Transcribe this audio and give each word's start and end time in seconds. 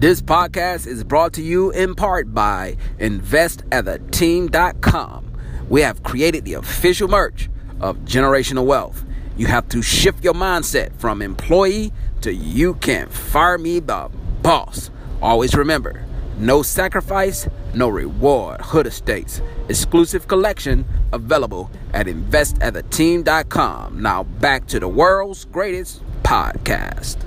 This 0.00 0.20
podcast 0.22 0.86
is 0.86 1.04
brought 1.04 1.34
to 1.34 1.42
you 1.42 1.70
in 1.72 1.94
part 1.94 2.32
by 2.32 2.78
InvestAtTheTeam.com. 3.00 5.32
We 5.68 5.82
have 5.82 6.02
created 6.02 6.46
the 6.46 6.54
official 6.54 7.06
merch 7.06 7.50
of 7.82 7.98
Generational 7.98 8.64
Wealth. 8.64 9.04
You 9.36 9.46
have 9.48 9.68
to 9.68 9.82
shift 9.82 10.24
your 10.24 10.32
mindset 10.32 10.98
from 10.98 11.20
employee 11.20 11.92
to 12.22 12.32
you 12.32 12.76
can 12.76 13.10
fire 13.10 13.58
me 13.58 13.78
the 13.78 14.08
boss. 14.40 14.90
Always 15.20 15.54
remember, 15.54 16.02
no 16.38 16.62
sacrifice, 16.62 17.46
no 17.74 17.90
reward. 17.90 18.62
Hood 18.62 18.86
Estates. 18.86 19.42
Exclusive 19.68 20.26
collection 20.26 20.86
available 21.12 21.70
at 21.92 22.06
InvestAtTheTeam.com. 22.06 24.00
Now 24.00 24.22
back 24.22 24.66
to 24.68 24.80
the 24.80 24.88
world's 24.88 25.44
greatest 25.44 26.02
podcast. 26.22 27.18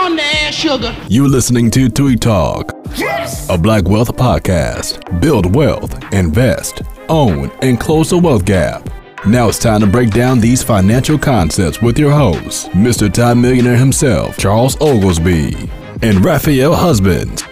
On 0.00 0.16
the 0.16 0.22
air, 0.22 0.50
sugar? 0.52 0.96
You're 1.08 1.28
listening 1.28 1.70
to 1.72 1.88
Tweet 1.90 2.20
Talk, 2.22 2.72
Yes! 2.96 3.48
a 3.50 3.58
Black 3.58 3.84
Wealth 3.86 4.16
podcast. 4.16 5.20
Build 5.20 5.54
wealth, 5.54 5.92
invest, 6.12 6.82
own, 7.08 7.50
and 7.60 7.78
close 7.78 8.10
the 8.10 8.18
wealth 8.18 8.44
gap. 8.46 8.88
Now 9.26 9.48
it's 9.48 9.58
time 9.58 9.80
to 9.80 9.86
break 9.86 10.10
down 10.10 10.40
these 10.40 10.62
financial 10.62 11.18
concepts 11.18 11.82
with 11.82 11.98
your 11.98 12.12
host, 12.12 12.70
Mr. 12.70 13.12
Time 13.12 13.42
Millionaire 13.42 13.76
himself, 13.76 14.38
Charles 14.38 14.80
Oglesby, 14.80 15.68
and 16.02 16.24
Raphael 16.24 16.74
Husband. 16.74 17.44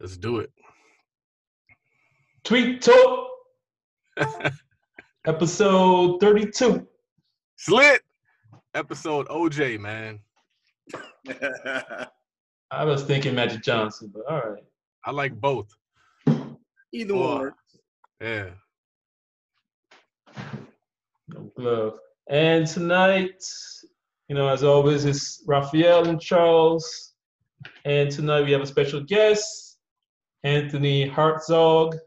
Let's 0.00 0.16
do 0.16 0.38
it. 0.38 0.50
Tweet 2.46 2.80
Talk, 2.80 3.28
episode 5.26 6.20
32. 6.20 6.86
Slit 7.56 8.02
episode 8.72 9.26
OJ, 9.26 9.80
man. 9.80 10.20
I 12.70 12.84
was 12.84 13.02
thinking 13.02 13.34
Magic 13.34 13.64
Johnson, 13.64 14.12
but 14.14 14.32
all 14.32 14.48
right. 14.48 14.62
I 15.04 15.10
like 15.10 15.34
both. 15.40 15.66
Either 16.92 17.14
Boy. 17.14 17.36
one. 17.36 17.52
Yeah. 18.20 18.50
No 21.26 21.50
glove. 21.56 21.98
And 22.30 22.64
tonight, 22.64 23.42
you 24.28 24.36
know, 24.36 24.46
as 24.46 24.62
always, 24.62 25.04
it's 25.04 25.42
Raphael 25.48 26.06
and 26.06 26.20
Charles. 26.20 27.14
And 27.84 28.08
tonight 28.08 28.42
we 28.44 28.52
have 28.52 28.62
a 28.62 28.66
special 28.66 29.00
guest, 29.00 29.78
Anthony 30.44 31.10
Hartzog 31.10 31.98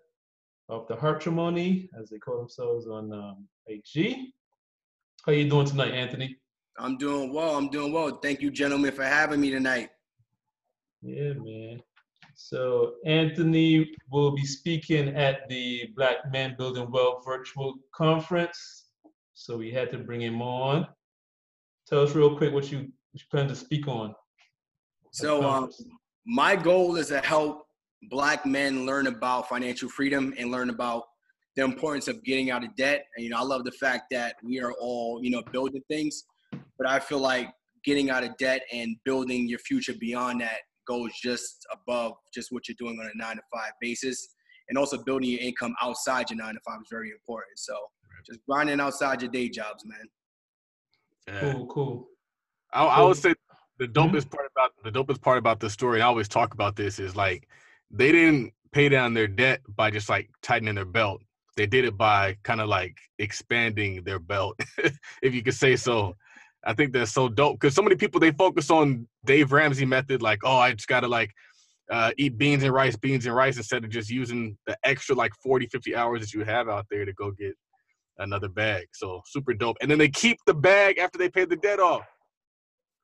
of 0.69 0.87
the 0.87 0.95
Hartrimony, 0.95 1.89
as 1.99 2.09
they 2.09 2.19
call 2.19 2.37
themselves 2.37 2.87
on 2.87 3.11
um, 3.11 3.47
HG. 3.69 4.27
How 5.25 5.31
you 5.31 5.49
doing 5.49 5.65
tonight, 5.65 5.93
Anthony? 5.93 6.37
I'm 6.77 6.97
doing 6.97 7.33
well. 7.33 7.57
I'm 7.57 7.69
doing 7.69 7.91
well. 7.91 8.19
Thank 8.21 8.41
you, 8.41 8.51
gentlemen, 8.51 8.91
for 8.91 9.03
having 9.03 9.41
me 9.41 9.49
tonight. 9.49 9.89
Yeah, 11.01 11.33
man. 11.33 11.81
So 12.35 12.93
Anthony 13.05 13.91
will 14.09 14.31
be 14.31 14.45
speaking 14.45 15.09
at 15.09 15.49
the 15.49 15.89
Black 15.95 16.31
Men 16.31 16.55
Building 16.57 16.89
Wealth 16.89 17.25
virtual 17.25 17.75
conference. 17.93 18.85
So 19.33 19.57
we 19.57 19.71
had 19.71 19.91
to 19.91 19.97
bring 19.97 20.21
him 20.21 20.41
on. 20.41 20.87
Tell 21.87 22.01
us 22.01 22.15
real 22.15 22.37
quick 22.37 22.53
what 22.53 22.71
you, 22.71 22.77
what 22.77 22.87
you 23.13 23.25
plan 23.31 23.47
to 23.47 23.55
speak 23.55 23.87
on. 23.87 24.13
So, 25.11 25.43
um, 25.43 25.69
my 26.25 26.55
goal 26.55 26.95
is 26.97 27.07
to 27.07 27.19
help 27.19 27.65
Black 28.03 28.45
men 28.45 28.85
learn 28.85 29.07
about 29.07 29.49
financial 29.49 29.89
freedom 29.89 30.33
and 30.37 30.51
learn 30.51 30.69
about 30.69 31.03
the 31.55 31.63
importance 31.63 32.07
of 32.07 32.23
getting 32.23 32.51
out 32.51 32.63
of 32.63 32.75
debt. 32.75 33.05
And 33.15 33.23
you 33.23 33.31
know, 33.31 33.37
I 33.37 33.43
love 33.43 33.65
the 33.65 33.71
fact 33.71 34.05
that 34.11 34.35
we 34.43 34.61
are 34.61 34.71
all 34.79 35.19
you 35.21 35.29
know 35.31 35.43
building 35.51 35.81
things, 35.89 36.23
but 36.77 36.87
I 36.87 36.99
feel 36.99 37.19
like 37.19 37.49
getting 37.83 38.09
out 38.09 38.23
of 38.23 38.35
debt 38.37 38.61
and 38.71 38.95
building 39.05 39.47
your 39.47 39.59
future 39.59 39.93
beyond 39.99 40.41
that 40.41 40.59
goes 40.87 41.11
just 41.21 41.65
above 41.71 42.13
just 42.33 42.51
what 42.51 42.67
you're 42.67 42.75
doing 42.79 42.99
on 42.99 43.05
a 43.13 43.17
nine 43.17 43.35
to 43.35 43.41
five 43.53 43.71
basis, 43.81 44.29
and 44.69 44.77
also 44.77 44.97
building 45.03 45.29
your 45.29 45.41
income 45.41 45.75
outside 45.81 46.29
your 46.29 46.37
nine 46.37 46.53
to 46.53 46.59
five 46.65 46.79
is 46.81 46.87
very 46.89 47.11
important. 47.11 47.57
So, 47.57 47.75
just 48.25 48.39
grinding 48.47 48.79
outside 48.79 49.21
your 49.21 49.31
day 49.31 49.49
jobs, 49.49 49.85
man. 49.85 50.07
yeah. 51.27 51.53
cool, 51.53 51.67
cool. 51.67 52.07
I, 52.73 52.85
I 52.85 53.01
would 53.01 53.17
say 53.17 53.33
the 53.77 53.87
mm-hmm. 53.87 54.15
dopest 54.15 54.29
part 54.29 54.49
about 54.51 54.71
the 54.83 54.91
dopest 54.91 55.21
part 55.21 55.37
about 55.37 55.59
the 55.59 55.69
story, 55.69 56.01
I 56.01 56.05
always 56.05 56.27
talk 56.27 56.53
about 56.53 56.75
this, 56.75 56.99
is 56.99 57.15
like 57.15 57.47
they 57.91 58.11
didn't 58.11 58.53
pay 58.71 58.89
down 58.89 59.13
their 59.13 59.27
debt 59.27 59.61
by 59.75 59.91
just 59.91 60.09
like 60.09 60.29
tightening 60.41 60.75
their 60.75 60.85
belt. 60.85 61.21
They 61.57 61.65
did 61.65 61.85
it 61.85 61.97
by 61.97 62.37
kind 62.43 62.61
of 62.61 62.69
like 62.69 62.95
expanding 63.17 64.03
their 64.03 64.19
belt, 64.19 64.59
if 65.21 65.33
you 65.33 65.43
could 65.43 65.55
say 65.55 65.75
so. 65.75 66.15
I 66.65 66.73
think 66.73 66.93
that's 66.93 67.11
so 67.11 67.29
dope 67.29 67.59
because 67.59 67.73
so 67.73 67.81
many 67.81 67.95
people 67.95 68.19
they 68.19 68.31
focus 68.31 68.69
on 68.69 69.07
Dave 69.25 69.51
Ramsey 69.51 69.85
method, 69.85 70.21
like, 70.21 70.39
oh, 70.43 70.57
I 70.57 70.73
just 70.73 70.87
gotta 70.87 71.07
like 71.07 71.31
uh, 71.89 72.11
eat 72.17 72.37
beans 72.37 72.63
and 72.63 72.73
rice, 72.73 72.95
beans 72.95 73.25
and 73.25 73.35
rice, 73.35 73.57
instead 73.57 73.83
of 73.83 73.89
just 73.89 74.09
using 74.09 74.57
the 74.67 74.77
extra 74.83 75.15
like 75.15 75.33
40, 75.41 75.67
50 75.67 75.95
hours 75.95 76.21
that 76.21 76.33
you 76.33 76.43
have 76.43 76.69
out 76.69 76.85
there 76.91 77.05
to 77.05 77.13
go 77.13 77.31
get 77.31 77.55
another 78.19 78.49
bag. 78.49 78.87
So 78.93 79.21
super 79.25 79.53
dope. 79.53 79.77
And 79.81 79.89
then 79.89 79.97
they 79.97 80.09
keep 80.09 80.37
the 80.45 80.53
bag 80.53 80.97
after 80.99 81.17
they 81.17 81.29
pay 81.29 81.45
the 81.45 81.55
debt 81.55 81.79
off. 81.79 82.05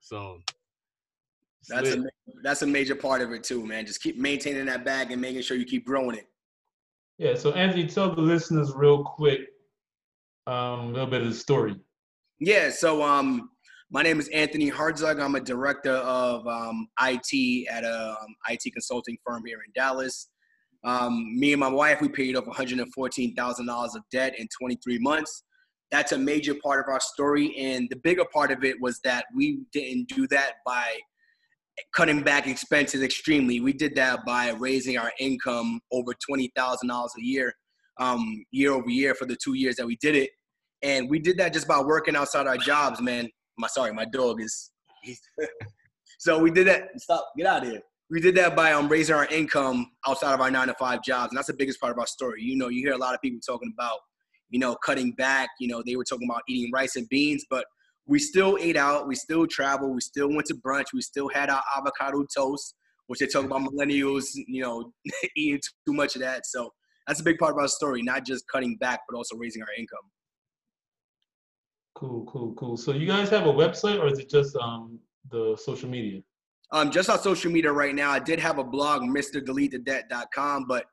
So 0.02 0.40
That's 1.68 1.90
a 1.90 2.04
that's 2.44 2.62
a 2.62 2.68
major 2.68 2.96
part 2.96 3.22
of 3.22 3.32
it 3.32 3.44
too, 3.44 3.66
man. 3.66 3.86
Just 3.86 4.02
keep 4.02 4.18
maintaining 4.18 4.66
that 4.66 4.86
bag 4.86 5.12
and 5.12 5.22
making 5.22 5.42
sure 5.42 5.58
you 5.58 5.66
keep 5.66 5.86
growing 5.86 6.18
it. 6.18 6.28
Yeah, 7.18 7.36
so 7.36 7.54
Anthony, 7.54 7.88
tell 7.88 8.14
the 8.14 8.22
listeners 8.22 8.74
real 8.76 9.04
quick 9.04 9.42
um, 10.48 10.80
a 10.80 10.88
little 10.88 11.08
bit 11.08 11.22
of 11.22 11.30
the 11.30 11.36
story. 11.36 11.76
Yeah, 12.40 12.70
so 12.70 13.02
um, 13.02 13.50
my 13.90 14.04
name 14.04 14.20
is 14.20 14.28
Anthony 14.30 14.70
Hartzog. 14.70 15.24
I'm 15.24 15.36
a 15.36 15.40
director 15.40 15.94
of 15.94 16.46
um, 16.48 16.88
IT 17.02 17.68
at 17.70 17.84
a 17.84 18.18
um, 18.20 18.36
IT 18.50 18.74
consulting 18.74 19.18
firm 19.26 19.44
here 19.46 19.60
in 19.66 19.72
Dallas. 19.74 20.30
Um, 20.84 21.40
me 21.40 21.54
and 21.54 21.60
my 21.60 21.70
wife, 21.70 22.02
we 22.02 22.10
paid 22.10 22.36
off 22.36 22.46
$114,000 22.46 23.96
of 23.96 24.04
debt 24.12 24.38
in 24.38 24.48
23 24.60 25.00
months. 25.00 25.44
That's 25.92 26.12
a 26.12 26.18
major 26.18 26.56
part 26.64 26.80
of 26.80 26.92
our 26.92 27.00
story. 27.00 27.56
And 27.58 27.88
the 27.90 27.96
bigger 27.96 28.26
part 28.34 28.52
of 28.52 28.64
it 28.64 28.80
was 28.82 29.00
that 29.04 29.26
we 29.34 29.60
didn't 29.72 30.10
do 30.10 30.28
that 30.28 30.56
by 30.66 31.00
cutting 31.94 32.22
back 32.22 32.48
expenses 32.48 33.02
extremely. 33.02 33.60
We 33.60 33.74
did 33.74 33.96
that 33.96 34.26
by 34.26 34.52
raising 34.52 34.98
our 34.98 35.12
income 35.20 35.80
over 35.92 36.14
$20,000 36.30 36.50
a 36.90 37.08
year, 37.22 37.54
um, 38.00 38.44
year 38.52 38.72
over 38.72 38.90
year 38.90 39.16
for 39.16 39.26
the 39.26 39.38
two 39.42 39.54
years 39.54 39.76
that 39.76 39.86
we 39.86 39.98
did 39.98 40.16
it 40.16 40.30
and 40.86 41.10
we 41.10 41.18
did 41.18 41.38
that 41.38 41.52
just 41.52 41.68
by 41.68 41.80
working 41.80 42.16
outside 42.16 42.46
our 42.46 42.58
jobs, 42.58 43.02
man. 43.02 43.28
My 43.58 43.68
sorry, 43.68 43.92
my 43.92 44.06
dog 44.06 44.40
is. 44.40 44.72
so 46.20 46.38
we 46.38 46.52
did 46.52 46.68
that. 46.68 46.90
Stop, 46.98 47.32
get 47.36 47.48
out 47.48 47.64
of 47.64 47.70
here. 47.70 47.82
We 48.12 48.22
did 48.22 48.36
that 48.36 48.56
by 48.56 48.72
um 48.72 48.88
raising 48.88 49.16
our 49.16 49.26
income 49.26 49.92
outside 50.08 50.34
of 50.34 50.42
our 50.42 50.52
nine 50.52 50.68
to 50.68 50.76
five 50.76 51.04
jobs, 51.04 51.32
and 51.32 51.38
that's 51.38 51.48
the 51.48 51.56
biggest 51.56 51.82
part 51.82 51.92
of 51.92 51.98
our 51.98 52.06
story. 52.06 52.44
You 52.44 52.56
know, 52.56 52.68
you 52.68 52.82
hear 52.82 52.94
a 52.94 52.98
lot 52.98 53.16
of 53.16 53.22
people 53.22 53.40
talking 53.46 53.74
about, 53.76 53.98
you 54.50 54.60
know, 54.60 54.76
cutting 54.86 55.12
back. 55.14 55.50
You 55.60 55.70
know, 55.70 55.82
they 55.84 55.96
were 55.96 56.04
talking 56.04 56.28
about 56.30 56.44
eating 56.48 56.72
rice 56.72 56.96
and 56.98 57.10
beans, 57.10 57.46
but 57.50 57.66
we 58.08 58.20
still 58.20 58.58
ate 58.60 58.78
out. 58.78 59.08
We 59.08 59.16
still 59.16 59.48
traveled. 59.48 59.96
We 59.96 60.02
still 60.02 60.30
went 60.30 60.46
to 60.48 60.56
brunch. 60.56 60.86
We 60.94 61.02
still 61.02 61.30
had 61.30 61.50
our 61.50 61.64
avocado 61.76 62.26
toast, 62.36 62.76
which 63.08 63.20
they 63.20 63.28
talk 63.28 63.46
about 63.46 63.62
millennials, 63.62 64.26
you 64.36 64.62
know, 64.62 64.92
eating 65.36 65.62
too 65.88 65.94
much 65.94 66.16
of 66.16 66.22
that. 66.22 66.46
So 66.46 66.72
that's 67.08 67.20
a 67.20 67.24
big 67.24 67.38
part 67.38 67.54
of 67.54 67.60
our 67.60 67.68
story, 67.68 68.02
not 68.02 68.26
just 68.26 68.46
cutting 68.52 68.78
back, 68.78 69.02
but 69.10 69.18
also 69.18 69.36
raising 69.36 69.62
our 69.62 69.74
income. 69.78 70.00
Cool, 71.96 72.26
cool, 72.26 72.54
cool. 72.56 72.78
So 72.78 72.92
you 72.92 73.08
guys 73.08 73.30
have 73.30 73.48
a 73.48 73.54
website 73.54 74.00
or 74.00 74.08
is 74.08 74.20
it 74.20 74.30
just 74.30 74.56
um, 74.58 75.00
the 75.32 75.58
social 75.62 75.90
media? 75.90 76.22
Um, 76.72 76.92
just 76.92 77.10
on 77.10 77.20
social 77.20 77.52
media 77.52 77.72
right 77.72 77.96
now, 77.96 78.12
I 78.12 78.20
did 78.20 78.40
have 78.40 78.58
a 78.58 78.64
blog, 78.64 79.04
MrDeleteTheDebt.com, 79.04 80.66
but 80.68 80.86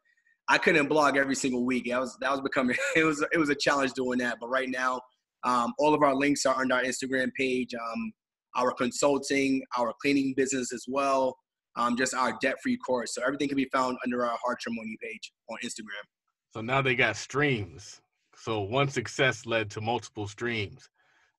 I 0.49 0.59
couldn't 0.59 0.87
blog 0.87 1.17
every 1.17 1.35
single 1.35 1.65
week. 1.65 1.87
That 1.89 2.01
was 2.01 2.17
that 2.21 2.31
was 2.31 2.41
becoming 2.41 2.77
it 2.97 3.05
was 3.05 3.25
it 3.33 3.39
was 3.39 3.49
a 3.49 3.55
challenge 3.55 3.93
doing 3.95 4.19
that. 4.19 4.39
But 4.41 4.49
right 4.49 4.69
now, 4.69 5.01
um, 5.45 5.73
all 5.79 5.95
of 5.95 6.03
our 6.03 6.15
links 6.15 6.47
are 6.47 6.55
on 6.55 6.71
our 6.73 6.83
Instagram 6.83 7.33
page. 7.35 7.75
Um, 7.75 8.13
our 8.55 8.73
consulting, 8.73 9.63
our 9.79 9.93
cleaning 10.01 10.35
business 10.37 10.73
as 10.73 10.85
well. 10.89 11.37
Um, 11.77 11.97
just 11.97 12.15
our 12.15 12.37
debt-free 12.43 12.79
course. 12.79 13.15
So 13.15 13.23
everything 13.23 13.49
can 13.49 13.57
be 13.57 13.69
found 13.73 13.97
under 14.05 14.25
our 14.25 14.37
Heart 14.45 14.59
Hartrimony 14.69 14.97
page 15.03 15.33
on 15.49 15.57
Instagram. 15.65 16.05
So 16.53 16.61
now 16.61 16.83
they 16.83 16.95
got 16.95 17.17
streams. 17.17 18.01
So 18.37 18.61
one 18.61 18.89
success 18.89 19.47
led 19.47 19.71
to 19.71 19.81
multiple 19.81 20.29
streams. 20.29 20.89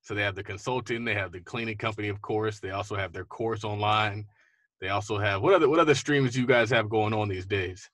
So 0.02 0.14
they 0.14 0.22
have 0.22 0.34
the 0.34 0.42
consulting, 0.42 1.04
they 1.04 1.14
have 1.14 1.32
the 1.32 1.40
cleaning 1.40 1.78
company, 1.78 2.08
of 2.08 2.20
course. 2.20 2.58
They 2.58 2.70
also 2.70 2.96
have 2.96 3.12
their 3.12 3.24
course 3.24 3.64
online. 3.64 4.26
They 4.80 4.88
also 4.88 5.18
have 5.18 5.40
what 5.40 5.54
other 5.54 5.68
what 5.68 5.78
other 5.78 5.94
streams 5.94 6.36
you 6.36 6.46
guys 6.46 6.68
have 6.70 6.90
going 6.90 7.14
on 7.14 7.28
these 7.28 7.46
days? 7.46 7.88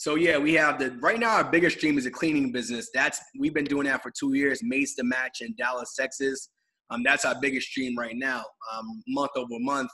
So 0.00 0.14
yeah, 0.14 0.38
we 0.38 0.54
have 0.54 0.78
the 0.78 0.92
right 1.02 1.20
now 1.20 1.32
our 1.32 1.44
biggest 1.44 1.76
stream 1.76 1.98
is 1.98 2.06
a 2.06 2.10
cleaning 2.10 2.52
business. 2.52 2.88
That's 2.94 3.20
we've 3.38 3.52
been 3.52 3.66
doing 3.66 3.84
that 3.84 4.02
for 4.02 4.10
two 4.10 4.32
years. 4.32 4.62
Mace 4.62 4.94
to 4.94 5.04
Match 5.04 5.42
in 5.42 5.54
Dallas, 5.58 5.94
Texas. 5.94 6.48
Um, 6.88 7.02
that's 7.02 7.26
our 7.26 7.38
biggest 7.38 7.68
stream 7.68 7.98
right 7.98 8.16
now. 8.16 8.42
Um, 8.72 9.02
month 9.08 9.32
over 9.36 9.58
month, 9.58 9.90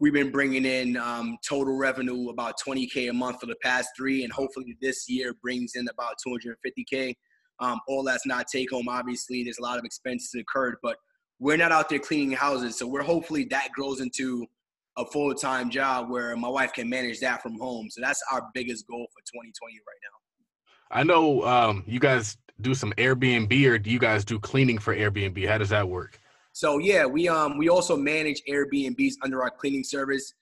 we've 0.00 0.12
been 0.12 0.32
bringing 0.32 0.64
in 0.64 0.96
um, 0.96 1.38
total 1.48 1.76
revenue 1.76 2.30
about 2.30 2.56
20k 2.66 3.10
a 3.10 3.12
month 3.12 3.38
for 3.38 3.46
the 3.46 3.54
past 3.62 3.90
three, 3.96 4.24
and 4.24 4.32
hopefully 4.32 4.76
this 4.82 5.08
year 5.08 5.34
brings 5.40 5.76
in 5.76 5.86
about 5.86 6.16
250k. 6.26 7.14
Um, 7.60 7.78
all 7.86 8.02
that's 8.02 8.26
not 8.26 8.48
take 8.48 8.72
home. 8.72 8.88
Obviously, 8.88 9.44
there's 9.44 9.58
a 9.58 9.62
lot 9.62 9.78
of 9.78 9.84
expenses 9.84 10.34
incurred, 10.34 10.78
but 10.82 10.96
we're 11.38 11.56
not 11.56 11.70
out 11.70 11.88
there 11.88 12.00
cleaning 12.00 12.32
houses, 12.32 12.76
so 12.76 12.88
we're 12.88 13.04
hopefully 13.04 13.44
that 13.52 13.68
grows 13.72 14.00
into 14.00 14.48
a 14.96 15.04
full 15.06 15.34
time 15.34 15.70
job 15.70 16.10
where 16.10 16.36
my 16.36 16.48
wife 16.48 16.72
can 16.72 16.88
manage 16.88 17.20
that 17.20 17.42
from 17.42 17.58
home. 17.58 17.88
So 17.90 18.00
that's 18.00 18.22
our 18.30 18.48
biggest 18.54 18.86
goal 18.86 19.06
for 19.12 19.20
2020 19.20 19.74
right 19.74 19.80
now. 20.02 20.98
I 20.98 21.02
know 21.02 21.42
um, 21.44 21.84
you 21.86 21.98
guys 21.98 22.36
do 22.60 22.74
some 22.74 22.92
Airbnb, 22.98 23.66
or 23.66 23.78
do 23.78 23.90
you 23.90 23.98
guys 23.98 24.24
do 24.24 24.38
cleaning 24.38 24.78
for 24.78 24.94
Airbnb? 24.94 25.48
How 25.48 25.58
does 25.58 25.70
that 25.70 25.88
work? 25.88 26.20
So 26.52 26.78
yeah, 26.78 27.06
we 27.06 27.28
um 27.28 27.56
we 27.56 27.68
also 27.68 27.96
manage 27.96 28.42
Airbnbs 28.48 29.14
under 29.22 29.42
our 29.42 29.50
cleaning 29.50 29.84
service, 29.84 30.34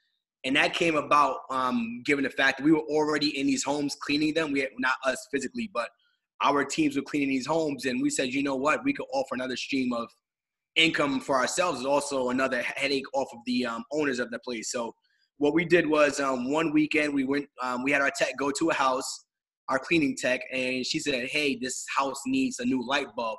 and 0.44 0.56
that 0.56 0.74
came 0.74 0.96
about 0.96 1.38
um 1.50 2.02
given 2.04 2.24
the 2.24 2.30
fact 2.30 2.58
that 2.58 2.64
we 2.64 2.72
were 2.72 2.80
already 2.80 3.38
in 3.38 3.46
these 3.46 3.62
homes 3.62 3.96
cleaning 4.00 4.34
them. 4.34 4.52
We 4.52 4.60
had, 4.60 4.70
not 4.78 4.94
us 5.04 5.28
physically, 5.32 5.70
but 5.72 5.88
our 6.42 6.64
teams 6.64 6.96
were 6.96 7.02
cleaning 7.02 7.28
these 7.28 7.46
homes, 7.46 7.84
and 7.84 8.02
we 8.02 8.10
said, 8.10 8.32
you 8.32 8.42
know 8.42 8.56
what, 8.56 8.82
we 8.84 8.92
could 8.92 9.06
offer 9.12 9.34
another 9.34 9.56
stream 9.56 9.92
of 9.92 10.08
income 10.76 11.20
for 11.20 11.36
ourselves. 11.36 11.80
Is 11.80 11.86
also 11.86 12.30
another 12.30 12.62
headache 12.62 13.06
off 13.14 13.28
of 13.32 13.40
the 13.46 13.66
um, 13.66 13.84
owners 13.92 14.18
of 14.18 14.30
the 14.30 14.38
place. 14.40 14.70
So 14.70 14.92
what 15.38 15.54
we 15.54 15.64
did 15.64 15.86
was 15.86 16.20
um, 16.20 16.50
one 16.50 16.72
weekend 16.72 17.14
we 17.14 17.24
went 17.24 17.46
um, 17.62 17.82
we 17.82 17.92
had 17.92 18.02
our 18.02 18.10
tech 18.16 18.34
go 18.38 18.50
to 18.50 18.70
a 18.70 18.74
house 18.74 19.24
our 19.68 19.78
cleaning 19.78 20.16
tech 20.16 20.40
and 20.52 20.84
she 20.84 20.98
said 20.98 21.28
hey 21.28 21.56
this 21.56 21.84
house 21.96 22.20
needs 22.26 22.58
a 22.58 22.64
new 22.64 22.84
light 22.86 23.06
bulb 23.16 23.38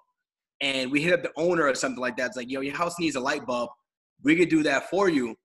and 0.62 0.92
we 0.92 1.02
hit 1.02 1.14
up 1.14 1.24
the 1.24 1.32
owner 1.36 1.68
or 1.68 1.76
something 1.76 2.00
like 2.00 2.16
that. 2.18 2.28
It's 2.28 2.38
like, 2.38 2.50
yo, 2.50 2.62
your 2.62 2.76
house 2.76 3.00
needs 3.00 3.16
a 3.16 3.20
light 3.20 3.46
bulb. 3.46 3.72
We 4.24 4.36
could 4.36 4.50
do 4.50 4.62
that 4.64 4.90
for 4.90 5.10
you. 5.10 5.36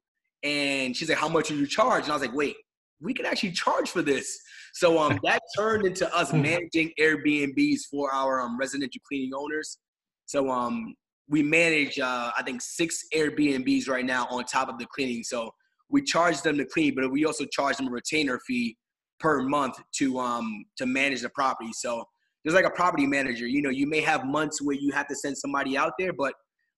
And 0.42 0.94
she's 0.94 1.08
like, 1.08 1.18
how 1.18 1.28
much 1.28 1.48
do 1.48 1.56
you 1.56 1.66
charge? 1.66 2.04
And 2.04 2.12
I 2.12 2.14
was 2.14 2.22
like, 2.22 2.34
wait, 2.34 2.54
we 3.00 3.14
can 3.14 3.24
actually 3.24 3.52
charge 3.52 3.90
for 3.90 4.02
this. 4.02 4.38
So 4.74 4.98
um, 4.98 5.18
that 5.24 5.40
turned 5.56 5.86
into 5.86 6.14
us 6.14 6.30
hmm. 6.30 6.42
managing 6.42 6.92
Airbnbs 7.00 7.80
for 7.90 8.12
our 8.12 8.40
um, 8.42 8.58
residential 8.58 9.00
cleaning 9.08 9.32
owners. 9.34 9.78
So 10.26 10.50
um, 10.50 10.94
we 11.28 11.42
manage, 11.42 11.98
uh, 11.98 12.30
I 12.36 12.42
think, 12.42 12.62
six 12.62 13.02
Airbnbs 13.14 13.88
right 13.88 14.04
now 14.04 14.26
on 14.30 14.44
top 14.44 14.68
of 14.68 14.78
the 14.78 14.86
cleaning. 14.86 15.22
So 15.24 15.50
we 15.88 16.02
charge 16.02 16.42
them 16.42 16.56
to 16.58 16.64
clean, 16.64 16.94
but 16.94 17.10
we 17.10 17.24
also 17.24 17.44
charge 17.46 17.76
them 17.76 17.88
a 17.88 17.90
retainer 17.90 18.38
fee 18.46 18.76
per 19.18 19.42
month 19.42 19.76
to 19.96 20.18
um 20.18 20.64
to 20.76 20.86
manage 20.86 21.22
the 21.22 21.30
property. 21.30 21.70
So 21.72 22.04
there's 22.44 22.54
like 22.54 22.64
a 22.64 22.70
property 22.70 23.06
manager, 23.06 23.46
you 23.46 23.60
know, 23.60 23.70
you 23.70 23.88
may 23.88 24.00
have 24.00 24.24
months 24.24 24.62
where 24.62 24.76
you 24.76 24.92
have 24.92 25.08
to 25.08 25.16
send 25.16 25.36
somebody 25.36 25.76
out 25.76 25.94
there, 25.98 26.12
but 26.12 26.34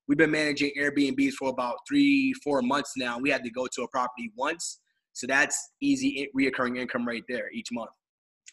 we've 0.06 0.16
been 0.16 0.30
managing 0.30 0.70
Airbnbs 0.78 1.32
for 1.32 1.50
about 1.50 1.76
three, 1.86 2.32
four 2.42 2.62
months 2.62 2.92
now. 2.96 3.18
We 3.18 3.28
had 3.28 3.44
to 3.44 3.50
go 3.50 3.66
to 3.74 3.82
a 3.82 3.88
property 3.88 4.32
once. 4.34 4.80
So 5.12 5.26
that's 5.26 5.72
easy 5.82 6.28
reoccurring 6.34 6.78
income 6.78 7.06
right 7.06 7.24
there 7.28 7.50
each 7.52 7.68
month. 7.72 7.90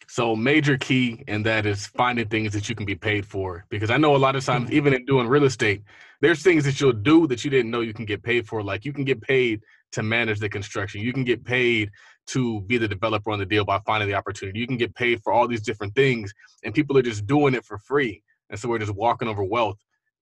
So 0.08 0.36
major 0.36 0.78
key 0.78 1.24
and 1.28 1.46
that 1.46 1.66
is 1.66 1.88
finding 1.88 2.28
things 2.28 2.54
that 2.54 2.70
you 2.70 2.76
can 2.76 2.86
be 2.86 2.96
paid 2.96 3.26
for. 3.26 3.66
Because 3.70 3.90
I 3.90 3.98
know 3.98 4.16
a 4.16 4.18
lot 4.18 4.36
of 4.36 4.46
times, 4.46 4.72
even 4.72 4.94
in 4.94 5.06
doing 5.06 5.28
real 5.28 5.46
estate, 5.46 5.84
there's 6.22 6.44
things 6.44 6.64
that 6.66 6.80
you'll 6.80 6.94
do 6.94 7.28
that 7.28 7.44
you 7.44 7.50
didn't 7.50 7.72
know 7.72 7.82
you 7.82 7.94
can 7.94 8.06
get 8.06 8.24
paid 8.24 8.48
for. 8.48 8.64
Like 8.64 8.86
you 8.86 8.94
can 8.94 9.04
get 9.04 9.22
paid 9.22 9.62
to 9.94 10.04
manage 10.04 10.40
the 10.40 10.50
construction. 10.50 11.02
You 11.02 11.14
can 11.14 11.24
get 11.24 11.44
paid 11.44 11.90
to 12.28 12.62
be 12.62 12.78
the 12.78 12.88
developer 12.88 13.32
on 13.32 13.40
the 13.40 13.46
deal 13.46 13.66
by 13.66 13.80
finding 13.86 14.10
the 14.10 14.16
opportunity. 14.16 14.60
You 14.60 14.68
can 14.68 14.78
get 14.78 14.94
paid 14.96 15.22
for 15.24 15.32
all 15.32 15.48
these 15.48 15.62
different 15.62 15.96
things, 15.96 16.34
and 16.64 16.74
people 16.74 16.98
are 16.98 17.04
just 17.04 17.26
doing 17.28 17.54
it 17.54 17.66
for 17.66 17.78
free. 17.78 18.22
And 18.50 18.60
so 18.60 18.70
we're 18.70 18.80
just 18.80 18.94
walking 18.94 19.28
over 19.28 19.44
wealth 19.44 19.78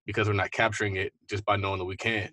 because 0.05 0.27
we're 0.27 0.33
not 0.33 0.51
capturing 0.51 0.97
it 0.97 1.13
just 1.29 1.45
by 1.45 1.55
knowing 1.55 1.79
that 1.79 1.85
we 1.85 1.97
can. 1.97 2.29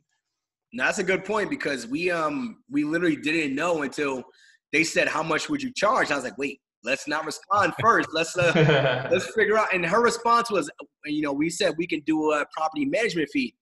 Now, 0.73 0.87
that's 0.87 0.99
a 0.99 1.05
good 1.05 1.25
point 1.25 1.51
because 1.51 1.87
we 1.87 2.11
um 2.11 2.63
we 2.71 2.85
literally 2.85 3.17
didn't 3.17 3.55
know 3.55 3.83
until 3.83 4.23
they 4.73 4.85
said 4.85 5.09
how 5.09 5.23
much 5.23 5.49
would 5.49 5.63
you 5.63 5.73
charge. 5.75 6.11
I 6.11 6.15
was 6.15 6.25
like, 6.25 6.39
wait, 6.39 6.61
let's 6.85 7.07
not 7.07 7.25
respond 7.25 7.73
first. 7.81 8.11
Let's 8.13 8.37
uh, 8.37 9.09
let's 9.11 9.33
figure 9.35 9.59
out. 9.59 9.73
And 9.75 9.85
her 9.85 10.03
response 10.03 10.51
was, 10.51 10.71
you 11.05 11.23
know, 11.23 11.33
we 11.33 11.51
said 11.51 11.75
we 11.77 11.87
can 11.87 12.01
do 12.01 12.33
a 12.33 12.45
property 12.57 12.85
management 12.85 13.29
fee, 13.33 13.55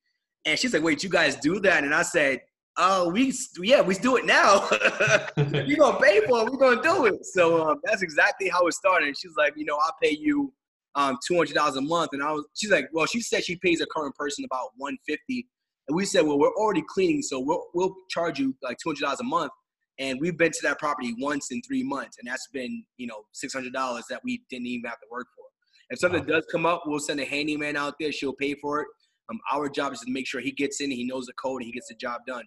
and 0.44 0.58
she's 0.58 0.72
like, 0.72 0.82
wait, 0.82 1.02
you 1.02 1.10
guys 1.10 1.36
do 1.36 1.60
that? 1.60 1.84
And 1.84 1.94
I 1.94 2.02
said, 2.02 2.40
oh, 2.76 3.08
we 3.10 3.32
yeah, 3.60 3.80
we 3.80 3.94
do 3.96 4.16
it 4.16 4.24
now. 4.24 4.68
you 5.36 5.76
gonna 5.76 5.98
pay 5.98 6.20
for 6.26 6.46
it, 6.46 6.52
we're 6.52 6.58
gonna 6.58 6.82
do 6.82 7.06
it. 7.06 7.24
So 7.26 7.68
um, 7.68 7.80
that's 7.84 8.02
exactly 8.02 8.48
how 8.48 8.66
it 8.66 8.74
started. 8.74 9.14
she's 9.16 9.34
like, 9.36 9.52
you 9.56 9.64
know, 9.64 9.76
I'll 9.76 9.96
pay 10.02 10.16
you 10.18 10.52
um, 10.94 11.18
two 11.26 11.36
hundred 11.36 11.54
dollars 11.54 11.76
a 11.76 11.82
month, 11.82 12.10
and 12.12 12.22
I 12.22 12.32
was, 12.32 12.46
she's 12.54 12.70
like, 12.70 12.88
well, 12.92 13.06
she 13.06 13.20
said 13.20 13.44
she 13.44 13.56
pays 13.56 13.80
a 13.80 13.86
current 13.86 14.14
person 14.14 14.44
about 14.44 14.70
one 14.76 14.96
fifty, 15.06 15.46
and 15.88 15.96
we 15.96 16.04
said, 16.04 16.22
well, 16.22 16.38
we're 16.38 16.54
already 16.54 16.84
cleaning, 16.88 17.22
so 17.22 17.40
we'll 17.40 17.64
we'll 17.74 17.94
charge 18.08 18.38
you 18.38 18.54
like 18.62 18.78
two 18.82 18.90
hundred 18.90 19.02
dollars 19.02 19.20
a 19.20 19.24
month. 19.24 19.52
And 19.98 20.20
we've 20.20 20.38
been 20.38 20.52
to 20.52 20.58
that 20.62 20.78
property 20.78 21.14
once 21.18 21.50
in 21.50 21.60
three 21.62 21.82
months, 21.82 22.18
and 22.18 22.28
that's 22.28 22.46
been, 22.52 22.84
you 22.98 23.06
know, 23.06 23.22
six 23.32 23.52
hundred 23.52 23.72
dollars 23.72 24.04
that 24.10 24.20
we 24.24 24.42
didn't 24.48 24.66
even 24.66 24.88
have 24.88 25.00
to 25.00 25.06
work 25.10 25.26
for. 25.36 25.44
If 25.90 25.98
something 25.98 26.20
wow. 26.20 26.36
does 26.36 26.46
come 26.52 26.66
up, 26.66 26.82
we'll 26.86 27.00
send 27.00 27.18
a 27.20 27.24
handyman 27.24 27.76
out 27.76 27.94
there. 27.98 28.12
She'll 28.12 28.34
pay 28.34 28.54
for 28.54 28.82
it. 28.82 28.88
Um, 29.30 29.40
our 29.52 29.68
job 29.68 29.92
is 29.92 30.00
to 30.00 30.10
make 30.10 30.26
sure 30.26 30.40
he 30.40 30.52
gets 30.52 30.80
in, 30.80 30.90
he 30.90 31.04
knows 31.04 31.26
the 31.26 31.32
code, 31.34 31.62
and 31.62 31.66
he 31.66 31.72
gets 31.72 31.88
the 31.88 31.96
job 31.96 32.20
done 32.26 32.44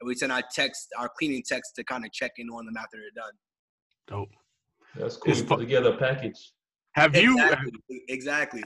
and 0.00 0.08
we 0.08 0.14
send 0.14 0.32
our 0.32 0.42
text, 0.54 0.88
our 0.98 1.10
cleaning 1.18 1.42
text 1.46 1.74
to 1.76 1.84
kind 1.84 2.04
of 2.04 2.12
check 2.12 2.32
in 2.38 2.48
on 2.48 2.66
them 2.66 2.76
after 2.76 2.98
they're 2.98 3.24
done. 3.24 3.32
Dope. 4.06 4.28
That's 4.96 5.16
cool. 5.16 5.34
put 5.46 5.60
together 5.60 5.90
a 5.90 5.96
package. 5.96 6.52
Have 6.92 7.14
exactly. 7.14 7.72
you 7.88 8.00
exactly? 8.08 8.62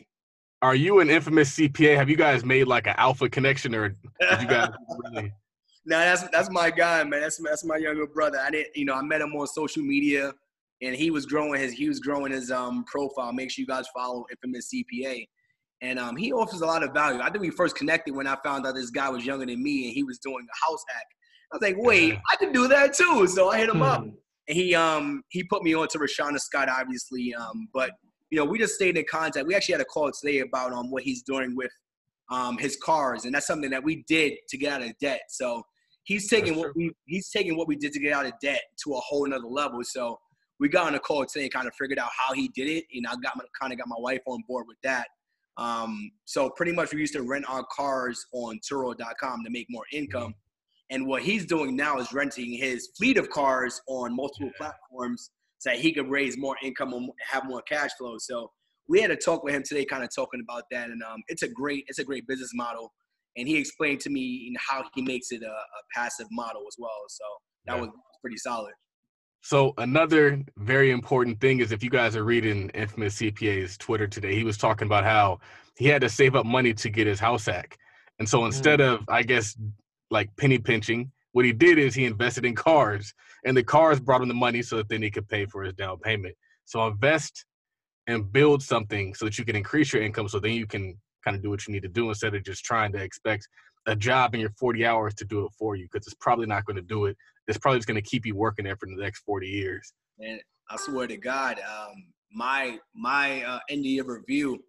Are 0.60 0.74
you 0.74 1.00
an 1.00 1.08
infamous 1.08 1.56
CPA? 1.56 1.96
Have 1.96 2.10
you 2.10 2.16
guys 2.16 2.44
made 2.44 2.66
like 2.66 2.86
an 2.86 2.94
alpha 2.98 3.28
connection, 3.28 3.74
or 3.74 3.96
you 4.40 4.46
guys 4.46 4.70
really? 5.14 5.32
No, 5.88 5.98
that's 5.98 6.28
that's 6.28 6.50
my 6.50 6.70
guy, 6.70 7.02
man. 7.04 7.20
That's 7.22 7.38
that's 7.38 7.64
my 7.64 7.76
younger 7.76 8.06
brother. 8.06 8.38
I 8.38 8.50
didn't, 8.50 8.76
you 8.76 8.84
know, 8.84 8.94
I 8.94 9.02
met 9.02 9.22
him 9.22 9.32
on 9.34 9.46
social 9.46 9.82
media, 9.82 10.32
and 10.82 10.94
he 10.94 11.10
was 11.10 11.24
growing 11.24 11.60
his 11.60 11.72
he 11.72 11.88
was 11.88 11.98
growing 11.98 12.30
his 12.32 12.50
um 12.50 12.84
profile. 12.84 13.32
Make 13.32 13.50
sure 13.50 13.62
you 13.62 13.66
guys 13.66 13.86
follow 13.96 14.26
infamous 14.30 14.70
CPA, 14.72 15.26
and 15.80 15.98
um 15.98 16.16
he 16.16 16.32
offers 16.32 16.60
a 16.60 16.66
lot 16.66 16.82
of 16.82 16.92
value. 16.92 17.20
I 17.20 17.30
think 17.30 17.40
we 17.40 17.50
first 17.50 17.74
connected 17.74 18.14
when 18.14 18.26
I 18.26 18.36
found 18.44 18.66
out 18.66 18.74
this 18.74 18.90
guy 18.90 19.08
was 19.08 19.24
younger 19.24 19.46
than 19.46 19.62
me, 19.62 19.86
and 19.86 19.94
he 19.94 20.04
was 20.04 20.18
doing 20.18 20.46
a 20.46 20.66
house 20.66 20.84
hack 20.88 21.06
I 21.50 21.56
was 21.56 21.62
like, 21.62 21.76
wait, 21.78 22.18
I 22.30 22.36
can 22.36 22.52
do 22.52 22.68
that 22.68 22.92
too. 22.92 23.26
So 23.26 23.48
I 23.48 23.58
hit 23.58 23.70
him 23.70 23.82
up. 23.82 24.02
Hmm. 24.02 24.10
And 24.48 24.56
he 24.56 24.74
um 24.74 25.22
he 25.28 25.44
put 25.44 25.62
me 25.62 25.74
on 25.74 25.88
to 25.88 25.98
Rashana 25.98 26.38
Scott, 26.40 26.68
obviously. 26.68 27.34
Um, 27.34 27.68
but 27.72 27.90
you 28.30 28.38
know, 28.38 28.44
we 28.44 28.58
just 28.58 28.74
stayed 28.74 28.96
in 28.96 29.04
contact. 29.10 29.46
We 29.46 29.54
actually 29.54 29.72
had 29.72 29.80
a 29.80 29.86
call 29.86 30.10
today 30.12 30.40
about 30.40 30.72
um 30.72 30.90
what 30.90 31.02
he's 31.02 31.22
doing 31.22 31.54
with 31.54 31.70
um 32.30 32.56
his 32.58 32.76
cars, 32.76 33.24
and 33.24 33.34
that's 33.34 33.46
something 33.46 33.70
that 33.70 33.82
we 33.82 34.04
did 34.06 34.34
to 34.48 34.58
get 34.58 34.72
out 34.72 34.82
of 34.82 34.92
debt. 35.00 35.22
So 35.28 35.62
he's 36.08 36.28
taking 36.28 36.54
that's 36.54 36.58
what 36.58 36.72
true. 36.72 36.88
we 36.88 36.92
he's 37.06 37.28
taking 37.28 37.56
what 37.56 37.68
we 37.68 37.76
did 37.76 37.92
to 37.92 38.00
get 38.00 38.12
out 38.12 38.26
of 38.26 38.32
debt 38.42 38.62
to 38.84 38.94
a 38.94 39.00
whole 39.00 39.26
another 39.26 39.46
level. 39.46 39.80
So 39.84 40.18
we 40.58 40.68
got 40.68 40.88
on 40.88 40.94
a 40.94 40.98
call 40.98 41.24
today 41.26 41.44
and 41.44 41.52
kind 41.52 41.68
of 41.68 41.74
figured 41.78 41.98
out 41.98 42.08
how 42.18 42.34
he 42.34 42.48
did 42.48 42.68
it, 42.68 42.84
and 42.92 43.06
I 43.06 43.12
got 43.22 43.36
my, 43.36 43.44
kind 43.60 43.72
of 43.72 43.78
got 43.78 43.86
my 43.86 43.96
wife 43.98 44.22
on 44.26 44.42
board 44.48 44.64
with 44.66 44.78
that. 44.82 45.06
Um, 45.56 46.10
so 46.24 46.50
pretty 46.50 46.72
much 46.72 46.92
we 46.92 47.00
used 47.00 47.12
to 47.14 47.22
rent 47.22 47.44
our 47.48 47.64
cars 47.70 48.24
on 48.32 48.58
Turo.com 48.60 49.44
to 49.44 49.50
make 49.50 49.66
more 49.70 49.84
income. 49.92 50.34
And 50.90 51.06
what 51.06 51.22
he's 51.22 51.44
doing 51.44 51.76
now 51.76 51.98
is 51.98 52.12
renting 52.12 52.52
his 52.52 52.88
fleet 52.96 53.18
of 53.18 53.28
cars 53.28 53.80
on 53.88 54.16
multiple 54.16 54.50
platforms 54.56 55.30
so 55.58 55.70
that 55.70 55.78
he 55.78 55.92
could 55.92 56.08
raise 56.08 56.38
more 56.38 56.56
income 56.62 56.94
and 56.94 57.10
have 57.28 57.44
more 57.44 57.60
cash 57.62 57.90
flow. 57.98 58.16
So 58.18 58.50
we 58.88 59.00
had 59.00 59.10
a 59.10 59.16
talk 59.16 59.44
with 59.44 59.54
him 59.54 59.62
today, 59.62 59.84
kind 59.84 60.02
of 60.02 60.10
talking 60.14 60.40
about 60.40 60.64
that, 60.70 60.90
and 60.90 61.02
um, 61.02 61.22
it's 61.28 61.42
a 61.42 61.48
great 61.48 61.84
it's 61.88 61.98
a 61.98 62.04
great 62.04 62.26
business 62.26 62.50
model. 62.54 62.92
And 63.38 63.48
he 63.48 63.56
explained 63.56 64.00
to 64.00 64.10
me 64.10 64.54
how 64.58 64.84
he 64.94 65.02
makes 65.02 65.30
it 65.30 65.42
a, 65.42 65.46
a 65.46 65.82
passive 65.94 66.26
model 66.30 66.62
as 66.68 66.74
well. 66.78 67.04
So 67.08 67.24
that 67.66 67.76
yeah. 67.76 67.80
was 67.82 67.90
pretty 68.20 68.36
solid. 68.36 68.72
So 69.40 69.72
another 69.78 70.42
very 70.58 70.90
important 70.90 71.40
thing 71.40 71.60
is 71.60 71.70
if 71.70 71.82
you 71.82 71.90
guys 71.90 72.16
are 72.16 72.24
reading 72.24 72.68
Infamous 72.70 73.16
CPA's 73.16 73.78
Twitter 73.78 74.08
today, 74.08 74.34
he 74.34 74.44
was 74.44 74.58
talking 74.58 74.86
about 74.86 75.04
how 75.04 75.38
he 75.76 75.86
had 75.86 76.02
to 76.02 76.08
save 76.08 76.34
up 76.34 76.44
money 76.44 76.74
to 76.74 76.90
get 76.90 77.06
his 77.06 77.20
house 77.20 77.46
hack. 77.46 77.78
And 78.18 78.28
so 78.28 78.44
instead 78.44 78.80
mm. 78.80 78.94
of, 78.94 79.04
I 79.08 79.22
guess, 79.22 79.56
like 80.10 80.34
penny 80.36 80.58
pinching. 80.58 81.10
What 81.32 81.44
he 81.44 81.52
did 81.52 81.78
is 81.78 81.94
he 81.94 82.04
invested 82.04 82.44
in 82.44 82.54
cars, 82.54 83.12
and 83.44 83.56
the 83.56 83.62
cars 83.62 84.00
brought 84.00 84.22
him 84.22 84.28
the 84.28 84.34
money 84.34 84.62
so 84.62 84.76
that 84.76 84.88
then 84.88 85.02
he 85.02 85.10
could 85.10 85.28
pay 85.28 85.46
for 85.46 85.62
his 85.62 85.74
down 85.74 85.98
payment. 85.98 86.34
So 86.64 86.86
invest 86.86 87.44
and 88.06 88.32
build 88.32 88.62
something 88.62 89.14
so 89.14 89.26
that 89.26 89.38
you 89.38 89.44
can 89.44 89.56
increase 89.56 89.92
your 89.92 90.02
income, 90.02 90.28
so 90.28 90.40
then 90.40 90.52
you 90.52 90.66
can 90.66 90.96
kind 91.24 91.36
of 91.36 91.42
do 91.42 91.50
what 91.50 91.66
you 91.66 91.72
need 91.72 91.82
to 91.82 91.88
do 91.88 92.08
instead 92.08 92.34
of 92.34 92.42
just 92.44 92.64
trying 92.64 92.92
to 92.92 92.98
expect 92.98 93.48
a 93.86 93.96
job 93.96 94.34
in 94.34 94.40
your 94.40 94.50
40 94.58 94.84
hours 94.84 95.14
to 95.14 95.24
do 95.24 95.44
it 95.46 95.52
for 95.58 95.76
you 95.76 95.88
because 95.90 96.06
it's 96.06 96.16
probably 96.20 96.46
not 96.46 96.64
going 96.64 96.76
to 96.76 96.82
do 96.82 97.06
it. 97.06 97.16
It's 97.46 97.58
probably 97.58 97.78
just 97.78 97.88
going 97.88 98.02
to 98.02 98.08
keep 98.08 98.26
you 98.26 98.36
working 98.36 98.64
there 98.64 98.76
for 98.76 98.86
the 98.86 99.00
next 99.00 99.20
40 99.20 99.46
years. 99.46 99.92
And 100.18 100.40
I 100.70 100.76
swear 100.76 101.06
to 101.06 101.16
God, 101.16 101.58
um, 101.60 102.04
my 102.32 102.78
my 102.94 103.42
uh, 103.44 103.60
end 103.70 103.80
of 103.80 103.86
year 103.86 104.04
review, 104.04 104.62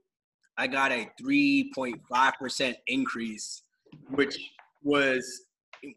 I 0.58 0.68
got 0.68 0.92
a 0.92 1.10
3.5 1.22 2.34
percent 2.40 2.78
increase, 2.88 3.64
which 4.12 4.38
was 4.84 5.42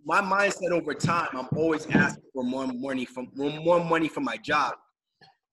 my 0.05 0.21
mindset 0.21 0.71
over 0.71 0.95
time. 0.95 1.29
I'm 1.35 1.49
always 1.57 1.87
asking 1.87 2.25
for 2.33 2.43
more 2.43 2.67
money 2.67 3.05
from 3.05 3.29
more 3.35 3.85
money 3.85 4.09
from 4.09 4.25
my 4.25 4.37
job. 4.39 4.75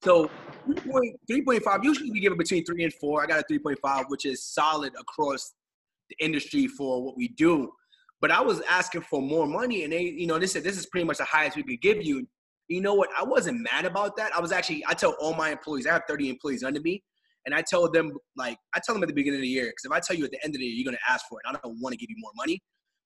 So 0.03 0.29
3.5, 0.67 1.83
usually 1.83 2.11
we 2.11 2.19
give 2.19 2.31
it 2.31 2.37
between 2.37 2.65
three 2.65 2.83
and 2.83 2.93
four. 2.93 3.23
I 3.23 3.27
got 3.27 3.39
a 3.39 3.53
3.5, 3.53 4.05
which 4.07 4.25
is 4.25 4.43
solid 4.43 4.93
across 4.99 5.53
the 6.09 6.15
industry 6.23 6.67
for 6.67 7.03
what 7.03 7.17
we 7.17 7.29
do. 7.29 7.71
But 8.21 8.31
I 8.31 8.41
was 8.41 8.61
asking 8.61 9.01
for 9.01 9.21
more 9.21 9.47
money, 9.47 9.83
and 9.83 9.93
they, 9.93 10.01
you 10.01 10.27
know, 10.27 10.37
they 10.37 10.47
said 10.47 10.63
this 10.63 10.77
is 10.77 10.85
pretty 10.85 11.05
much 11.05 11.17
the 11.17 11.25
highest 11.25 11.55
we 11.55 11.63
could 11.63 11.81
give 11.81 12.03
you. 12.03 12.27
You 12.67 12.81
know 12.81 12.93
what? 12.93 13.09
I 13.17 13.23
wasn't 13.23 13.61
mad 13.61 13.85
about 13.85 14.15
that. 14.17 14.33
I 14.35 14.39
was 14.39 14.51
actually, 14.51 14.83
I 14.87 14.93
tell 14.93 15.15
all 15.19 15.33
my 15.33 15.51
employees, 15.51 15.87
I 15.87 15.93
have 15.93 16.03
30 16.07 16.29
employees 16.29 16.63
under 16.63 16.81
me, 16.81 17.01
and 17.45 17.55
I 17.55 17.61
tell 17.61 17.89
them 17.89 18.11
like, 18.35 18.57
I 18.75 18.79
tell 18.85 18.93
them 18.93 19.03
at 19.03 19.07
the 19.07 19.15
beginning 19.15 19.39
of 19.39 19.43
the 19.43 19.47
year, 19.47 19.65
because 19.65 19.85
if 19.85 19.91
I 19.91 19.99
tell 19.99 20.15
you 20.15 20.25
at 20.25 20.31
the 20.31 20.43
end 20.43 20.53
of 20.53 20.59
the 20.59 20.65
year 20.65 20.75
you're 20.75 20.85
gonna 20.85 20.97
ask 21.09 21.25
for 21.29 21.39
it, 21.39 21.49
I 21.49 21.53
don't 21.63 21.79
want 21.81 21.93
to 21.93 21.97
give 21.97 22.09
you 22.09 22.17
more 22.19 22.31
money. 22.35 22.61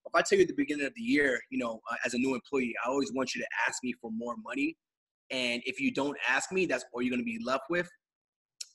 If 0.06 0.14
I 0.14 0.22
tell 0.22 0.38
you 0.38 0.42
at 0.42 0.48
the 0.48 0.54
beginning 0.54 0.86
of 0.86 0.92
the 0.94 1.02
year, 1.02 1.40
you 1.50 1.58
know, 1.58 1.80
uh, 1.90 1.96
as 2.04 2.14
a 2.14 2.18
new 2.18 2.34
employee, 2.34 2.74
I 2.84 2.90
always 2.90 3.12
want 3.14 3.34
you 3.34 3.40
to 3.40 3.48
ask 3.66 3.82
me 3.82 3.94
for 4.00 4.10
more 4.10 4.34
money. 4.44 4.76
And 5.34 5.62
if 5.66 5.80
you 5.80 5.90
don't 5.90 6.16
ask 6.28 6.52
me, 6.52 6.64
that's 6.64 6.84
all 6.92 7.02
you're 7.02 7.10
gonna 7.10 7.24
be 7.24 7.40
left 7.44 7.64
with. 7.68 7.90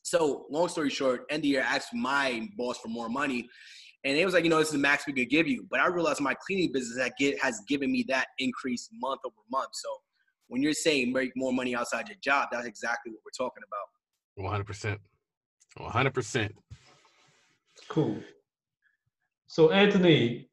So 0.04 0.46
long 0.50 0.68
story 0.68 0.89
short, 0.89 1.25
end 1.30 1.42
of 1.42 1.46
year, 1.46 1.62
I 1.62 1.78
asked 1.78 1.94
my 1.94 2.50
boss 2.58 2.78
for 2.80 2.89
more 2.89 3.08
money. 3.08 3.48
And 4.04 4.18
it 4.18 4.25
was 4.25 4.34
like, 4.34 4.44
you 4.44 4.50
know, 4.50 4.60
this 4.60 4.68
is 4.68 4.74
the 4.74 4.80
max 4.80 5.06
we 5.08 5.13
could 5.13 5.30
give 5.30 5.48
you. 5.48 5.66
But 5.70 5.80
I 5.80 5.88
realized 5.88 6.20
my 6.20 6.36
cleaning 6.46 6.72
business 6.72 6.98
that 6.98 7.13
get, 7.18 7.39
has 7.42 7.62
given 7.68 7.92
me 7.92 8.06
that 8.10 8.28
increase 8.39 8.89
month 8.94 9.22
over 9.25 9.36
month. 9.51 9.70
So 9.74 9.89
when 10.48 10.62
you're 10.62 10.74
saying 10.74 11.13
make 11.13 11.32
more 11.36 11.54
money 11.54 11.75
outside 11.75 12.08
your 12.10 12.18
job, 12.22 12.50
that's 12.51 12.66
exactly 12.66 13.12
what 13.12 13.22
we're 13.25 13.46
talking 13.46 13.63
about. 13.68 14.66
100%. 14.66 14.98
100%. 15.78 16.50
Cool. 17.88 18.18
So 19.48 19.72
Anthony, 19.72 20.50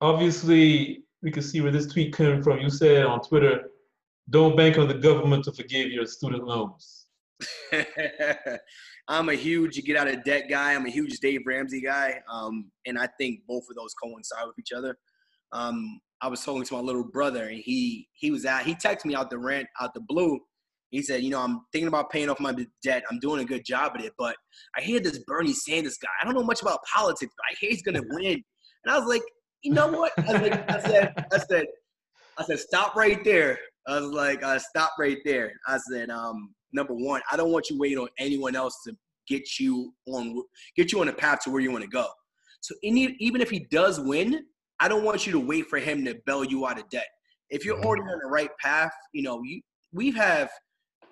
obviously 0.00 1.04
we 1.22 1.30
can 1.30 1.42
see 1.42 1.60
where 1.60 1.72
this 1.72 1.86
tweet 1.86 2.16
came 2.16 2.42
from. 2.42 2.58
You 2.58 2.70
said 2.70 3.04
on 3.04 3.20
Twitter, 3.20 3.71
don't 4.32 4.56
bank 4.56 4.78
on 4.78 4.88
the 4.88 4.94
government 4.94 5.44
to 5.44 5.52
forgive 5.52 5.90
your 5.90 6.06
student 6.06 6.44
loans. 6.44 7.06
I'm 9.08 9.28
a 9.28 9.34
huge 9.34 9.82
get 9.84 9.96
out 9.96 10.08
of 10.08 10.24
debt 10.24 10.44
guy. 10.48 10.74
I'm 10.74 10.86
a 10.86 10.90
huge 10.90 11.18
Dave 11.20 11.42
Ramsey 11.46 11.82
guy, 11.82 12.20
um, 12.32 12.70
and 12.86 12.98
I 12.98 13.08
think 13.18 13.40
both 13.46 13.64
of 13.68 13.76
those 13.76 13.94
coincide 13.94 14.46
with 14.46 14.58
each 14.58 14.72
other. 14.72 14.96
Um, 15.52 16.00
I 16.22 16.28
was 16.28 16.42
talking 16.42 16.64
to 16.64 16.74
my 16.74 16.80
little 16.80 17.04
brother, 17.04 17.44
and 17.44 17.58
he 17.58 18.08
he 18.14 18.30
was 18.30 18.44
at 18.46 18.64
he 18.64 18.74
texted 18.74 19.04
me 19.04 19.14
out 19.14 19.28
the 19.28 19.38
rent 19.38 19.66
out 19.80 19.92
the 19.92 20.00
blue. 20.00 20.38
He 20.90 21.02
said, 21.02 21.22
you 21.22 21.30
know, 21.30 21.40
I'm 21.40 21.62
thinking 21.72 21.88
about 21.88 22.10
paying 22.10 22.30
off 22.30 22.40
my 22.40 22.54
debt. 22.82 23.02
I'm 23.10 23.18
doing 23.18 23.40
a 23.40 23.44
good 23.44 23.64
job 23.64 23.92
at 23.96 24.04
it, 24.04 24.12
but 24.18 24.36
I 24.76 24.82
hear 24.82 25.00
this 25.00 25.18
Bernie 25.26 25.52
Sanders 25.52 25.98
guy. 25.98 26.08
I 26.20 26.24
don't 26.24 26.34
know 26.34 26.44
much 26.44 26.62
about 26.62 26.80
politics, 26.84 27.32
but 27.36 27.44
I 27.50 27.56
hear 27.60 27.70
he's 27.70 27.82
gonna 27.82 28.02
win. 28.10 28.42
And 28.84 28.94
I 28.94 28.98
was 28.98 29.08
like, 29.08 29.22
you 29.62 29.72
know 29.72 29.88
what? 29.88 30.12
I, 30.18 30.32
like, 30.32 30.70
I 30.70 30.80
said, 30.80 31.26
I 31.32 31.38
said, 31.38 31.66
I 32.38 32.44
said, 32.44 32.58
stop 32.60 32.94
right 32.94 33.22
there. 33.24 33.58
I 33.86 34.00
was 34.00 34.10
like, 34.10 34.42
uh, 34.42 34.58
stop 34.58 34.92
right 34.98 35.18
there. 35.24 35.52
I 35.66 35.78
said, 35.90 36.10
um, 36.10 36.54
number 36.72 36.94
one, 36.94 37.20
I 37.30 37.36
don't 37.36 37.50
want 37.50 37.68
you 37.70 37.78
waiting 37.78 37.98
on 37.98 38.08
anyone 38.18 38.54
else 38.54 38.80
to 38.86 38.96
get 39.28 39.58
you 39.58 39.92
on 40.06 40.42
get 40.76 40.92
you 40.92 41.00
on 41.00 41.06
the 41.06 41.12
path 41.12 41.40
to 41.44 41.50
where 41.50 41.60
you 41.60 41.70
want 41.70 41.84
to 41.84 41.90
go. 41.90 42.06
So 42.60 42.74
even 42.82 43.40
if 43.40 43.50
he 43.50 43.60
does 43.70 44.00
win, 44.00 44.44
I 44.78 44.88
don't 44.88 45.04
want 45.04 45.26
you 45.26 45.32
to 45.32 45.40
wait 45.40 45.66
for 45.66 45.78
him 45.78 46.04
to 46.04 46.16
bail 46.26 46.44
you 46.44 46.66
out 46.66 46.78
of 46.78 46.88
debt. 46.90 47.06
If 47.50 47.64
you're 47.64 47.78
already 47.84 48.02
on 48.02 48.18
the 48.22 48.28
right 48.28 48.50
path, 48.60 48.92
you 49.12 49.22
know, 49.22 49.42
you 49.42 49.60
we 49.92 50.10
have 50.12 50.50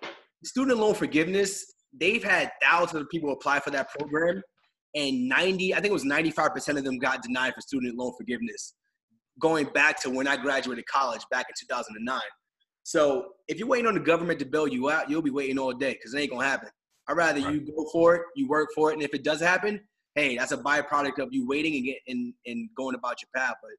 had 0.00 0.10
student 0.44 0.78
loan 0.78 0.94
forgiveness. 0.94 1.64
They've 1.92 2.22
had 2.22 2.50
thousands 2.62 3.02
of 3.02 3.08
people 3.10 3.32
apply 3.32 3.60
for 3.60 3.70
that 3.70 3.90
program, 3.90 4.42
and 4.94 5.28
90, 5.28 5.74
I 5.74 5.76
think 5.76 5.90
it 5.90 5.92
was 5.92 6.04
95% 6.04 6.78
of 6.78 6.84
them 6.84 6.98
got 6.98 7.22
denied 7.22 7.54
for 7.54 7.60
student 7.60 7.96
loan 7.96 8.12
forgiveness. 8.16 8.74
Going 9.40 9.66
back 9.66 10.00
to 10.02 10.10
when 10.10 10.26
I 10.26 10.36
graduated 10.36 10.86
college 10.86 11.22
back 11.30 11.46
in 11.48 11.54
2009. 11.58 12.20
So 12.82 13.28
if 13.48 13.58
you're 13.58 13.68
waiting 13.68 13.86
on 13.86 13.94
the 13.94 14.00
government 14.00 14.38
to 14.40 14.46
bail 14.46 14.66
you 14.66 14.90
out, 14.90 15.10
you'll 15.10 15.22
be 15.22 15.30
waiting 15.30 15.58
all 15.58 15.72
day 15.72 15.92
because 15.92 16.14
it 16.14 16.20
ain't 16.20 16.30
gonna 16.30 16.46
happen. 16.46 16.68
I'd 17.08 17.16
rather 17.16 17.40
right. 17.40 17.54
you 17.54 17.60
go 17.60 17.88
for 17.92 18.16
it, 18.16 18.22
you 18.36 18.48
work 18.48 18.68
for 18.74 18.90
it, 18.90 18.94
and 18.94 19.02
if 19.02 19.14
it 19.14 19.24
does 19.24 19.40
happen, 19.40 19.80
hey, 20.14 20.36
that's 20.36 20.52
a 20.52 20.58
byproduct 20.58 21.18
of 21.18 21.28
you 21.32 21.46
waiting 21.46 21.74
and 21.76 21.84
get 21.84 21.98
and, 22.06 22.32
and 22.46 22.68
going 22.76 22.94
about 22.94 23.16
your 23.22 23.28
path. 23.34 23.56
But 23.62 23.70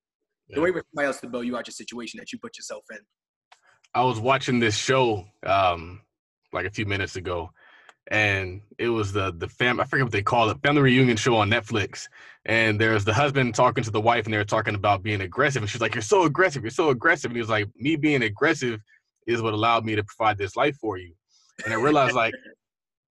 yeah. 0.48 0.56
don't 0.56 0.64
wait 0.64 0.74
for 0.74 0.84
somebody 0.92 1.08
else 1.08 1.20
to 1.22 1.28
bail 1.28 1.44
you 1.44 1.58
out 1.58 1.68
your 1.68 1.74
situation 1.74 2.20
that 2.20 2.32
you 2.32 2.40
put 2.40 2.58
yourself 2.58 2.84
in. 2.92 3.00
I 3.94 4.04
was 4.04 4.20
watching 4.20 4.60
this 4.60 4.76
show 4.76 5.26
um, 5.46 6.02
like 6.54 6.66
a 6.66 6.72
few 6.72 6.86
minutes 6.86 7.16
ago, 7.16 7.52
and 8.10 8.62
it 8.78 8.90
was 8.90 9.14
the 9.14 9.34
the 9.38 9.48
fam 9.48 9.80
I 9.80 9.86
forget 9.86 10.06
what 10.06 10.12
they 10.12 10.24
call 10.24 10.50
it 10.50 10.58
family 10.64 10.82
reunion 10.82 11.18
show 11.18 11.36
on 11.38 11.50
Netflix. 11.50 12.08
And 12.46 12.82
there's 12.82 13.06
the 13.06 13.14
husband 13.14 13.54
talking 13.54 13.84
to 13.84 13.92
the 13.92 14.02
wife, 14.02 14.26
and 14.26 14.34
they're 14.34 14.44
talking 14.44 14.76
about 14.76 15.04
being 15.04 15.22
aggressive. 15.22 15.62
And 15.62 15.70
she's 15.70 15.82
like, 15.82 15.94
"You're 15.94 16.02
so 16.02 16.24
aggressive. 16.24 16.64
You're 16.64 16.72
so 16.72 16.90
aggressive." 16.90 17.30
And 17.30 17.36
he 17.36 17.42
was 17.42 17.50
like, 17.50 17.68
"Me 17.76 17.96
being 17.96 18.24
aggressive 18.24 18.82
is 19.28 19.42
what 19.42 19.54
allowed 19.54 19.86
me 19.86 19.96
to 19.96 20.04
provide 20.04 20.38
this 20.38 20.56
life 20.56 20.76
for 20.82 20.98
you." 20.98 21.14
And 21.64 21.74
I 21.74 21.78
realized 21.78 22.16
like 22.16 22.34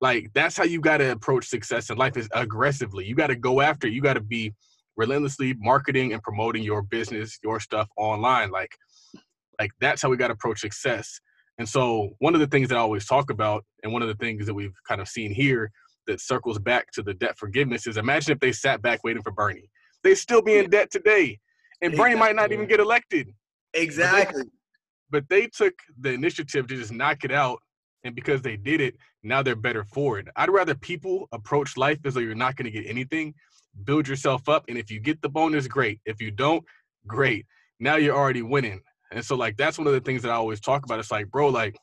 like 0.00 0.30
that's 0.34 0.56
how 0.56 0.64
you 0.64 0.80
got 0.80 0.98
to 0.98 1.12
approach 1.12 1.46
success 1.46 1.90
in 1.90 1.98
life 1.98 2.16
is 2.16 2.28
aggressively. 2.32 3.04
You 3.04 3.14
got 3.14 3.28
to 3.28 3.36
go 3.36 3.60
after. 3.60 3.86
You 3.86 4.02
got 4.02 4.14
to 4.14 4.20
be 4.20 4.52
relentlessly 4.96 5.54
marketing 5.58 6.12
and 6.12 6.22
promoting 6.22 6.62
your 6.62 6.82
business, 6.82 7.38
your 7.42 7.60
stuff 7.60 7.88
online. 7.96 8.50
Like 8.50 8.74
like 9.60 9.70
that's 9.80 10.02
how 10.02 10.08
we 10.08 10.16
got 10.16 10.28
to 10.28 10.34
approach 10.34 10.60
success. 10.60 11.20
And 11.60 11.68
so 11.68 12.16
one 12.20 12.32
of 12.32 12.40
the 12.40 12.46
things 12.46 12.70
that 12.70 12.78
I 12.78 12.80
always 12.80 13.04
talk 13.04 13.28
about, 13.30 13.66
and 13.82 13.92
one 13.92 14.00
of 14.00 14.08
the 14.08 14.14
things 14.14 14.46
that 14.46 14.54
we've 14.54 14.72
kind 14.88 14.98
of 14.98 15.06
seen 15.08 15.30
here 15.30 15.70
that 16.06 16.18
circles 16.18 16.58
back 16.58 16.90
to 16.92 17.02
the 17.02 17.12
debt 17.12 17.36
forgiveness 17.36 17.86
is 17.86 17.98
imagine 17.98 18.32
if 18.32 18.40
they 18.40 18.50
sat 18.50 18.80
back 18.80 19.04
waiting 19.04 19.22
for 19.22 19.30
Bernie. 19.30 19.68
They'd 20.02 20.14
still 20.14 20.40
be 20.40 20.56
in 20.56 20.70
debt 20.70 20.90
today. 20.90 21.38
And 21.82 21.94
Bernie 21.94 22.14
might 22.14 22.34
not 22.34 22.50
even 22.50 22.66
get 22.66 22.80
elected. 22.80 23.34
Exactly. 23.74 24.44
But 25.10 25.28
they, 25.28 25.42
but 25.42 25.42
they 25.42 25.46
took 25.48 25.74
the 26.00 26.12
initiative 26.12 26.66
to 26.66 26.76
just 26.76 26.92
knock 26.92 27.24
it 27.24 27.30
out. 27.30 27.58
And 28.04 28.14
because 28.14 28.40
they 28.40 28.56
did 28.56 28.80
it, 28.80 28.94
now 29.22 29.42
they're 29.42 29.54
better 29.54 29.84
for 29.84 30.18
it. 30.18 30.28
I'd 30.36 30.48
rather 30.48 30.74
people 30.74 31.28
approach 31.32 31.76
life 31.76 31.98
as 32.06 32.14
though 32.14 32.20
you're 32.20 32.34
not 32.34 32.56
going 32.56 32.72
to 32.72 32.82
get 32.82 32.88
anything. 32.88 33.34
Build 33.84 34.08
yourself 34.08 34.48
up. 34.48 34.64
And 34.68 34.78
if 34.78 34.90
you 34.90 34.98
get 34.98 35.20
the 35.20 35.28
bonus, 35.28 35.66
great. 35.66 36.00
If 36.06 36.22
you 36.22 36.30
don't, 36.30 36.64
great. 37.06 37.44
Now 37.80 37.96
you're 37.96 38.16
already 38.16 38.40
winning. 38.40 38.80
And 39.10 39.24
so, 39.24 39.34
like, 39.36 39.56
that's 39.56 39.78
one 39.78 39.86
of 39.86 39.92
the 39.92 40.00
things 40.00 40.22
that 40.22 40.30
I 40.30 40.34
always 40.34 40.60
talk 40.60 40.84
about. 40.84 40.98
It's 40.98 41.10
like, 41.10 41.30
bro, 41.30 41.48
like, 41.48 41.76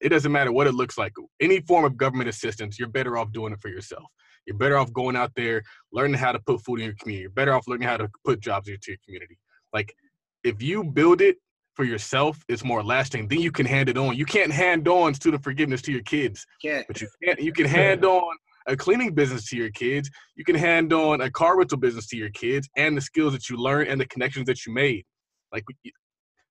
it 0.00 0.08
doesn't 0.08 0.32
matter 0.32 0.50
what 0.50 0.66
it 0.66 0.74
looks 0.74 0.98
like. 0.98 1.12
Any 1.40 1.60
form 1.60 1.84
of 1.84 1.96
government 1.96 2.28
assistance, 2.28 2.78
you're 2.78 2.88
better 2.88 3.16
off 3.16 3.32
doing 3.32 3.52
it 3.52 3.60
for 3.60 3.68
yourself. 3.68 4.04
You're 4.46 4.56
better 4.56 4.78
off 4.78 4.92
going 4.92 5.16
out 5.16 5.32
there, 5.36 5.62
learning 5.92 6.18
how 6.18 6.32
to 6.32 6.40
put 6.40 6.62
food 6.62 6.80
in 6.80 6.86
your 6.86 6.94
community. 7.00 7.22
You're 7.22 7.30
better 7.30 7.52
off 7.52 7.68
learning 7.68 7.86
how 7.86 7.98
to 7.98 8.08
put 8.24 8.40
jobs 8.40 8.68
into 8.68 8.80
your 8.88 8.96
community. 9.04 9.38
Like, 9.72 9.94
if 10.42 10.62
you 10.62 10.82
build 10.82 11.20
it 11.20 11.36
for 11.74 11.84
yourself, 11.84 12.42
it's 12.48 12.64
more 12.64 12.82
lasting. 12.82 13.28
Then 13.28 13.40
you 13.40 13.52
can 13.52 13.66
hand 13.66 13.88
it 13.88 13.96
on. 13.96 14.16
You 14.16 14.24
can't 14.24 14.52
hand 14.52 14.88
on 14.88 15.14
student 15.14 15.44
forgiveness 15.44 15.82
to 15.82 15.92
your 15.92 16.02
kids, 16.02 16.44
can't. 16.62 16.86
but 16.86 17.00
you 17.00 17.08
can 17.22 17.36
You 17.38 17.52
can 17.52 17.66
hand 17.80 18.04
on 18.04 18.36
a 18.66 18.76
cleaning 18.76 19.14
business 19.14 19.48
to 19.50 19.56
your 19.56 19.70
kids. 19.70 20.10
You 20.36 20.44
can 20.44 20.56
hand 20.56 20.92
on 20.92 21.20
a 21.20 21.30
car 21.30 21.58
rental 21.58 21.78
business 21.78 22.06
to 22.08 22.16
your 22.16 22.30
kids, 22.30 22.68
and 22.76 22.96
the 22.96 23.00
skills 23.00 23.32
that 23.34 23.48
you 23.48 23.56
learn 23.56 23.86
and 23.86 24.00
the 24.00 24.06
connections 24.06 24.46
that 24.46 24.66
you 24.66 24.72
made. 24.72 25.04
Like 25.52 25.64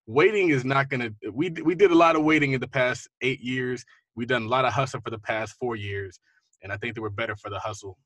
waiting 0.09 0.49
is 0.49 0.65
not 0.65 0.89
gonna. 0.89 1.11
We 1.31 1.49
we 1.63 1.75
did 1.75 1.91
a 1.91 1.95
lot 1.95 2.15
of 2.15 2.23
waiting 2.23 2.53
in 2.53 2.59
the 2.59 2.67
past 2.67 3.07
eight 3.21 3.39
years. 3.39 3.85
We've 4.15 4.27
done 4.27 4.43
a 4.43 4.47
lot 4.47 4.65
of 4.65 4.73
hustle 4.73 4.99
for 5.01 5.11
the 5.11 5.19
past 5.19 5.55
four 5.59 5.75
years, 5.75 6.19
and 6.63 6.73
I 6.73 6.77
think 6.77 6.95
that 6.95 7.01
we're 7.01 7.09
better 7.09 7.35
for 7.35 7.49
the 7.49 7.59
hustle. 7.59 7.97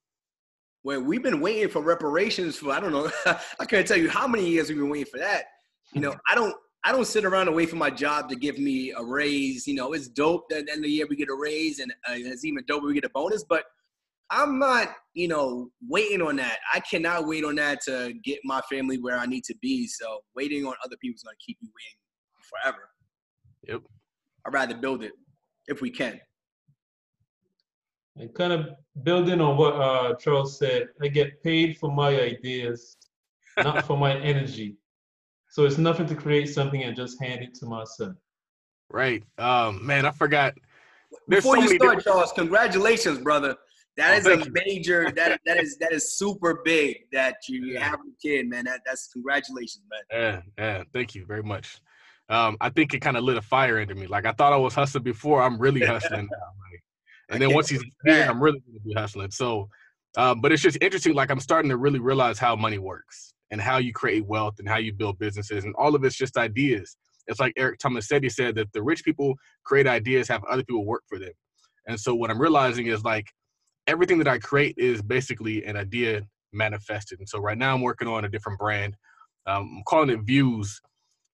Well, 0.84 1.02
we've 1.02 1.24
been 1.24 1.40
waiting 1.40 1.70
for 1.70 1.82
reparations 1.82 2.58
for 2.58 2.72
I 2.72 2.80
don't 2.80 2.92
know. 2.92 3.10
I 3.60 3.66
can't 3.66 3.88
tell 3.88 3.98
you 3.98 4.10
how 4.10 4.28
many 4.28 4.48
years 4.48 4.70
we've 4.70 4.78
been 4.78 4.90
waiting 4.90 5.12
for 5.12 5.20
that. 5.20 5.46
You 5.94 6.02
know, 6.02 6.14
I 6.30 6.36
don't 6.36 6.54
I 6.84 6.92
don't 6.92 7.06
sit 7.06 7.24
around 7.24 7.48
and 7.48 7.56
wait 7.56 7.70
for 7.70 7.78
my 7.78 7.90
job 7.90 8.30
to 8.30 8.36
give 8.36 8.60
me 8.60 8.92
a 8.92 9.04
raise. 9.04 9.66
You 9.66 9.76
know, 9.76 9.94
it's 9.94 10.10
dope 10.10 10.50
that 10.50 10.60
at 10.60 10.66
the 10.66 10.72
end 10.74 10.80
of 10.80 10.84
the 10.84 10.92
year 10.92 11.08
we 11.10 11.16
get 11.16 11.30
a 11.30 11.36
raise, 11.36 11.80
and 11.80 11.92
uh, 12.08 12.16
it's 12.16 12.44
even 12.44 12.64
dope 12.68 12.84
we 12.84 12.94
get 12.94 13.06
a 13.06 13.10
bonus. 13.10 13.46
But 13.48 13.64
I'm 14.30 14.60
not, 14.60 14.90
you 15.14 15.28
know, 15.28 15.70
waiting 15.88 16.22
on 16.22 16.36
that. 16.38 16.58
I 16.74 16.80
cannot 16.80 17.28
wait 17.28 17.44
on 17.44 17.56
that 17.56 17.82
to 17.84 18.14
get 18.24 18.40
my 18.44 18.62
family 18.70 18.98
where 18.98 19.18
I 19.18 19.26
need 19.26 19.44
to 19.46 19.56
be. 19.62 19.88
So 19.88 20.20
waiting 20.36 20.66
on 20.66 20.74
other 20.84 20.96
people 21.02 21.16
is 21.16 21.24
going 21.24 21.36
to 21.40 21.46
keep 21.46 21.58
you 21.62 21.70
waiting 21.70 22.00
forever. 22.64 22.90
Yep. 23.68 23.82
I'd 24.46 24.54
rather 24.54 24.76
build 24.76 25.04
it 25.04 25.14
if 25.68 25.82
we 25.82 25.90
can. 25.90 26.20
And 28.16 28.34
kind 28.34 28.54
of 28.54 28.70
building 29.04 29.42
on 29.42 29.58
what 29.58 29.74
uh, 29.76 30.16
Charles 30.16 30.60
said, 30.60 30.88
I 31.02 31.08
get 31.08 31.42
paid 31.44 31.78
for 31.78 31.92
my 31.92 32.10
ideas, 32.10 32.98
not 33.58 33.86
for 33.86 33.98
my 33.98 34.16
energy. 34.22 34.76
So 35.50 35.66
it's 35.66 35.78
nothing 35.78 36.06
to 36.08 36.16
create 36.16 36.50
something 36.50 36.84
and 36.84 36.96
just 36.96 37.22
hand 37.22 37.44
it 37.44 37.54
to 37.56 37.66
my 37.66 37.84
son. 37.84 38.18
Right. 38.90 39.24
Um, 39.38 39.86
man, 39.86 40.06
I 40.06 40.12
forgot. 40.12 40.54
There's 41.28 41.44
Before 41.44 41.56
so 41.56 41.62
you 41.62 41.68
start, 41.68 41.80
different... 41.80 42.04
Charles, 42.04 42.32
congratulations, 42.34 43.20
brother. 43.20 43.56
That 43.96 44.26
oh, 44.26 44.32
is 44.32 44.48
a 44.48 44.50
major. 44.52 45.12
that 45.12 45.40
that 45.46 45.62
is 45.62 45.78
that 45.78 45.92
is 45.92 46.18
super 46.18 46.62
big 46.66 46.98
that 47.12 47.36
you 47.48 47.78
have 47.78 48.00
a 48.00 48.22
kid, 48.22 48.50
man. 48.50 48.66
That 48.66 48.82
that's 48.86 49.10
congratulations, 49.14 49.84
man. 49.90 50.42
Yeah, 50.58 50.64
yeah. 50.64 50.84
Thank 50.94 51.14
you 51.14 51.26
very 51.26 51.44
much. 51.44 51.80
Um, 52.30 52.58
I 52.60 52.70
think 52.70 52.94
it 52.94 53.02
kind 53.02 53.18
of 53.18 53.24
lit 53.24 53.38
a 53.38 53.42
fire 53.42 53.80
into 53.80 53.94
me. 53.94 54.08
Like 54.08 54.26
I 54.26 54.32
thought 54.32 54.54
I 54.54 54.58
was 54.58 54.74
hustling 54.74 55.04
before. 55.04 55.44
I'm 55.44 55.60
really 55.60 55.86
hustling 55.86 56.28
now. 56.32 56.38
Like, 56.72 56.82
and 57.30 57.42
then 57.42 57.54
once 57.54 57.70
he's 57.70 57.84
here, 58.06 58.26
I'm 58.30 58.42
really 58.42 58.60
gonna 58.60 58.80
be 58.86 58.94
hustling. 58.94 59.32
So, 59.32 59.70
um, 60.18 60.42
but 60.42 60.52
it's 60.52 60.62
just 60.62 60.78
interesting. 60.82 61.14
Like 61.14 61.30
I'm 61.30 61.40
starting 61.40 61.70
to 61.70 61.78
really 61.78 62.00
realize 62.00 62.40
how 62.40 62.56
money 62.56 62.80
works 62.80 63.34
and 63.52 63.62
how 63.62 63.78
you 63.78 63.94
create 63.94 64.26
wealth 64.26 64.56
and 64.60 64.68
how 64.68 64.78
you 64.78 64.92
build 64.92 65.20
businesses. 65.20 65.64
And 65.64 65.76
all 65.76 65.96
of 65.96 66.04
it's 66.04 66.16
just 66.16 66.38
ideas. 66.38 66.98
It's 67.28 67.40
like 67.40 67.54
Eric 67.56 67.80
Tomasetti 67.80 68.32
said 68.32 68.56
that 68.56 68.72
the 68.74 68.82
rich 68.82 69.04
people 69.04 69.36
create 69.64 69.88
ideas, 69.88 70.28
have 70.28 70.44
other 70.46 70.64
people 70.64 70.86
work 70.86 71.04
for 71.08 71.20
them. 71.20 71.32
And 71.88 72.00
so 72.00 72.16
what 72.16 72.32
I'm 72.32 72.42
realizing 72.42 72.88
is 72.88 73.04
like 73.04 73.28
everything 73.88 74.18
that 74.20 74.28
I 74.28 74.40
create 74.40 74.76
is 74.78 75.02
basically 75.02 75.64
an 75.66 75.78
idea 75.78 76.24
manifested. 76.52 77.20
And 77.20 77.28
so 77.28 77.40
right 77.40 77.58
now 77.58 77.74
I'm 77.74 77.82
working 77.82 78.08
on 78.08 78.26
a 78.26 78.30
different 78.30 78.60
brand. 78.60 78.96
Um, 79.46 79.78
I'm 79.78 79.84
calling 79.86 80.10
it 80.10 80.22
Views, 80.22 80.80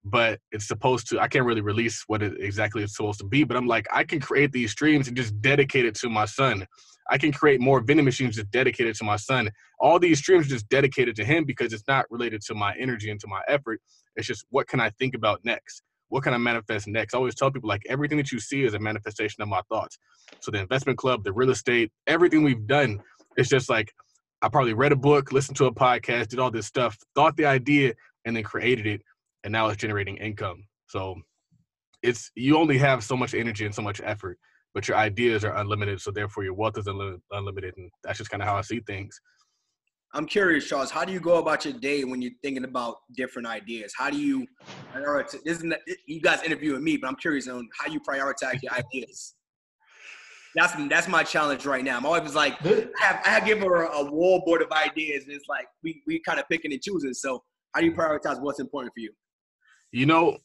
but 0.05 0.40
it's 0.52 0.67
supposed 0.67 1.09
to. 1.09 1.21
I 1.21 1.28
can't 1.28 1.45
really 1.45 1.61
release 1.61 2.05
what 2.07 2.23
it 2.23 2.35
exactly 2.40 2.83
it's 2.83 2.97
supposed 2.97 3.21
to 3.21 3.26
be. 3.26 3.45
But 3.45 3.57
I'm 3.57 3.67
like, 3.67 3.87
I 3.93 4.05
can 4.05 4.21
create 4.21 4.52
these 4.52 4.71
streams 4.71 5.09
and 5.09 5.17
just 5.17 5.40
dedicate 5.40 5.85
it 5.85 5.95
to 5.97 6.09
my 6.09 6.25
son. 6.25 6.67
I 7.11 7.19
can 7.19 7.33
create 7.33 7.61
more 7.61 7.81
vending 7.81 8.05
machines 8.05 8.37
just 8.37 8.50
dedicated 8.50 8.95
to 8.97 9.05
my 9.05 9.17
son. 9.17 9.50
All 9.81 9.99
these 9.99 10.19
streams 10.19 10.49
just 10.49 10.69
dedicated 10.69 11.17
to 11.17 11.25
him 11.25 11.45
because 11.45 11.73
it's 11.73 11.88
not 11.88 12.07
related 12.11 12.43
to 12.43 12.55
my 12.55 12.75
energy 12.78 13.11
and 13.11 13.21
to 13.21 13.26
my 13.26 13.43
effort. 13.49 13.81
It's 14.17 14.26
just 14.26 14.45
what 14.50 14.69
can 14.69 14.81
I 14.81 14.90
think 14.90 15.14
about 15.14 15.40
next? 15.45 15.83
What 16.09 16.23
can 16.23 16.35
I 16.35 16.38
manifest 16.38 16.87
next? 16.87 17.15
I 17.15 17.19
always 17.19 17.35
tell 17.35 17.50
people 17.50 17.69
like 17.69 17.83
everything 17.88 18.19
that 18.19 18.33
you 18.33 18.41
see 18.41 18.65
is 18.65 18.75
a 18.75 18.79
manifestation 18.79 19.43
of 19.43 19.49
my 19.49 19.61
thoughts. 19.69 19.99
So 20.41 20.50
the 20.50 20.61
investment 20.61 20.99
club, 20.99 21.25
the 21.25 21.33
real 21.33 21.50
estate, 21.50 21.91
everything 22.07 22.43
we've 22.43 22.67
done, 22.67 23.00
it's 23.37 23.49
just 23.49 23.69
like 23.69 23.93
I 24.41 24.49
probably 24.49 24.73
read 24.73 24.93
a 24.93 24.97
book, 24.97 25.33
listened 25.33 25.57
to 25.59 25.67
a 25.67 25.75
podcast, 25.75 26.29
did 26.29 26.38
all 26.38 26.50
this 26.50 26.67
stuff, 26.67 26.97
thought 27.15 27.37
the 27.37 27.45
idea, 27.45 27.95
and 28.25 28.37
then 28.37 28.43
created 28.43 28.87
it, 28.87 29.03
and 29.45 29.53
now 29.53 29.69
it's 29.69 29.77
generating 29.77 30.17
income. 30.17 30.65
So 30.87 31.17
it's 32.03 32.31
you 32.35 32.57
only 32.57 32.79
have 32.79 33.03
so 33.05 33.17
much 33.17 33.35
energy 33.35 33.67
and 33.67 33.75
so 33.75 33.83
much 33.83 34.00
effort, 34.05 34.38
but 34.75 34.87
your 34.88 34.97
ideas 34.97 35.45
are 35.45 35.57
unlimited. 35.57 36.00
So 36.00 36.11
therefore, 36.11 36.45
your 36.45 36.55
wealth 36.55 36.79
is 36.79 36.87
unlimited, 36.87 37.75
and 37.77 37.91
that's 38.05 38.19
just 38.19 38.31
kind 38.31 38.43
of 38.43 38.49
how 38.49 38.57
I 38.57 38.62
see 38.62 38.81
things. 38.81 39.21
I'm 40.15 40.27
curious, 40.27 40.67
Charles. 40.67 40.91
How 40.91 41.05
do 41.05 41.12
you 41.12 41.21
go 41.21 41.37
about 41.37 41.65
your 41.65 41.75
day 41.75 42.05
when 42.05 42.23
you're 42.23 42.33
thinking 42.43 42.65
about 42.65 42.97
different 43.15 43.47
ideas? 43.47 43.93
How 43.97 44.09
do 44.09 44.19
you 44.19 44.47
prioritize? 44.95 45.41
Isn't 45.45 45.75
you 46.07 46.21
guys 46.23 46.43
interviewing 46.43 46.83
me? 46.83 46.97
But 46.97 47.09
I'm 47.09 47.17
curious 47.17 47.47
on 47.47 47.69
how 47.79 47.93
you 47.93 48.00
prioritize 48.00 48.62
your 48.62 48.73
ideas. 48.73 49.35
That's 50.55 50.75
that's 50.88 51.09
my 51.09 51.23
challenge 51.23 51.67
right 51.67 51.85
now. 51.85 52.00
My 52.00 52.09
wife 52.09 52.27
is 52.27 52.35
like, 52.35 52.55
I 52.65 52.87
have 53.00 53.21
I 53.25 53.29
have 53.29 53.45
given 53.45 53.65
her 53.65 53.85
a 53.85 54.03
wall 54.03 54.43
board 54.47 54.62
of 54.62 54.73
ideas, 54.73 55.25
and 55.25 55.33
it's 55.33 55.47
like 55.47 55.67
we 55.85 56.03
we 56.07 56.21
kind 56.21 56.41
of 56.41 56.49
picking 56.49 56.73
and 56.73 56.81
choosing. 56.81 57.12
So 57.12 57.43
how 57.75 57.81
do 57.81 57.87
you 57.87 57.93
prioritize 57.93 58.41
what's 58.41 58.61
important 58.61 58.95
for 58.95 59.00
you? 59.00 59.12
You 59.93 60.07
know, 60.07 60.38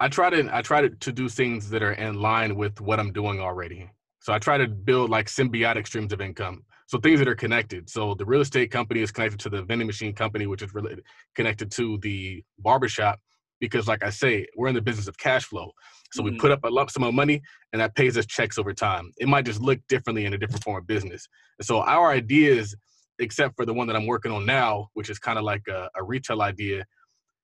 I 0.00 0.08
try 0.08 0.30
to 0.30 0.54
I 0.54 0.62
try 0.62 0.80
to, 0.80 0.90
to 0.90 1.12
do 1.12 1.28
things 1.28 1.70
that 1.70 1.82
are 1.82 1.92
in 1.92 2.20
line 2.20 2.56
with 2.56 2.80
what 2.80 2.98
I'm 2.98 3.12
doing 3.12 3.40
already. 3.40 3.88
So 4.18 4.32
I 4.32 4.40
try 4.40 4.58
to 4.58 4.66
build 4.66 5.10
like 5.10 5.26
symbiotic 5.26 5.86
streams 5.86 6.12
of 6.12 6.20
income. 6.20 6.64
So 6.86 6.98
things 6.98 7.18
that 7.18 7.28
are 7.28 7.34
connected. 7.34 7.90
So 7.90 8.14
the 8.14 8.24
real 8.24 8.40
estate 8.40 8.70
company 8.70 9.00
is 9.00 9.10
connected 9.10 9.40
to 9.40 9.50
the 9.50 9.62
vending 9.62 9.86
machine 9.86 10.14
company, 10.14 10.46
which 10.46 10.62
is 10.62 10.72
related, 10.72 11.04
connected 11.34 11.70
to 11.72 11.98
the 11.98 12.44
barbershop. 12.58 13.20
Because 13.58 13.88
like 13.88 14.04
I 14.04 14.10
say, 14.10 14.46
we're 14.56 14.68
in 14.68 14.74
the 14.74 14.82
business 14.82 15.08
of 15.08 15.16
cash 15.18 15.44
flow. 15.44 15.72
So 16.12 16.22
mm-hmm. 16.22 16.34
we 16.34 16.38
put 16.38 16.52
up 16.52 16.62
a 16.64 16.68
lump 16.68 16.90
sum 16.90 17.02
of 17.04 17.14
money 17.14 17.40
and 17.72 17.80
that 17.80 17.94
pays 17.94 18.16
us 18.18 18.26
checks 18.26 18.58
over 18.58 18.72
time. 18.72 19.12
It 19.16 19.28
might 19.28 19.46
just 19.46 19.60
look 19.60 19.80
differently 19.88 20.26
in 20.26 20.34
a 20.34 20.38
different 20.38 20.62
form 20.62 20.78
of 20.78 20.86
business. 20.86 21.26
And 21.58 21.66
so 21.66 21.80
our 21.80 22.10
ideas, 22.10 22.76
except 23.18 23.56
for 23.56 23.64
the 23.64 23.72
one 23.72 23.86
that 23.86 23.96
I'm 23.96 24.06
working 24.06 24.30
on 24.30 24.44
now, 24.44 24.88
which 24.94 25.10
is 25.10 25.18
kind 25.18 25.38
of 25.38 25.44
like 25.44 25.62
a, 25.68 25.88
a 25.96 26.04
retail 26.04 26.42
idea, 26.42 26.84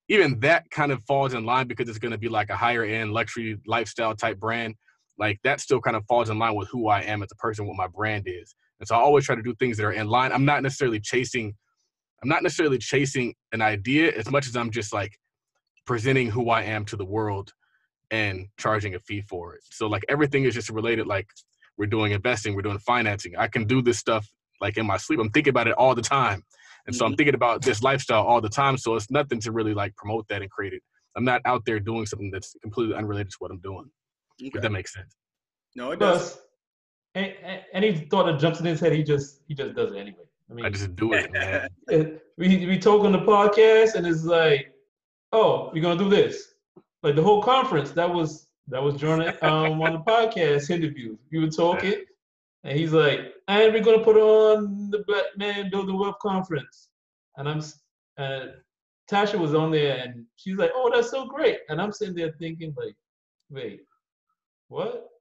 even 0.08 0.38
that 0.40 0.70
kind 0.70 0.92
of 0.92 1.02
falls 1.04 1.32
in 1.32 1.44
line 1.46 1.66
because 1.66 1.88
it's 1.88 1.98
going 1.98 2.12
to 2.12 2.18
be 2.18 2.28
like 2.28 2.50
a 2.50 2.56
higher 2.56 2.84
end 2.84 3.12
luxury 3.12 3.58
lifestyle 3.66 4.14
type 4.14 4.38
brand. 4.38 4.74
Like 5.18 5.40
that 5.44 5.60
still 5.60 5.80
kind 5.80 5.96
of 5.96 6.04
falls 6.06 6.28
in 6.30 6.38
line 6.38 6.54
with 6.54 6.68
who 6.68 6.88
I 6.88 7.00
am 7.00 7.22
as 7.22 7.30
a 7.32 7.36
person, 7.36 7.66
what 7.66 7.76
my 7.76 7.86
brand 7.86 8.24
is. 8.26 8.54
And 8.82 8.88
so 8.88 8.96
I 8.96 8.98
always 8.98 9.24
try 9.24 9.36
to 9.36 9.42
do 9.42 9.54
things 9.54 9.76
that 9.76 9.84
are 9.84 9.92
in 9.92 10.08
line. 10.08 10.32
I'm 10.32 10.44
not 10.44 10.60
necessarily 10.60 10.98
chasing, 10.98 11.54
I'm 12.20 12.28
not 12.28 12.42
necessarily 12.42 12.78
chasing 12.78 13.32
an 13.52 13.62
idea 13.62 14.10
as 14.10 14.28
much 14.28 14.48
as 14.48 14.56
I'm 14.56 14.72
just 14.72 14.92
like 14.92 15.16
presenting 15.86 16.28
who 16.28 16.50
I 16.50 16.62
am 16.62 16.84
to 16.86 16.96
the 16.96 17.04
world 17.04 17.52
and 18.10 18.48
charging 18.58 18.96
a 18.96 18.98
fee 18.98 19.20
for 19.20 19.54
it. 19.54 19.60
So 19.70 19.86
like 19.86 20.02
everything 20.08 20.42
is 20.46 20.54
just 20.54 20.68
related. 20.68 21.06
Like 21.06 21.28
we're 21.78 21.86
doing 21.86 22.10
investing, 22.10 22.56
we're 22.56 22.62
doing 22.62 22.80
financing. 22.80 23.36
I 23.38 23.46
can 23.46 23.68
do 23.68 23.82
this 23.82 23.98
stuff 23.98 24.26
like 24.60 24.76
in 24.76 24.84
my 24.84 24.96
sleep. 24.96 25.20
I'm 25.20 25.30
thinking 25.30 25.52
about 25.52 25.68
it 25.68 25.74
all 25.74 25.94
the 25.94 26.02
time. 26.02 26.42
And 26.88 26.96
so 26.96 27.04
I'm 27.04 27.12
mm-hmm. 27.12 27.18
thinking 27.18 27.34
about 27.36 27.62
this 27.62 27.84
lifestyle 27.84 28.24
all 28.24 28.40
the 28.40 28.48
time. 28.48 28.76
So 28.78 28.96
it's 28.96 29.12
nothing 29.12 29.38
to 29.42 29.52
really 29.52 29.74
like 29.74 29.94
promote 29.94 30.26
that 30.26 30.42
and 30.42 30.50
create 30.50 30.72
it. 30.72 30.82
I'm 31.14 31.24
not 31.24 31.40
out 31.44 31.62
there 31.66 31.78
doing 31.78 32.06
something 32.06 32.32
that's 32.32 32.56
completely 32.62 32.96
unrelated 32.96 33.30
to 33.30 33.36
what 33.38 33.52
I'm 33.52 33.60
doing. 33.60 33.88
Okay. 34.42 34.50
If 34.52 34.60
that 34.60 34.72
makes 34.72 34.92
sense. 34.92 35.14
No, 35.76 35.92
it 35.92 36.00
does 36.00 36.36
any 37.14 37.96
thought 38.10 38.26
that 38.26 38.40
jumps 38.40 38.60
in 38.60 38.66
his 38.66 38.80
head, 38.80 38.92
he 38.92 39.02
just 39.02 39.40
he 39.48 39.54
just 39.54 39.74
does 39.74 39.92
it 39.92 39.98
anyway. 39.98 40.24
I 40.50 40.54
mean, 40.54 40.66
I 40.66 40.70
just 40.70 40.94
do 40.96 41.12
it, 41.12 41.32
man. 41.32 41.68
we 42.38 42.66
we 42.66 42.78
talk 42.78 43.04
on 43.04 43.12
the 43.12 43.18
podcast, 43.18 43.94
and 43.94 44.06
it's 44.06 44.24
like, 44.24 44.72
oh, 45.32 45.70
we're 45.72 45.82
gonna 45.82 45.98
do 45.98 46.08
this. 46.08 46.54
Like 47.02 47.16
the 47.16 47.22
whole 47.22 47.42
conference, 47.42 47.90
that 47.92 48.12
was 48.12 48.48
that 48.68 48.82
was 48.82 48.96
during 48.96 49.28
um 49.42 49.82
on 49.82 49.92
the 49.92 49.98
podcast 50.06 50.70
interview. 50.70 51.16
We 51.30 51.40
were 51.40 51.50
talking, 51.50 52.04
and 52.64 52.78
he's 52.78 52.92
like, 52.92 53.20
and 53.48 53.72
we're 53.72 53.82
gonna 53.82 54.04
put 54.04 54.16
on 54.16 54.90
the 54.90 55.04
Black 55.06 55.24
Man 55.36 55.70
Building 55.70 55.98
Wealth 55.98 56.18
conference, 56.20 56.88
and 57.36 57.48
I'm 57.48 57.62
and 58.16 58.52
Tasha 59.10 59.38
was 59.38 59.54
on 59.54 59.70
there, 59.70 59.98
and 59.98 60.24
she's 60.36 60.56
like, 60.56 60.70
oh, 60.74 60.90
that's 60.92 61.10
so 61.10 61.26
great, 61.26 61.58
and 61.68 61.80
I'm 61.80 61.92
sitting 61.92 62.14
there 62.14 62.32
thinking 62.38 62.74
like, 62.76 62.96
wait, 63.50 63.82
what? 64.68 65.11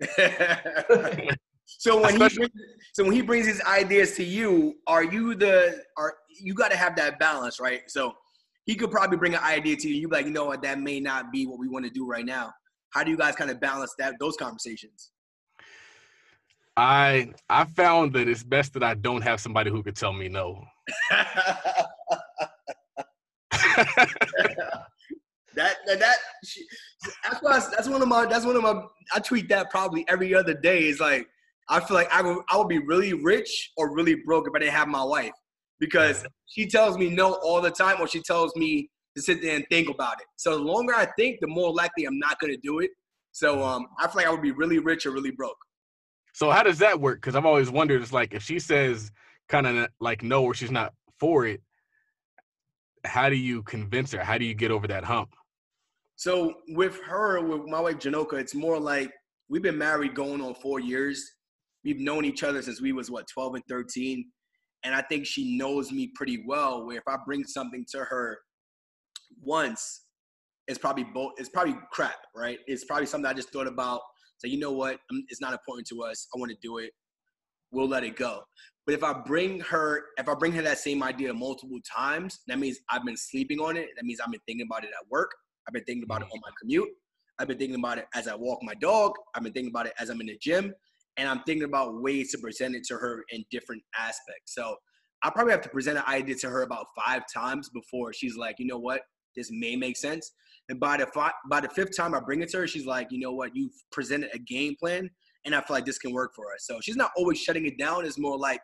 so 1.66 1.96
when 2.00 2.14
Especially, 2.14 2.28
he 2.28 2.36
brings, 2.36 2.52
so 2.92 3.04
when 3.04 3.12
he 3.12 3.22
brings 3.22 3.46
his 3.46 3.60
ideas 3.62 4.14
to 4.16 4.24
you, 4.24 4.74
are 4.86 5.02
you 5.02 5.34
the 5.34 5.82
are 5.96 6.14
you 6.40 6.54
got 6.54 6.70
to 6.70 6.76
have 6.76 6.94
that 6.96 7.18
balance, 7.18 7.58
right? 7.58 7.82
So 7.88 8.14
he 8.64 8.74
could 8.74 8.90
probably 8.90 9.16
bring 9.16 9.34
an 9.34 9.42
idea 9.42 9.76
to 9.76 9.88
you. 9.88 9.94
You 9.94 10.08
be 10.08 10.16
like, 10.16 10.26
you 10.26 10.32
know 10.32 10.44
what, 10.46 10.62
that 10.62 10.78
may 10.80 11.00
not 11.00 11.32
be 11.32 11.46
what 11.46 11.58
we 11.58 11.68
want 11.68 11.84
to 11.84 11.90
do 11.90 12.06
right 12.06 12.24
now. 12.24 12.52
How 12.90 13.02
do 13.02 13.10
you 13.10 13.16
guys 13.16 13.34
kind 13.34 13.50
of 13.50 13.60
balance 13.60 13.94
that 13.98 14.14
those 14.20 14.36
conversations? 14.36 15.10
I 16.76 17.32
I 17.48 17.64
found 17.64 18.12
that 18.12 18.28
it's 18.28 18.44
best 18.44 18.74
that 18.74 18.84
I 18.84 18.94
don't 18.94 19.22
have 19.22 19.40
somebody 19.40 19.70
who 19.70 19.82
could 19.82 19.96
tell 19.96 20.12
me 20.12 20.28
no. 20.28 20.64
That 25.58 25.78
that, 25.86 25.98
that 25.98 26.16
she, 26.44 26.64
that's 27.24 27.42
why 27.42 27.58
that's 27.58 27.88
one 27.88 28.00
of 28.00 28.06
my 28.06 28.26
that's 28.26 28.46
one 28.46 28.54
of 28.54 28.62
my 28.62 28.80
I 29.12 29.18
tweet 29.18 29.48
that 29.48 29.70
probably 29.70 30.04
every 30.08 30.32
other 30.32 30.54
day. 30.54 30.86
Is 30.86 31.00
like 31.00 31.26
I 31.68 31.80
feel 31.80 31.96
like 31.96 32.08
I 32.12 32.22
would 32.22 32.44
I 32.48 32.56
would 32.56 32.68
be 32.68 32.78
really 32.78 33.12
rich 33.12 33.72
or 33.76 33.92
really 33.92 34.14
broke 34.14 34.46
if 34.46 34.54
I 34.54 34.60
didn't 34.60 34.74
have 34.74 34.86
my 34.86 35.02
wife 35.02 35.32
because 35.80 36.24
she 36.46 36.66
tells 36.66 36.96
me 36.96 37.10
no 37.10 37.34
all 37.42 37.60
the 37.60 37.72
time 37.72 37.96
or 38.00 38.06
she 38.06 38.22
tells 38.22 38.54
me 38.54 38.88
to 39.16 39.22
sit 39.22 39.42
there 39.42 39.56
and 39.56 39.66
think 39.68 39.90
about 39.90 40.20
it. 40.20 40.26
So 40.36 40.56
the 40.56 40.62
longer 40.62 40.94
I 40.94 41.06
think, 41.18 41.40
the 41.40 41.48
more 41.48 41.74
likely 41.74 42.04
I'm 42.04 42.20
not 42.20 42.38
gonna 42.38 42.56
do 42.56 42.78
it. 42.78 42.90
So 43.32 43.62
um, 43.64 43.88
I 43.98 44.06
feel 44.06 44.14
like 44.16 44.26
I 44.26 44.30
would 44.30 44.42
be 44.42 44.52
really 44.52 44.78
rich 44.78 45.06
or 45.06 45.10
really 45.10 45.32
broke. 45.32 45.58
So 46.34 46.50
how 46.52 46.62
does 46.62 46.78
that 46.78 47.00
work? 47.00 47.20
Because 47.20 47.34
I've 47.34 47.46
always 47.46 47.68
wondered. 47.68 48.00
It's 48.00 48.12
like 48.12 48.32
if 48.32 48.44
she 48.44 48.60
says 48.60 49.10
kind 49.48 49.66
of 49.66 49.88
like 49.98 50.22
no 50.22 50.44
or 50.44 50.54
she's 50.54 50.70
not 50.70 50.94
for 51.18 51.46
it, 51.46 51.60
how 53.04 53.28
do 53.28 53.34
you 53.34 53.64
convince 53.64 54.12
her? 54.12 54.22
How 54.22 54.38
do 54.38 54.44
you 54.44 54.54
get 54.54 54.70
over 54.70 54.86
that 54.86 55.02
hump? 55.02 55.34
So 56.18 56.54
with 56.70 57.00
her, 57.04 57.40
with 57.40 57.68
my 57.68 57.78
wife 57.78 57.98
Janoka, 57.98 58.32
it's 58.34 58.54
more 58.54 58.80
like 58.80 59.12
we've 59.48 59.62
been 59.62 59.78
married 59.78 60.16
going 60.16 60.40
on 60.40 60.52
four 60.56 60.80
years. 60.80 61.24
We've 61.84 62.00
known 62.00 62.24
each 62.24 62.42
other 62.42 62.60
since 62.60 62.82
we 62.82 62.90
was 62.90 63.08
what 63.08 63.28
12 63.32 63.54
and 63.54 63.64
13. 63.68 64.24
And 64.82 64.96
I 64.96 65.02
think 65.02 65.26
she 65.26 65.56
knows 65.56 65.92
me 65.92 66.10
pretty 66.16 66.42
well. 66.44 66.84
Where 66.84 66.96
if 66.96 67.04
I 67.06 67.18
bring 67.24 67.44
something 67.44 67.86
to 67.92 67.98
her 67.98 68.36
once, 69.40 70.06
it's 70.66 70.76
probably 70.76 71.04
both. 71.04 71.34
It's 71.36 71.50
probably 71.50 71.76
crap, 71.92 72.18
right? 72.34 72.58
It's 72.66 72.84
probably 72.84 73.06
something 73.06 73.30
I 73.30 73.32
just 73.32 73.52
thought 73.52 73.68
about. 73.68 74.00
So 74.38 74.48
you 74.48 74.58
know 74.58 74.72
what? 74.72 74.96
Mm, 75.12 75.20
it's 75.28 75.40
not 75.40 75.52
important 75.52 75.86
to 75.86 76.02
us. 76.02 76.26
I 76.34 76.40
want 76.40 76.50
to 76.50 76.58
do 76.60 76.78
it. 76.78 76.90
We'll 77.70 77.88
let 77.88 78.02
it 78.02 78.16
go. 78.16 78.42
But 78.86 78.96
if 78.96 79.04
I 79.04 79.12
bring 79.12 79.60
her, 79.60 80.02
if 80.16 80.28
I 80.28 80.34
bring 80.34 80.50
her 80.50 80.62
that 80.62 80.78
same 80.78 81.00
idea 81.04 81.32
multiple 81.32 81.78
times, 81.96 82.40
that 82.48 82.58
means 82.58 82.80
I've 82.90 83.04
been 83.04 83.16
sleeping 83.16 83.60
on 83.60 83.76
it. 83.76 83.90
That 83.96 84.04
means 84.04 84.18
I've 84.18 84.32
been 84.32 84.40
thinking 84.48 84.66
about 84.68 84.82
it 84.82 84.90
at 84.90 85.08
work. 85.08 85.30
I've 85.68 85.74
been 85.74 85.84
thinking 85.84 86.04
about 86.04 86.22
it 86.22 86.28
on 86.32 86.40
my 86.42 86.50
commute. 86.58 86.88
I've 87.38 87.46
been 87.46 87.58
thinking 87.58 87.78
about 87.78 87.98
it 87.98 88.06
as 88.14 88.26
I 88.26 88.34
walk 88.34 88.60
my 88.62 88.74
dog. 88.74 89.12
I've 89.34 89.44
been 89.44 89.52
thinking 89.52 89.70
about 89.70 89.86
it 89.86 89.92
as 90.00 90.08
I'm 90.08 90.20
in 90.20 90.26
the 90.26 90.38
gym. 90.40 90.72
And 91.18 91.28
I'm 91.28 91.42
thinking 91.44 91.64
about 91.64 92.00
ways 92.00 92.32
to 92.32 92.38
present 92.38 92.74
it 92.74 92.84
to 92.84 92.94
her 92.94 93.24
in 93.30 93.44
different 93.50 93.82
aspects. 93.96 94.54
So 94.54 94.76
I 95.22 95.30
probably 95.30 95.52
have 95.52 95.60
to 95.62 95.68
present 95.68 95.98
an 95.98 96.04
idea 96.08 96.36
to 96.36 96.48
her 96.48 96.62
about 96.62 96.86
five 96.96 97.22
times 97.32 97.68
before 97.68 98.12
she's 98.12 98.36
like, 98.36 98.56
you 98.58 98.66
know 98.66 98.78
what, 98.78 99.02
this 99.36 99.50
may 99.50 99.76
make 99.76 99.96
sense. 99.96 100.32
And 100.68 100.78
by 100.78 100.96
the 100.96 101.06
five, 101.06 101.32
by 101.50 101.60
the 101.60 101.68
fifth 101.68 101.96
time 101.96 102.14
I 102.14 102.20
bring 102.20 102.40
it 102.40 102.50
to 102.50 102.58
her, 102.58 102.66
she's 102.66 102.86
like, 102.86 103.08
you 103.10 103.18
know 103.18 103.32
what, 103.32 103.50
you've 103.54 103.72
presented 103.90 104.30
a 104.32 104.38
game 104.38 104.76
plan, 104.78 105.10
and 105.44 105.54
I 105.54 105.60
feel 105.60 105.74
like 105.74 105.86
this 105.86 105.98
can 105.98 106.12
work 106.12 106.34
for 106.36 106.52
us. 106.54 106.66
So 106.66 106.78
she's 106.80 106.96
not 106.96 107.10
always 107.16 107.40
shutting 107.40 107.66
it 107.66 107.78
down. 107.78 108.04
It's 108.04 108.18
more 108.18 108.38
like, 108.38 108.60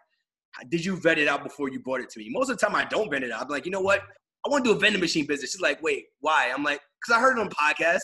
did 0.69 0.85
you 0.85 0.97
vet 0.97 1.19
it 1.19 1.27
out 1.27 1.43
before 1.43 1.71
you 1.71 1.81
brought 1.81 2.03
it 2.03 2.11
to 2.11 2.21
me? 2.21 2.29
Most 2.31 2.51
of 2.51 2.59
the 2.59 2.65
time, 2.65 2.77
I 2.77 2.85
don't 2.85 3.11
vet 3.11 3.25
it 3.25 3.33
out. 3.33 3.43
I'm 3.43 3.49
like, 3.49 3.65
you 3.65 3.73
know 3.73 3.81
what, 3.81 4.03
I 4.47 4.49
want 4.49 4.65
to 4.65 4.71
do 4.71 4.77
a 4.77 4.81
vending 4.81 5.01
machine 5.01 5.27
business. 5.27 5.53
She's 5.53 5.61
like, 5.61 5.83
wait, 5.83 6.05
why? 6.21 6.53
I'm 6.55 6.63
like, 6.63 6.81
because 7.05 7.19
I 7.19 7.21
heard 7.21 7.39
it 7.39 7.41
on 7.41 7.49
podcasts. 7.51 8.01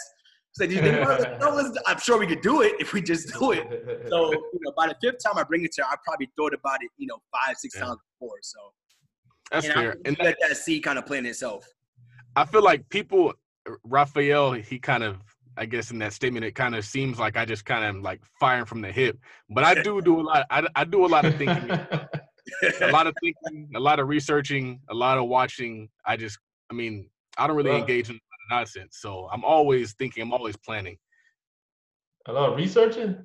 So 0.52 0.66
do 0.66 0.74
you 0.74 0.80
think 0.80 0.96
about 0.96 1.20
it? 1.20 1.38
No, 1.40 1.72
I'm 1.86 1.98
sure 2.00 2.18
we 2.18 2.26
could 2.26 2.40
do 2.40 2.62
it 2.62 2.74
if 2.80 2.92
we 2.92 3.00
just 3.00 3.32
do 3.38 3.52
it. 3.52 4.06
So, 4.08 4.32
you 4.32 4.60
know, 4.62 4.72
by 4.76 4.88
the 4.88 4.96
fifth 5.00 5.22
time 5.24 5.38
I 5.38 5.44
bring 5.44 5.64
it 5.64 5.72
to 5.72 5.82
her, 5.82 5.88
I 5.90 5.94
probably 6.04 6.28
thought 6.36 6.54
about 6.54 6.82
it, 6.82 6.90
you 6.96 7.06
know, 7.06 7.18
five, 7.32 7.56
six 7.56 7.76
yeah. 7.76 7.82
times 7.82 7.98
before. 8.18 8.38
So 8.42 8.58
that's 9.52 9.66
and 9.66 9.74
fair. 9.74 9.92
I 9.92 10.08
and 10.08 10.16
let 10.18 10.36
that 10.40 10.56
seed 10.56 10.82
kind 10.82 10.98
of 10.98 11.06
plant 11.06 11.26
itself. 11.26 11.66
I 12.34 12.44
feel 12.44 12.62
like 12.62 12.88
people, 12.88 13.32
Raphael, 13.84 14.52
he 14.52 14.78
kind 14.78 15.04
of, 15.04 15.18
I 15.56 15.66
guess 15.66 15.90
in 15.90 15.98
that 15.98 16.12
statement, 16.12 16.44
it 16.44 16.54
kind 16.54 16.74
of 16.74 16.84
seems 16.84 17.18
like 17.18 17.36
I 17.36 17.44
just 17.44 17.64
kind 17.64 17.84
of 17.84 18.02
like 18.02 18.20
firing 18.38 18.64
from 18.64 18.80
the 18.80 18.90
hip. 18.90 19.18
But 19.50 19.62
I 19.64 19.80
do 19.82 20.00
do 20.00 20.20
a 20.20 20.22
lot. 20.22 20.46
I, 20.50 20.66
I 20.74 20.84
do 20.84 21.04
a 21.04 21.08
lot 21.08 21.24
of 21.24 21.36
thinking. 21.36 21.70
a 21.70 22.90
lot 22.90 23.06
of 23.06 23.14
thinking, 23.22 23.70
a 23.76 23.80
lot 23.80 24.00
of 24.00 24.08
researching, 24.08 24.80
a 24.88 24.94
lot 24.94 25.18
of 25.18 25.28
watching. 25.28 25.88
I 26.04 26.16
just, 26.16 26.38
I 26.70 26.74
mean, 26.74 27.08
I 27.38 27.46
don't 27.46 27.56
really 27.56 27.76
engage 27.76 28.10
in 28.10 28.18
nonsense. 28.50 28.98
So 29.00 29.28
I'm 29.32 29.44
always 29.44 29.92
thinking, 29.94 30.22
I'm 30.22 30.32
always 30.32 30.56
planning. 30.56 30.96
A 32.26 32.32
lot 32.32 32.50
of 32.50 32.56
researching. 32.56 33.16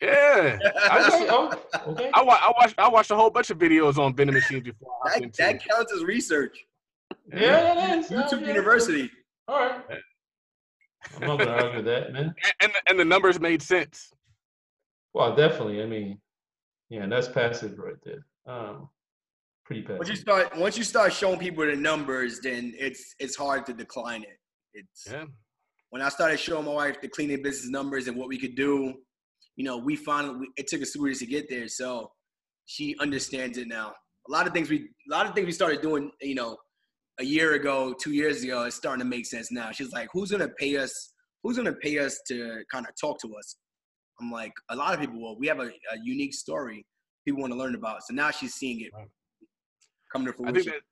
Yeah. 0.00 0.58
I, 0.90 1.06
Okay, 1.14 1.26
oh, 1.30 1.62
okay. 1.88 2.10
I, 2.14 2.22
wa- 2.22 2.38
I 2.40 2.52
watched 2.56 2.74
I 2.78 2.88
watched 2.88 3.10
a 3.10 3.16
whole 3.16 3.30
bunch 3.30 3.50
of 3.50 3.58
videos 3.58 3.98
on 3.98 4.14
vending 4.16 4.34
machines 4.34 4.62
before 4.64 4.90
I 5.04 5.10
hopped 5.10 5.36
That, 5.36 5.60
that 5.60 5.64
counts 5.68 5.92
as 5.92 6.02
research. 6.04 6.66
Yeah, 7.32 7.74
that 7.74 7.98
is. 7.98 8.10
YouTube 8.10 8.32
Oh, 8.32 8.38
yeah. 8.40 8.46
University. 8.48 9.10
All 9.48 9.58
right. 9.60 9.80
I'm 11.20 11.26
not 11.26 11.38
gonna 11.38 11.50
argue 11.50 11.82
that, 11.82 12.12
man. 12.12 12.34
And, 12.60 12.72
and, 12.72 12.72
and 12.88 12.98
the 13.00 13.04
numbers 13.04 13.38
made 13.40 13.60
sense. 13.62 14.12
Well, 15.12 15.36
definitely. 15.36 15.82
I 15.82 15.86
mean, 15.86 16.18
yeah, 16.88 17.06
that's 17.06 17.28
passive 17.28 17.78
right 17.78 17.96
there. 18.04 18.24
Um, 18.46 18.88
pretty 19.64 19.82
passive. 19.82 19.98
Once 19.98 20.08
you 20.10 20.16
start 20.16 20.56
once 20.58 20.78
you 20.78 20.84
start 20.84 21.12
showing 21.12 21.38
people 21.38 21.64
the 21.66 21.76
numbers, 21.76 22.40
then 22.40 22.74
it's 22.78 23.14
it's 23.18 23.36
hard 23.36 23.66
to 23.66 23.72
decline 23.72 24.22
it. 24.22 24.38
It's 24.74 25.06
Yeah. 25.10 25.26
when 25.90 26.02
I 26.02 26.08
started 26.08 26.38
showing 26.38 26.64
my 26.66 26.72
wife 26.72 27.00
the 27.00 27.08
cleaning 27.08 27.42
business 27.42 27.70
numbers 27.70 28.08
and 28.08 28.16
what 28.16 28.28
we 28.28 28.38
could 28.38 28.54
do, 28.54 28.94
you 29.56 29.64
know, 29.64 29.76
we 29.78 29.96
finally 29.96 30.48
it 30.56 30.66
took 30.68 30.82
us 30.82 30.92
two 30.92 31.04
years 31.06 31.18
to 31.20 31.26
get 31.26 31.48
there. 31.48 31.68
So 31.68 32.10
she 32.66 32.96
understands 33.00 33.58
it 33.58 33.68
now. 33.68 33.94
A 34.28 34.32
lot 34.32 34.46
of 34.46 34.52
things 34.52 34.70
we 34.70 34.78
a 35.10 35.10
lot 35.10 35.26
of 35.26 35.34
things 35.34 35.46
we 35.46 35.52
started 35.52 35.80
doing, 35.82 36.10
you 36.20 36.34
know, 36.34 36.56
a 37.20 37.24
year 37.24 37.54
ago, 37.54 37.94
two 38.00 38.12
years 38.12 38.42
ago, 38.42 38.62
it's 38.64 38.76
starting 38.76 39.00
to 39.04 39.08
make 39.08 39.26
sense 39.26 39.50
now. 39.52 39.70
She's 39.70 39.92
like, 39.92 40.08
"Who's 40.12 40.30
gonna 40.30 40.48
pay 40.58 40.76
us? 40.76 41.12
Who's 41.42 41.56
gonna 41.56 41.74
pay 41.74 41.98
us 41.98 42.20
to 42.28 42.64
kind 42.72 42.86
of 42.86 42.94
talk 43.00 43.20
to 43.20 43.34
us?" 43.36 43.56
I'm 44.20 44.30
like, 44.30 44.52
"A 44.70 44.76
lot 44.76 44.94
of 44.94 45.00
people 45.00 45.20
will. 45.20 45.38
We 45.38 45.46
have 45.48 45.60
a, 45.60 45.66
a 45.94 45.96
unique 46.02 46.34
story 46.34 46.86
people 47.24 47.40
want 47.42 47.52
to 47.52 47.58
learn 47.58 47.74
about." 47.74 48.02
So 48.04 48.14
now 48.14 48.30
she's 48.30 48.54
seeing 48.54 48.80
it 48.80 48.92
Right. 48.94 49.08
Come 50.12 50.24
to 50.26 50.34
I 50.44 50.52
think 50.52 50.66
that 50.66 50.82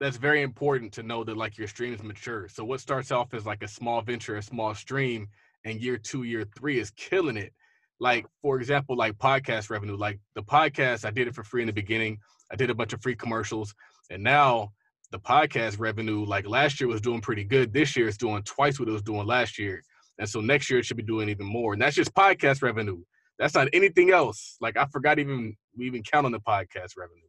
that's 0.00 0.16
very 0.16 0.42
important 0.42 0.92
to 0.94 1.02
know 1.02 1.24
that 1.24 1.36
like 1.36 1.56
your 1.56 1.68
streams 1.68 2.02
mature. 2.02 2.48
So 2.48 2.64
what 2.64 2.80
starts 2.80 3.12
off 3.12 3.32
as 3.32 3.46
like 3.46 3.62
a 3.62 3.68
small 3.68 4.02
venture, 4.02 4.36
a 4.36 4.42
small 4.42 4.74
stream, 4.74 5.28
and 5.64 5.80
year 5.80 5.96
two, 5.96 6.24
year 6.24 6.44
three 6.56 6.78
is 6.78 6.90
killing 6.90 7.36
it. 7.36 7.52
Like 8.00 8.26
for 8.42 8.58
example, 8.58 8.96
like 8.96 9.16
podcast 9.18 9.70
revenue. 9.70 9.96
Like 9.96 10.18
the 10.34 10.42
podcast, 10.42 11.04
I 11.04 11.10
did 11.10 11.28
it 11.28 11.34
for 11.34 11.44
free 11.44 11.62
in 11.62 11.68
the 11.68 11.72
beginning. 11.72 12.18
I 12.52 12.56
did 12.56 12.70
a 12.70 12.74
bunch 12.74 12.92
of 12.92 13.02
free 13.02 13.14
commercials, 13.14 13.74
and 14.10 14.22
now 14.22 14.72
the 15.10 15.18
podcast 15.18 15.78
revenue, 15.78 16.24
like 16.24 16.46
last 16.46 16.80
year 16.80 16.88
was 16.88 17.00
doing 17.00 17.20
pretty 17.20 17.44
good. 17.44 17.72
This 17.72 17.96
year 17.96 18.08
it's 18.08 18.16
doing 18.16 18.42
twice 18.42 18.80
what 18.80 18.88
it 18.88 18.92
was 18.92 19.02
doing 19.02 19.26
last 19.26 19.58
year, 19.58 19.82
and 20.18 20.28
so 20.28 20.40
next 20.40 20.68
year 20.68 20.80
it 20.80 20.84
should 20.84 20.96
be 20.96 21.04
doing 21.04 21.28
even 21.28 21.46
more. 21.46 21.72
And 21.72 21.80
that's 21.80 21.96
just 21.96 22.14
podcast 22.14 22.62
revenue. 22.62 23.00
That's 23.38 23.54
not 23.54 23.68
anything 23.72 24.10
else. 24.10 24.56
Like 24.60 24.76
I 24.76 24.86
forgot 24.86 25.18
even 25.18 25.56
we 25.76 25.86
even 25.86 26.02
count 26.02 26.26
on 26.26 26.32
the 26.32 26.40
podcast 26.40 26.96
revenue 26.98 27.22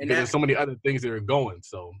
and 0.00 0.10
there's 0.10 0.30
so 0.30 0.38
many 0.38 0.54
other 0.54 0.76
things 0.84 1.02
that 1.02 1.10
are 1.12 1.20
going. 1.20 1.60
So 1.62 1.92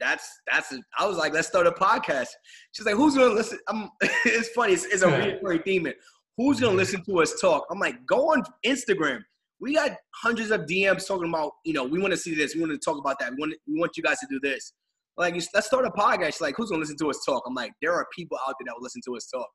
that's 0.00 0.28
that's. 0.50 0.72
A, 0.72 0.78
I 0.98 1.06
was 1.06 1.16
like, 1.16 1.32
let's 1.32 1.48
start 1.48 1.66
a 1.66 1.72
podcast. 1.72 2.28
She's 2.72 2.86
like, 2.86 2.94
who's 2.96 3.14
gonna 3.16 3.34
listen? 3.34 3.58
I'm, 3.68 3.88
it's 4.24 4.48
funny. 4.50 4.72
It's, 4.74 4.84
it's 4.84 5.02
a 5.02 5.08
Yeah. 5.10 5.24
recurring 5.26 5.62
theme. 5.62 5.88
Who's 6.36 6.60
gonna 6.60 6.76
listen 6.76 7.04
to 7.04 7.20
us 7.20 7.40
talk? 7.40 7.64
I'm 7.70 7.78
like, 7.78 8.04
go 8.06 8.30
on 8.32 8.42
Instagram. 8.64 9.20
We 9.60 9.74
got 9.74 9.92
hundreds 10.22 10.50
of 10.50 10.62
DMs 10.62 11.06
talking 11.06 11.28
about, 11.28 11.52
you 11.64 11.72
know, 11.72 11.84
we 11.84 12.00
want 12.00 12.12
to 12.12 12.16
see 12.16 12.34
this. 12.34 12.54
We 12.56 12.62
want 12.62 12.72
to 12.72 12.78
talk 12.78 12.98
about 12.98 13.18
that. 13.20 13.30
We 13.32 13.36
want 13.38 13.54
we 13.68 13.78
want 13.78 13.92
you 13.96 14.02
guys 14.02 14.18
to 14.20 14.26
do 14.28 14.40
this. 14.42 14.72
Like, 15.16 15.34
you- 15.36 15.42
let's 15.54 15.66
start 15.66 15.84
a 15.84 15.90
podcast. 15.90 16.26
She's 16.26 16.40
like, 16.40 16.54
who's 16.56 16.70
gonna 16.70 16.80
listen 16.80 16.96
to 16.98 17.10
us 17.10 17.20
talk? 17.24 17.44
I'm 17.46 17.54
like, 17.54 17.72
there 17.82 17.92
are 17.92 18.06
people 18.16 18.38
out 18.48 18.54
there 18.58 18.66
that 18.66 18.74
will 18.76 18.82
listen 18.82 19.02
to 19.06 19.16
us 19.16 19.26
talk. 19.26 19.48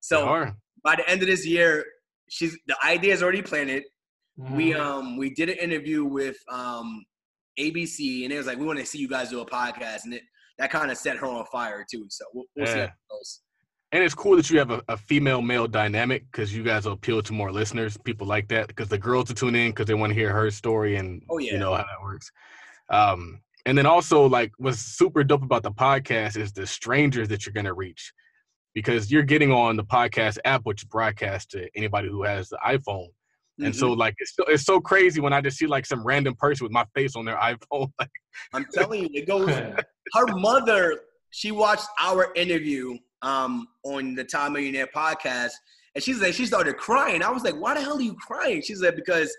So 0.00 0.50
by 0.82 0.96
the 0.96 1.08
end 1.08 1.22
of 1.22 1.28
this 1.28 1.46
year, 1.46 1.84
she's 2.28 2.58
the 2.66 2.76
idea 2.84 3.12
is 3.12 3.22
already 3.22 3.42
planted. 3.42 3.84
We 4.36 4.70
Mhm. 4.72 4.80
um 4.80 5.16
we 5.18 5.30
did 5.30 5.48
an 5.50 5.58
interview 5.58 6.04
with 6.04 6.38
um 6.50 7.04
ABC, 7.58 8.24
and 8.24 8.32
it 8.32 8.36
was 8.36 8.46
like 8.46 8.58
we 8.58 8.66
want 8.66 8.78
to 8.78 8.86
see 8.86 8.98
you 8.98 9.08
guys 9.08 9.30
do 9.30 9.40
a 9.40 9.46
podcast, 9.46 10.04
and 10.04 10.14
it 10.14 10.22
that 10.58 10.70
kind 10.70 10.90
of 10.90 10.98
set 10.98 11.16
her 11.16 11.26
on 11.26 11.44
fire 11.46 11.84
too. 11.90 12.06
So 12.10 12.24
we'll, 12.34 12.44
we'll 12.56 12.66
see 12.66 12.72
how 12.72 12.78
Yeah. 12.78 12.84
it 12.84 12.90
goes. 13.10 13.40
And 13.92 14.02
it's 14.02 14.14
cool 14.14 14.36
that 14.36 14.48
you 14.48 14.58
have 14.58 14.70
a, 14.70 14.82
a 14.88 14.96
female 14.96 15.42
male 15.42 15.66
dynamic 15.66 16.24
because 16.30 16.54
you 16.54 16.62
guys 16.62 16.84
will 16.86 16.92
appeal 16.92 17.22
to 17.22 17.32
more 17.32 17.52
listeners, 17.52 17.96
people 17.98 18.26
like 18.26 18.48
that, 18.48 18.68
because 18.68 18.88
the 18.88 18.96
girls 18.98 19.28
will 19.28 19.34
tune 19.34 19.54
in 19.54 19.70
because 19.70 19.86
they 19.86 19.94
want 19.94 20.10
to 20.10 20.14
hear 20.18 20.32
her 20.32 20.50
story 20.50 20.96
and 20.96 21.22
Oh, 21.30 21.38
yeah. 21.38 21.52
you 21.52 21.58
know 21.58 21.72
how 21.74 21.82
that 21.82 22.02
works. 22.02 22.30
Um, 22.90 23.40
and 23.66 23.76
then 23.76 23.86
also 23.86 24.26
like 24.26 24.52
what's 24.58 24.78
super 24.78 25.22
dope 25.24 25.42
about 25.42 25.62
the 25.62 25.72
podcast 25.72 26.36
is 26.36 26.52
the 26.52 26.66
strangers 26.66 27.28
that 27.28 27.44
you're 27.46 27.52
gonna 27.52 27.74
reach 27.74 28.12
because 28.74 29.10
you're 29.12 29.22
getting 29.22 29.52
on 29.52 29.76
the 29.76 29.84
podcast 29.84 30.38
app, 30.44 30.62
which 30.64 30.88
broadcasts 30.88 31.46
to 31.52 31.68
anybody 31.76 32.08
who 32.08 32.22
has 32.22 32.48
the 32.48 32.58
iPhone. 32.66 33.08
And 33.58 33.74
Mhm. 33.74 33.78
so 33.78 33.92
like 33.92 34.14
it's 34.18 34.34
so, 34.34 34.44
it's 34.44 34.64
so 34.64 34.80
crazy 34.80 35.20
when 35.20 35.32
I 35.32 35.40
just 35.40 35.58
see 35.58 35.66
like 35.66 35.84
some 35.86 36.04
random 36.04 36.34
person 36.34 36.64
with 36.64 36.72
my 36.72 36.84
face 36.94 37.16
on 37.16 37.24
their 37.24 37.36
iPhone. 37.36 37.90
Like, 37.98 38.10
I'm 38.54 38.66
telling 38.72 39.02
you, 39.02 39.08
it 39.12 39.26
goes. 39.26 39.48
Her 40.14 40.26
mother, 40.38 41.00
she 41.30 41.50
watched 41.52 41.86
our 42.00 42.32
interview 42.34 42.96
um 43.20 43.68
on 43.84 44.14
the 44.14 44.24
Time 44.24 44.54
Millionaire 44.54 44.88
podcast, 44.94 45.52
and 45.94 46.02
she's 46.02 46.20
like, 46.20 46.32
she 46.34 46.46
started 46.46 46.76
crying. 46.78 47.22
I 47.22 47.30
was 47.30 47.42
like, 47.44 47.54
why 47.56 47.74
the 47.74 47.80
hell 47.82 47.98
are 47.98 48.02
you 48.02 48.14
crying? 48.14 48.62
She's 48.62 48.82
like, 48.82 48.96
because 48.96 49.34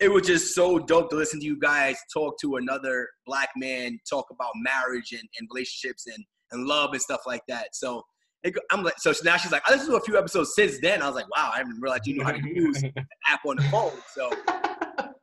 it 0.00 0.08
was 0.08 0.26
just 0.26 0.54
so 0.54 0.78
dope 0.78 1.08
to 1.10 1.16
listen 1.16 1.40
to 1.40 1.46
you 1.46 1.58
guys 1.58 1.96
talk 2.12 2.38
to 2.40 2.56
another 2.56 3.08
black 3.26 3.48
man 3.56 3.98
talk 4.08 4.26
about 4.30 4.50
marriage 4.56 5.12
and, 5.12 5.26
and 5.38 5.48
relationships 5.52 6.06
and, 6.06 6.22
and 6.52 6.66
love 6.66 6.90
and 6.92 7.00
stuff 7.00 7.20
like 7.26 7.42
that. 7.48 7.68
So 7.74 8.02
go- 8.50 8.60
I'm 8.70 8.82
like, 8.82 8.98
so 8.98 9.12
now 9.24 9.36
she's 9.36 9.52
like, 9.52 9.62
I 9.68 9.72
listened 9.72 9.90
to 9.90 9.96
a 9.96 10.00
few 10.00 10.18
episodes 10.18 10.54
since 10.54 10.78
then. 10.80 11.02
I 11.02 11.06
was 11.06 11.14
like, 11.14 11.28
wow, 11.34 11.50
I 11.54 11.58
didn't 11.62 11.80
realize 11.80 12.00
you 12.06 12.18
know 12.18 12.24
how 12.24 12.32
to 12.32 12.48
use 12.48 12.80
the 12.82 12.92
app 13.26 13.44
on 13.46 13.56
the 13.56 13.62
phone. 13.64 13.92
So 14.12 14.30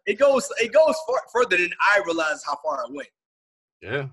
it 0.05 0.17
goes, 0.19 0.47
it 0.59 0.71
goes 0.73 0.95
far, 1.07 1.21
further 1.33 1.57
than 1.57 1.69
I 1.79 2.01
realized 2.05 2.43
how 2.45 2.57
far 2.63 2.83
it 2.85 2.91
went. 2.93 3.09
yeah. 3.81 4.07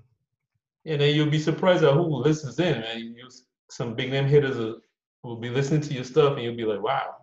Yeah, 0.85 0.97
then 0.97 1.15
you'll 1.15 1.29
be 1.29 1.39
surprised 1.41 1.85
at 1.85 1.93
who 1.93 2.01
listens 2.03 2.59
in, 2.61 2.81
man. 2.81 2.99
You, 3.01 3.29
some 3.71 3.95
big 3.95 4.11
name 4.11 4.25
hitters 4.27 4.57
will, 4.57 4.79
will 5.23 5.37
be 5.37 5.51
listening 5.51 5.83
to 5.83 5.93
your 5.93 6.05
stuff, 6.05 6.35
and 6.35 6.43
you'll 6.43 6.57
be 6.57 6.65
like, 6.65 6.81
"Wow, 6.81 7.17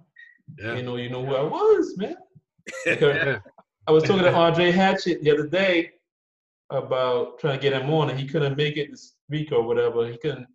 Yeah. 0.59 0.75
you 0.75 0.83
know, 0.83 0.97
you 0.97 1.09
know 1.09 1.25
who 1.25 1.33
I 1.35 1.41
was, 1.41 1.97
man." 1.97 2.15
Because 2.85 3.15
Yeah. 3.15 3.39
I 3.87 3.91
was 3.91 4.03
talking 4.03 4.23
to 4.23 4.33
Andre 4.45 4.71
Hatchett 4.71 5.23
the 5.23 5.31
other 5.31 5.47
day 5.47 5.91
about 6.69 7.39
trying 7.39 7.57
to 7.57 7.61
get 7.61 7.79
him 7.81 7.89
on, 7.91 8.09
and 8.11 8.19
he 8.19 8.27
couldn't 8.27 8.57
make 8.57 8.77
it 8.77 8.91
this 8.91 9.15
week 9.29 9.51
or 9.51 9.63
whatever. 9.63 10.07
He 10.07 10.17
couldn't, 10.17 10.45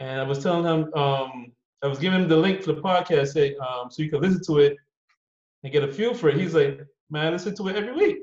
and 0.00 0.20
I 0.20 0.24
was 0.24 0.42
telling 0.42 0.64
him, 0.64 0.92
um, 0.94 1.52
I 1.82 1.86
was 1.86 1.98
giving 1.98 2.22
him 2.22 2.28
the 2.28 2.36
link 2.36 2.62
for 2.62 2.72
the 2.72 2.80
podcast, 2.80 3.28
say, 3.28 3.54
um, 3.56 3.90
so 3.90 4.02
you 4.02 4.10
can 4.10 4.20
listen 4.20 4.42
to 4.46 4.58
it 4.58 4.76
and 5.62 5.72
get 5.72 5.84
a 5.84 5.92
feel 5.92 6.14
for 6.14 6.28
it. 6.28 6.36
He's 6.36 6.54
like, 6.54 6.80
"Man, 7.10 7.26
I 7.26 7.30
listen 7.30 7.54
to 7.56 7.68
it 7.68 7.76
every 7.76 7.92
week." 7.92 8.18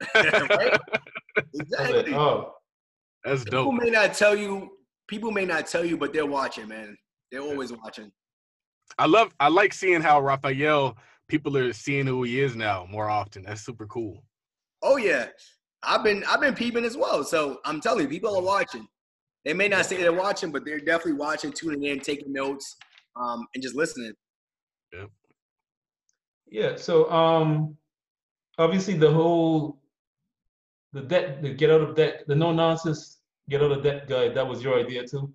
right? 0.14 0.78
Exactly. 1.54 2.02
like, 2.02 2.12
"Oh, 2.12 2.54
That's 3.24 3.44
People 3.44 3.72
dope. 3.72 3.82
may 3.82 3.90
not 3.90 4.14
tell 4.14 4.36
you. 4.36 4.70
People 5.08 5.30
may 5.30 5.44
not 5.44 5.66
tell 5.66 5.84
you, 5.84 5.96
but 5.96 6.12
they're 6.12 6.26
watching, 6.26 6.68
man. 6.68 6.96
They're 7.30 7.42
always 7.42 7.72
watching. 7.72 8.10
I 8.98 9.06
love 9.06 9.34
I 9.40 9.48
like 9.48 9.72
seeing 9.74 10.00
how 10.00 10.20
Raphael 10.20 10.96
people 11.28 11.56
are 11.56 11.72
seeing 11.72 12.06
who 12.06 12.22
he 12.22 12.40
is 12.40 12.56
now 12.56 12.86
more 12.90 13.10
often. 13.10 13.42
That's 13.42 13.64
super 13.64 13.86
cool. 13.86 14.22
Oh 14.82 14.96
yeah, 14.96 15.26
I've 15.82 16.04
been 16.04 16.24
I've 16.28 16.40
been 16.40 16.54
peeping 16.54 16.84
as 16.84 16.96
well. 16.96 17.24
So 17.24 17.60
I'm 17.64 17.80
telling 17.80 18.02
you, 18.02 18.08
people 18.08 18.36
are 18.36 18.42
watching. 18.42 18.86
They 19.46 19.54
may 19.54 19.68
not 19.68 19.86
say 19.86 19.96
they're 19.98 20.12
watching, 20.12 20.50
but 20.50 20.64
they're 20.64 20.80
definitely 20.80 21.12
watching, 21.14 21.52
tuning 21.52 21.84
in, 21.84 22.00
taking 22.00 22.32
notes, 22.32 22.76
um, 23.14 23.46
and 23.54 23.62
just 23.62 23.76
listening. 23.76 24.12
Yeah, 24.92 25.06
Yeah. 26.50 26.76
so 26.76 27.08
um 27.10 27.76
obviously 28.58 28.94
the 28.94 29.10
whole 29.10 29.80
the 30.92 31.02
debt 31.02 31.42
the 31.42 31.50
get 31.54 31.70
out 31.70 31.80
of 31.80 31.94
debt 31.94 32.24
the 32.26 32.34
no 32.34 32.52
nonsense 32.52 33.18
get 33.48 33.62
out 33.62 33.70
of 33.70 33.82
debt 33.84 34.08
guy. 34.08 34.28
that 34.30 34.46
was 34.46 34.62
your 34.64 34.78
idea 34.80 35.06
too. 35.06 35.32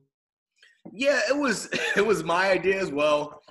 Yeah, 0.91 1.19
it 1.29 1.37
was 1.37 1.69
it 1.95 2.05
was 2.05 2.23
my 2.23 2.51
idea 2.51 2.81
as 2.81 2.91
well. 2.91 3.41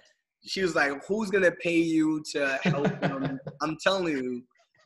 She 0.44 0.60
was 0.62 0.74
like, 0.74 0.92
"Who's 1.06 1.30
gonna 1.30 1.52
pay 1.52 1.78
you 1.78 2.22
to 2.32 2.58
help 2.64 3.00
them?" 3.00 3.38
I'm 3.62 3.76
telling 3.82 4.08
you, 4.08 4.42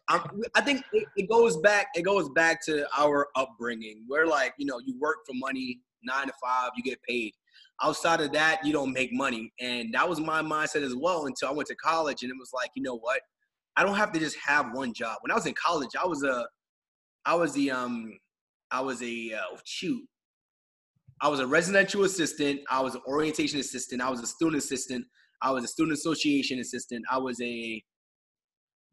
I'm, 0.08 0.22
I 0.54 0.60
think 0.60 0.84
it, 0.92 1.06
it 1.16 1.28
goes 1.28 1.56
back. 1.58 1.88
It 1.94 2.02
goes 2.02 2.28
back 2.30 2.64
to 2.66 2.86
our 2.96 3.28
upbringing. 3.36 4.04
We're 4.08 4.26
like, 4.26 4.54
you 4.58 4.66
know, 4.66 4.78
you 4.84 4.98
work 5.00 5.18
for 5.26 5.32
money, 5.34 5.80
nine 6.02 6.26
to 6.26 6.32
five, 6.42 6.70
you 6.76 6.82
get 6.82 7.02
paid. 7.02 7.32
Outside 7.82 8.20
of 8.20 8.32
that, 8.32 8.64
you 8.64 8.72
don't 8.72 8.92
make 8.92 9.12
money, 9.12 9.52
and 9.60 9.92
that 9.94 10.08
was 10.08 10.20
my 10.20 10.42
mindset 10.42 10.82
as 10.82 10.94
well 10.94 11.26
until 11.26 11.48
I 11.48 11.52
went 11.52 11.68
to 11.68 11.74
college, 11.76 12.22
and 12.22 12.30
it 12.30 12.36
was 12.38 12.50
like, 12.54 12.70
you 12.76 12.82
know 12.82 12.96
what? 12.96 13.20
I 13.76 13.82
don't 13.82 13.96
have 13.96 14.12
to 14.12 14.20
just 14.20 14.36
have 14.44 14.72
one 14.72 14.92
job. 14.92 15.18
When 15.22 15.32
I 15.32 15.34
was 15.34 15.46
in 15.46 15.54
college, 15.54 15.90
I 16.00 16.06
was 16.06 16.22
a, 16.22 16.46
I 17.26 17.34
was 17.34 17.52
the 17.52 17.72
um, 17.72 18.16
I 18.70 18.80
was 18.80 19.02
a 19.02 19.32
uh, 19.32 19.56
shoot. 19.64 20.02
I 21.20 21.28
was 21.28 21.40
a 21.40 21.46
residential 21.46 22.04
assistant. 22.04 22.60
I 22.70 22.80
was 22.80 22.94
an 22.94 23.02
orientation 23.06 23.58
assistant. 23.58 24.02
I 24.02 24.10
was 24.10 24.20
a 24.20 24.26
student 24.26 24.62
assistant. 24.62 25.04
I 25.42 25.50
was 25.50 25.64
a 25.64 25.68
student 25.68 25.96
association 25.96 26.58
assistant. 26.60 27.04
I 27.10 27.18
was 27.18 27.40
a 27.40 27.82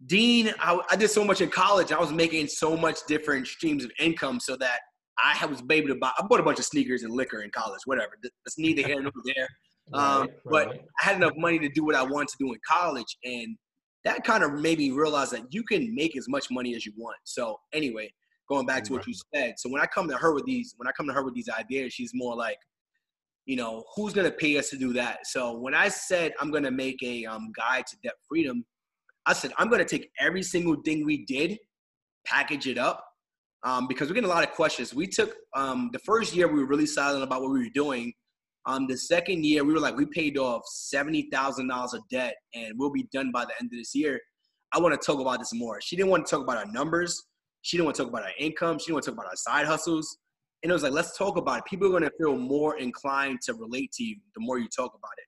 dean. 0.07 0.53
I, 0.59 0.79
I 0.89 0.95
did 0.95 1.09
so 1.09 1.23
much 1.23 1.41
in 1.41 1.49
college. 1.49 1.91
I 1.91 1.99
was 1.99 2.11
making 2.11 2.47
so 2.47 2.75
much 2.75 2.99
different 3.07 3.47
streams 3.47 3.83
of 3.83 3.91
income 3.99 4.39
so 4.39 4.55
that 4.57 4.79
I 5.21 5.45
was 5.45 5.61
able 5.69 5.89
to 5.89 5.95
buy. 5.95 6.11
I 6.17 6.25
bought 6.27 6.39
a 6.39 6.43
bunch 6.43 6.59
of 6.59 6.65
sneakers 6.65 7.03
and 7.03 7.13
liquor 7.13 7.41
in 7.41 7.51
college. 7.51 7.81
Whatever. 7.85 8.13
That's 8.21 8.57
neither 8.57 8.81
here 8.81 9.01
nor 9.01 9.11
there. 9.25 9.47
Um, 9.93 10.21
Right, 10.21 10.29
but. 10.45 10.67
I 11.01 11.03
had 11.03 11.15
enough 11.17 11.33
money 11.35 11.59
to 11.59 11.67
do 11.67 11.83
what 11.83 11.95
I 11.95 12.03
wanted 12.03 12.29
to 12.29 12.35
do 12.39 12.53
in 12.53 12.59
college, 12.65 13.17
and 13.25 13.57
that 14.05 14.23
kind 14.23 14.41
of 14.41 14.53
made 14.53 14.77
me 14.77 14.91
realize 14.91 15.31
that 15.31 15.41
you 15.49 15.63
can 15.63 15.93
make 15.93 16.15
as 16.15 16.29
much 16.29 16.45
money 16.49 16.75
as 16.75 16.85
you 16.85 16.93
want. 16.95 17.17
So 17.25 17.59
anyway, 17.73 18.13
going 18.47 18.65
back 18.65 18.83
to 18.85 18.93
what 18.93 19.05
you 19.07 19.13
said. 19.33 19.55
So 19.57 19.69
when 19.69 19.81
I 19.81 19.85
come 19.85 20.07
to 20.09 20.17
her 20.17 20.33
with 20.33 20.45
these, 20.45 20.73
when 20.77 20.87
I 20.87 20.91
come 20.91 21.07
to 21.07 21.13
her 21.13 21.23
with 21.23 21.33
these 21.33 21.49
ideas, 21.49 21.93
she's 21.93 22.11
more 22.13 22.35
like, 22.35 22.57
you 23.45 23.55
know, 23.55 23.83
who's 23.95 24.13
gonna 24.13 24.31
pay 24.31 24.57
us 24.57 24.69
to 24.69 24.77
do 24.77 24.93
that? 24.93 25.19
So 25.25 25.57
when 25.57 25.73
I 25.73 25.89
said 25.89 26.33
I'm 26.39 26.51
gonna 26.51 26.71
make 26.71 27.01
a 27.03 27.25
um, 27.25 27.51
guide 27.55 27.85
to 27.87 27.97
debt 28.03 28.13
freedom, 28.29 28.63
I 29.25 29.33
said 29.33 29.51
I'm 29.57 29.69
gonna 29.69 29.85
take 29.85 30.09
every 30.19 30.43
single 30.43 30.75
thing 30.83 31.05
we 31.05 31.25
did, 31.25 31.57
package 32.25 32.67
it 32.67 32.77
up, 32.77 33.05
um, 33.63 33.87
because 33.87 34.07
we're 34.09 34.15
getting 34.15 34.29
a 34.29 34.33
lot 34.33 34.43
of 34.43 34.51
questions. 34.51 34.93
We 34.93 35.07
took 35.07 35.35
um, 35.55 35.89
the 35.93 35.99
first 35.99 36.35
year 36.35 36.47
we 36.47 36.59
were 36.59 36.65
really 36.65 36.85
silent 36.85 37.23
about 37.23 37.41
what 37.41 37.51
we 37.51 37.59
were 37.59 37.73
doing. 37.73 38.13
Um, 38.65 38.87
the 38.87 38.97
second 38.97 39.43
year 39.43 39.63
we 39.63 39.73
were 39.73 39.79
like 39.79 39.95
we 39.97 40.05
paid 40.05 40.37
off 40.37 40.63
seventy 40.65 41.29
thousand 41.31 41.67
dollars 41.67 41.93
of 41.93 42.01
debt, 42.09 42.35
and 42.53 42.73
we'll 42.77 42.91
be 42.91 43.07
done 43.13 43.31
by 43.31 43.45
the 43.45 43.53
end 43.59 43.71
of 43.71 43.77
this 43.77 43.93
year. 43.95 44.19
I 44.73 44.79
want 44.79 44.99
to 44.99 45.05
talk 45.05 45.19
about 45.19 45.39
this 45.39 45.53
more. 45.53 45.81
She 45.81 45.95
didn't 45.95 46.09
want 46.09 46.25
to 46.25 46.31
talk 46.31 46.43
about 46.43 46.57
our 46.57 46.71
numbers. 46.71 47.21
She 47.61 47.77
didn't 47.77 47.85
want 47.85 47.95
to 47.97 48.03
talk 48.03 48.09
about 48.09 48.23
our 48.23 48.31
income. 48.39 48.79
She 48.79 48.85
didn't 48.85 48.95
want 48.95 49.05
to 49.05 49.11
talk 49.11 49.19
about 49.19 49.29
our 49.29 49.35
side 49.35 49.67
hustles. 49.67 50.17
And 50.63 50.69
it 50.69 50.73
was 50.73 50.83
like, 50.83 50.93
let's 50.93 51.17
talk 51.17 51.37
about 51.37 51.59
it. 51.59 51.65
People 51.65 51.87
are 51.87 51.91
going 51.91 52.03
to 52.03 52.11
feel 52.17 52.37
more 52.37 52.77
inclined 52.77 53.41
to 53.43 53.53
relate 53.53 53.91
to 53.93 54.03
you 54.03 54.15
the 54.35 54.41
more 54.41 54.59
you 54.59 54.67
talk 54.67 54.93
about 54.93 55.11
it. 55.17 55.25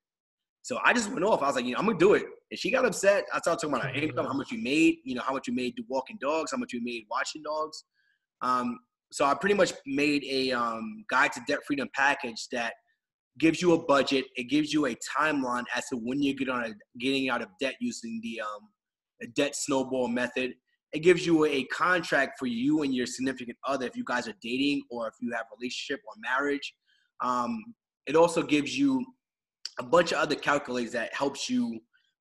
So 0.64 0.80
I 0.84 0.94
just 0.94 1.12
went 1.12 1.26
off. 1.26 1.44
I 1.44 1.48
was 1.48 1.56
like, 1.56 1.66
you 1.66 1.74
know, 1.74 1.80
I'm 1.80 1.86
gonna 1.86 1.98
do 2.00 2.14
it. 2.14 2.24
And 2.50 2.58
she 2.58 2.72
got 2.72 2.86
upset. 2.86 3.26
I 3.34 3.40
started 3.40 3.62
talking 3.62 3.76
about 3.76 3.86
our 3.86 3.96
income, 3.96 4.26
how 4.26 4.34
much 4.34 4.50
you 4.50 4.64
made, 4.64 4.96
you 5.04 5.14
know, 5.14 5.22
how 5.22 5.34
much 5.34 5.48
you 5.48 5.54
made 5.54 5.76
walking 5.90 6.18
dogs, 6.22 6.52
how 6.52 6.58
much 6.58 6.72
you 6.74 6.82
made 6.82 7.06
watching 7.12 7.44
dogs. 7.44 7.84
Um, 8.42 8.80
so 9.12 9.26
I 9.26 9.34
pretty 9.34 9.56
much 9.56 9.74
made 9.86 10.24
a 10.24 10.52
um, 10.54 11.04
guide 11.10 11.34
to 11.34 11.42
debt 11.48 11.60
freedom 11.68 11.90
package 11.94 12.48
that 12.54 12.74
gives 13.40 13.62
you 13.62 13.74
a 13.74 13.86
budget. 13.86 14.26
It 14.36 14.46
gives 14.46 14.74
you 14.74 14.86
a 14.86 14.96
timeline 15.18 15.66
as 15.76 15.86
to 15.90 15.98
when 15.98 16.22
you 16.22 16.34
get 16.34 16.50
on 16.50 16.64
a, 16.64 16.70
getting 16.98 17.30
out 17.30 17.42
of 17.42 17.50
debt 17.60 17.76
using 17.82 18.22
the 18.24 18.42
um, 18.42 19.30
debt 19.36 19.56
snowball 19.56 20.08
method. 20.08 20.54
It 20.94 21.00
gives 21.00 21.26
you 21.26 21.44
a 21.46 21.66
contract 21.66 22.40
for 22.40 22.46
you 22.46 22.84
and 22.84 22.94
your 22.94 23.06
significant 23.06 23.58
other 23.68 23.86
if 23.86 23.98
you 23.98 24.04
guys 24.06 24.28
are 24.30 24.36
dating 24.42 24.84
or 24.90 25.08
if 25.08 25.16
you 25.20 25.32
have 25.32 25.42
a 25.52 25.56
relationship 25.60 26.02
or 26.08 26.14
marriage. 26.22 26.74
Um, 27.22 27.76
it 28.06 28.16
also 28.16 28.44
gives 28.44 28.78
you 28.78 29.04
a 29.80 29.84
bunch 29.84 30.12
of 30.12 30.20
other 30.20 30.36
calculators 30.36 30.92
that 30.92 31.14
helps 31.14 31.50
you 31.50 31.80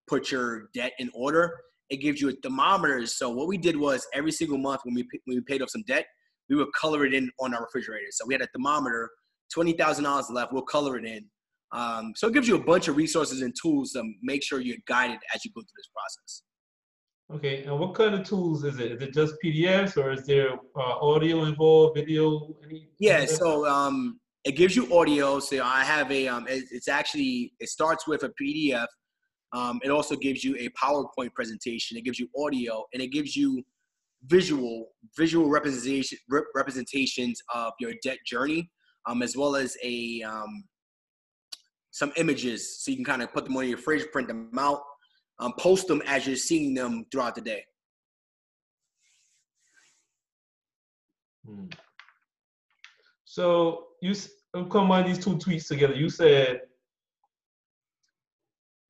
put 0.09 0.31
your 0.31 0.69
debt 0.75 0.93
in 0.99 1.11
order. 1.15 1.59
It 1.91 1.97
gives 1.97 2.21
you 2.21 2.31
a 2.31 2.33
thermometer. 2.43 3.07
So 3.07 3.31
what 3.31 3.49
we 3.49 3.59
did 3.59 3.77
was 3.77 4.07
every 4.15 4.33
single 4.33 4.59
month 4.59 4.81
when 4.85 4.95
we 4.95 5.07
when 5.25 5.37
we 5.37 5.41
paid 5.43 5.63
off 5.63 5.71
some 5.71 5.85
debt, 5.87 6.07
we 6.49 6.57
would 6.57 6.73
color 6.73 7.05
it 7.05 7.15
in 7.15 7.31
on 7.41 7.55
our 7.55 7.63
refrigerator. 7.63 8.07
So 8.11 8.25
we 8.27 8.35
had 8.35 8.43
a 8.43 8.49
thermometer, 8.55 9.11
twenty 9.53 9.73
thousand 9.73 10.05
dollars 10.05 10.27
left. 10.31 10.53
We'll 10.53 10.63
color 10.63 10.99
it 10.99 11.05
in. 11.05 11.25
Um, 11.73 12.13
so 12.17 12.29
it 12.29 12.35
gives 12.35 12.49
you 12.49 12.57
a 12.57 12.63
bunch 12.63 12.89
of 12.89 12.97
resources 12.97 13.41
and 13.41 13.55
tools 13.61 13.93
to 13.93 14.03
make 14.23 14.43
sure 14.43 14.61
you're 14.61 14.77
guided 14.87 15.19
as 15.35 15.45
you 15.45 15.51
go 15.55 15.61
through 15.63 15.77
this 15.77 15.89
process. 15.95 16.43
Okay, 17.35 17.65
and 17.65 17.79
what 17.79 17.95
kind 17.95 18.15
of 18.15 18.27
tools 18.27 18.63
is 18.65 18.79
it? 18.79 18.93
Is 18.93 19.01
it 19.01 19.15
just 19.15 19.37
PDFs 19.43 19.97
or 19.97 20.13
is 20.13 20.27
there 20.27 20.53
uh, 20.77 20.99
audio 21.01 21.45
involved, 21.45 21.97
video? 21.97 22.55
Any, 22.63 22.89
yeah, 22.99 23.25
so 23.25 23.67
um, 23.67 24.21
it 24.45 24.53
gives 24.53 24.75
you 24.75 24.93
audio. 24.97 25.39
So 25.39 25.63
I 25.63 25.85
have 25.85 26.11
a, 26.11 26.27
um, 26.27 26.47
it's 26.49 26.89
actually, 26.89 27.53
it 27.61 27.69
starts 27.69 28.07
with 28.07 28.25
a 28.25 28.33
PDF. 28.41 28.87
Um, 29.53 29.81
it 29.85 29.91
also 29.91 30.17
gives 30.17 30.43
you 30.43 30.57
a 30.57 30.69
PowerPoint 30.71 31.33
presentation. 31.35 31.97
It 31.97 32.05
gives 32.05 32.19
you 32.19 32.29
audio 32.39 32.85
and 32.93 33.03
it 33.03 33.09
gives 33.09 33.37
you 33.37 33.63
visual, 34.27 34.89
visual 35.17 35.49
representation, 35.49 36.19
representations 36.55 37.41
of 37.55 37.73
your 37.79 37.93
debt 38.03 38.19
journey, 38.27 38.71
um, 39.07 39.23
as 39.23 39.37
well 39.37 39.55
as 39.55 39.77
a, 39.83 40.23
um, 40.23 40.65
some 41.91 42.13
images. 42.17 42.83
So 42.83 42.91
you 42.91 42.97
can 42.97 43.05
kind 43.05 43.23
of 43.23 43.33
put 43.33 43.45
them 43.45 43.57
on 43.57 43.69
your 43.69 43.79
fridge, 43.79 44.11
print 44.11 44.27
them 44.27 44.51
out, 44.59 44.81
um, 45.39 45.53
post 45.59 45.87
them 45.87 46.03
as 46.07 46.27
you're 46.27 46.37
seeing 46.37 46.75
them 46.75 47.05
throughout 47.13 47.35
the 47.35 47.41
day. 47.43 47.65
Hmm. 51.47 51.67
So 53.33 53.87
you 54.03 54.13
combine 54.69 55.07
these 55.07 55.25
two 55.25 55.39
tweets 55.39 55.67
together. 55.67 55.95
You 55.95 56.11
said 56.11 56.61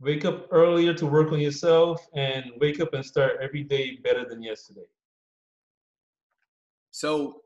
wake 0.00 0.24
up 0.24 0.48
earlier 0.50 0.92
to 0.94 1.06
work 1.06 1.30
on 1.30 1.38
yourself 1.38 2.04
and 2.16 2.46
wake 2.60 2.80
up 2.80 2.92
and 2.92 3.06
start 3.06 3.34
every 3.40 3.62
day 3.62 3.98
better 4.02 4.28
than 4.28 4.42
yesterday. 4.42 4.88
So 6.90 7.42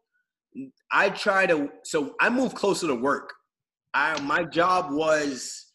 I 0.91 1.11
try 1.11 1.45
to 1.45 1.69
so 1.85 2.15
I 2.19 2.31
move 2.31 2.55
closer 2.55 2.87
to 2.87 2.95
work. 2.95 3.35
I 3.93 4.19
my 4.23 4.45
job 4.45 4.87
was 4.91 5.67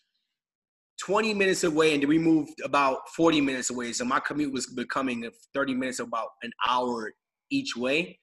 20 1.01 1.35
minutes 1.35 1.63
away, 1.63 1.93
and 1.93 2.03
we 2.05 2.17
moved 2.17 2.59
about 2.63 3.07
40 3.15 3.41
minutes 3.41 3.69
away. 3.69 3.93
So 3.93 4.05
my 4.05 4.19
commute 4.19 4.51
was 4.51 4.65
becoming 4.65 5.29
30 5.53 5.75
minutes, 5.75 5.99
about 5.99 6.29
an 6.41 6.51
hour 6.67 7.13
each 7.51 7.77
way. 7.77 8.17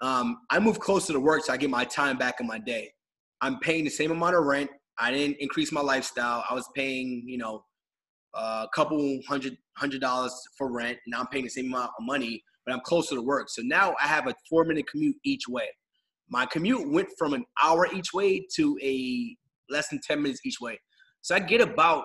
Um, 0.00 0.38
I 0.50 0.58
moved 0.58 0.80
closer 0.80 1.12
to 1.12 1.20
work, 1.20 1.44
so 1.44 1.52
I 1.52 1.56
get 1.56 1.70
my 1.70 1.84
time 1.84 2.18
back 2.18 2.36
in 2.40 2.46
my 2.46 2.58
day. 2.58 2.90
I'm 3.40 3.58
paying 3.60 3.84
the 3.84 3.90
same 3.90 4.10
amount 4.10 4.36
of 4.36 4.44
rent. 4.44 4.70
I 4.98 5.10
didn't 5.10 5.36
increase 5.40 5.72
my 5.72 5.80
lifestyle. 5.80 6.44
I 6.48 6.54
was 6.54 6.68
paying, 6.74 7.24
you 7.26 7.38
know, 7.38 7.64
a 8.34 8.66
couple 8.74 9.20
hundred 9.28 9.56
hundred 9.76 10.00
dollars 10.00 10.34
for 10.56 10.70
rent, 10.70 10.98
and 11.06 11.14
I'm 11.14 11.26
paying 11.28 11.44
the 11.44 11.50
same 11.50 11.66
amount 11.66 11.92
of 11.98 12.04
money, 12.04 12.42
but 12.64 12.74
I'm 12.74 12.80
closer 12.80 13.14
to 13.14 13.22
work. 13.22 13.48
So 13.48 13.62
now 13.62 13.94
I 14.00 14.06
have 14.06 14.26
a 14.26 14.34
four 14.48 14.64
minute 14.64 14.86
commute 14.90 15.16
each 15.24 15.48
way. 15.48 15.68
My 16.28 16.44
commute 16.46 16.90
went 16.90 17.08
from 17.18 17.34
an 17.34 17.44
hour 17.62 17.86
each 17.94 18.12
way 18.12 18.46
to 18.56 18.78
a 18.82 19.36
less 19.70 19.88
than 19.88 20.00
10 20.06 20.22
minutes 20.22 20.40
each 20.44 20.60
way. 20.60 20.78
So 21.22 21.34
I 21.34 21.40
get 21.40 21.60
about 21.60 22.04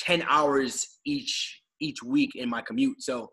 10 0.00 0.24
hours 0.28 0.98
each 1.04 1.62
each 1.80 2.02
week 2.02 2.32
in 2.34 2.48
my 2.48 2.60
commute. 2.60 3.02
So 3.02 3.30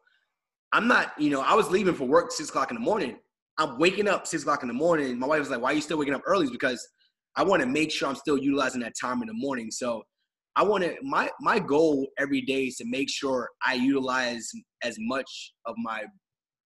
I'm 0.71 0.88
not, 0.88 1.13
you 1.19 1.29
know, 1.29 1.41
I 1.41 1.53
was 1.53 1.69
leaving 1.69 1.93
for 1.93 2.05
work 2.05 2.31
six 2.31 2.49
o'clock 2.49 2.71
in 2.71 2.75
the 2.75 2.81
morning. 2.81 3.17
I'm 3.58 3.80
waking 3.80 4.08
up 4.08 4.28
six 4.28 4.43
o'clock 4.43 4.62
in 4.62 4.67
the 4.67 4.74
morning. 4.74 5.17
My 5.17 5.28
wife 5.28 5.39
was 5.39 5.50
like, 5.50 5.62
"Why 5.62 5.72
are 5.72 5.76
you 5.76 5.82
still 5.82 5.98
waking 5.98 6.13
up 6.13 6.22
early?" 6.26 6.48
because 6.50 6.86
I 7.36 7.43
want 7.43 7.62
to 7.62 7.67
make 7.67 7.91
sure 7.91 8.08
I'm 8.08 8.15
still 8.15 8.38
utilizing 8.38 8.82
that 8.82 8.93
time 9.00 9.22
in 9.22 9.28
the 9.28 9.34
morning. 9.34 9.72
So 9.72 10.04
I 10.56 10.63
want 10.63 10.84
to 10.84 10.96
my 11.04 11.30
my 11.39 11.60
goal 11.60 12.08
every 12.20 12.41
day 12.41 12.65
is 12.65 12.78
to 12.78 12.86
make 12.88 13.10
sure 13.10 13.50
I 13.65 13.76
utilize 13.76 14.50
as 14.84 14.96
much 15.00 15.54
of 15.65 15.76
my 15.78 16.04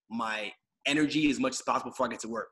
my 0.10 0.52
energy 0.86 1.30
as 1.30 1.40
much 1.40 1.54
as 1.54 1.62
possible 1.62 1.92
before 1.92 2.08
I 2.08 2.10
get 2.10 2.20
to 2.22 2.30
work. 2.30 2.48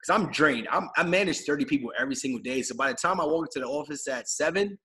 Because 0.00 0.20
I'm 0.20 0.30
drained. 0.32 0.68
I'm, 0.70 0.88
I 0.96 1.02
manage 1.02 1.40
30 1.40 1.64
people 1.64 1.92
every 1.98 2.14
single 2.14 2.40
day. 2.40 2.62
So 2.62 2.74
by 2.74 2.90
the 2.90 2.98
time 3.00 3.20
I 3.20 3.24
walk 3.24 3.46
into 3.46 3.66
the 3.66 3.70
office 3.70 4.06
at 4.08 4.28
seven, 4.28 4.78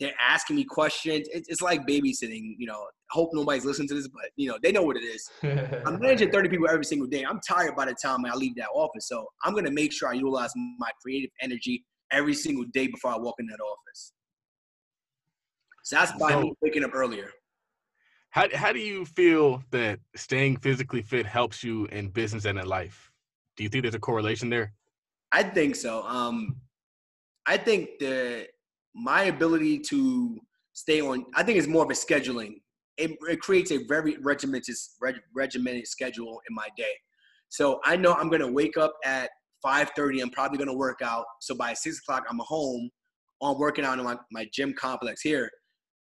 they're 0.00 0.14
asking 0.20 0.56
me 0.56 0.64
questions. 0.64 1.28
It's, 1.32 1.48
it's 1.48 1.62
like 1.62 1.86
babysitting. 1.86 2.54
You 2.58 2.66
know, 2.66 2.86
hope 3.10 3.30
nobody's 3.32 3.64
listening 3.64 3.88
to 3.88 3.94
this, 3.94 4.08
but 4.08 4.30
you 4.36 4.48
know 4.48 4.58
they 4.62 4.72
know 4.72 4.82
what 4.82 4.96
it 4.96 5.04
is. 5.04 5.30
I'm 5.86 6.00
managing 6.00 6.30
30 6.30 6.48
people 6.48 6.68
every 6.68 6.84
single 6.84 7.06
day. 7.06 7.24
I'm 7.24 7.40
tired 7.46 7.76
by 7.76 7.86
the 7.86 7.94
time 8.02 8.24
I 8.24 8.34
leave 8.34 8.56
that 8.56 8.68
office, 8.74 9.08
so 9.08 9.26
I'm 9.44 9.54
gonna 9.54 9.70
make 9.70 9.92
sure 9.92 10.08
I 10.08 10.14
utilize 10.14 10.50
my 10.78 10.90
creative 11.02 11.30
energy 11.40 11.84
every 12.10 12.34
single 12.34 12.64
day 12.72 12.86
before 12.86 13.12
I 13.12 13.16
walk 13.16 13.36
in 13.38 13.46
that 13.46 13.60
office. 13.60 14.12
So 15.84 15.96
that's 15.96 16.12
by 16.12 16.30
so, 16.30 16.40
me 16.40 16.54
waking 16.60 16.84
up 16.84 16.94
earlier. 16.94 17.30
How 18.30 18.48
how 18.54 18.72
do 18.72 18.80
you 18.80 19.04
feel 19.04 19.62
that 19.70 20.00
staying 20.16 20.56
physically 20.56 21.02
fit 21.02 21.26
helps 21.26 21.62
you 21.62 21.86
in 21.86 22.08
business 22.08 22.46
and 22.46 22.58
in 22.58 22.66
life? 22.66 23.12
Do 23.56 23.62
you 23.62 23.68
think 23.68 23.82
there's 23.82 23.94
a 23.94 24.00
correlation 24.00 24.50
there? 24.50 24.72
I 25.30 25.42
think 25.42 25.76
so. 25.76 26.02
Um, 26.04 26.56
I 27.46 27.56
think 27.56 27.98
that 28.00 28.48
my 28.94 29.24
ability 29.24 29.78
to 29.80 30.38
stay 30.72 31.00
on, 31.00 31.24
I 31.34 31.42
think 31.42 31.58
it's 31.58 31.68
more 31.68 31.84
of 31.84 31.90
a 31.90 31.94
scheduling. 31.94 32.60
It, 32.96 33.12
it 33.28 33.40
creates 33.40 33.72
a 33.72 33.84
very 33.88 34.16
regimented, 34.22 34.76
reg, 35.00 35.16
regimented 35.34 35.86
schedule 35.86 36.40
in 36.48 36.54
my 36.54 36.68
day. 36.76 36.92
So 37.48 37.80
I 37.84 37.96
know 37.96 38.14
I'm 38.14 38.30
gonna 38.30 38.50
wake 38.50 38.76
up 38.76 38.94
at 39.04 39.30
5:30. 39.64 40.22
I'm 40.22 40.30
probably 40.30 40.58
gonna 40.58 40.76
work 40.76 41.00
out. 41.02 41.24
So 41.40 41.54
by 41.54 41.72
six 41.74 41.98
o'clock, 41.98 42.24
I'm 42.28 42.38
home 42.38 42.90
on 43.40 43.58
working 43.58 43.84
out 43.84 43.98
in 43.98 44.04
my, 44.04 44.16
my 44.32 44.48
gym 44.52 44.74
complex 44.74 45.20
here. 45.22 45.50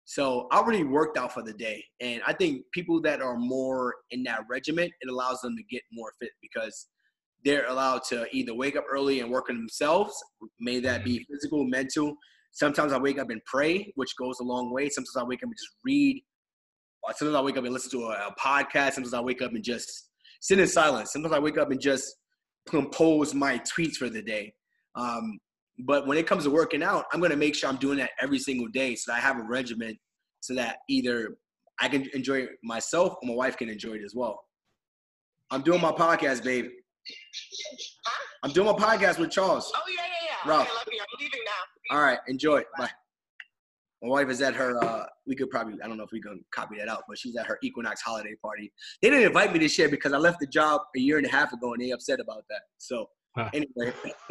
So 0.04 0.48
I 0.50 0.58
already 0.58 0.82
worked 0.82 1.16
out 1.16 1.32
for 1.32 1.42
the 1.42 1.52
day. 1.52 1.84
And 2.00 2.20
I 2.26 2.32
think 2.32 2.64
people 2.72 3.00
that 3.02 3.22
are 3.22 3.36
more 3.36 3.94
in 4.10 4.22
that 4.24 4.40
regiment, 4.50 4.92
it 5.00 5.08
allows 5.08 5.40
them 5.40 5.56
to 5.56 5.62
get 5.70 5.82
more 5.92 6.12
fit 6.20 6.30
because 6.42 6.88
they're 7.44 7.68
allowed 7.68 8.02
to 8.08 8.26
either 8.32 8.54
wake 8.54 8.76
up 8.76 8.84
early 8.90 9.20
and 9.20 9.30
work 9.30 9.48
on 9.50 9.56
themselves, 9.56 10.12
may 10.58 10.80
that 10.80 11.04
be 11.04 11.20
mm-hmm. 11.20 11.32
physical, 11.32 11.64
mental, 11.64 12.16
Sometimes 12.52 12.92
I 12.92 12.98
wake 12.98 13.18
up 13.18 13.30
and 13.30 13.40
pray, 13.46 13.92
which 13.96 14.16
goes 14.16 14.40
a 14.40 14.44
long 14.44 14.72
way. 14.72 14.88
Sometimes 14.88 15.16
I 15.16 15.24
wake 15.24 15.40
up 15.40 15.48
and 15.48 15.54
just 15.56 15.76
read. 15.84 16.22
Sometimes 17.16 17.36
I 17.36 17.40
wake 17.40 17.56
up 17.56 17.64
and 17.64 17.72
listen 17.72 17.90
to 17.92 18.06
a, 18.06 18.28
a 18.28 18.34
podcast. 18.38 18.92
Sometimes 18.92 19.14
I 19.14 19.20
wake 19.20 19.40
up 19.42 19.52
and 19.52 19.64
just 19.64 20.10
sit 20.40 20.58
in 20.58 20.66
silence. 20.66 21.12
Sometimes 21.12 21.34
I 21.34 21.38
wake 21.38 21.58
up 21.58 21.70
and 21.70 21.80
just 21.80 22.16
compose 22.68 23.34
my 23.34 23.58
tweets 23.60 23.94
for 23.94 24.08
the 24.08 24.22
day. 24.22 24.52
Um, 24.96 25.38
but 25.78 26.06
when 26.06 26.18
it 26.18 26.26
comes 26.26 26.44
to 26.44 26.50
working 26.50 26.82
out, 26.82 27.06
I'm 27.12 27.20
going 27.20 27.30
to 27.30 27.36
make 27.36 27.54
sure 27.54 27.70
I'm 27.70 27.76
doing 27.76 27.98
that 27.98 28.10
every 28.20 28.38
single 28.38 28.68
day 28.68 28.94
so 28.96 29.12
that 29.12 29.18
I 29.18 29.20
have 29.20 29.38
a 29.38 29.42
regimen 29.42 29.98
so 30.40 30.54
that 30.54 30.78
either 30.88 31.36
I 31.80 31.88
can 31.88 32.08
enjoy 32.12 32.42
it 32.42 32.50
myself 32.62 33.14
or 33.22 33.28
my 33.28 33.34
wife 33.34 33.56
can 33.56 33.68
enjoy 33.68 33.94
it 33.94 34.02
as 34.04 34.14
well. 34.14 34.40
I'm 35.50 35.62
doing 35.62 35.80
my 35.80 35.92
podcast, 35.92 36.44
babe. 36.44 36.66
Huh? 38.06 38.24
I'm 38.42 38.52
doing 38.52 38.66
my 38.66 38.72
podcast 38.72 39.18
with 39.18 39.30
Charles. 39.30 39.70
Oh, 39.74 39.80
yeah, 39.88 40.02
yeah, 40.02 40.28
yeah. 40.28 40.50
Ralph. 40.50 40.68
Okay, 40.86 40.98
I'm 40.98 41.06
leaving 41.18 41.40
now. 41.44 41.79
All 41.90 42.00
right. 42.00 42.18
Enjoy. 42.28 42.62
Bye. 42.78 42.88
My 44.02 44.08
wife 44.08 44.28
is 44.30 44.40
at 44.40 44.54
her. 44.54 44.82
Uh, 44.82 45.04
we 45.26 45.34
could 45.36 45.50
probably. 45.50 45.74
I 45.82 45.88
don't 45.88 45.96
know 45.98 46.04
if 46.04 46.12
we 46.12 46.20
can 46.22 46.42
copy 46.54 46.76
that 46.78 46.88
out, 46.88 47.02
but 47.08 47.18
she's 47.18 47.36
at 47.36 47.46
her 47.46 47.58
Equinox 47.62 48.00
holiday 48.00 48.34
party. 48.42 48.72
They 49.02 49.10
didn't 49.10 49.26
invite 49.26 49.52
me 49.52 49.58
this 49.58 49.76
year 49.78 49.88
because 49.90 50.12
I 50.12 50.16
left 50.18 50.40
the 50.40 50.46
job 50.46 50.80
a 50.96 51.00
year 51.00 51.18
and 51.18 51.26
a 51.26 51.30
half 51.30 51.52
ago, 51.52 51.74
and 51.74 51.82
they 51.82 51.90
upset 51.90 52.20
about 52.20 52.44
that. 52.48 52.62
So 52.78 53.06
Huh. 53.36 53.48
anyway, 53.54 53.92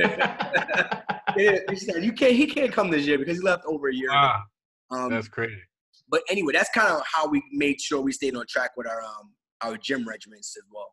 yeah, 1.37 1.57
she 1.69 1.75
said 1.77 2.03
you 2.03 2.11
can't. 2.11 2.33
He 2.33 2.47
can't 2.47 2.71
come 2.73 2.89
this 2.89 3.05
year 3.05 3.17
because 3.17 3.37
he 3.37 3.43
left 3.43 3.63
over 3.65 3.89
a 3.89 3.93
year. 3.93 4.09
ago. 4.09 4.17
Ah, 4.19 4.43
Um, 4.91 5.09
that's 5.11 5.27
crazy. 5.29 5.55
but 6.09 6.21
anyway, 6.29 6.51
that's 6.53 6.69
kind 6.71 6.87
of 6.91 7.01
how 7.05 7.27
we 7.27 7.41
made 7.51 7.79
sure 7.79 8.01
we 8.01 8.11
stayed 8.11 8.35
on 8.35 8.45
track 8.49 8.71
with 8.75 8.87
our 8.87 9.01
um 9.01 9.33
our 9.61 9.77
gym 9.77 10.01
regimens 10.05 10.49
as 10.57 10.63
well. 10.73 10.91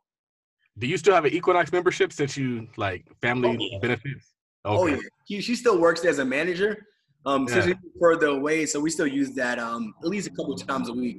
Do 0.79 0.87
you 0.87 0.99
still 0.99 1.15
have 1.15 1.25
an 1.25 1.33
Equinox 1.33 1.73
membership 1.73 2.13
since 2.13 2.37
you 2.37 2.69
like 2.77 3.07
family 3.23 3.49
Oh, 3.49 3.57
yeah. 3.73 3.79
benefits? 3.81 4.35
Oh 4.67 4.87
yeah, 4.87 4.97
she, 5.29 5.41
she 5.41 5.55
still 5.55 5.79
works 5.79 6.01
there 6.01 6.11
as 6.11 6.19
a 6.19 6.25
manager. 6.25 6.87
Um, 7.25 7.49
since 7.49 7.67
Yeah. 7.67 7.75
further 8.01 8.27
away, 8.27 8.67
so 8.67 8.79
we 8.79 8.91
still 8.91 9.07
use 9.07 9.35
that 9.35 9.59
um 9.59 9.95
at 10.03 10.09
least 10.09 10.29
a 10.29 10.31
couple 10.31 10.55
times 10.57 10.89
a 10.89 10.93
week. 10.93 11.19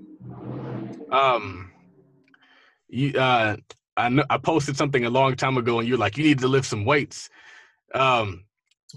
Um, 1.11 1.71
you 2.87 3.13
uh, 3.13 3.57
I 3.97 4.09
know 4.09 4.23
I 4.29 4.37
posted 4.37 4.77
something 4.77 5.05
a 5.05 5.09
long 5.09 5.35
time 5.35 5.57
ago, 5.57 5.79
and 5.79 5.87
you're 5.87 5.97
like, 5.97 6.17
you 6.17 6.23
need 6.23 6.39
to 6.39 6.47
lift 6.47 6.67
some 6.67 6.85
weights. 6.85 7.29
Um, 7.93 8.45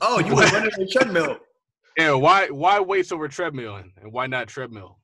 Oh, 0.03 0.19
you 0.19 0.35
were 0.35 0.43
running 0.43 0.71
on 0.73 0.81
the 0.81 0.89
treadmill. 0.91 1.39
yeah, 1.99 2.13
why 2.13 2.49
why 2.49 2.81
weights 2.81 3.13
over 3.13 3.29
treadmill, 3.29 3.77
and, 3.77 3.93
and 4.01 4.13
why 4.13 4.27
not 4.27 4.49
treadmill? 4.49 4.99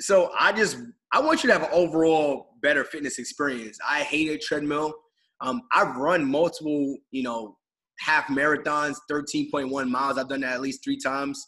So 0.00 0.32
I 0.38 0.52
just 0.52 0.78
I 1.12 1.20
want 1.20 1.42
you 1.42 1.48
to 1.48 1.52
have 1.52 1.62
an 1.62 1.70
overall 1.72 2.56
better 2.62 2.84
fitness 2.84 3.18
experience. 3.18 3.78
I 3.88 4.00
hated 4.02 4.40
treadmill. 4.40 4.94
Um, 5.40 5.62
I've 5.72 5.96
run 5.96 6.28
multiple, 6.28 6.96
you 7.10 7.22
know, 7.22 7.56
half 8.04 8.26
marathons, 8.26 8.96
13.1 9.10 9.88
miles. 9.88 10.18
I've 10.18 10.28
done 10.28 10.42
that 10.42 10.54
at 10.54 10.60
least 10.60 10.84
three 10.84 10.98
times. 10.98 11.42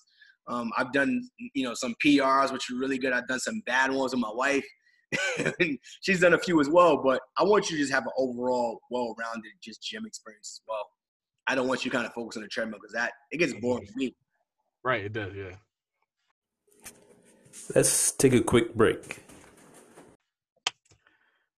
Um, 0.48 0.70
I've 0.78 0.92
done, 0.92 1.28
you 1.54 1.64
know, 1.64 1.74
some 1.74 1.94
PRs, 2.04 2.52
which 2.52 2.70
are 2.70 2.76
really 2.76 2.98
good. 2.98 3.12
I've 3.12 3.28
done 3.28 3.40
some 3.40 3.62
bad 3.66 3.90
ones 3.92 4.12
with 4.12 4.20
my 4.20 4.32
wife. 4.32 4.64
she's 6.00 6.20
done 6.20 6.34
a 6.34 6.38
few 6.38 6.60
as 6.60 6.68
well. 6.68 7.02
But 7.02 7.20
I 7.36 7.44
want 7.44 7.68
you 7.68 7.76
to 7.76 7.82
just 7.82 7.92
have 7.92 8.04
an 8.04 8.12
overall 8.16 8.80
well-rounded 8.90 9.52
just 9.62 9.82
gym 9.82 10.06
experience 10.06 10.60
as 10.60 10.66
well. 10.66 10.86
I 11.46 11.54
don't 11.54 11.68
want 11.68 11.84
you 11.84 11.90
kind 11.90 12.06
of 12.06 12.12
focus 12.12 12.36
on 12.36 12.42
the 12.42 12.48
treadmill 12.48 12.78
because 12.80 12.94
that 12.94 13.12
it 13.30 13.38
gets 13.38 13.52
boring 13.54 13.86
for 13.86 13.92
me. 13.96 14.14
Right, 14.82 15.04
it 15.04 15.12
does. 15.12 15.34
Yeah. 15.34 15.56
Let's 17.74 18.12
take 18.12 18.32
a 18.32 18.40
quick 18.40 18.74
break. 18.74 19.22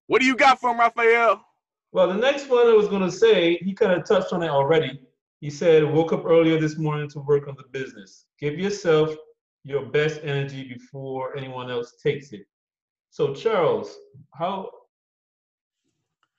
What 0.07 0.21
do 0.21 0.27
you 0.27 0.37
got 0.37 0.61
from 0.61 0.79
Raphael? 0.79 1.45
Well, 1.92 2.09
the 2.09 2.14
next 2.14 2.48
one 2.48 2.66
I 2.66 2.74
was 2.74 2.88
going 2.88 3.03
to 3.03 3.11
say, 3.11 3.57
he 3.59 3.72
kind 3.72 3.92
of 3.92 4.05
touched 4.07 4.33
on 4.33 4.42
it 4.42 4.51
already. 4.51 5.01
He 5.40 5.51
said, 5.51 5.85
woke 5.85 6.12
up 6.12 6.24
earlier 6.27 6.61
this 6.61 6.77
morning 6.77 7.09
to 7.11 7.20
work 7.20 7.48
on 7.48 7.57
the 7.57 7.64
business. 7.70 8.27
Give 8.38 8.59
yourself 8.59 9.14
your 9.64 9.87
best 9.87 10.20
energy 10.22 10.64
before 10.68 11.37
anyone 11.37 11.70
else 11.70 11.94
takes 12.03 12.33
it. 12.33 12.46
So, 13.11 13.35
Charles, 13.35 13.96
how 14.35 14.70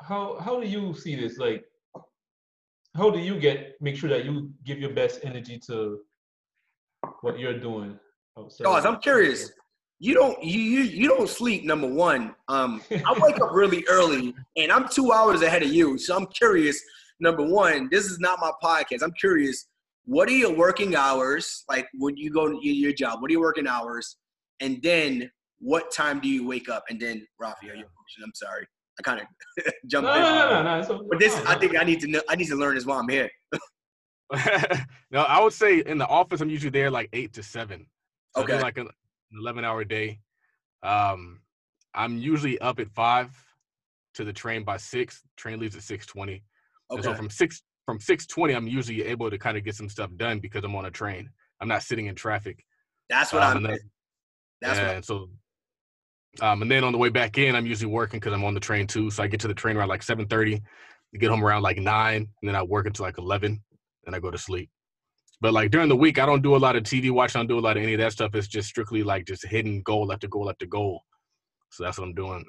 how 0.01 0.39
how 0.39 0.59
do 0.59 0.67
you 0.67 0.93
see 0.93 1.15
this? 1.15 1.37
Like, 1.37 1.65
how 2.95 3.09
do 3.09 3.19
you 3.19 3.39
get 3.39 3.81
make 3.81 3.95
sure 3.95 4.09
that 4.09 4.25
you 4.25 4.51
give 4.65 4.79
your 4.79 4.93
best 4.93 5.19
energy 5.23 5.59
to 5.67 5.99
what 7.21 7.39
you're 7.39 7.59
doing? 7.59 7.99
Guys, 8.61 8.85
I'm 8.85 8.99
curious. 8.99 9.51
You 10.01 10.13
don't 10.13 10.41
you 10.41 10.59
you 10.59 10.79
you 10.81 11.07
don't 11.09 11.27
sleep. 11.29 11.65
Number 11.65 11.87
one, 11.87 12.33
um, 12.47 12.81
I 12.91 13.13
wake 13.19 13.41
up 13.41 13.51
really 13.51 13.83
early, 13.89 14.33
and 14.55 14.71
I'm 14.71 14.87
two 14.87 15.11
hours 15.11 15.41
ahead 15.41 15.61
of 15.61 15.69
you. 15.73 15.97
So 15.97 16.15
I'm 16.15 16.25
curious. 16.27 16.81
Number 17.19 17.43
one, 17.45 17.89
this 17.91 18.05
is 18.05 18.17
not 18.19 18.39
my 18.39 18.51
podcast. 18.63 19.03
I'm 19.03 19.11
curious. 19.19 19.67
What 20.05 20.29
are 20.29 20.33
your 20.33 20.53
working 20.55 20.95
hours? 20.95 21.65
Like 21.67 21.87
when 21.97 22.15
you 22.15 22.31
go 22.31 22.47
to 22.47 22.57
your 22.67 22.93
job, 22.93 23.21
what 23.21 23.29
are 23.29 23.33
your 23.33 23.41
working 23.41 23.67
hours? 23.67 24.15
And 24.61 24.81
then 24.81 25.29
what 25.59 25.91
time 25.91 26.21
do 26.21 26.29
you 26.29 26.47
wake 26.47 26.69
up? 26.69 26.83
And 26.89 26.99
then 26.99 27.25
question. 27.37 28.23
I'm 28.23 28.31
sorry, 28.35 28.65
I 28.99 29.03
kind 29.03 29.19
of 29.19 29.27
No, 29.65 29.71
jumped 29.89 30.07
no, 30.07 30.15
in. 30.15 30.21
no, 30.21 30.63
no, 30.63 30.81
no. 30.81 30.87
okay. 30.87 31.07
But 31.09 31.19
this, 31.19 31.35
I 31.45 31.55
think 31.55 31.77
I 31.77 31.83
need 31.83 31.99
to 32.01 32.07
know. 32.07 32.21
I 32.29 32.35
need 32.35 32.47
to 32.47 32.55
learn 32.55 32.75
this 32.75 32.85
while 32.85 32.99
I'm 32.99 33.09
here. 33.09 33.29
no, 35.11 35.21
I 35.23 35.41
would 35.41 35.53
say 35.53 35.79
in 35.79 35.97
the 35.97 36.07
office, 36.07 36.39
I'm 36.39 36.49
usually 36.49 36.69
there 36.69 36.89
like 36.89 37.09
eight 37.13 37.33
to 37.33 37.43
seven. 37.43 37.85
So 38.35 38.43
Okay. 38.43 38.61
like 38.61 38.77
an 39.31 39.39
11 39.39 39.63
hour 39.63 39.83
day. 39.83 40.19
Um, 40.83 41.41
I'm 41.93 42.17
usually 42.17 42.59
up 42.59 42.79
at 42.79 42.89
five 42.91 43.31
to 44.15 44.23
the 44.23 44.33
train 44.33 44.63
by 44.63 44.77
six. 44.77 45.21
Train 45.37 45.59
leaves 45.59 45.75
at 45.75 45.83
6:20. 45.83 46.43
And 46.91 47.03
so 47.03 47.11
from 47.17 47.29
six 47.29 47.61
from 47.85 47.99
6:20, 47.99 48.55
I'm 48.55 48.67
usually 48.67 49.03
able 49.03 49.29
to 49.29 49.37
kind 49.37 49.57
of 49.57 49.63
get 49.63 49.75
some 49.75 49.89
stuff 49.89 50.11
done 50.15 50.39
because 50.39 50.63
I'm 50.63 50.75
on 50.75 50.85
a 50.85 50.91
train. 50.91 51.29
I'm 51.59 51.67
not 51.67 51.83
sitting 51.83 52.05
in 52.07 52.15
traffic. 52.15 52.63
That's 53.09 53.33
what 53.33 53.41
Um, 53.43 53.49
I'm. 53.49 53.57
and 53.57 53.65
then- 53.65 53.91
That's 54.61 54.77
yeah, 54.79 54.87
what. 54.87 54.95
and 54.97 55.05
so 55.05 55.29
um, 56.41 56.61
and 56.61 56.69
then 56.69 56.83
on 56.83 56.91
the 56.91 56.97
way 56.97 57.09
back 57.09 57.37
in, 57.39 57.55
I'm 57.55 57.65
usually 57.65 57.91
working 57.91 58.19
because 58.19 58.33
I'm 58.33 58.43
on 58.43 58.53
the 58.53 58.59
train 58.59 58.85
too. 58.87 59.09
So 59.09 59.23
I 59.23 59.27
get 59.27 59.39
to 59.41 59.47
the 59.47 59.53
train 59.53 59.75
around 59.75 59.87
like 59.89 60.03
7:30, 60.03 60.61
get 61.19 61.29
home 61.31 61.43
around 61.43 61.63
like 61.63 61.77
nine, 61.77 62.17
and 62.41 62.47
then 62.47 62.55
I 62.55 62.61
work 62.61 62.85
until 62.85 63.03
like 63.05 63.17
11, 63.17 63.61
and 64.05 64.15
I 64.15 64.19
go 64.19 64.29
to 64.29 64.37
sleep. 64.37 64.69
But 65.41 65.53
like 65.53 65.71
during 65.71 65.87
the 65.89 65.95
week, 65.95 66.19
I 66.19 66.25
don't 66.25 66.41
do 66.41 66.55
a 66.55 66.57
lot 66.57 66.75
of 66.75 66.83
TV 66.83 67.11
watching. 67.11 67.39
I 67.39 67.41
don't 67.41 67.47
do 67.47 67.59
a 67.59 67.61
lot 67.61 67.77
of 67.77 67.83
any 67.83 67.93
of 67.93 67.99
that 67.99 68.11
stuff. 68.11 68.35
It's 68.35 68.47
just 68.47 68.67
strictly 68.67 69.03
like 69.03 69.25
just 69.25 69.45
hitting 69.45 69.81
goal 69.83 70.11
after 70.11 70.27
goal 70.27 70.49
after 70.49 70.65
goal. 70.65 71.03
So 71.71 71.83
that's 71.83 71.97
what 71.97 72.05
I'm 72.05 72.13
doing. 72.13 72.43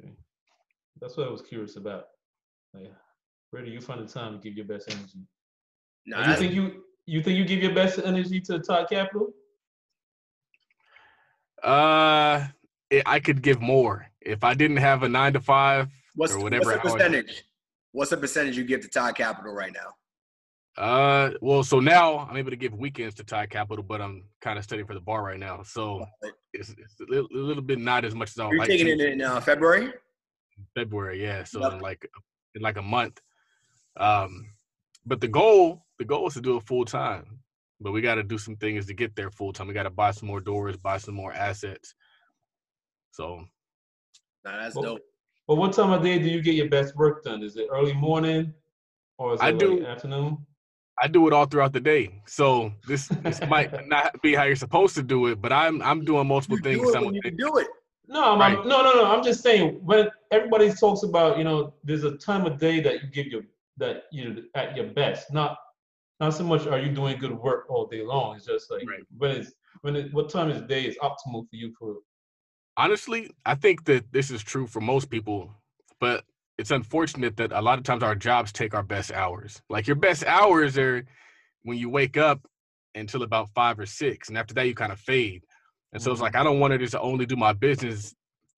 Okay. 0.00 0.12
That's 1.00 1.16
what 1.16 1.28
I 1.28 1.30
was 1.30 1.42
curious 1.42 1.76
about. 1.76 2.06
Like, 2.74 2.90
where 3.50 3.64
do 3.64 3.70
you 3.70 3.80
find 3.80 4.06
the 4.06 4.12
time 4.12 4.32
to 4.32 4.38
give 4.38 4.56
your 4.56 4.66
best 4.66 4.90
energy? 4.90 5.20
No, 6.06 6.18
you 6.18 6.22
that's- 6.24 6.38
think 6.40 6.52
you 6.54 6.84
you 7.06 7.22
think 7.22 7.38
you 7.38 7.44
give 7.44 7.62
your 7.62 7.74
best 7.74 7.98
energy 8.04 8.40
to 8.42 8.58
Todd 8.58 8.88
Capital? 8.90 9.32
Uh, 11.62 12.46
it, 12.90 13.02
I 13.06 13.18
could 13.20 13.42
give 13.42 13.60
more 13.62 14.06
if 14.20 14.44
I 14.44 14.54
didn't 14.54 14.76
have 14.78 15.02
a 15.02 15.08
nine 15.08 15.32
to 15.32 15.40
five 15.40 15.88
What's, 16.16 16.32
or 16.32 16.36
what's 16.36 16.44
whatever. 16.44 16.64
the 16.64 16.80
hours- 16.80 16.92
percentage? 16.92 17.44
What's 17.92 18.10
the 18.10 18.16
percentage 18.18 18.56
you 18.58 18.64
give 18.64 18.80
to 18.82 18.88
Todd 18.88 19.14
Capital 19.16 19.54
right 19.54 19.72
now? 19.72 19.94
Uh, 20.78 21.32
well, 21.40 21.64
so 21.64 21.80
now 21.80 22.18
I'm 22.30 22.36
able 22.36 22.50
to 22.50 22.56
give 22.56 22.72
weekends 22.72 23.16
to 23.16 23.24
Thai 23.24 23.46
Capital, 23.46 23.82
but 23.82 24.00
I'm 24.00 24.22
kind 24.40 24.58
of 24.58 24.64
studying 24.64 24.86
for 24.86 24.94
the 24.94 25.00
bar 25.00 25.24
right 25.24 25.38
now, 25.38 25.64
so 25.64 26.06
it's, 26.52 26.70
it's 26.70 27.00
a, 27.00 27.04
little, 27.10 27.28
a 27.34 27.36
little 27.36 27.62
bit 27.64 27.80
not 27.80 28.04
as 28.04 28.14
much 28.14 28.30
as 28.30 28.38
I 28.38 28.44
would 28.44 28.52
You're 28.52 28.60
like 28.60 28.68
taking 28.68 28.86
to. 28.86 28.92
it 28.92 29.00
in 29.14 29.20
uh, 29.20 29.40
February? 29.40 29.92
February, 30.76 31.20
yeah. 31.20 31.42
So 31.42 31.60
Yep. 31.60 31.72
in 31.72 31.78
like 31.80 32.08
in 32.54 32.62
like 32.62 32.76
a 32.76 32.82
month. 32.82 33.20
Um, 33.96 34.50
but 35.04 35.20
the 35.20 35.26
goal, 35.26 35.84
the 35.98 36.04
goal 36.04 36.28
is 36.28 36.34
to 36.34 36.40
do 36.40 36.56
it 36.56 36.62
full 36.62 36.84
time. 36.84 37.40
But 37.80 37.90
we 37.92 38.00
got 38.00 38.14
to 38.16 38.22
do 38.22 38.38
some 38.38 38.56
things 38.56 38.86
to 38.86 38.94
get 38.94 39.14
there 39.16 39.30
full 39.30 39.52
time. 39.52 39.66
We 39.68 39.74
got 39.74 39.84
to 39.84 39.90
buy 39.90 40.12
some 40.12 40.28
more 40.28 40.40
doors, 40.40 40.76
buy 40.76 40.98
some 40.98 41.14
more 41.14 41.32
assets. 41.32 41.94
So 43.10 43.44
Nah, 44.44 44.62
that's 44.62 44.76
Well, 44.76 44.82
dope. 44.84 45.00
But 45.48 45.56
what 45.56 45.72
time 45.72 45.90
of 45.90 46.02
day 46.02 46.18
do 46.20 46.28
you 46.28 46.40
get 46.40 46.54
your 46.54 46.68
best 46.68 46.94
work 46.96 47.24
done? 47.24 47.42
Is 47.42 47.56
it 47.56 47.66
early 47.70 47.94
morning 47.94 48.52
or 49.16 49.34
is 49.34 49.40
it 49.40 49.44
I 49.44 49.50
like 49.50 49.58
do- 49.58 49.84
afternoon? 49.86 50.38
I 51.02 51.08
do 51.08 51.26
it 51.26 51.32
all 51.32 51.46
throughout 51.46 51.72
the 51.72 51.80
day. 51.80 52.20
So 52.26 52.72
this 52.86 53.08
this 53.22 53.40
might 53.42 53.70
not 53.88 54.20
be 54.22 54.34
how 54.34 54.44
you're 54.44 54.56
supposed 54.56 54.94
to 54.96 55.02
do 55.02 55.26
it, 55.26 55.40
but 55.40 55.52
I'm 55.52 55.82
I'm 55.82 56.04
doing 56.04 56.26
multiple 56.26 56.56
You 56.56 56.62
things 56.62 56.80
do 56.80 56.98
it 56.98 57.04
when 57.04 57.14
you 57.14 57.22
do 57.22 57.58
it. 57.58 57.68
No, 58.10 58.32
I'm, 58.32 58.38
Right. 58.40 58.66
no, 58.66 58.82
no, 58.82 58.94
no. 58.94 59.04
I'm 59.04 59.22
just 59.22 59.42
saying 59.42 59.80
when 59.84 60.08
everybody 60.30 60.72
talks 60.72 61.02
about, 61.02 61.36
you 61.36 61.44
know, 61.44 61.74
there's 61.84 62.04
a 62.04 62.16
time 62.16 62.46
of 62.46 62.58
day 62.58 62.80
that 62.80 63.02
you 63.02 63.08
give 63.10 63.26
your 63.26 63.42
that 63.76 64.04
you 64.12 64.44
at 64.54 64.76
your 64.76 64.86
best. 64.86 65.32
Not 65.32 65.58
not 66.20 66.34
so 66.34 66.42
much 66.44 66.66
are 66.66 66.80
you 66.80 66.90
doing 66.90 67.18
good 67.18 67.38
work 67.38 67.66
all 67.68 67.86
day 67.86 68.02
long. 68.02 68.36
It's 68.36 68.46
just 68.46 68.70
like 68.70 68.86
Right. 68.88 69.04
when 69.18 69.30
it's 69.32 69.52
when 69.82 69.94
it, 69.96 70.12
what 70.14 70.30
time 70.30 70.50
is 70.50 70.60
day 70.62 70.84
is 70.84 70.96
optimal 71.02 71.48
for 71.48 71.56
you 71.56 71.72
for 71.78 71.96
honestly, 72.78 73.30
I 73.44 73.54
think 73.56 73.84
that 73.84 74.12
this 74.12 74.30
is 74.30 74.42
true 74.42 74.66
for 74.66 74.80
most 74.80 75.10
people, 75.10 75.52
but 76.00 76.24
it's 76.58 76.72
unfortunate 76.72 77.36
that 77.36 77.52
a 77.52 77.62
lot 77.62 77.78
of 77.78 77.84
times 77.84 78.02
our 78.02 78.16
jobs 78.16 78.52
take 78.52 78.74
our 78.74 78.82
best 78.82 79.12
hours. 79.12 79.62
Like 79.70 79.86
your 79.86 79.96
best 79.96 80.24
hours 80.26 80.76
are 80.76 81.04
when 81.62 81.78
you 81.78 81.88
wake 81.88 82.16
up 82.16 82.40
until 82.96 83.22
about 83.22 83.48
five 83.54 83.78
or 83.78 83.86
six, 83.86 84.28
and 84.28 84.36
after 84.36 84.54
that 84.54 84.66
you 84.66 84.74
kind 84.74 84.92
of 84.92 84.98
fade. 84.98 85.44
And 85.92 86.02
so 86.02 86.10
it's 86.10 86.20
like 86.20 86.32
mm-hmm. 86.32 86.40
I 86.40 86.44
don't 86.44 86.60
want 86.60 86.72
to 86.72 86.78
just 86.78 86.96
only 86.96 87.26
do 87.26 87.36
my 87.36 87.52
business 87.52 88.14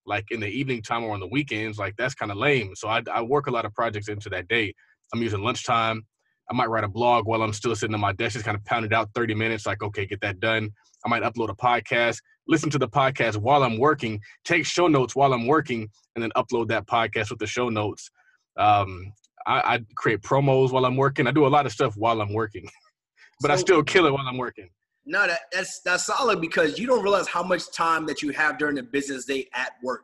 like 0.07 0.25
in 0.31 0.41
the 0.41 0.49
evening 0.49 0.83
time 0.83 1.05
or 1.05 1.13
on 1.13 1.21
the 1.21 1.27
weekends. 1.27 1.79
Like 1.79 1.95
that's 1.99 2.15
kind 2.15 2.33
of 2.33 2.39
lame. 2.39 2.75
So 2.75 2.89
I, 2.89 3.03
I 3.13 3.21
work 3.21 3.47
a 3.47 3.51
lot 3.51 3.67
of 3.67 3.75
projects 3.75 4.09
into 4.09 4.31
that 4.31 4.49
day. 4.49 4.75
I'm 5.13 5.23
using 5.23 5.43
lunchtime. 5.43 6.03
I 6.51 6.55
might 6.55 6.69
write 6.71 6.85
a 6.85 6.89
blog 6.89 7.27
while 7.27 7.43
I'm 7.43 7.53
still 7.53 7.77
sitting 7.77 7.95
on 7.95 8.01
my 8.01 8.13
desk, 8.13 8.33
just 8.33 8.45
kind 8.45 8.57
of 8.57 8.65
pounded 8.65 8.93
out 8.93 9.11
30 9.15 9.35
minutes. 9.35 9.67
Like 9.67 9.83
okay, 9.83 10.07
get 10.07 10.23
that 10.23 10.41
done. 10.41 10.71
I 11.05 11.09
might 11.09 11.23
upload 11.23 11.51
a 11.51 11.55
podcast 11.55 12.19
listen 12.51 12.69
to 12.71 12.79
the 12.79 12.89
podcast 12.89 13.37
while 13.37 13.63
I'm 13.63 13.79
working, 13.79 14.21
take 14.45 14.67
show 14.67 14.89
notes 14.89 15.15
while 15.17 15.33
I'm 15.33 15.47
working, 15.47 15.89
and 16.15 16.23
then 16.23 16.31
upload 16.37 16.69
that 16.69 16.87
podcast 16.87 17.31
with 17.31 17.39
the 17.39 17.47
show 17.47 17.69
notes. 17.69 18.11
Um, 18.59 19.13
I, 19.47 19.75
I 19.75 19.81
create 19.97 20.21
promos 20.21 20.73
while 20.73 20.85
I'm 20.85 20.97
working. 20.97 21.27
I 21.27 21.31
do 21.31 21.47
a 21.47 21.49
lot 21.49 21.65
of 21.65 21.73
stuff 21.73 21.97
while 21.97 22.21
I'm 22.21 22.35
working, 22.35 22.69
but 23.41 23.51
I 23.51 23.57
still 23.57 23.83
kill 23.83 24.07
it 24.07 24.13
while 24.13 24.27
I'm 24.27 24.37
working. 24.37 24.69
No, 25.07 25.27
that, 25.27 25.41
that's 25.53 25.81
that's 25.81 26.05
solid 26.05 26.41
because 26.41 26.79
you 26.79 26.87
don't 26.87 27.03
realize 27.03 27.27
how 27.27 27.43
much 27.43 27.73
time 27.73 28.05
that 28.07 28.21
you 28.21 28.31
have 28.31 28.59
during 28.59 28.75
the 28.75 28.83
business 28.83 29.25
day 29.25 29.49
at 29.55 29.73
work. 29.83 30.03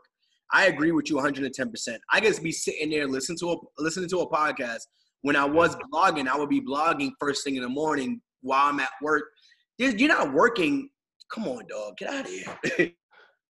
I 0.52 0.66
agree 0.66 0.92
with 0.92 1.10
you 1.10 1.16
110. 1.16 1.70
percent 1.70 2.00
I 2.12 2.20
guess 2.20 2.38
be 2.38 2.52
sitting 2.52 2.90
there 2.90 3.06
listening 3.06 3.38
to 3.38 3.50
a 3.50 3.56
listening 3.78 4.08
to 4.10 4.20
a 4.20 4.30
podcast. 4.30 4.82
When 5.22 5.36
I 5.36 5.44
was 5.44 5.76
blogging, 5.92 6.28
I 6.28 6.38
would 6.38 6.48
be 6.48 6.60
blogging 6.60 7.10
first 7.18 7.42
thing 7.44 7.56
in 7.56 7.62
the 7.62 7.68
morning 7.68 8.20
while 8.42 8.68
I'm 8.68 8.80
at 8.80 8.90
work, 9.02 9.24
you're 9.78 10.08
not 10.08 10.32
working. 10.32 10.88
Come 11.32 11.48
on, 11.48 11.66
dog, 11.68 11.96
get 11.98 12.10
out 12.10 12.26
of 12.26 12.30
here. 12.30 12.92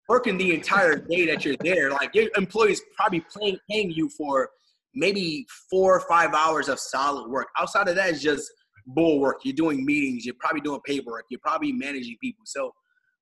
working 0.08 0.36
the 0.36 0.54
entire 0.54 0.96
day 0.96 1.26
that 1.26 1.44
you're 1.44 1.56
there. 1.60 1.90
Like 1.90 2.14
your 2.14 2.28
employees 2.36 2.82
probably 2.96 3.24
paying 3.38 3.56
paying 3.70 3.90
you 3.90 4.08
for 4.10 4.50
maybe 4.94 5.46
four 5.70 5.96
or 5.96 6.00
five 6.00 6.34
hours 6.34 6.68
of 6.68 6.78
solid 6.78 7.30
work. 7.30 7.48
Outside 7.58 7.88
of 7.88 7.96
that 7.96 8.10
is 8.10 8.22
just 8.22 8.50
bull 8.86 9.20
work. 9.20 9.40
You're 9.44 9.54
doing 9.54 9.84
meetings. 9.84 10.24
You're 10.26 10.34
probably 10.38 10.60
doing 10.60 10.80
paperwork. 10.84 11.24
You're 11.30 11.40
probably 11.42 11.72
managing 11.72 12.16
people. 12.20 12.44
So 12.44 12.72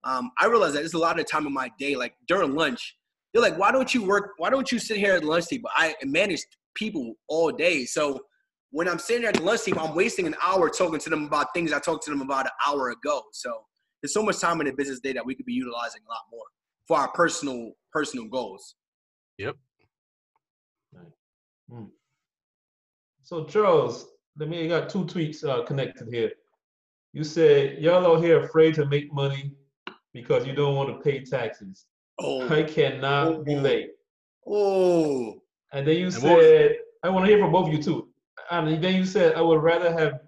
um, 0.05 0.31
I 0.41 0.47
realize 0.47 0.73
that 0.73 0.81
there's 0.81 0.95
a 0.95 0.99
lot 0.99 1.21
of 1.21 1.27
time 1.27 1.47
in 1.47 1.53
my 1.53 1.71
day, 1.79 1.95
like 1.95 2.15
during 2.27 2.55
lunch. 2.55 2.97
They're 3.33 3.43
like, 3.43 3.59
why 3.59 3.71
don't 3.71 3.95
you 3.95 4.03
work? 4.05 4.33
Why 4.39 4.51
don't 4.51 4.73
you 4.73 4.81
sit 4.81 4.97
here 4.97 5.15
at 5.15 5.21
the 5.21 5.29
lunch 5.29 5.47
table? 5.47 5.71
I 5.77 5.95
manage 6.05 6.45
people 6.75 7.15
all 7.29 7.53
day. 7.53 7.85
So 7.85 8.19
when 8.73 8.89
I'm 8.89 8.99
sitting 8.99 9.25
at 9.27 9.35
the 9.35 9.43
lunch 9.43 9.63
table, 9.63 9.81
I'm 9.81 9.95
wasting 9.95 10.27
an 10.27 10.35
hour 10.45 10.69
talking 10.69 10.99
to 10.99 11.11
them 11.11 11.27
about 11.27 11.49
things 11.55 11.73
I 11.73 11.79
talked 11.79 12.05
to 12.07 12.11
them 12.11 12.23
about 12.23 12.47
an 12.47 12.53
hour 12.67 12.91
ago. 12.91 13.23
So 13.33 13.53
there's 14.03 14.13
so 14.15 14.23
much 14.23 14.39
time 14.41 14.61
in 14.61 14.67
the 14.67 14.73
business 14.73 15.01
day 15.01 15.13
that 15.13 15.25
we 15.25 15.35
could 15.35 15.47
be 15.47 15.53
utilizing 15.53 16.01
a 16.07 16.11
lot 16.11 16.23
more 16.31 16.45
for 16.87 16.99
our 16.99 17.09
personal 17.13 17.73
personal 17.93 18.27
goals. 18.27 18.75
Yep. 19.39 19.57
Hmm. 21.71 21.85
So 23.23 23.45
Charles, 23.45 24.07
let 24.39 24.49
me. 24.49 24.65
I 24.65 24.69
got 24.69 24.89
two 24.89 25.05
tweets 25.05 25.45
uh, 25.49 25.63
connected 25.65 26.09
here. 26.13 26.33
You 27.13 27.25
said 27.25 27.79
y'all 27.79 28.07
out 28.07 28.23
here 28.23 28.43
afraid 28.45 28.75
to 28.77 28.87
make 28.87 29.13
money 29.13 29.53
because 30.13 30.47
you 30.47 30.53
don't 30.55 30.75
want 30.77 30.89
to 30.91 31.03
pay 31.03 31.23
taxes. 31.25 31.87
Oh, 32.19 32.49
I 32.49 32.63
cannot 32.65 33.29
Oh. 33.29 33.43
relate. 33.47 33.91
oh, 34.47 35.43
And 35.73 35.87
then 35.87 35.97
you 35.97 36.07
what 36.07 36.15
was- 36.37 36.45
said, 36.47 36.77
I 37.03 37.09
want 37.09 37.25
to 37.27 37.31
hear 37.31 37.41
from 37.43 37.53
both 37.53 37.69
of 37.69 37.75
you 37.75 37.83
too. 37.83 38.09
And 38.51 38.83
then 38.83 38.95
you 38.97 39.05
said, 39.05 39.35
I 39.37 39.41
would 39.41 39.63
rather 39.63 39.93
have 39.93 40.21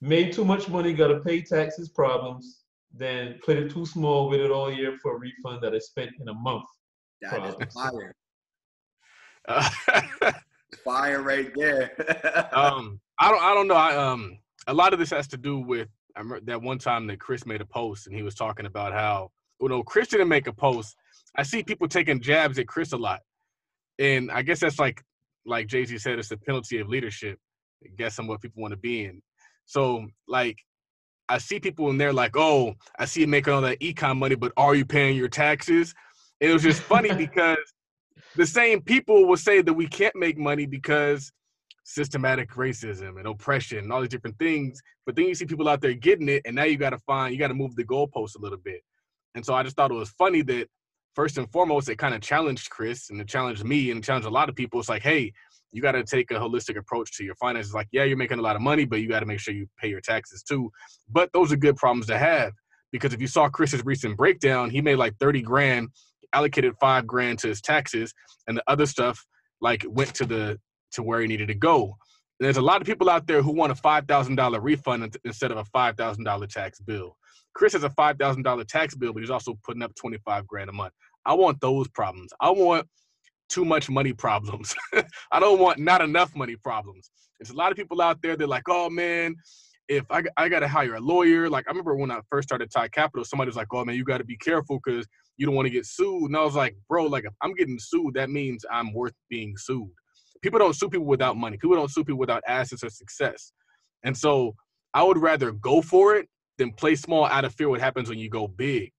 made 0.00 0.32
too 0.32 0.44
much 0.44 0.68
money, 0.68 0.92
got 0.92 1.08
to 1.08 1.20
pay 1.20 1.40
taxes 1.42 1.88
problems, 1.88 2.64
than 2.96 3.38
played 3.44 3.58
it 3.58 3.70
too 3.70 3.86
small 3.86 4.28
with 4.28 4.40
it 4.40 4.50
all 4.50 4.72
year 4.72 4.98
for 5.02 5.16
a 5.16 5.18
refund 5.18 5.62
that 5.62 5.74
I 5.74 5.78
spent 5.78 6.10
in 6.20 6.28
a 6.28 6.34
month. 6.34 6.64
that 7.22 7.46
is 7.46 7.54
Problems. 7.54 7.74
fire, 7.74 8.14
Uh, 9.48 9.70
fire 10.84 11.22
right 11.22 11.52
there. 11.54 11.92
um, 12.52 13.00
I 13.18 13.30
don't, 13.30 13.42
I 13.42 13.54
don't 13.54 13.68
know. 13.68 13.74
I 13.74 13.96
um, 13.96 14.38
a 14.66 14.74
lot 14.74 14.92
of 14.92 14.98
this 14.98 15.10
has 15.10 15.28
to 15.28 15.36
do 15.36 15.58
with 15.58 15.88
I 16.16 16.20
remember 16.20 16.44
that 16.46 16.62
one 16.62 16.78
time 16.78 17.06
that 17.06 17.20
Chris 17.20 17.46
made 17.46 17.60
a 17.60 17.66
post 17.66 18.06
and 18.06 18.16
he 18.16 18.22
was 18.22 18.34
talking 18.34 18.66
about 18.66 18.92
how, 18.92 19.30
you 19.60 19.68
know, 19.68 19.82
Chris 19.82 20.08
didn't 20.08 20.28
make 20.28 20.46
a 20.46 20.52
post. 20.52 20.96
I 21.36 21.42
see 21.42 21.62
people 21.62 21.88
taking 21.88 22.20
jabs 22.20 22.58
at 22.58 22.66
Chris 22.66 22.92
a 22.92 22.96
lot, 22.96 23.20
and 23.98 24.30
I 24.30 24.42
guess 24.42 24.60
that's 24.60 24.78
like, 24.78 25.02
like 25.46 25.68
Jay 25.68 25.84
Z 25.84 25.98
said, 25.98 26.18
it's 26.18 26.28
the 26.28 26.36
penalty 26.36 26.78
of 26.78 26.88
leadership. 26.88 27.38
Guessing 27.96 28.26
what 28.26 28.42
people 28.42 28.60
want 28.60 28.72
to 28.72 28.78
be 28.78 29.04
in. 29.04 29.22
So 29.64 30.06
like, 30.28 30.58
I 31.30 31.38
see 31.38 31.60
people 31.60 31.90
in 31.90 31.96
there 31.96 32.12
like, 32.12 32.36
oh, 32.36 32.74
I 32.98 33.04
see 33.04 33.20
you 33.20 33.28
making 33.28 33.52
all 33.52 33.60
that 33.60 33.78
econ 33.78 34.18
money, 34.18 34.34
but 34.34 34.52
are 34.56 34.74
you 34.74 34.84
paying 34.84 35.16
your 35.16 35.28
taxes? 35.28 35.94
It 36.40 36.52
was 36.52 36.62
just 36.62 36.82
funny 36.82 37.14
because 37.26 37.58
the 38.34 38.46
same 38.46 38.82
people 38.82 39.26
will 39.26 39.36
say 39.36 39.62
that 39.62 39.72
we 39.72 39.86
can't 39.86 40.16
make 40.16 40.36
money 40.36 40.66
because 40.66 41.30
systematic 41.84 42.50
racism 42.50 43.16
and 43.18 43.28
oppression 43.28 43.78
and 43.78 43.92
all 43.92 44.00
these 44.00 44.10
different 44.10 44.38
things. 44.40 44.80
But 45.06 45.14
then 45.14 45.26
you 45.26 45.34
see 45.36 45.46
people 45.46 45.68
out 45.68 45.80
there 45.80 45.94
getting 45.94 46.28
it, 46.28 46.42
and 46.44 46.56
now 46.56 46.64
you 46.64 46.76
got 46.76 46.90
to 46.90 46.98
find, 46.98 47.32
you 47.32 47.38
got 47.38 47.48
to 47.48 47.54
move 47.54 47.76
the 47.76 47.84
goalpost 47.84 48.36
a 48.36 48.40
little 48.40 48.58
bit. 48.58 48.82
And 49.36 49.46
so 49.46 49.54
I 49.54 49.62
just 49.62 49.76
thought 49.76 49.92
it 49.92 49.94
was 49.94 50.10
funny 50.10 50.42
that 50.42 50.66
first 51.14 51.38
and 51.38 51.50
foremost, 51.52 51.88
it 51.88 51.96
kind 51.96 52.14
of 52.14 52.22
challenged 52.22 52.70
Chris 52.70 53.10
and 53.10 53.20
it 53.20 53.28
challenged 53.28 53.64
me 53.64 53.92
and 53.92 54.02
challenged 54.02 54.26
a 54.26 54.32
lot 54.32 54.48
of 54.48 54.56
people. 54.56 54.80
It's 54.80 54.88
like, 54.88 55.02
hey, 55.02 55.32
you 55.72 55.82
got 55.82 55.92
to 55.92 56.04
take 56.04 56.30
a 56.30 56.34
holistic 56.34 56.76
approach 56.76 57.16
to 57.16 57.24
your 57.24 57.34
finances. 57.36 57.74
Like, 57.74 57.88
yeah, 57.92 58.04
you're 58.04 58.16
making 58.16 58.38
a 58.38 58.42
lot 58.42 58.56
of 58.56 58.62
money, 58.62 58.84
but 58.84 59.00
you 59.00 59.08
got 59.08 59.20
to 59.20 59.26
make 59.26 59.40
sure 59.40 59.54
you 59.54 59.68
pay 59.80 59.88
your 59.88 60.00
taxes 60.00 60.42
too. 60.42 60.70
But 61.08 61.30
those 61.32 61.52
are 61.52 61.56
good 61.56 61.76
problems 61.76 62.06
to 62.06 62.18
have 62.18 62.52
because 62.92 63.12
if 63.12 63.20
you 63.20 63.26
saw 63.26 63.48
Chris's 63.48 63.84
recent 63.84 64.16
breakdown, 64.16 64.70
he 64.70 64.80
made 64.80 64.96
like 64.96 65.16
30 65.20 65.42
grand, 65.42 65.88
allocated 66.32 66.74
five 66.80 67.06
grand 67.06 67.38
to 67.40 67.48
his 67.48 67.60
taxes, 67.60 68.12
and 68.46 68.56
the 68.56 68.64
other 68.66 68.86
stuff 68.86 69.24
like 69.60 69.84
went 69.88 70.14
to 70.14 70.26
the 70.26 70.58
to 70.92 71.02
where 71.02 71.20
he 71.20 71.26
needed 71.26 71.48
to 71.48 71.54
go. 71.54 71.96
There's 72.40 72.56
a 72.56 72.62
lot 72.62 72.80
of 72.80 72.86
people 72.86 73.10
out 73.10 73.26
there 73.26 73.42
who 73.42 73.52
want 73.52 73.70
a 73.70 73.74
five 73.74 74.06
thousand 74.08 74.36
dollar 74.36 74.60
refund 74.60 75.16
instead 75.24 75.50
of 75.50 75.58
a 75.58 75.64
five 75.66 75.96
thousand 75.96 76.24
dollar 76.24 76.46
tax 76.46 76.80
bill. 76.80 77.16
Chris 77.54 77.74
has 77.74 77.84
a 77.84 77.90
five 77.90 78.18
thousand 78.18 78.42
dollar 78.42 78.64
tax 78.64 78.94
bill, 78.94 79.12
but 79.12 79.20
he's 79.20 79.30
also 79.30 79.58
putting 79.64 79.82
up 79.82 79.94
twenty 79.94 80.18
five 80.24 80.46
grand 80.46 80.70
a 80.70 80.72
month. 80.72 80.94
I 81.26 81.34
want 81.34 81.60
those 81.60 81.86
problems. 81.88 82.32
I 82.40 82.50
want 82.50 82.86
too 83.50 83.64
much 83.64 83.90
money 83.90 84.12
problems. 84.12 84.74
I 85.32 85.40
don't 85.40 85.58
want 85.58 85.78
not 85.78 86.00
enough 86.00 86.34
money 86.34 86.56
problems. 86.56 87.10
There's 87.38 87.50
a 87.50 87.56
lot 87.56 87.72
of 87.72 87.76
people 87.76 88.00
out 88.00 88.22
there. 88.22 88.36
They're 88.36 88.46
like, 88.46 88.68
oh 88.68 88.88
man, 88.88 89.34
if 89.88 90.04
I, 90.08 90.22
I 90.36 90.48
got 90.48 90.60
to 90.60 90.68
hire 90.68 90.94
a 90.94 91.00
lawyer. 91.00 91.50
Like 91.50 91.66
I 91.66 91.70
remember 91.70 91.96
when 91.96 92.10
I 92.10 92.20
first 92.30 92.48
started 92.48 92.70
Thai 92.70 92.88
Capital, 92.88 93.24
somebody 93.24 93.48
was 93.48 93.56
like, 93.56 93.66
oh 93.72 93.84
man, 93.84 93.96
you 93.96 94.04
got 94.04 94.18
to 94.18 94.24
be 94.24 94.36
careful 94.36 94.80
because 94.82 95.06
you 95.36 95.46
don't 95.46 95.54
want 95.54 95.66
to 95.66 95.70
get 95.70 95.84
sued. 95.84 96.26
And 96.26 96.36
I 96.36 96.44
was 96.44 96.54
like, 96.54 96.76
bro, 96.88 97.06
like 97.06 97.24
if 97.24 97.34
I'm 97.42 97.54
getting 97.54 97.78
sued, 97.78 98.14
that 98.14 98.30
means 98.30 98.64
I'm 98.70 98.94
worth 98.94 99.14
being 99.28 99.54
sued. 99.56 99.90
People 100.42 100.58
don't 100.58 100.76
sue 100.76 100.88
people 100.88 101.06
without 101.06 101.36
money. 101.36 101.58
People 101.58 101.76
don't 101.76 101.90
sue 101.90 102.04
people 102.04 102.20
without 102.20 102.42
assets 102.46 102.84
or 102.84 102.88
success. 102.88 103.52
And 104.04 104.16
so 104.16 104.54
I 104.94 105.02
would 105.02 105.18
rather 105.18 105.52
go 105.52 105.82
for 105.82 106.14
it 106.14 106.28
than 106.58 106.72
play 106.72 106.94
small 106.94 107.24
out 107.24 107.44
of 107.44 107.54
fear 107.54 107.68
what 107.68 107.80
happens 107.80 108.08
when 108.08 108.18
you 108.18 108.30
go 108.30 108.46
big. 108.46 108.92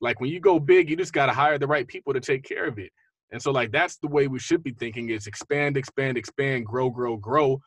Like 0.00 0.20
when 0.20 0.30
you 0.30 0.40
go 0.40 0.58
big, 0.60 0.90
you 0.90 0.96
just 0.96 1.12
got 1.12 1.26
to 1.26 1.32
hire 1.32 1.58
the 1.58 1.66
right 1.66 1.86
people 1.86 2.12
to 2.12 2.20
take 2.20 2.44
care 2.44 2.66
of 2.66 2.78
it. 2.78 2.90
And 3.34 3.42
so 3.42 3.50
like 3.50 3.72
that's 3.72 3.96
the 3.96 4.06
way 4.06 4.28
we 4.28 4.38
should 4.38 4.62
be 4.62 4.70
thinking 4.70 5.10
is 5.10 5.26
expand, 5.26 5.76
expand, 5.76 6.16
expand, 6.16 6.66
grow, 6.66 6.88
grow, 6.88 7.16
grow. 7.16 7.60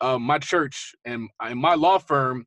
Um, 0.00 0.22
my 0.22 0.40
church 0.40 0.92
and 1.04 1.28
in 1.48 1.56
my 1.56 1.74
law 1.74 1.98
firm, 1.98 2.44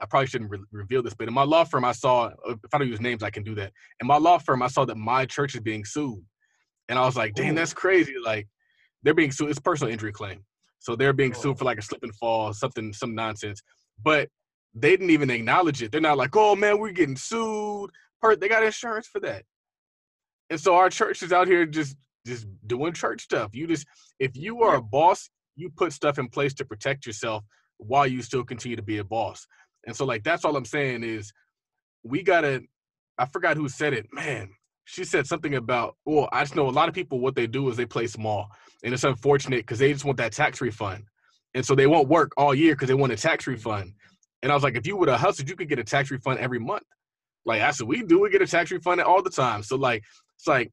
I 0.00 0.06
probably 0.06 0.26
shouldn't 0.26 0.50
re- 0.50 0.58
reveal 0.72 1.00
this, 1.00 1.14
but 1.14 1.28
in 1.28 1.32
my 1.32 1.44
law 1.44 1.62
firm, 1.62 1.84
I 1.84 1.92
saw 1.92 2.30
if 2.48 2.58
I 2.74 2.78
don't 2.78 2.88
use 2.88 3.00
names, 3.00 3.22
I 3.22 3.30
can 3.30 3.44
do 3.44 3.54
that. 3.54 3.72
In 4.00 4.08
my 4.08 4.16
law 4.16 4.38
firm, 4.38 4.62
I 4.62 4.66
saw 4.66 4.84
that 4.84 4.96
my 4.96 5.26
church 5.26 5.54
is 5.54 5.60
being 5.60 5.84
sued, 5.84 6.24
and 6.88 6.98
I 6.98 7.06
was 7.06 7.16
like, 7.16 7.34
"Damn, 7.34 7.54
that's 7.54 7.72
crazy!" 7.72 8.14
Like 8.22 8.48
they're 9.04 9.14
being 9.14 9.30
sued. 9.30 9.50
It's 9.50 9.60
a 9.60 9.62
personal 9.62 9.92
injury 9.92 10.12
claim, 10.12 10.44
so 10.80 10.96
they're 10.96 11.12
being 11.12 11.34
sued 11.34 11.56
for 11.56 11.64
like 11.64 11.78
a 11.78 11.82
slip 11.82 12.02
and 12.02 12.14
fall, 12.16 12.52
something, 12.52 12.92
some 12.94 13.14
nonsense. 13.14 13.62
But 14.02 14.28
they 14.74 14.90
didn't 14.90 15.10
even 15.10 15.30
acknowledge 15.30 15.82
it. 15.82 15.92
They're 15.92 16.00
not 16.00 16.18
like, 16.18 16.34
"Oh 16.34 16.56
man, 16.56 16.80
we're 16.80 16.90
getting 16.90 17.16
sued." 17.16 17.90
They 18.40 18.48
got 18.48 18.64
insurance 18.64 19.06
for 19.06 19.20
that, 19.20 19.44
and 20.50 20.60
so 20.60 20.74
our 20.74 20.90
church 20.90 21.22
is 21.22 21.32
out 21.32 21.46
here 21.46 21.66
just 21.66 21.96
just 22.26 22.46
doing 22.66 22.92
church 22.92 23.22
stuff. 23.22 23.54
You 23.54 23.66
just 23.66 23.86
if 24.18 24.36
you 24.36 24.62
are 24.62 24.76
a 24.76 24.82
boss, 24.82 25.30
you 25.54 25.70
put 25.70 25.92
stuff 25.92 26.18
in 26.18 26.28
place 26.28 26.54
to 26.54 26.64
protect 26.64 27.06
yourself 27.06 27.44
while 27.78 28.06
you 28.06 28.22
still 28.22 28.44
continue 28.44 28.76
to 28.76 28.82
be 28.82 28.98
a 28.98 29.04
boss. 29.04 29.46
And 29.86 29.94
so 29.94 30.04
like 30.04 30.24
that's 30.24 30.44
all 30.44 30.56
I'm 30.56 30.64
saying 30.64 31.04
is 31.04 31.32
we 32.02 32.22
gotta 32.22 32.62
I 33.18 33.26
forgot 33.26 33.56
who 33.56 33.68
said 33.68 33.92
it. 33.92 34.06
Man, 34.12 34.50
she 34.84 35.04
said 35.04 35.26
something 35.26 35.54
about 35.54 35.96
well, 36.04 36.28
I 36.32 36.42
just 36.42 36.56
know 36.56 36.68
a 36.68 36.70
lot 36.70 36.88
of 36.88 36.94
people 36.94 37.20
what 37.20 37.34
they 37.34 37.46
do 37.46 37.68
is 37.68 37.76
they 37.76 37.86
play 37.86 38.06
small. 38.06 38.48
And 38.84 38.92
it's 38.92 39.04
unfortunate 39.04 39.58
because 39.58 39.78
they 39.78 39.92
just 39.92 40.04
want 40.04 40.18
that 40.18 40.32
tax 40.32 40.60
refund. 40.60 41.04
And 41.54 41.64
so 41.64 41.74
they 41.74 41.86
won't 41.86 42.08
work 42.08 42.32
all 42.36 42.54
year 42.54 42.74
because 42.74 42.88
they 42.88 42.94
want 42.94 43.12
a 43.12 43.16
tax 43.16 43.46
refund. 43.46 43.94
And 44.42 44.52
I 44.52 44.54
was 44.54 44.62
like, 44.62 44.76
if 44.76 44.86
you 44.86 44.96
would 44.96 45.08
have 45.08 45.18
hustled, 45.18 45.48
you 45.48 45.56
could 45.56 45.68
get 45.68 45.78
a 45.78 45.84
tax 45.84 46.10
refund 46.10 46.38
every 46.38 46.58
month. 46.60 46.84
Like 47.46 47.62
I 47.62 47.70
said, 47.70 47.86
we 47.86 48.02
do. 48.02 48.20
We 48.20 48.30
get 48.30 48.42
a 48.42 48.46
tax 48.46 48.70
refund 48.70 49.00
all 49.00 49.22
the 49.22 49.30
time. 49.30 49.62
So 49.62 49.76
like 49.76 50.02
it's 50.36 50.46
like 50.46 50.70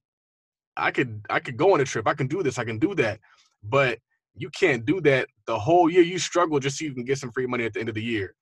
I 0.78 0.91
could 0.91 1.22
I 1.30 1.39
could 1.39 1.57
go 1.57 1.74
on 1.74 1.82
a 1.82 1.86
trip. 1.86 2.07
I 2.07 2.14
can 2.14 2.28
do 2.28 2.43
this. 2.43 2.57
I 2.57 2.66
can 2.66 2.80
do 2.80 2.95
that. 2.95 3.20
But 3.64 3.99
you 4.36 4.49
can't 4.49 4.86
do 4.86 4.99
that 5.01 5.28
the 5.45 5.57
whole 5.57 5.89
year. 5.89 6.01
You 6.01 6.20
struggle 6.20 6.59
just 6.59 6.78
so 6.78 6.86
you 6.86 6.93
can 6.93 7.05
get 7.05 7.18
some 7.18 7.32
free 7.32 7.45
money 7.45 7.66
at 7.66 7.74
the 7.74 7.80
end 7.80 7.89
of 7.89 7.95
the 7.95 8.03
year. 8.03 8.36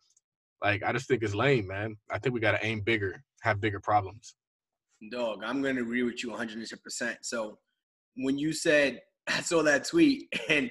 Like 0.63 0.83
I 0.83 0.91
just 0.93 1.07
think 1.07 1.23
it's 1.23 1.35
lame, 1.35 1.67
man. 1.67 1.97
I 2.09 2.19
think 2.19 2.33
we 2.33 2.39
got 2.39 2.51
to 2.51 2.65
aim 2.65 2.81
bigger, 2.81 3.23
have 3.41 3.59
bigger 3.59 3.79
problems. 3.79 4.35
Dog, 5.11 5.43
I'm 5.43 5.61
going 5.61 5.75
to 5.77 5.81
agree 5.81 6.03
with 6.03 6.23
you 6.23 6.29
100%. 6.29 7.15
So 7.21 7.57
when 8.17 8.37
you 8.37 8.53
said, 8.53 9.01
I 9.27 9.41
saw 9.41 9.63
that 9.63 9.85
tweet, 9.85 10.27
and 10.49 10.69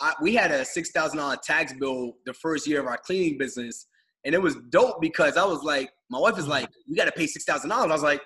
I, 0.00 0.14
we 0.20 0.34
had 0.34 0.50
a 0.50 0.60
$6,000 0.62 1.40
tax 1.42 1.72
bill 1.74 2.12
the 2.24 2.32
first 2.32 2.66
year 2.66 2.80
of 2.80 2.86
our 2.86 2.98
cleaning 2.98 3.38
business. 3.38 3.86
And 4.24 4.34
it 4.34 4.42
was 4.42 4.56
dope 4.70 5.00
because 5.00 5.36
I 5.36 5.44
was 5.44 5.62
like, 5.62 5.90
my 6.10 6.18
wife 6.18 6.38
is 6.38 6.44
mm-hmm. 6.44 6.52
like, 6.52 6.68
we 6.88 6.96
got 6.96 7.04
to 7.04 7.12
pay 7.12 7.26
$6,000. 7.26 7.70
I 7.70 7.86
was 7.86 8.02
like, 8.02 8.22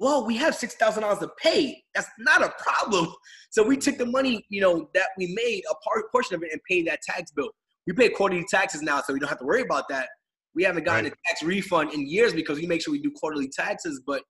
well, 0.00 0.26
we 0.26 0.34
have 0.38 0.54
$6,000 0.54 1.20
to 1.20 1.28
pay. 1.40 1.82
That's 1.94 2.08
not 2.18 2.42
a 2.42 2.52
problem. 2.58 3.12
So 3.50 3.62
we 3.62 3.76
took 3.76 3.98
the 3.98 4.06
money, 4.06 4.44
you 4.48 4.62
know, 4.62 4.88
that 4.94 5.08
we 5.18 5.32
made, 5.34 5.62
a 5.70 5.74
part, 5.86 6.10
portion 6.10 6.34
of 6.34 6.42
it, 6.42 6.48
and 6.52 6.60
paid 6.68 6.86
that 6.86 7.00
tax 7.02 7.30
bill. 7.32 7.50
We 7.86 7.92
pay 7.92 8.08
quarterly 8.08 8.46
taxes 8.48 8.80
now, 8.80 9.02
so 9.02 9.12
we 9.12 9.20
don't 9.20 9.28
have 9.28 9.38
to 9.40 9.44
worry 9.44 9.60
about 9.60 9.88
that. 9.90 10.08
We 10.54 10.64
haven't 10.64 10.84
gotten 10.84 11.04
Right. 11.04 11.12
a 11.12 11.28
tax 11.28 11.42
refund 11.42 11.92
in 11.92 12.06
years 12.08 12.32
because 12.32 12.58
we 12.58 12.66
make 12.66 12.82
sure 12.82 12.92
we 12.92 13.00
do 13.00 13.10
quarterly 13.12 13.48
taxes. 13.48 14.00
But 14.06 14.22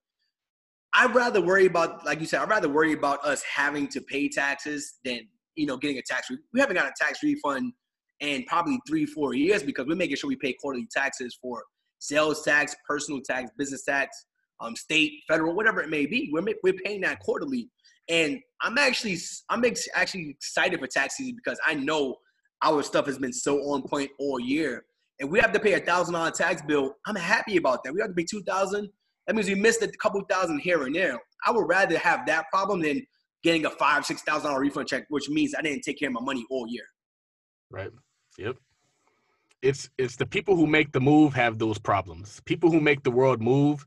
I'd 0.92 1.14
rather 1.14 1.40
worry 1.40 1.66
about, 1.66 2.04
like 2.04 2.18
you 2.20 2.26
said, 2.26 2.40
I'd 2.40 2.50
rather 2.50 2.68
worry 2.68 2.92
about 2.92 3.24
us 3.24 3.42
having 3.42 3.86
to 3.88 4.00
pay 4.00 4.28
taxes 4.28 4.98
than 5.04 5.20
you 5.54 5.66
know 5.66 5.76
getting 5.76 5.98
a 5.98 6.02
tax. 6.02 6.30
Re- 6.30 6.38
we 6.52 6.60
haven't 6.60 6.76
got 6.76 6.86
a 6.86 6.92
tax 7.00 7.22
refund 7.22 7.72
in 8.18 8.44
probably 8.44 8.78
three, 8.88 9.06
four 9.06 9.34
years 9.34 9.62
because 9.62 9.86
we're 9.86 9.96
making 9.96 10.16
sure 10.16 10.28
we 10.28 10.36
pay 10.36 10.52
quarterly 10.52 10.88
taxes 10.90 11.38
for 11.40 11.62
sales 12.00 12.42
tax, 12.42 12.74
personal 12.88 13.20
tax, 13.20 13.50
business 13.56 13.84
tax, 13.84 14.26
um, 14.60 14.76
state, 14.76 15.22
federal, 15.26 15.54
whatever 15.54 15.80
it 15.80 15.88
may 15.88 16.06
be. 16.06 16.30
We're 16.32 16.44
we're 16.62 16.74
paying 16.74 17.00
that 17.02 17.20
quarterly, 17.20 17.68
and 18.08 18.38
I'm 18.62 18.78
actually 18.78 19.18
I'm 19.48 19.64
ex- 19.64 19.88
actually 19.94 20.30
excited 20.30 20.80
for 20.80 20.86
tax 20.86 21.16
season 21.16 21.36
because 21.36 21.58
I 21.66 21.74
know 21.74 22.16
our 22.62 22.82
stuff 22.82 23.06
has 23.06 23.18
been 23.18 23.32
so 23.32 23.58
on 23.72 23.82
point 23.82 24.10
all 24.18 24.38
year. 24.38 24.84
If 25.18 25.28
we 25.28 25.38
have 25.40 25.52
to 25.52 25.60
pay 25.60 25.74
a 25.74 25.80
thousand 25.80 26.14
dollar 26.14 26.30
tax 26.30 26.62
bill, 26.62 26.94
I'm 27.06 27.16
happy 27.16 27.56
about 27.56 27.84
that. 27.84 27.94
We 27.94 28.00
have 28.00 28.10
to 28.10 28.14
pay 28.14 28.24
two 28.24 28.42
thousand. 28.42 28.88
That 29.26 29.36
means 29.36 29.48
we 29.48 29.54
missed 29.54 29.82
a 29.82 29.88
couple 29.88 30.20
thousand 30.28 30.60
here 30.60 30.82
and 30.84 30.94
there. 30.94 31.18
I 31.46 31.52
would 31.52 31.68
rather 31.68 31.98
have 31.98 32.26
that 32.26 32.46
problem 32.50 32.80
than 32.80 33.06
getting 33.42 33.64
a 33.66 33.70
five, 33.70 34.04
six 34.04 34.22
thousand 34.22 34.50
dollar 34.50 34.60
refund 34.60 34.88
check, 34.88 35.04
which 35.08 35.28
means 35.28 35.54
I 35.56 35.62
didn't 35.62 35.82
take 35.82 35.98
care 35.98 36.08
of 36.08 36.14
my 36.14 36.20
money 36.20 36.44
all 36.50 36.66
year. 36.68 36.84
Right. 37.70 37.90
Yep. 38.38 38.56
It's 39.62 39.90
it's 39.98 40.16
the 40.16 40.26
people 40.26 40.56
who 40.56 40.66
make 40.66 40.92
the 40.92 41.00
move 41.00 41.34
have 41.34 41.58
those 41.58 41.78
problems. 41.78 42.40
People 42.44 42.70
who 42.70 42.80
make 42.80 43.02
the 43.02 43.10
world 43.10 43.42
move, 43.42 43.86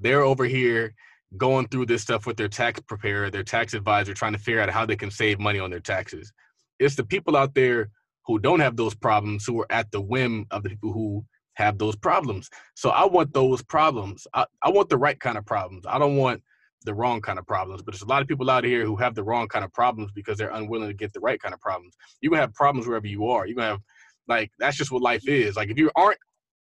they're 0.00 0.22
over 0.22 0.44
here 0.44 0.94
going 1.36 1.68
through 1.68 1.86
this 1.86 2.02
stuff 2.02 2.26
with 2.26 2.36
their 2.36 2.48
tax 2.48 2.80
preparer, 2.80 3.30
their 3.30 3.44
tax 3.44 3.74
advisor, 3.74 4.14
trying 4.14 4.32
to 4.32 4.38
figure 4.38 4.60
out 4.60 4.70
how 4.70 4.84
they 4.84 4.96
can 4.96 5.10
save 5.10 5.38
money 5.38 5.60
on 5.60 5.70
their 5.70 5.80
taxes. 5.80 6.32
It's 6.78 6.96
the 6.96 7.04
people 7.04 7.36
out 7.36 7.54
there 7.54 7.90
who 8.26 8.38
don't 8.38 8.60
have 8.60 8.76
those 8.76 8.94
problems 8.94 9.46
who 9.46 9.60
are 9.60 9.66
at 9.70 9.90
the 9.90 10.00
whim 10.00 10.46
of 10.50 10.62
the 10.62 10.70
people 10.70 10.92
who 10.92 11.24
have 11.54 11.78
those 11.78 11.96
problems. 11.96 12.48
So 12.74 12.90
I 12.90 13.04
want 13.04 13.32
those 13.32 13.62
problems. 13.62 14.26
I, 14.34 14.46
I 14.62 14.70
want 14.70 14.88
the 14.88 14.98
right 14.98 15.18
kind 15.18 15.38
of 15.38 15.46
problems. 15.46 15.84
I 15.86 15.98
don't 15.98 16.16
want 16.16 16.42
the 16.84 16.94
wrong 16.94 17.20
kind 17.20 17.38
of 17.38 17.46
problems. 17.46 17.82
But 17.82 17.92
there's 17.92 18.02
a 18.02 18.06
lot 18.06 18.22
of 18.22 18.28
people 18.28 18.50
out 18.50 18.64
here 18.64 18.84
who 18.84 18.96
have 18.96 19.14
the 19.14 19.22
wrong 19.22 19.48
kind 19.48 19.64
of 19.64 19.72
problems 19.72 20.10
because 20.12 20.38
they're 20.38 20.50
unwilling 20.50 20.88
to 20.88 20.94
get 20.94 21.12
the 21.12 21.20
right 21.20 21.40
kind 21.40 21.54
of 21.54 21.60
problems. 21.60 21.96
You're 22.20 22.30
gonna 22.30 22.42
have 22.42 22.54
problems 22.54 22.86
wherever 22.86 23.06
you 23.06 23.28
are. 23.28 23.46
You're 23.46 23.56
gonna 23.56 23.68
have 23.68 23.82
like 24.28 24.50
that's 24.58 24.76
just 24.76 24.90
what 24.90 25.02
life 25.02 25.26
is. 25.28 25.56
Like 25.56 25.70
if 25.70 25.78
you 25.78 25.90
aren't 25.94 26.18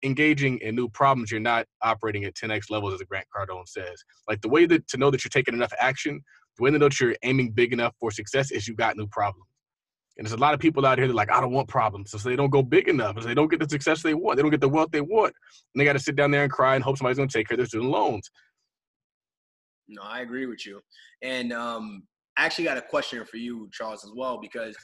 engaging 0.03 0.59
in 0.59 0.75
new 0.75 0.89
problems, 0.89 1.31
you're 1.31 1.39
not 1.39 1.65
operating 1.81 2.25
at 2.25 2.35
10x 2.35 2.69
levels, 2.69 2.93
as 2.93 3.01
Grant 3.01 3.27
Cardone 3.35 3.67
says. 3.67 4.03
Like 4.27 4.41
the 4.41 4.49
way 4.49 4.65
that 4.65 4.87
to 4.89 4.97
know 4.97 5.11
that 5.11 5.23
you're 5.23 5.29
taking 5.29 5.53
enough 5.53 5.73
action, 5.79 6.21
the 6.57 6.63
way 6.63 6.71
to 6.71 6.77
know 6.77 6.89
that 6.89 6.99
you're 6.99 7.15
aiming 7.23 7.51
big 7.51 7.73
enough 7.73 7.93
for 7.99 8.11
success 8.11 8.51
is 8.51 8.67
you 8.67 8.75
got 8.75 8.97
new 8.97 9.07
problems. 9.07 9.45
And 10.17 10.25
there's 10.25 10.33
a 10.33 10.37
lot 10.37 10.55
of 10.55 10.59
people 10.59 10.85
out 10.85 10.97
here 10.97 11.07
that 11.07 11.13
like, 11.13 11.31
I 11.31 11.39
don't 11.39 11.51
want 11.51 11.67
problems. 11.67 12.11
So 12.11 12.17
they 12.17 12.35
don't 12.35 12.49
go 12.49 12.63
big 12.63 12.87
enough. 12.87 13.21
So 13.21 13.27
they 13.27 13.35
don't 13.35 13.49
get 13.49 13.59
the 13.59 13.69
success 13.69 14.01
they 14.01 14.15
want. 14.15 14.37
They 14.37 14.41
don't 14.41 14.51
get 14.51 14.61
the 14.61 14.69
wealth 14.69 14.89
they 14.91 15.01
want. 15.01 15.33
And 15.73 15.79
they 15.79 15.85
got 15.85 15.93
to 15.93 15.99
sit 15.99 16.15
down 16.15 16.31
there 16.31 16.43
and 16.43 16.51
cry 16.51 16.75
and 16.75 16.83
hope 16.83 16.97
somebody's 16.97 17.17
going 17.17 17.29
to 17.29 17.37
take 17.37 17.47
care 17.47 17.55
of 17.55 17.59
their 17.59 17.67
student 17.67 17.91
loans. 17.91 18.29
No, 19.87 20.01
I 20.01 20.21
agree 20.21 20.47
with 20.47 20.65
you. 20.65 20.81
And 21.21 21.53
um, 21.53 22.03
I 22.35 22.45
actually 22.45 22.65
got 22.65 22.77
a 22.77 22.81
question 22.81 23.23
for 23.25 23.37
you, 23.37 23.69
Charles, 23.71 24.03
as 24.03 24.11
well, 24.15 24.39
because 24.41 24.75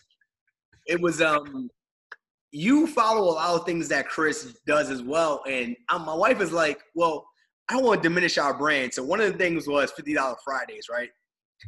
it 0.86 1.02
was 1.02 1.22
um, 1.22 1.70
you 2.54 2.86
follow 2.86 3.22
a 3.24 3.34
lot 3.34 3.60
of 3.60 3.66
things 3.66 3.90
that 3.90 4.08
Chris 4.08 4.56
does 4.68 4.92
as 4.92 5.02
well. 5.02 5.42
And 5.50 5.76
my 5.90 6.14
wife 6.14 6.40
is 6.40 6.52
like, 6.52 6.80
well, 6.94 7.26
I 7.68 7.74
don't 7.74 7.84
want 7.84 8.04
to 8.04 8.08
diminish 8.08 8.38
our 8.38 8.56
brand. 8.56 8.94
So 8.94 9.04
one 9.04 9.20
of 9.20 9.32
the 9.32 9.38
things 9.38 9.68
was 9.68 9.92
$50 10.00 10.36
Fridays, 10.46 10.86
right? 10.90 11.10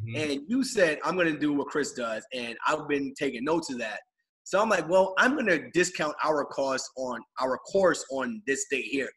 Mm-hmm. 0.07 0.31
And 0.31 0.41
you 0.47 0.63
said, 0.63 0.99
I'm 1.03 1.15
going 1.15 1.33
to 1.33 1.39
do 1.39 1.53
what 1.53 1.67
Chris 1.67 1.93
does. 1.93 2.23
And 2.33 2.55
I've 2.67 2.87
been 2.87 3.15
taking 3.17 3.43
notes 3.43 3.71
of 3.71 3.79
that. 3.79 3.99
So 4.43 4.61
I'm 4.61 4.69
like, 4.69 4.87
well, 4.87 5.15
I'm 5.17 5.33
going 5.33 5.47
to 5.47 5.71
discount 5.71 6.13
our 6.23 6.45
cost 6.45 6.87
on 6.97 7.19
our 7.41 7.57
course 7.57 8.05
on 8.11 8.43
this 8.45 8.67
day 8.69 8.83
here. 8.83 9.09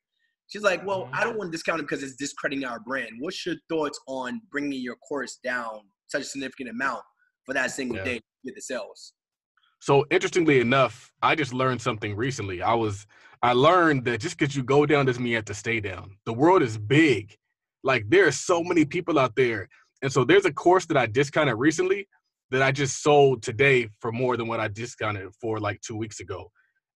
She's 0.46 0.62
like, 0.62 0.86
well, 0.86 1.10
I 1.12 1.20
don't 1.20 1.32
mm-hmm. 1.32 1.40
want 1.40 1.52
to 1.52 1.56
discount 1.56 1.80
it 1.80 1.82
because 1.82 2.02
it's 2.02 2.16
discrediting 2.16 2.64
our 2.64 2.80
brand. 2.80 3.10
What's 3.18 3.44
your 3.44 3.56
thoughts 3.68 4.00
on 4.08 4.40
bringing 4.50 4.80
your 4.80 4.96
course 5.06 5.38
down 5.44 5.80
such 6.06 6.22
a 6.22 6.24
significant 6.24 6.70
amount 6.70 7.02
for 7.44 7.52
that 7.52 7.72
single 7.72 7.98
yeah. 7.98 8.04
day 8.04 8.14
to 8.14 8.22
get 8.46 8.54
the 8.54 8.62
sales? 8.62 9.12
So 9.80 10.04
interestingly 10.10 10.60
enough, 10.60 11.12
I 11.22 11.34
just 11.34 11.52
learned 11.52 11.80
something 11.80 12.16
recently. 12.16 12.62
I 12.62 12.74
was 12.74 13.06
I 13.42 13.52
learned 13.52 14.04
that 14.06 14.20
just 14.20 14.36
because 14.38 14.56
you 14.56 14.64
go 14.64 14.84
down 14.84 15.06
doesn't 15.06 15.22
mean 15.22 15.30
you 15.30 15.36
have 15.36 15.44
to 15.46 15.54
stay 15.54 15.80
down. 15.80 16.16
The 16.26 16.32
world 16.32 16.62
is 16.62 16.76
big. 16.76 17.36
Like 17.84 18.08
there 18.08 18.26
are 18.26 18.32
so 18.32 18.62
many 18.62 18.84
people 18.84 19.18
out 19.18 19.36
there. 19.36 19.68
And 20.02 20.12
so 20.12 20.24
there's 20.24 20.44
a 20.44 20.52
course 20.52 20.86
that 20.86 20.96
I 20.96 21.06
discounted 21.06 21.56
recently 21.56 22.08
that 22.50 22.62
I 22.62 22.72
just 22.72 23.02
sold 23.02 23.42
today 23.42 23.88
for 24.00 24.10
more 24.10 24.36
than 24.36 24.48
what 24.48 24.60
I 24.60 24.68
discounted 24.68 25.28
for 25.40 25.60
like 25.60 25.80
two 25.80 25.96
weeks 25.96 26.20
ago. 26.20 26.50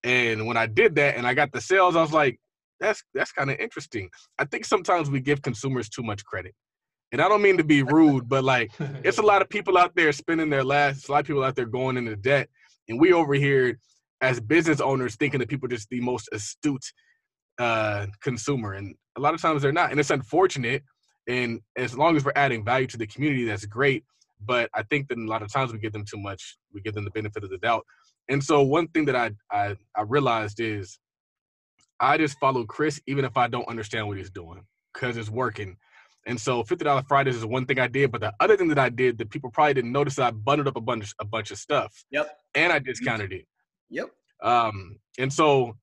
And 0.04 0.46
when 0.46 0.56
I 0.56 0.66
did 0.66 0.96
that 0.96 1.16
and 1.16 1.26
I 1.26 1.34
got 1.34 1.52
the 1.52 1.60
sales, 1.60 1.94
I 1.94 2.00
was 2.00 2.12
like, 2.12 2.38
that's 2.80 3.02
that's 3.14 3.30
kind 3.32 3.50
of 3.50 3.58
interesting. 3.58 4.10
I 4.38 4.44
think 4.44 4.64
sometimes 4.64 5.08
we 5.08 5.20
give 5.20 5.42
consumers 5.42 5.88
too 5.88 6.02
much 6.02 6.24
credit. 6.24 6.54
And 7.12 7.20
I 7.20 7.28
don't 7.28 7.42
mean 7.42 7.58
to 7.58 7.64
be 7.64 7.82
rude, 7.84 8.28
but 8.28 8.42
like 8.42 8.72
it's 9.04 9.18
a 9.18 9.22
lot 9.30 9.42
of 9.42 9.48
people 9.48 9.78
out 9.78 9.94
there 9.94 10.10
spending 10.12 10.50
their 10.50 10.64
last, 10.64 11.08
a 11.08 11.12
lot 11.12 11.20
of 11.20 11.26
people 11.26 11.44
out 11.44 11.54
there 11.54 11.66
going 11.66 11.96
into 11.96 12.16
debt. 12.16 12.48
And 12.88 13.00
we 13.00 13.12
over 13.12 13.34
here 13.34 13.78
as 14.20 14.40
business 14.40 14.80
owners 14.80 15.16
thinking 15.16 15.40
that 15.40 15.48
people 15.48 15.66
are 15.66 15.76
just 15.76 15.88
the 15.90 16.00
most 16.00 16.28
astute 16.32 16.84
uh, 17.58 18.06
consumer. 18.20 18.74
And 18.74 18.94
a 19.16 19.20
lot 19.20 19.34
of 19.34 19.42
times 19.42 19.62
they're 19.62 19.72
not. 19.72 19.90
And 19.90 20.00
it's 20.00 20.10
unfortunate. 20.10 20.82
And 21.28 21.60
as 21.76 21.96
long 21.96 22.16
as 22.16 22.24
we're 22.24 22.32
adding 22.36 22.64
value 22.64 22.86
to 22.88 22.96
the 22.96 23.06
community, 23.06 23.44
that's 23.44 23.66
great. 23.66 24.04
But 24.44 24.70
I 24.74 24.82
think 24.84 25.08
that 25.08 25.18
a 25.18 25.26
lot 25.26 25.42
of 25.42 25.52
times 25.52 25.72
we 25.72 25.78
give 25.78 25.92
them 25.92 26.04
too 26.04 26.18
much. 26.18 26.58
We 26.72 26.80
give 26.80 26.94
them 26.94 27.04
the 27.04 27.10
benefit 27.10 27.44
of 27.44 27.50
the 27.50 27.58
doubt. 27.58 27.84
And 28.28 28.42
so 28.42 28.62
one 28.62 28.88
thing 28.88 29.04
that 29.06 29.16
I 29.16 29.30
I, 29.50 29.76
I 29.96 30.02
realized 30.02 30.60
is 30.60 30.98
I 32.00 32.18
just 32.18 32.38
follow 32.38 32.64
Chris 32.64 33.00
even 33.06 33.24
if 33.24 33.36
I 33.36 33.46
don't 33.46 33.68
understand 33.68 34.08
what 34.08 34.16
he's 34.16 34.30
doing 34.30 34.64
because 34.92 35.16
it's 35.16 35.30
working. 35.30 35.76
And 36.26 36.40
so 36.40 36.62
fifty 36.62 36.84
dollar 36.84 37.02
Fridays 37.02 37.36
is 37.36 37.44
one 37.44 37.66
thing 37.66 37.78
I 37.78 37.88
did, 37.88 38.12
but 38.12 38.20
the 38.20 38.32
other 38.38 38.56
thing 38.56 38.68
that 38.68 38.78
I 38.78 38.88
did 38.88 39.18
that 39.18 39.30
people 39.30 39.50
probably 39.50 39.74
didn't 39.74 39.92
notice 39.92 40.18
I 40.18 40.30
bundled 40.30 40.68
up 40.68 40.76
a 40.76 40.80
bunch 40.80 41.12
a 41.18 41.24
bunch 41.24 41.50
of 41.50 41.58
stuff. 41.58 42.04
Yep. 42.10 42.30
And 42.54 42.72
I 42.72 42.78
discounted 42.78 43.32
it. 43.32 43.46
Yep. 43.90 44.10
Um, 44.42 44.98
and 45.18 45.32
so 45.32 45.76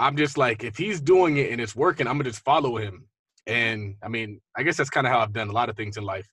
I'm 0.00 0.16
just 0.16 0.36
like, 0.36 0.64
if 0.64 0.76
he's 0.76 1.00
doing 1.00 1.36
it 1.36 1.52
and 1.52 1.60
it's 1.60 1.76
working, 1.76 2.06
I'm 2.06 2.14
gonna 2.14 2.30
just 2.30 2.44
follow 2.44 2.76
him. 2.76 3.06
And 3.46 3.96
I 4.02 4.08
mean, 4.08 4.40
I 4.56 4.62
guess 4.62 4.76
that's 4.76 4.90
kind 4.90 5.06
of 5.06 5.12
how 5.12 5.20
I've 5.20 5.32
done 5.32 5.48
a 5.48 5.52
lot 5.52 5.68
of 5.68 5.76
things 5.76 5.96
in 5.96 6.04
life. 6.04 6.28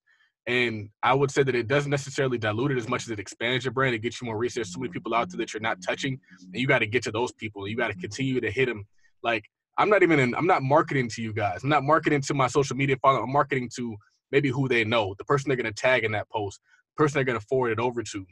And 0.47 0.89
I 1.01 1.13
would 1.13 1.31
say 1.31 1.41
that 1.43 1.55
it 1.55 1.67
doesn't 1.67 1.89
necessarily 1.89 2.37
dilute 2.37 2.71
it 2.71 2.77
as 2.77 2.87
much 2.87 3.03
as 3.03 3.09
it 3.09 3.19
expands 3.19 3.65
your 3.65 3.71
brand. 3.71 3.95
It 3.95 3.99
gets 3.99 4.21
you 4.21 4.25
more 4.25 4.37
reach. 4.37 4.53
There's 4.53 4.71
so 4.71 4.79
many 4.79 4.91
people 4.91 5.15
out 5.15 5.29
there 5.29 5.37
that 5.39 5.53
you're 5.53 5.61
not 5.61 5.81
touching, 5.81 6.19
and 6.41 6.61
you 6.61 6.67
got 6.67 6.79
to 6.79 6.87
get 6.87 7.01
to 7.03 7.11
those 7.11 7.31
people. 7.31 7.67
You 7.67 7.75
got 7.75 7.87
to 7.87 7.95
continue 7.95 8.39
to 8.41 8.51
hit 8.51 8.67
them. 8.67 8.85
Like 9.23 9.45
I'm 9.77 9.89
not 9.89 10.03
even 10.03 10.19
in, 10.19 10.35
I'm 10.35 10.47
not 10.47 10.63
marketing 10.63 11.09
to 11.09 11.21
you 11.21 11.33
guys. 11.33 11.63
I'm 11.63 11.69
not 11.69 11.83
marketing 11.83 12.21
to 12.21 12.33
my 12.33 12.47
social 12.47 12.75
media 12.75 12.95
follower. 13.01 13.23
I'm 13.23 13.31
marketing 13.31 13.69
to 13.75 13.95
maybe 14.31 14.49
who 14.49 14.67
they 14.67 14.83
know, 14.83 15.15
the 15.17 15.25
person 15.25 15.49
they're 15.49 15.57
gonna 15.57 15.71
tag 15.71 16.03
in 16.03 16.11
that 16.13 16.29
post, 16.29 16.59
the 16.95 17.03
person 17.03 17.15
they're 17.15 17.25
gonna 17.25 17.39
forward 17.41 17.71
it 17.71 17.79
over 17.79 18.03
to. 18.03 18.25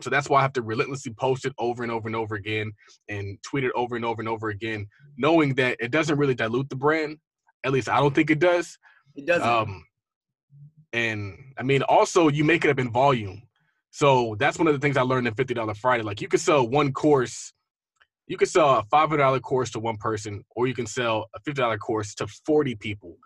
So 0.00 0.10
that's 0.10 0.28
why 0.28 0.38
I 0.38 0.42
have 0.42 0.54
to 0.54 0.62
relentlessly 0.62 1.12
post 1.12 1.44
it 1.44 1.52
over 1.58 1.82
and 1.82 1.92
over 1.92 2.08
and 2.08 2.16
over 2.16 2.34
again 2.34 2.72
and 3.08 3.38
tweet 3.42 3.64
it 3.64 3.72
over 3.74 3.94
and 3.96 4.04
over 4.04 4.22
and 4.22 4.28
over 4.28 4.48
again, 4.48 4.86
knowing 5.18 5.54
that 5.56 5.76
it 5.80 5.90
doesn't 5.90 6.16
really 6.16 6.34
dilute 6.34 6.70
the 6.70 6.76
brand. 6.76 7.18
At 7.64 7.72
least 7.72 7.88
I 7.88 7.98
don't 7.98 8.14
think 8.14 8.30
it 8.30 8.38
does. 8.38 8.78
It 9.14 9.26
doesn't. 9.26 9.48
Um, 9.48 9.84
and 10.92 11.36
I 11.58 11.62
mean, 11.62 11.82
also 11.82 12.28
you 12.28 12.44
make 12.44 12.64
it 12.64 12.70
up 12.70 12.78
in 12.78 12.90
volume. 12.90 13.42
So 13.90 14.36
that's 14.38 14.58
one 14.58 14.66
of 14.66 14.72
the 14.72 14.80
things 14.80 14.96
I 14.96 15.02
learned 15.02 15.28
in 15.28 15.34
Fifty 15.34 15.54
Dollar 15.54 15.74
Friday. 15.74 16.02
Like 16.02 16.20
you 16.20 16.28
could 16.28 16.40
sell 16.40 16.66
one 16.66 16.92
course, 16.92 17.52
you 18.26 18.36
can 18.36 18.46
sell 18.46 18.70
a 18.70 18.84
five 18.90 19.08
hundred 19.08 19.22
dollar 19.22 19.40
course 19.40 19.70
to 19.72 19.78
one 19.78 19.96
person, 19.96 20.44
or 20.56 20.66
you 20.66 20.74
can 20.74 20.86
sell 20.86 21.28
a 21.34 21.40
fifty 21.40 21.60
dollar 21.60 21.78
course 21.78 22.14
to 22.16 22.26
forty 22.46 22.74
people. 22.74 23.16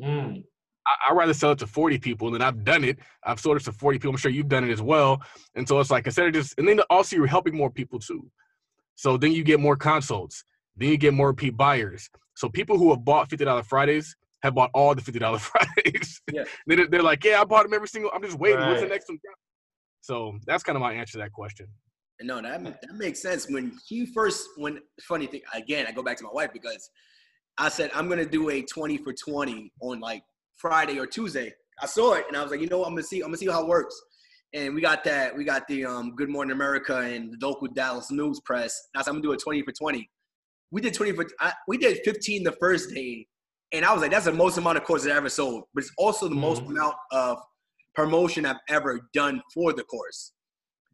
Mm. 0.00 0.44
I, 0.86 1.12
would 1.12 1.18
rather 1.18 1.34
sell 1.34 1.52
it 1.52 1.58
to 1.58 1.66
40 1.66 1.98
people, 1.98 2.28
and 2.28 2.34
then 2.34 2.42
I've 2.42 2.64
done 2.64 2.84
it. 2.84 2.98
I've 3.24 3.40
sold 3.40 3.56
it 3.56 3.64
to 3.64 3.72
40 3.72 3.98
people. 3.98 4.10
I'm 4.12 4.16
sure 4.16 4.30
you've 4.30 4.48
done 4.48 4.64
it 4.64 4.72
as 4.72 4.80
well. 4.80 5.20
And 5.54 5.68
so 5.68 5.78
it's 5.80 5.90
like 5.90 6.06
instead 6.06 6.28
of 6.28 6.32
just, 6.32 6.54
and 6.58 6.66
then 6.66 6.80
also 6.88 7.16
you're 7.16 7.26
helping 7.26 7.54
more 7.54 7.70
people 7.70 7.98
too. 7.98 8.26
So 8.94 9.16
then 9.16 9.32
you 9.32 9.44
get 9.44 9.60
more 9.60 9.76
consults. 9.76 10.44
Then 10.76 10.88
you 10.90 10.96
get 10.96 11.14
more 11.14 11.28
repeat 11.28 11.56
buyers. 11.56 12.08
So 12.36 12.48
people 12.48 12.78
who 12.78 12.90
have 12.90 13.04
bought 13.04 13.28
$50 13.28 13.64
Fridays 13.66 14.16
have 14.42 14.54
bought 14.54 14.70
all 14.72 14.94
the 14.94 15.02
$50 15.02 15.40
Fridays. 15.40 16.22
Yeah. 16.32 16.44
they're, 16.66 16.88
they're, 16.88 17.02
like, 17.02 17.24
yeah, 17.24 17.40
I 17.40 17.44
bought 17.44 17.64
them 17.64 17.74
every 17.74 17.88
single. 17.88 18.10
I'm 18.14 18.22
just 18.22 18.38
waiting. 18.38 18.60
Right. 18.60 18.70
What's 18.70 18.82
the 18.82 18.88
next 18.88 19.08
one? 19.08 19.18
So 20.00 20.38
that's 20.46 20.62
kind 20.62 20.76
of 20.76 20.80
my 20.80 20.92
answer 20.92 21.12
to 21.12 21.18
that 21.18 21.32
question. 21.32 21.66
No, 22.20 22.42
that 22.42 22.62
that 22.62 22.94
makes 22.94 23.22
sense. 23.22 23.48
When 23.48 23.72
he 23.86 24.06
first, 24.06 24.48
when 24.56 24.80
funny 25.02 25.26
thing 25.26 25.42
again, 25.54 25.86
I 25.86 25.92
go 25.92 26.02
back 26.02 26.16
to 26.18 26.24
my 26.24 26.30
wife 26.32 26.50
because 26.52 26.90
I 27.58 27.68
said 27.68 27.90
I'm 27.94 28.08
gonna 28.08 28.26
do 28.26 28.50
a 28.50 28.62
20 28.62 28.98
for 28.98 29.12
20 29.12 29.72
on 29.80 30.00
like 30.00 30.22
Friday 30.56 30.98
or 30.98 31.06
Tuesday. 31.06 31.52
I 31.80 31.86
saw 31.86 32.14
it 32.14 32.24
and 32.28 32.36
I 32.36 32.42
was 32.42 32.50
like, 32.50 32.60
you 32.60 32.68
know 32.68 32.78
what, 32.78 32.88
I'm 32.88 32.94
gonna 32.94 33.04
see, 33.04 33.20
I'm 33.20 33.28
gonna 33.28 33.36
see 33.36 33.46
how 33.46 33.62
it 33.62 33.68
works. 33.68 34.00
And 34.54 34.74
we 34.74 34.80
got 34.80 35.04
that, 35.04 35.36
we 35.36 35.44
got 35.44 35.66
the 35.68 35.84
um, 35.84 36.16
Good 36.16 36.28
Morning 36.28 36.52
America 36.52 36.96
and 36.98 37.32
the 37.38 37.46
local 37.46 37.68
Dallas 37.68 38.10
News 38.10 38.40
Press. 38.40 38.88
I 38.96 39.02
said, 39.02 39.10
I'm 39.10 39.16
gonna 39.16 39.22
do 39.22 39.32
a 39.32 39.36
20 39.36 39.62
for 39.62 39.72
20. 39.72 40.08
We 40.70 40.80
did 40.80 40.94
20 40.94 41.12
for, 41.12 41.26
I, 41.40 41.52
we 41.66 41.78
did 41.78 42.00
15 42.04 42.44
the 42.44 42.52
first 42.52 42.92
day, 42.94 43.26
and 43.72 43.84
I 43.84 43.92
was 43.92 44.02
like, 44.02 44.10
that's 44.10 44.24
the 44.24 44.32
most 44.32 44.58
amount 44.58 44.78
of 44.78 44.84
courses 44.84 45.10
I 45.12 45.16
ever 45.16 45.28
sold, 45.28 45.64
but 45.74 45.84
it's 45.84 45.92
also 45.98 46.26
the 46.26 46.32
mm-hmm. 46.32 46.40
most 46.40 46.62
amount 46.62 46.94
of 47.12 47.38
promotion 47.94 48.46
I've 48.46 48.56
ever 48.68 49.08
done 49.12 49.42
for 49.52 49.72
the 49.72 49.84
course. 49.84 50.32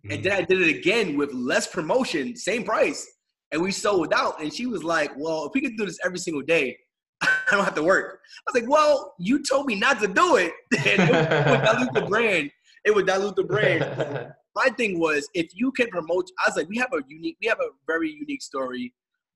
Mm-hmm. 0.05 0.13
And 0.13 0.25
then 0.25 0.33
I 0.33 0.43
did 0.43 0.61
it 0.61 0.77
again 0.77 1.17
with 1.17 1.33
less 1.33 1.67
promotion, 1.67 2.37
same 2.37 2.65
price, 2.65 3.11
and 3.53 3.63
we 3.63 3.71
sold 3.73 4.13
out. 4.13 4.41
And 4.41 4.53
she 4.53 4.67
was 4.67 4.85
like, 4.85 5.11
well, 5.17 5.47
if 5.47 5.53
we 5.55 5.63
could 5.63 5.77
do 5.77 5.87
this 5.87 5.99
every 6.05 6.19
single 6.19 6.43
day, 6.43 6.77
I 7.23 7.29
don't 7.51 7.65
have 7.65 7.75
to 7.75 7.83
work. 7.83 8.21
I 8.47 8.53
was 8.53 8.63
like, 8.63 8.71
well, 8.71 9.15
you 9.19 9.43
told 9.43 9.67
me 9.67 9.77
not 9.77 10.01
to 10.01 10.09
do 10.09 10.37
it. 10.37 10.53
it 10.73 10.99
would 10.99 11.65
dilute 11.65 11.95
the 11.95 12.03
brand. 12.03 12.51
It 12.85 12.95
would 12.95 13.07
dilute 13.07 13.37
the 13.37 13.45
brand. 13.45 14.33
My 14.55 14.69
thing 14.77 15.01
was, 15.01 15.29
if 15.35 15.49
you 15.55 15.73
can 15.73 15.89
promote, 15.89 16.31
I 16.45 16.49
was 16.49 16.57
like, 16.57 16.69
we 16.69 16.79
have 16.79 16.93
a 16.93 17.01
unique, 17.09 17.37
we 17.41 17.49
have 17.49 17.59
a 17.61 17.71
very 17.87 18.11
unique 18.11 18.43
story. 18.43 18.93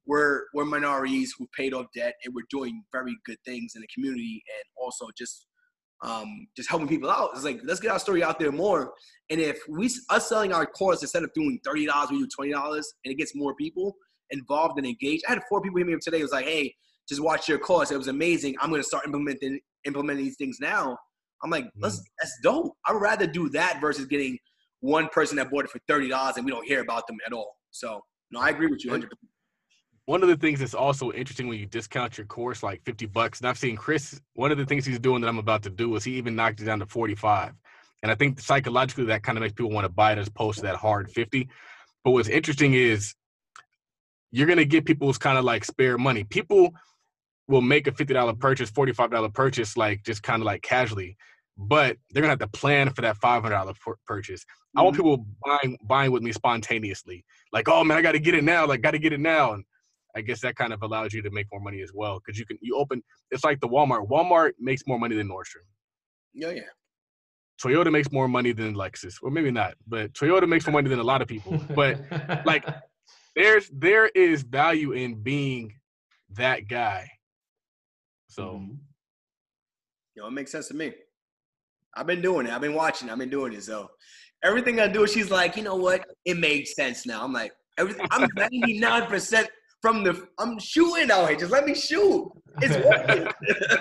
We're 0.06 0.44
we're 0.54 0.64
minorities 0.64 1.34
who 1.36 1.46
paid 1.56 1.74
off 1.74 1.86
debt 1.94 2.14
and 2.24 2.34
we're 2.34 2.46
doing 2.50 2.82
very 2.92 3.16
good 3.26 3.36
things 3.44 3.72
in 3.74 3.82
the 3.82 3.88
community 3.92 4.42
and 4.56 4.64
also 4.82 5.06
just 5.18 5.47
um, 6.02 6.46
just 6.56 6.68
helping 6.68 6.88
people 6.88 7.10
out. 7.10 7.30
It's 7.34 7.44
like 7.44 7.60
let's 7.64 7.80
get 7.80 7.90
our 7.90 7.98
story 7.98 8.22
out 8.22 8.38
there 8.38 8.52
more. 8.52 8.92
And 9.30 9.40
if 9.40 9.58
we 9.68 9.90
us 10.10 10.28
selling 10.28 10.52
our 10.52 10.66
course 10.66 11.02
instead 11.02 11.22
of 11.24 11.32
doing 11.34 11.60
thirty 11.64 11.86
dollars, 11.86 12.10
we 12.10 12.18
do 12.18 12.28
twenty 12.34 12.52
dollars, 12.52 12.92
and 13.04 13.12
it 13.12 13.16
gets 13.16 13.34
more 13.34 13.54
people 13.54 13.96
involved 14.30 14.78
and 14.78 14.86
engaged. 14.86 15.24
I 15.28 15.32
had 15.32 15.42
four 15.48 15.60
people 15.60 15.78
hit 15.78 15.86
me 15.86 15.94
up 15.94 16.00
today. 16.00 16.20
It 16.20 16.22
was 16.22 16.32
like, 16.32 16.46
hey, 16.46 16.74
just 17.08 17.22
watch 17.22 17.48
your 17.48 17.58
course. 17.58 17.90
It 17.90 17.96
was 17.98 18.08
amazing. 18.08 18.54
I'm 18.60 18.70
gonna 18.70 18.82
start 18.82 19.06
implementing 19.06 19.60
implementing 19.84 20.24
these 20.24 20.36
things 20.36 20.58
now. 20.60 20.96
I'm 21.42 21.50
like, 21.50 21.66
let's 21.76 21.96
Mm-hmm. 21.96 22.02
that's 22.20 22.38
dope. 22.42 22.72
I'd 22.86 22.94
rather 23.00 23.26
do 23.26 23.48
that 23.50 23.80
versus 23.80 24.06
getting 24.06 24.38
one 24.80 25.08
person 25.08 25.36
that 25.36 25.50
bought 25.50 25.64
it 25.64 25.70
for 25.70 25.80
thirty 25.88 26.08
dollars 26.08 26.36
and 26.36 26.44
we 26.44 26.52
don't 26.52 26.66
hear 26.66 26.80
about 26.80 27.06
them 27.06 27.16
at 27.26 27.32
all. 27.32 27.56
So 27.70 28.00
no, 28.30 28.40
I 28.40 28.50
agree 28.50 28.66
with 28.66 28.84
you 28.84 28.90
100. 28.90 29.10
One 30.08 30.22
of 30.22 30.28
the 30.28 30.36
things 30.36 30.60
that's 30.60 30.74
also 30.74 31.12
interesting 31.12 31.48
when 31.48 31.58
you 31.58 31.66
discount 31.66 32.16
your 32.16 32.26
course 32.26 32.62
like 32.62 32.82
50 32.84 33.06
bucks 33.06 33.40
and 33.40 33.48
i've 33.48 33.58
seen 33.58 33.76
chris 33.76 34.20
one 34.34 34.50
of 34.50 34.56
the 34.56 34.64
things 34.64 34.86
he's 34.86 34.98
doing 34.98 35.20
that 35.20 35.28
i'm 35.28 35.38
about 35.38 35.62
to 35.62 35.70
do 35.70 35.94
is 35.96 36.04
he 36.04 36.12
even 36.14 36.34
knocked 36.34 36.60
it 36.60 36.64
down 36.64 36.78
to 36.78 36.86
45 36.86 37.52
and 38.02 38.10
i 38.10 38.14
think 38.14 38.40
psychologically 38.40 39.04
that 39.04 39.22
kind 39.22 39.36
of 39.36 39.42
makes 39.42 39.52
people 39.52 39.70
want 39.70 39.84
to 39.84 39.90
buy 39.90 40.12
it 40.12 40.18
as 40.18 40.28
opposed 40.28 40.58
to 40.58 40.62
that 40.64 40.76
hard 40.76 41.10
50 41.10 41.48
but 42.04 42.12
what's 42.12 42.28
interesting 42.28 42.72
is 42.74 43.14
you're 44.30 44.46
going 44.46 44.58
to 44.58 44.64
get 44.64 44.84
people's 44.84 45.18
kind 45.18 45.38
of 45.38 45.44
like 45.44 45.64
spare 45.64 45.98
money. 45.98 46.24
People 46.24 46.72
will 47.46 47.62
make 47.62 47.86
a 47.86 47.92
$50 47.92 48.38
purchase 48.38 48.70
$45 48.70 49.32
purchase 49.32 49.76
like 49.76 50.04
just 50.04 50.22
kind 50.22 50.42
of 50.42 50.46
like 50.46 50.62
casually 50.62 51.16
but 51.60 51.96
they're 52.10 52.22
going 52.22 52.28
to 52.36 52.44
have 52.44 52.52
to 52.52 52.58
plan 52.58 52.88
for 52.90 53.02
that 53.02 53.18
$500 53.18 53.80
pur- 53.80 53.96
purchase. 54.06 54.46
I 54.76 54.82
want 54.82 54.96
mm-hmm. 54.96 55.02
people 55.02 55.26
buying 55.44 55.78
buying 55.82 56.12
with 56.12 56.22
me 56.22 56.30
spontaneously. 56.30 57.24
Like 57.52 57.68
oh 57.68 57.82
man 57.84 57.96
i 57.96 58.02
got 58.02 58.12
to 58.12 58.20
get 58.20 58.34
it 58.34 58.44
now 58.44 58.66
like 58.66 58.80
got 58.80 58.92
to 58.92 58.98
get 58.98 59.12
it 59.12 59.20
now. 59.20 59.54
And 59.54 59.64
I 60.16 60.20
guess 60.20 60.40
that 60.40 60.56
kind 60.56 60.72
of 60.72 60.82
allows 60.82 61.12
you 61.12 61.22
to 61.22 61.30
make 61.30 61.46
more 61.52 61.60
money 61.60 61.82
as 61.82 61.92
well 61.94 62.18
because 62.18 62.38
you 62.38 62.46
can 62.46 62.58
you 62.60 62.76
open. 62.76 63.02
It's 63.30 63.44
like 63.44 63.60
the 63.60 63.68
Walmart. 63.68 64.08
Walmart 64.08 64.52
makes 64.58 64.82
more 64.86 64.98
money 64.98 65.16
than 65.16 65.28
Nordstrom. 65.28 65.66
Yeah, 66.34 66.50
yeah. 66.50 66.62
Toyota 67.62 67.90
makes 67.90 68.10
more 68.12 68.28
money 68.28 68.52
than 68.52 68.74
Lexus, 68.74 69.14
or 69.20 69.30
maybe 69.30 69.50
not, 69.50 69.74
but 69.86 70.12
Toyota 70.12 70.48
makes 70.48 70.66
more 70.66 70.74
money 70.74 70.88
than 70.88 71.00
a 71.00 71.04
lot 71.04 71.20
of 71.20 71.28
people. 71.28 71.60
But 71.74 72.00
like, 72.46 72.64
there's 73.36 73.68
there 73.72 74.06
is 74.08 74.42
value 74.42 74.92
in 74.92 75.22
being 75.22 75.74
that 76.30 76.68
guy. 76.68 77.10
So 78.28 78.60
Mhm. 78.60 78.78
You 80.14 80.22
know, 80.22 80.28
it 80.28 80.32
makes 80.32 80.50
sense 80.50 80.68
to 80.68 80.74
me. 80.74 80.92
I've 81.94 82.06
been 82.06 82.20
doing 82.20 82.46
it. 82.46 82.52
I've 82.52 82.60
been 82.60 82.74
watching. 82.74 83.08
I've 83.08 83.18
been 83.18 83.30
doing 83.30 83.52
it. 83.52 83.62
So 83.62 83.88
everything 84.42 84.80
I 84.80 84.88
do, 84.88 85.06
she's 85.06 85.30
like, 85.30 85.56
you 85.56 85.62
know 85.62 85.76
what? 85.76 86.04
It 86.24 86.36
makes 86.36 86.74
sense 86.74 87.06
now. 87.06 87.22
I'm 87.24 87.32
like, 87.32 87.52
everything. 87.76 88.06
I'm 88.10 88.28
99 88.36 89.06
percent 89.06 89.48
from 89.80 90.04
the. 90.04 90.28
I'm 90.38 90.58
shooting 90.58 91.10
out 91.10 91.28
here. 91.28 91.38
Just 91.38 91.52
let 91.52 91.64
me 91.66 91.74
shoot. 91.74 92.30
It's 92.60 92.76
working. 92.76 93.32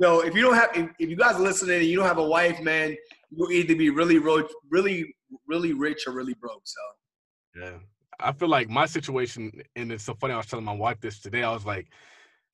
so 0.00 0.20
if 0.20 0.34
you 0.34 0.42
don't 0.42 0.54
have, 0.54 0.70
if, 0.74 0.90
if 0.98 1.08
you 1.08 1.16
guys 1.16 1.36
are 1.36 1.42
listening 1.42 1.78
and 1.78 1.86
you 1.86 1.96
don't 1.96 2.06
have 2.06 2.18
a 2.18 2.26
wife, 2.26 2.60
man, 2.60 2.96
you'll 3.30 3.50
either 3.50 3.74
be 3.74 3.90
really, 3.90 4.18
ro- 4.18 4.48
really, 4.70 5.14
really 5.46 5.72
rich 5.72 6.06
or 6.06 6.12
really 6.12 6.34
broke. 6.34 6.62
So 6.64 7.60
yeah, 7.60 7.78
I 8.20 8.32
feel 8.32 8.48
like 8.48 8.68
my 8.68 8.86
situation, 8.86 9.50
and 9.76 9.92
it's 9.92 10.04
so 10.04 10.14
funny. 10.14 10.34
I 10.34 10.38
was 10.38 10.46
telling 10.46 10.64
my 10.64 10.72
wife 10.72 11.00
this 11.00 11.20
today. 11.20 11.42
I 11.42 11.52
was 11.52 11.66
like, 11.66 11.88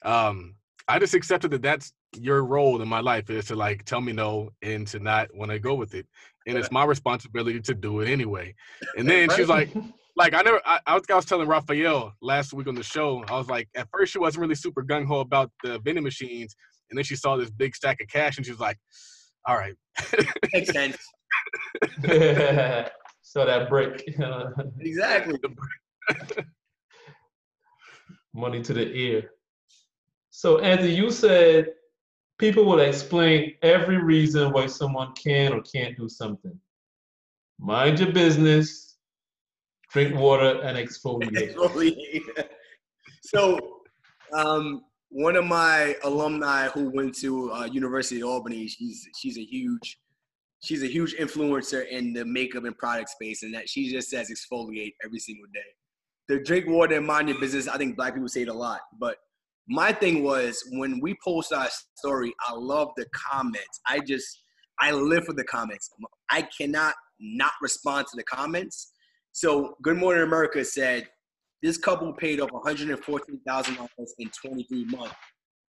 um, 0.05 0.55
I 0.89 0.99
just 0.99 1.15
accepted 1.15 1.51
that 1.51 1.63
that's 1.63 1.93
your 2.15 2.45
role 2.45 2.81
in 2.81 2.89
my 2.89 3.01
life 3.01 3.29
is 3.29 3.47
to 3.47 3.57
like 3.57 3.85
tell 3.85 4.01
me 4.01 4.13
no 4.13 4.51
and 4.63 4.87
to 4.89 4.99
not 5.01 5.35
want 5.35 5.51
to 5.51 5.59
go 5.59 5.75
with 5.75 5.95
it, 5.95 6.07
and 6.47 6.57
it's 6.57 6.71
my 6.71 6.85
responsibility 6.85 7.61
to 7.61 7.75
do 7.75 8.01
it 8.01 8.09
anyway. 8.09 8.55
And 8.97 9.09
then 9.09 9.29
she's 9.31 9.49
like, 9.49 9.71
like 10.17 10.35
I 10.35 10.43
never, 10.43 10.61
I, 10.65 10.81
I, 10.87 10.95
was, 10.95 11.03
I 11.11 11.15
was 11.15 11.25
telling 11.27 11.47
Raphael 11.47 12.15
last 12.23 12.53
week 12.53 12.67
on 12.67 12.75
the 12.75 12.83
show. 12.83 13.23
I 13.29 13.37
was 13.37 13.49
like, 13.49 13.69
at 13.77 13.89
first 13.93 14.13
she 14.13 14.19
wasn't 14.19 14.43
really 14.43 14.55
super 14.55 14.83
gung 14.83 15.07
ho 15.07 15.21
about 15.21 15.51
the 15.63 15.79
vending 15.81 16.05
machines, 16.05 16.57
and 16.91 16.97
then 16.97 17.05
she 17.05 17.17
saw 17.17 17.37
this 17.37 17.51
big 17.51 17.77
stack 17.77 18.01
of 18.01 18.09
cash, 18.09 18.37
and 18.37 18.47
she 18.47 18.53
was 18.53 18.61
like, 18.61 18.79
all 19.47 19.57
right, 19.57 19.75
makes 20.53 20.73
sense. 20.73 20.97
so 23.23 23.45
that 23.45 23.69
break, 23.69 24.03
uh, 24.23 24.47
Exactly. 24.81 25.39
money 28.35 28.63
to 28.63 28.73
the 28.73 28.93
ear. 28.93 29.31
So 30.31 30.59
Anthony, 30.59 30.95
you 30.95 31.11
said 31.11 31.69
people 32.39 32.65
will 32.65 32.81
explain 32.81 33.55
every 33.63 33.97
reason 33.97 34.53
why 34.53 34.67
someone 34.67 35.13
can 35.15 35.53
or 35.53 35.63
can't 35.63 35.97
do 35.97 36.09
something. 36.09 36.59
Mind 37.59 37.99
your 37.99 38.13
business, 38.13 38.86
drink 39.93 40.17
water, 40.17 40.61
and 40.63 40.77
exfoliate. 40.77 41.55
Exfoliate. 41.55 42.23
so, 43.23 43.59
um, 44.33 44.83
one 45.11 45.37
of 45.37 45.45
my 45.45 45.95
alumni 46.05 46.69
who 46.69 46.91
went 46.91 47.15
to 47.19 47.53
uh, 47.53 47.65
University 47.65 48.21
of 48.21 48.29
Albany, 48.29 48.69
she's 48.69 49.07
she's 49.19 49.39
a 49.39 49.45
huge, 49.45 49.99
she's 50.65 50.83
a 50.83 50.89
huge 50.89 51.15
influencer 51.17 51.87
in 51.89 52.13
the 52.13 52.25
makeup 52.25 52.65
and 52.65 52.77
product 52.77 53.11
space, 53.11 53.43
and 53.43 53.55
that 53.55 53.69
she 53.69 53.91
just 53.91 54.11
says 54.11 54.31
exfoliate 54.31 54.95
every 55.05 55.19
single 55.19 55.47
day. 55.55 55.61
The 56.29 56.43
drink 56.43 56.67
water 56.69 56.97
and 56.97 57.07
mind 57.07 57.29
your 57.29 57.39
business. 57.39 57.69
I 57.69 57.79
think 57.79 57.97
black 57.97 58.15
people 58.15 58.29
say 58.29 58.43
it 58.43 58.49
a 58.49 58.55
lot, 58.55 58.81
but 58.99 59.17
my 59.69 59.93
thing 59.93 60.23
was 60.23 60.63
when 60.73 61.01
we 61.01 61.17
post 61.25 61.53
our 61.53 61.69
story, 61.97 62.33
I 62.49 62.55
love 62.55 62.91
the 62.97 63.07
comments. 63.31 63.81
I 63.87 64.01
just 64.01 64.43
I 64.81 64.93
live 64.93 65.25
for 65.25 65.33
the 65.33 65.45
comments. 65.45 65.91
I 66.31 66.47
cannot 66.57 66.95
not 67.21 67.53
respond 67.63 68.07
to 68.09 68.17
the 68.17 68.25
comments. 68.25 68.93
So 69.37 69.77
Good 69.83 69.99
Morning 69.99 70.23
America 70.23 70.65
said 70.65 71.11
this 71.63 71.77
couple 71.77 72.11
paid 72.15 72.41
off 72.41 72.49
$114,000 72.53 73.89
in 74.19 74.31
23 74.31 74.85
months. 74.87 75.15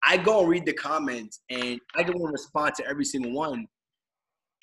I 0.03 0.17
go 0.17 0.39
and 0.39 0.49
read 0.49 0.65
the 0.65 0.73
comments 0.73 1.41
and 1.51 1.79
I 1.95 2.01
don't 2.01 2.17
want 2.19 2.31
to 2.31 2.41
respond 2.41 2.73
to 2.77 2.87
every 2.87 3.05
single 3.05 3.33
one. 3.33 3.67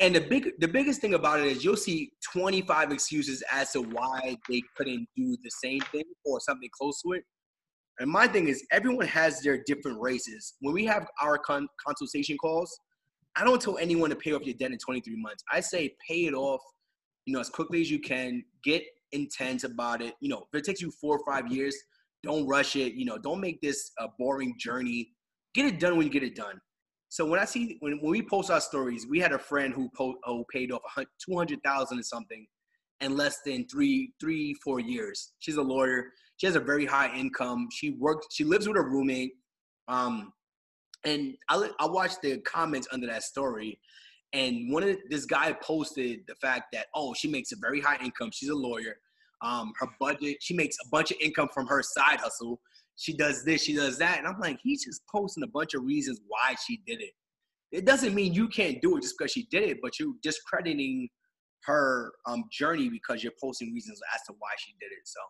And 0.01 0.17
the 0.17 0.23
big 0.23 0.51
the 0.59 0.67
biggest 0.67 1.01
thing 1.01 1.15
about 1.15 1.39
it 1.39 1.47
is 1.47 1.65
you'll 1.65 1.77
see 1.77 2.11
25 2.33 2.91
excuses 2.91 3.41
as 3.53 3.71
to 3.71 3.83
why 3.83 4.37
they 4.49 4.63
couldn't 4.77 5.07
do 5.17 5.37
the 5.45 5.51
same 5.63 5.81
thing 5.93 6.03
or 6.25 6.41
something 6.41 6.69
close 6.77 7.01
to 7.03 7.13
it. 7.13 7.23
And 8.01 8.11
my 8.11 8.27
thing 8.27 8.49
is 8.49 8.67
everyone 8.73 9.07
has 9.07 9.41
their 9.43 9.63
different 9.65 10.01
races. 10.01 10.55
When 10.61 10.75
we 10.75 10.85
have 10.87 11.07
our 11.23 11.39
con- 11.39 11.69
consultation 11.87 12.37
calls, 12.37 12.77
I 13.37 13.45
don't 13.45 13.63
tell 13.63 13.79
anyone 13.79 14.11
to 14.11 14.17
pay 14.17 14.33
off 14.33 14.45
your 14.45 14.57
debt 14.57 14.73
in 14.73 14.79
23 14.79 15.15
months. 15.23 15.45
I 15.53 15.61
say 15.61 15.95
pay 16.09 16.27
it 16.27 16.35
off, 16.35 16.61
you 17.29 17.35
know, 17.35 17.41
as 17.41 17.51
quickly 17.51 17.83
as 17.83 17.91
you 17.91 18.01
can. 18.01 18.43
Get 18.65 18.83
intense 19.13 19.65
about 19.65 20.01
it. 20.01 20.15
You 20.21 20.31
know, 20.31 20.47
if 20.51 20.59
it 20.59 20.65
takes 20.65 20.81
you 20.81 20.91
four 20.91 21.19
or 21.19 21.25
five 21.31 21.53
years, 21.53 21.77
don't 22.23 22.47
rush 22.47 22.75
it. 22.75 22.95
You 22.95 23.05
know, 23.05 23.19
don't 23.19 23.41
make 23.41 23.61
this 23.61 23.93
a 23.99 24.07
boring 24.19 24.55
journey. 24.59 25.11
Get 25.55 25.67
it 25.67 25.79
done 25.79 25.99
when 25.99 26.07
you 26.07 26.13
get 26.13 26.23
it 26.23 26.35
done. 26.35 26.59
So 27.11 27.27
when 27.27 27.39
I 27.39 27.45
see 27.45 27.77
when, 27.81 27.99
when 28.01 28.11
we 28.11 28.23
post 28.23 28.51
our 28.51 28.63
stories, 28.63 29.07
we 29.07 29.21
had 29.21 29.33
a 29.33 29.39
friend 29.39 29.75
who 29.75 29.91
po- 29.95 30.17
who 30.25 30.45
paid 30.51 30.73
off 30.73 30.81
two 30.97 31.37
hundred 31.37 31.63
thousand 31.63 32.01
or 32.01 32.03
something 32.03 32.47
in 33.03 33.15
less 33.15 33.41
than 33.45 33.67
three 33.69 34.15
three 34.19 34.55
four 34.65 34.81
years. 34.81 35.33
She's 35.39 35.57
a 35.57 35.63
lawyer. 35.63 36.07
She 36.39 36.47
has 36.47 36.57
a 36.57 36.61
very 36.61 36.87
high 36.87 37.15
income. 37.15 37.69
She 37.71 37.91
works. 37.91 38.27
She 38.33 38.45
lives 38.45 38.67
with 38.67 38.77
her 38.77 38.89
roommate. 38.89 39.33
Um, 39.87 40.33
and 41.05 41.35
I 41.51 41.71
I 41.79 41.87
watched 41.87 42.23
the 42.23 42.39
comments 42.39 42.89
under 42.91 43.07
that 43.07 43.23
story, 43.23 43.79
and 44.33 44.73
one 44.73 44.83
of 44.83 44.89
the, 44.91 44.99
this 45.09 45.25
guy 45.25 45.53
posted 45.53 46.21
the 46.29 46.35
fact 46.37 46.67
that 46.73 46.87
oh 46.95 47.15
she 47.15 47.29
makes 47.29 47.53
a 47.53 47.57
very 47.61 47.81
high 47.81 47.99
income. 48.03 48.31
She's 48.33 48.51
a 48.51 48.55
lawyer. 48.55 48.97
Um, 49.41 49.73
her 49.79 49.87
budget. 50.01 50.39
She 50.41 50.55
makes 50.55 50.77
a 50.85 50.89
bunch 50.89 51.13
of 51.13 51.17
income 51.21 51.49
from 51.55 51.67
her 51.69 51.83
side 51.83 52.19
hustle. 52.21 52.61
She 52.97 53.17
does 53.17 53.45
this. 53.45 53.63
She 53.63 53.75
does 53.75 53.97
that. 53.99 54.19
And 54.19 54.27
I'm 54.27 54.41
like, 54.41 54.59
he's 54.63 54.85
just 54.85 55.03
posting 55.07 55.45
a 55.45 55.47
bunch 55.47 55.75
of 55.75 55.85
reasons 55.85 56.21
why 56.27 56.57
she 56.67 56.81
did 56.87 57.01
it. 57.01 57.13
It 57.71 57.85
doesn't 57.85 58.15
mean 58.15 58.35
you 58.35 58.49
can't 58.49 58.83
do 58.83 58.97
it 58.97 59.03
just 59.03 59.15
because 59.17 59.31
she 59.31 59.47
did 59.51 59.63
it, 59.63 59.79
but 59.81 59.99
you're 60.01 60.15
discrediting 60.23 61.09
her 61.65 62.11
um, 62.27 62.45
journey 62.51 62.89
because 62.89 63.23
you're 63.23 63.33
posting 63.41 63.73
reasons 63.73 64.01
as 64.15 64.23
to 64.27 64.35
why 64.39 64.51
she 64.59 64.73
did 64.81 64.87
it. 64.87 65.05
So 65.05 65.21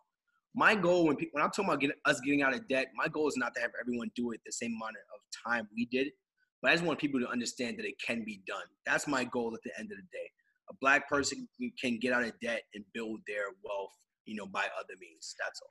my 0.55 0.75
goal 0.75 1.07
when 1.07 1.17
people, 1.17 1.33
when 1.33 1.45
I'm 1.45 1.51
talking 1.51 1.67
about 1.67 1.83
us 2.07 2.21
getting 2.21 2.43
out 2.43 2.55
of 2.55 2.67
debt, 2.69 2.89
my 2.97 3.09
goal 3.09 3.29
is 3.29 3.37
not 3.37 3.55
to 3.55 3.61
have 3.61 3.71
everyone 3.81 4.11
do 4.15 4.33
it 4.33 4.41
the 4.47 4.53
same 4.53 4.73
amount 4.81 4.97
of 4.97 5.51
time 5.53 5.69
we 5.75 5.87
did, 5.87 6.09
but 6.63 6.71
I 6.71 6.75
just 6.75 6.85
want 6.85 6.99
people 6.99 7.21
to 7.21 7.29
understand 7.29 7.79
that 7.79 7.87
it 7.87 7.95
can 8.05 8.25
be 8.25 8.41
done. 8.47 8.65
That's 8.87 9.07
my 9.07 9.25
goal 9.25 9.55
at 9.55 9.61
the 9.65 9.71
end 9.79 9.91
of 9.93 9.99
the 9.99 10.05
day. 10.13 10.31
A 10.71 10.75
black 10.81 11.09
person 11.09 11.49
can 11.81 11.99
get 11.99 12.13
out 12.13 12.25
of 12.25 12.33
debt 12.41 12.63
and 12.75 12.85
build 12.93 13.21
their 13.27 13.45
wealth, 13.65 13.93
you 14.27 14.35
know, 14.35 14.47
by 14.47 14.65
other 14.79 14.95
means. 15.01 15.35
That's 15.43 15.61
all. 15.63 15.71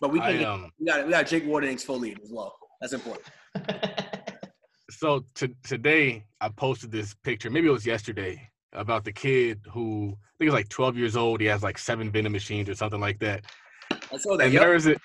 But 0.00 0.12
we 0.12 0.20
can 0.20 0.28
I, 0.28 0.36
get, 0.36 0.46
um, 0.46 0.70
we 0.78 0.86
got 0.86 1.04
we 1.06 1.10
got 1.12 1.26
Jake 1.26 1.44
and 1.44 1.52
exfoliate 1.52 2.22
as 2.22 2.30
well. 2.32 2.54
That's 2.80 2.92
important. 2.92 3.26
so 4.90 5.24
to, 5.36 5.50
today 5.64 6.24
I 6.40 6.48
posted 6.50 6.90
this 6.90 7.14
picture. 7.24 7.50
Maybe 7.50 7.68
it 7.68 7.72
was 7.72 7.86
yesterday 7.86 8.48
about 8.72 9.04
the 9.04 9.12
kid 9.12 9.60
who 9.72 10.14
I 10.14 10.38
think 10.38 10.50
he's 10.50 10.52
like 10.52 10.68
12 10.68 10.96
years 10.96 11.16
old. 11.16 11.40
He 11.40 11.46
has 11.46 11.62
like 11.62 11.78
seven 11.78 12.10
vending 12.10 12.32
machines 12.32 12.68
or 12.68 12.74
something 12.74 13.00
like 13.00 13.18
that. 13.20 13.44
I 13.90 14.18
saw 14.18 14.36
that. 14.36 14.44
And 14.44 14.52
Yep. 14.52 14.62
there 14.62 14.72
was 14.72 14.86
a 14.86 14.96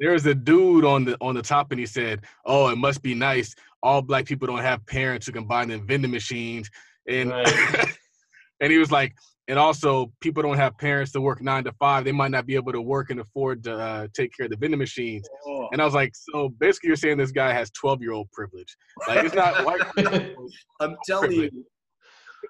there 0.00 0.12
was 0.12 0.26
a 0.26 0.34
dude 0.34 0.84
on 0.84 1.04
the 1.04 1.16
on 1.20 1.34
the 1.34 1.42
top, 1.42 1.70
and 1.70 1.78
he 1.78 1.86
said, 1.86 2.24
"Oh, 2.44 2.68
it 2.68 2.76
must 2.76 3.02
be 3.02 3.14
nice. 3.14 3.54
All 3.82 4.02
black 4.02 4.26
people 4.26 4.46
don't 4.46 4.58
have 4.58 4.84
parents 4.86 5.26
who 5.26 5.32
can 5.32 5.46
buy 5.46 5.64
them 5.64 5.86
vending 5.86 6.10
machines." 6.10 6.70
And 7.08 7.30
Right. 7.30 7.46
and 8.60 8.72
he 8.72 8.78
was 8.78 8.90
like, 8.90 9.14
and 9.48 9.58
also 9.58 10.12
people 10.20 10.42
don't 10.42 10.56
have 10.56 10.76
parents 10.78 11.12
to 11.12 11.20
work 11.20 11.42
nine 11.42 11.64
to 11.64 11.72
five. 11.72 12.04
They 12.04 12.12
might 12.12 12.30
not 12.30 12.46
be 12.46 12.54
able 12.54 12.72
to 12.72 12.80
work 12.80 13.10
and 13.10 13.20
afford 13.20 13.62
to 13.64 13.76
uh, 13.76 14.06
take 14.14 14.34
care 14.36 14.46
of 14.46 14.50
the 14.50 14.56
vending 14.56 14.78
machines. 14.78 15.28
Oh. 15.46 15.68
And 15.72 15.82
I 15.82 15.84
was 15.84 15.94
like, 15.94 16.12
so 16.14 16.48
basically, 16.48 16.88
you're 16.88 16.96
saying 16.96 17.18
this 17.18 17.32
guy 17.32 17.52
has 17.52 17.70
12 17.72 18.00
year 18.00 18.12
old 18.12 18.30
privilege. 18.32 18.74
Like 19.06 19.24
it's 19.24 19.34
not 19.34 19.64
white. 19.64 19.82
I'm 20.80 20.96
telling 21.06 21.28
privilege. 21.28 21.52
you, 21.52 21.64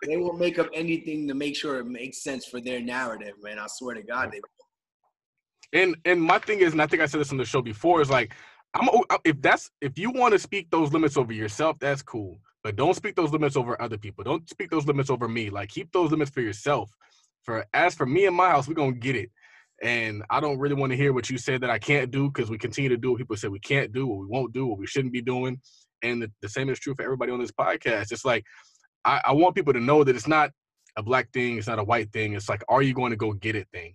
they 0.07 0.16
will 0.16 0.34
make 0.34 0.59
up 0.59 0.68
anything 0.72 1.26
to 1.28 1.34
make 1.34 1.57
sure 1.57 1.78
it 1.80 1.86
makes 1.86 2.22
sense 2.22 2.47
for 2.47 2.61
their 2.61 2.80
narrative, 2.80 3.34
man. 3.42 3.59
I 3.59 3.66
swear 3.68 3.95
to 3.97 4.03
God, 4.03 4.30
they 4.30 4.40
And 5.73 5.97
and 6.05 6.23
my 6.23 6.39
thing 6.39 6.61
is, 6.61 6.73
and 6.73 6.83
I 6.83 6.87
think 6.87 7.03
I 7.03 7.07
said 7.07 7.21
this 7.21 7.33
on 7.33 7.39
the 7.39 7.45
show 7.45 7.62
before, 7.62 8.01
is 8.01 8.11
like, 8.11 8.35
I'm 8.75 8.89
if 9.25 9.41
that's 9.41 9.71
if 9.81 9.99
you 9.99 10.11
want 10.11 10.33
to 10.33 10.39
speak 10.39 10.71
those 10.71 10.93
limits 10.93 11.17
over 11.17 11.33
yourself, 11.33 11.79
that's 11.79 12.03
cool. 12.03 12.39
But 12.62 12.77
don't 12.77 12.95
speak 12.95 13.15
those 13.15 13.31
limits 13.31 13.57
over 13.57 13.81
other 13.81 13.99
people. 13.99 14.25
Don't 14.25 14.49
speak 14.49 14.71
those 14.71 14.87
limits 14.87 15.11
over 15.11 15.29
me. 15.29 15.51
Like 15.51 15.69
keep 15.69 15.93
those 15.93 16.11
limits 16.11 16.31
for 16.31 16.41
yourself. 16.41 16.91
For 17.43 17.67
as 17.75 17.95
for 17.95 18.07
me 18.07 18.27
and 18.27 18.37
my 18.37 18.49
house, 18.49 18.67
we're 18.67 18.75
gonna 18.75 18.93
get 18.93 19.17
it. 19.17 19.31
And 19.83 20.23
I 20.31 20.41
don't 20.41 20.59
really 20.59 20.75
want 20.75 20.93
to 20.93 20.97
hear 20.97 21.12
what 21.12 21.29
you 21.29 21.37
said 21.37 21.61
that 21.61 21.71
I 21.71 21.79
can't 21.79 22.11
do 22.11 22.31
because 22.31 22.49
we 22.49 22.59
continue 22.59 22.89
to 22.91 22.97
do 22.97 23.11
what 23.11 23.19
people 23.19 23.37
say 23.37 23.49
we 23.49 23.59
can't 23.59 23.93
do, 23.93 24.07
what 24.07 24.21
we 24.21 24.27
won't 24.27 24.53
do, 24.53 24.67
what 24.67 24.79
we 24.79 24.87
shouldn't 24.87 25.12
be 25.12 25.21
doing. 25.21 25.61
And 26.03 26.23
the, 26.23 26.33
the 26.41 26.49
same 26.49 26.71
is 26.71 26.79
true 26.79 26.95
for 26.95 27.03
everybody 27.03 27.33
on 27.33 27.41
this 27.41 27.51
podcast. 27.51 28.12
It's 28.12 28.25
like 28.25 28.45
I, 29.05 29.21
I 29.27 29.33
want 29.33 29.55
people 29.55 29.73
to 29.73 29.81
know 29.81 30.05
that 30.05 30.17
it's 30.17 30.29
not 30.29 30.51
a 30.97 31.03
black 31.03 31.33
thing, 31.33 31.59
it's 31.59 31.67
not 31.67 31.79
a 31.79 31.85
white 31.85 32.12
thing. 32.12 32.35
It's 32.35 32.49
like, 32.49 32.62
are 32.69 32.83
you 32.83 32.95
going 32.95 33.11
to 33.11 33.17
go 33.17 33.33
get 33.33 33.57
it 33.57 33.69
thing? 33.73 33.95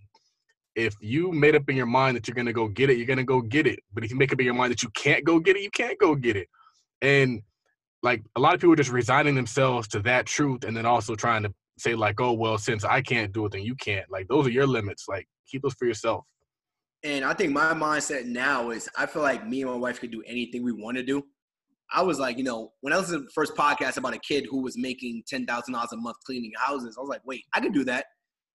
If 0.79 0.95
you 1.01 1.31
made 1.31 1.55
up 1.55 1.69
in 1.69 1.75
your 1.75 1.85
mind 1.85 2.15
that 2.15 2.27
you're 2.27 2.35
gonna 2.35 2.53
go 2.53 2.67
get 2.67 2.89
it, 2.89 2.97
you're 2.97 3.07
gonna 3.07 3.23
go 3.23 3.41
get 3.41 3.67
it. 3.67 3.79
But 3.93 4.03
if 4.03 4.11
you 4.11 4.17
make 4.17 4.31
up 4.31 4.39
in 4.39 4.45
your 4.45 4.55
mind 4.55 4.71
that 4.71 4.81
you 4.81 4.89
can't 4.95 5.23
go 5.25 5.39
get 5.39 5.57
it, 5.57 5.61
you 5.61 5.71
can't 5.71 5.99
go 5.99 6.15
get 6.15 6.35
it. 6.35 6.47
And 7.01 7.41
like 8.01 8.23
a 8.35 8.39
lot 8.39 8.53
of 8.53 8.61
people 8.61 8.73
are 8.73 8.77
just 8.77 8.91
resigning 8.91 9.35
themselves 9.35 9.87
to 9.89 9.99
that 10.01 10.25
truth 10.25 10.63
and 10.63 10.75
then 10.75 10.85
also 10.85 11.15
trying 11.15 11.43
to 11.43 11.53
say, 11.77 11.95
like, 11.95 12.21
oh 12.21 12.33
well, 12.33 12.57
since 12.57 12.83
I 12.85 13.01
can't 13.01 13.31
do 13.33 13.45
it, 13.45 13.51
then 13.51 13.63
you 13.63 13.75
can't. 13.75 14.09
Like 14.09 14.27
those 14.27 14.47
are 14.47 14.51
your 14.51 14.67
limits. 14.67 15.05
Like 15.07 15.27
keep 15.47 15.61
those 15.61 15.73
for 15.73 15.85
yourself. 15.85 16.23
And 17.03 17.23
I 17.23 17.33
think 17.33 17.53
my 17.53 17.73
mindset 17.73 18.25
now 18.25 18.71
is 18.71 18.89
I 18.97 19.05
feel 19.05 19.21
like 19.21 19.47
me 19.47 19.61
and 19.61 19.71
my 19.71 19.77
wife 19.77 19.99
could 19.99 20.11
do 20.11 20.23
anything 20.25 20.63
we 20.63 20.73
want 20.73 20.97
to 20.97 21.03
do. 21.03 21.23
I 21.91 22.03
was 22.03 22.19
like, 22.19 22.37
you 22.37 22.43
know, 22.43 22.71
when 22.81 22.93
I 22.93 23.01
to 23.01 23.05
the 23.11 23.27
first 23.33 23.55
podcast 23.55 23.97
about 23.97 24.13
a 24.13 24.19
kid 24.19 24.45
who 24.49 24.61
was 24.61 24.77
making 24.77 25.23
ten 25.27 25.45
thousand 25.45 25.73
dollars 25.73 25.91
a 25.91 25.97
month 25.97 26.17
cleaning 26.25 26.51
houses, 26.57 26.95
I 26.97 27.01
was 27.01 27.09
like, 27.09 27.21
wait, 27.25 27.43
I 27.53 27.59
could 27.59 27.73
do 27.73 27.83
that. 27.85 28.05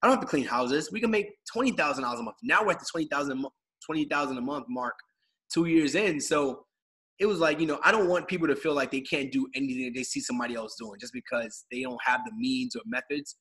I 0.05 0.07
don't 0.07 0.17
have 0.17 0.21
to 0.25 0.29
clean 0.29 0.45
houses. 0.45 0.93
We 0.93 1.01
can 1.01 1.11
make 1.11 1.31
twenty 1.51 1.73
thousand 1.73 2.05
dollars 2.05 2.21
a 2.21 2.23
month. 2.23 2.37
Now 2.43 2.63
we're 2.63 2.73
at 2.73 2.79
the 2.79 2.85
twenty 2.93 3.07
thousand 3.07 3.43
twenty 3.87 4.05
thousand 4.05 4.37
a 4.37 4.43
month 4.43 4.67
mark, 4.69 4.93
two 5.51 5.65
years 5.65 5.95
in. 5.95 6.21
So 6.21 6.67
it 7.19 7.25
was 7.25 7.39
like, 7.39 7.59
you 7.59 7.67
know, 7.67 7.81
I 7.83 7.91
don't 7.91 8.07
want 8.07 8.29
people 8.29 8.47
to 8.49 8.55
feel 8.55 8.75
like 8.75 8.91
they 8.91 9.01
can't 9.01 9.33
do 9.33 9.49
anything 9.55 9.87
that 9.87 9.95
they 9.95 10.03
see 10.03 10.21
somebody 10.21 10.57
else 10.57 10.77
doing 10.79 11.01
just 11.01 11.15
because 11.15 11.65
they 11.73 11.81
don't 11.81 11.99
have 12.05 12.21
the 12.27 12.33
means 12.37 12.77
or 12.77 12.83
methods. 12.85 13.37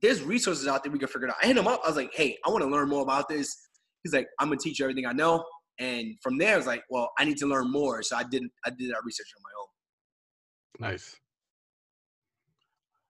There's 0.00 0.22
resources 0.22 0.68
out 0.68 0.84
there 0.84 0.92
we 0.92 1.00
can 1.00 1.08
figure 1.08 1.26
it 1.26 1.30
out. 1.30 1.38
I 1.42 1.46
hit 1.46 1.56
him 1.56 1.66
up. 1.66 1.80
I 1.84 1.88
was 1.88 1.96
like, 1.96 2.14
hey, 2.14 2.38
I 2.46 2.50
want 2.50 2.62
to 2.62 2.70
learn 2.70 2.88
more 2.88 3.02
about 3.02 3.28
this. 3.28 3.56
He's 4.04 4.12
like, 4.12 4.28
I'm 4.38 4.46
gonna 4.46 4.60
teach 4.60 4.78
you 4.78 4.84
everything 4.84 5.06
I 5.06 5.12
know. 5.12 5.44
And 5.80 6.14
from 6.22 6.38
there, 6.38 6.54
I 6.54 6.56
was 6.56 6.68
like, 6.68 6.84
well, 6.88 7.10
I 7.18 7.24
need 7.24 7.38
to 7.38 7.46
learn 7.46 7.68
more. 7.72 8.00
So 8.04 8.14
I 8.16 8.22
did 8.22 8.44
I 8.64 8.70
did 8.70 8.90
that 8.92 9.00
research 9.04 9.26
on 9.36 9.42
my 9.42 10.86
own. 10.86 10.92
Nice. 10.92 11.16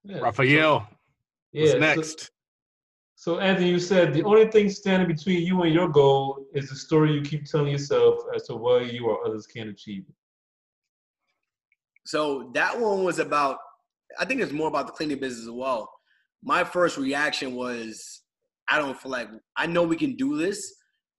Yeah, 0.05 0.21
Raphael, 0.21 0.89
so- 0.89 1.61
what's 1.61 1.75
next? 1.75 2.21
So, 2.23 2.29
Anthony, 3.25 3.71
you 3.71 3.79
said 3.79 4.13
the 4.15 4.23
only 4.23 4.49
thing 4.51 4.71
standing 4.71 5.09
between 5.09 5.43
you 5.45 5.63
and 5.63 5.75
your 5.75 5.89
goal 5.89 6.47
is 6.55 6.69
the 6.69 6.77
story 6.77 7.13
you 7.13 7.23
keep 7.23 7.45
telling 7.45 7.73
yourself 7.73 8.21
as 8.35 8.45
to 8.45 8.55
why 8.55 8.83
you 8.83 9.07
or 9.07 9.27
others 9.27 9.47
can't 9.47 9.69
achieve 9.69 10.05
it. 10.09 10.15
So 12.05 12.51
that 12.55 12.79
one 12.79 13.03
was 13.03 13.19
about, 13.19 13.59
I 14.19 14.25
think 14.25 14.41
it's 14.41 14.53
more 14.53 14.69
about 14.69 14.87
the 14.87 14.93
cleaning 14.93 15.19
business 15.19 15.47
as 15.47 15.51
well. 15.51 15.91
My 16.43 16.63
first 16.63 16.99
reaction 16.99 17.55
was, 17.57 18.23
I 18.69 18.79
don't 18.79 18.97
feel 18.97 19.11
like, 19.11 19.29
I 19.57 19.67
know 19.67 19.83
we 19.83 19.97
can 19.97 20.15
do 20.15 20.37
this, 20.37 20.75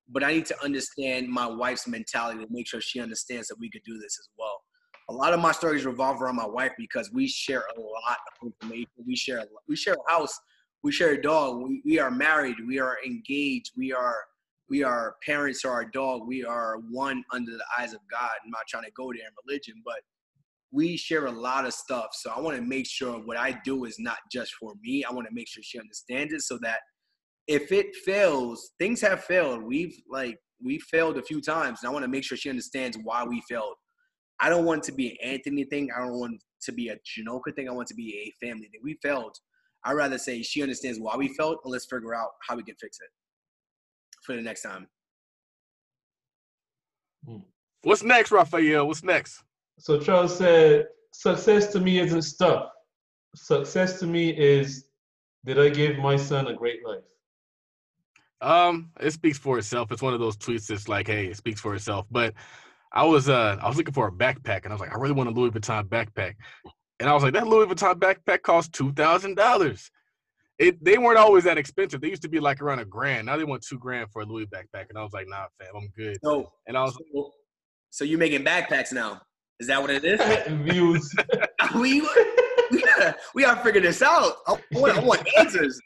but 0.09 0.23
I 0.23 0.31
need 0.31 0.45
to 0.45 0.63
understand 0.63 1.27
my 1.27 1.45
wife's 1.45 1.87
mentality 1.87 2.39
to 2.39 2.47
make 2.49 2.67
sure 2.67 2.79
she 2.79 3.01
understands 3.01 3.49
that 3.49 3.59
we 3.59 3.69
could 3.69 3.83
do 3.85 3.97
this 3.97 4.17
as 4.19 4.29
well. 4.39 4.61
A 5.09 5.13
lot 5.13 5.33
of 5.33 5.41
my 5.41 5.51
stories 5.51 5.85
revolve 5.85 6.21
around 6.21 6.35
my 6.35 6.45
wife 6.45 6.71
because 6.77 7.11
we 7.11 7.27
share 7.27 7.63
a 7.75 7.79
lot 7.79 8.17
of 8.41 8.47
information. 8.47 8.87
We 9.05 9.15
share, 9.15 9.43
we 9.67 9.75
share 9.75 9.95
a 9.95 10.11
house, 10.11 10.37
we 10.83 10.91
share 10.91 11.11
a 11.11 11.21
dog. 11.21 11.61
We, 11.61 11.81
we 11.85 11.99
are 11.99 12.11
married, 12.11 12.55
we 12.65 12.79
are 12.79 12.97
engaged, 13.05 13.71
we 13.77 13.93
are 13.93 14.17
we 14.69 14.83
are 14.83 15.15
parents 15.25 15.61
to 15.61 15.69
our 15.69 15.85
dog. 15.85 16.27
We 16.27 16.43
are 16.43 16.77
one 16.91 17.23
under 17.31 17.51
the 17.51 17.63
eyes 17.79 17.93
of 17.93 17.99
God. 18.11 18.29
I'm 18.43 18.51
not 18.51 18.67
trying 18.67 18.83
to 18.83 18.91
go 18.91 19.11
there 19.13 19.27
in 19.27 19.33
religion, 19.45 19.81
but 19.85 20.01
we 20.71 20.97
share 20.97 21.27
a 21.27 21.31
lot 21.31 21.65
of 21.65 21.73
stuff. 21.73 22.07
So 22.11 22.31
I 22.35 22.39
want 22.41 22.57
to 22.57 22.61
make 22.61 22.85
sure 22.85 23.13
what 23.13 23.37
I 23.37 23.57
do 23.63 23.85
is 23.85 23.97
not 23.97 24.17
just 24.31 24.53
for 24.55 24.73
me. 24.81 25.05
I 25.05 25.13
want 25.13 25.27
to 25.27 25.33
make 25.33 25.47
sure 25.47 25.63
she 25.63 25.79
understands 25.79 26.33
it 26.33 26.41
so 26.41 26.59
that 26.63 26.79
if 27.47 27.71
it 27.71 27.95
fails, 28.05 28.71
things 28.77 28.99
have 29.01 29.23
failed. 29.23 29.63
We've 29.63 29.97
like 30.09 30.37
we 30.61 30.79
failed 30.79 31.17
a 31.17 31.23
few 31.23 31.39
times, 31.39 31.79
and 31.81 31.89
I 31.89 31.93
want 31.93 32.03
to 32.03 32.09
make 32.09 32.23
sure 32.23 32.37
she 32.37 32.49
understands 32.49 32.97
why 33.03 33.23
we 33.23 33.41
failed. 33.49 33.75
I 34.39 34.49
don't 34.49 34.65
want 34.65 34.79
it 34.79 34.91
to 34.91 34.91
be 34.91 35.11
an 35.11 35.17
Anthony 35.23 35.63
thing. 35.63 35.89
I 35.95 36.01
don't 36.01 36.19
want 36.19 36.35
it 36.35 36.41
to 36.63 36.71
be 36.73 36.89
a 36.89 36.95
Janoka 36.95 37.55
thing. 37.55 37.69
I 37.69 37.71
want 37.71 37.89
it 37.89 37.93
to 37.93 37.95
be 37.95 38.33
a 38.41 38.45
family 38.45 38.67
thing. 38.67 38.81
We 38.83 38.97
failed. 39.01 39.35
I'd 39.83 39.93
rather 39.93 40.17
say 40.17 40.41
she 40.41 40.61
understands 40.61 40.99
why 40.99 41.15
we 41.15 41.29
felt, 41.29 41.59
and 41.63 41.71
let's 41.71 41.85
figure 41.85 42.15
out 42.15 42.31
how 42.47 42.55
we 42.55 42.63
can 42.63 42.75
fix 42.75 42.99
it 42.99 43.09
for 44.23 44.35
the 44.35 44.41
next 44.41 44.61
time. 44.63 44.87
What's 47.83 48.03
next, 48.03 48.31
Raphael? 48.31 48.87
What's 48.87 49.03
next? 49.03 49.43
So, 49.79 49.99
Charles 49.99 50.37
said, 50.37 50.87
Success 51.13 51.67
to 51.73 51.79
me 51.79 51.99
isn't 51.99 52.21
stuff. 52.21 52.69
Success 53.35 53.99
to 53.99 54.07
me 54.07 54.29
is 54.29 54.85
did 55.45 55.59
I 55.59 55.69
give 55.69 55.97
my 55.97 56.15
son 56.15 56.47
a 56.47 56.53
great 56.53 56.85
life? 56.85 57.03
Um, 58.41 58.91
it 58.99 59.11
speaks 59.11 59.37
for 59.37 59.57
itself. 59.57 59.91
It's 59.91 60.01
one 60.01 60.13
of 60.13 60.19
those 60.19 60.37
tweets 60.37 60.67
that's 60.67 60.87
like, 60.87 61.07
hey, 61.07 61.27
it 61.27 61.37
speaks 61.37 61.61
for 61.61 61.73
itself. 61.73 62.05
But 62.11 62.33
I 62.93 63.03
was 63.03 63.29
uh 63.29 63.57
I 63.61 63.67
was 63.67 63.77
looking 63.77 63.93
for 63.93 64.07
a 64.07 64.11
backpack 64.11 64.63
and 64.63 64.67
I 64.67 64.73
was 64.73 64.81
like, 64.81 64.93
I 64.93 64.99
really 64.99 65.13
want 65.13 65.29
a 65.29 65.31
Louis 65.31 65.51
Vuitton 65.51 65.85
backpack. 65.85 66.35
And 66.99 67.09
I 67.09 67.13
was 67.13 67.23
like, 67.23 67.33
that 67.33 67.47
Louis 67.47 67.67
Vuitton 67.67 67.95
backpack 67.95 68.41
costs 68.41 68.71
two 68.71 68.91
thousand 68.93 69.35
dollars. 69.35 69.91
It 70.57 70.83
they 70.83 70.97
weren't 70.97 71.19
always 71.19 71.43
that 71.43 71.57
expensive. 71.57 72.01
They 72.01 72.09
used 72.09 72.23
to 72.23 72.29
be 72.29 72.39
like 72.39 72.61
around 72.61 72.79
a 72.79 72.85
grand. 72.85 73.27
Now 73.27 73.37
they 73.37 73.43
want 73.43 73.63
two 73.63 73.77
grand 73.77 74.09
for 74.11 74.23
a 74.23 74.25
Louis 74.25 74.47
backpack. 74.47 74.89
And 74.89 74.97
I 74.97 75.03
was 75.03 75.13
like, 75.13 75.27
nah, 75.27 75.45
fam, 75.59 75.69
I'm 75.75 75.89
good. 75.95 76.17
So, 76.23 76.51
And 76.65 76.75
I 76.75 76.83
was 76.83 76.97
so, 77.13 77.31
so 77.91 78.03
you're 78.03 78.17
making 78.17 78.43
backpacks 78.43 78.91
now? 78.91 79.21
Is 79.59 79.67
that 79.67 79.81
what 79.81 79.91
it 79.91 80.03
is? 80.03 80.19
Views. 80.63 81.13
we 81.75 82.01
we 82.71 82.81
gotta 82.81 83.15
we 83.35 83.43
gotta 83.43 83.61
figure 83.63 83.81
this 83.81 84.01
out. 84.01 84.37
I 84.47 84.57
want, 84.71 84.97
I 84.97 85.03
want 85.03 85.27
answers. 85.37 85.79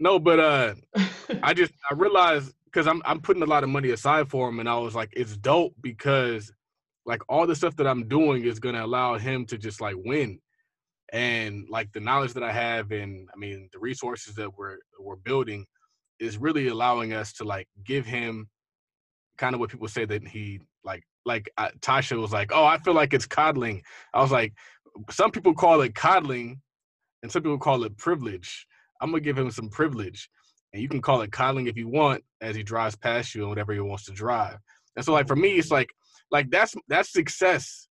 no, 0.00 0.18
but 0.18 0.40
uh 0.40 0.74
I 1.42 1.52
just 1.52 1.72
I 1.90 1.94
realized 1.94 2.54
because 2.64 2.86
I'm 2.86 3.02
I'm 3.04 3.20
putting 3.20 3.42
a 3.42 3.46
lot 3.46 3.62
of 3.62 3.68
money 3.68 3.90
aside 3.90 4.28
for 4.28 4.46
them, 4.46 4.60
and 4.60 4.68
I 4.68 4.78
was 4.78 4.94
like, 4.94 5.10
it's 5.14 5.36
dope 5.36 5.74
because 5.80 6.52
like 7.06 7.22
all 7.28 7.46
the 7.46 7.54
stuff 7.54 7.76
that 7.76 7.86
I'm 7.86 8.08
doing 8.08 8.44
is 8.44 8.58
gonna 8.58 8.84
allow 8.84 9.16
him 9.16 9.46
to 9.46 9.56
just 9.56 9.80
like 9.80 9.94
win, 9.96 10.40
and 11.12 11.66
like 11.70 11.92
the 11.92 12.00
knowledge 12.00 12.34
that 12.34 12.42
I 12.42 12.52
have, 12.52 12.90
and 12.90 13.28
I 13.32 13.38
mean 13.38 13.68
the 13.72 13.78
resources 13.78 14.34
that 14.34 14.56
we're 14.58 14.78
we're 15.00 15.16
building 15.16 15.64
is 16.18 16.38
really 16.38 16.68
allowing 16.68 17.12
us 17.12 17.32
to 17.34 17.44
like 17.44 17.68
give 17.84 18.06
him 18.06 18.48
kind 19.38 19.54
of 19.54 19.60
what 19.60 19.70
people 19.70 19.88
say 19.88 20.04
that 20.04 20.26
he 20.26 20.60
like 20.84 21.02
like 21.24 21.50
uh, 21.58 21.70
Tasha 21.80 22.20
was 22.20 22.32
like, 22.32 22.50
oh, 22.52 22.64
I 22.64 22.78
feel 22.78 22.94
like 22.94 23.14
it's 23.14 23.26
coddling. 23.26 23.82
I 24.12 24.20
was 24.20 24.32
like, 24.32 24.52
some 25.10 25.30
people 25.30 25.54
call 25.54 25.80
it 25.82 25.94
coddling, 25.94 26.60
and 27.22 27.30
some 27.30 27.42
people 27.42 27.58
call 27.58 27.84
it 27.84 27.96
privilege. 27.96 28.66
I'm 29.00 29.10
gonna 29.10 29.20
give 29.20 29.38
him 29.38 29.50
some 29.50 29.68
privilege, 29.68 30.28
and 30.72 30.82
you 30.82 30.88
can 30.88 31.02
call 31.02 31.20
it 31.22 31.30
coddling 31.30 31.68
if 31.68 31.76
you 31.76 31.88
want, 31.88 32.24
as 32.40 32.56
he 32.56 32.64
drives 32.64 32.96
past 32.96 33.34
you 33.34 33.42
and 33.42 33.50
whatever 33.50 33.72
he 33.72 33.80
wants 33.80 34.06
to 34.06 34.12
drive. 34.12 34.58
And 34.96 35.04
so, 35.04 35.12
like 35.12 35.28
for 35.28 35.36
me, 35.36 35.58
it's 35.58 35.70
like 35.70 35.90
like 36.30 36.50
that's 36.50 36.74
that's 36.88 37.12
success. 37.12 37.88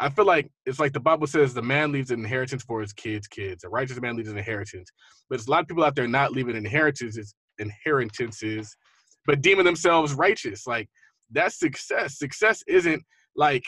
I 0.00 0.10
feel 0.10 0.26
like 0.26 0.50
it's 0.64 0.78
like 0.78 0.92
the 0.92 1.00
Bible 1.00 1.26
says 1.26 1.54
the 1.54 1.62
man 1.62 1.90
leaves 1.90 2.10
an 2.10 2.20
inheritance 2.20 2.62
for 2.62 2.80
his 2.80 2.92
kids' 2.92 3.26
kids. 3.26 3.64
A 3.64 3.68
righteous 3.68 4.00
man 4.00 4.16
leaves 4.16 4.28
an 4.28 4.38
inheritance. 4.38 4.90
But 5.28 5.36
there's 5.36 5.48
a 5.48 5.50
lot 5.50 5.62
of 5.62 5.68
people 5.68 5.82
out 5.84 5.96
there 5.96 6.06
not 6.06 6.32
leaving 6.32 6.56
inheritances, 6.56 7.34
inheritances, 7.58 8.76
but 9.26 9.40
deeming 9.40 9.64
themselves 9.64 10.14
righteous. 10.14 10.66
Like 10.66 10.88
that's 11.30 11.58
success. 11.58 12.18
Success 12.18 12.62
isn't 12.68 13.02
like, 13.34 13.64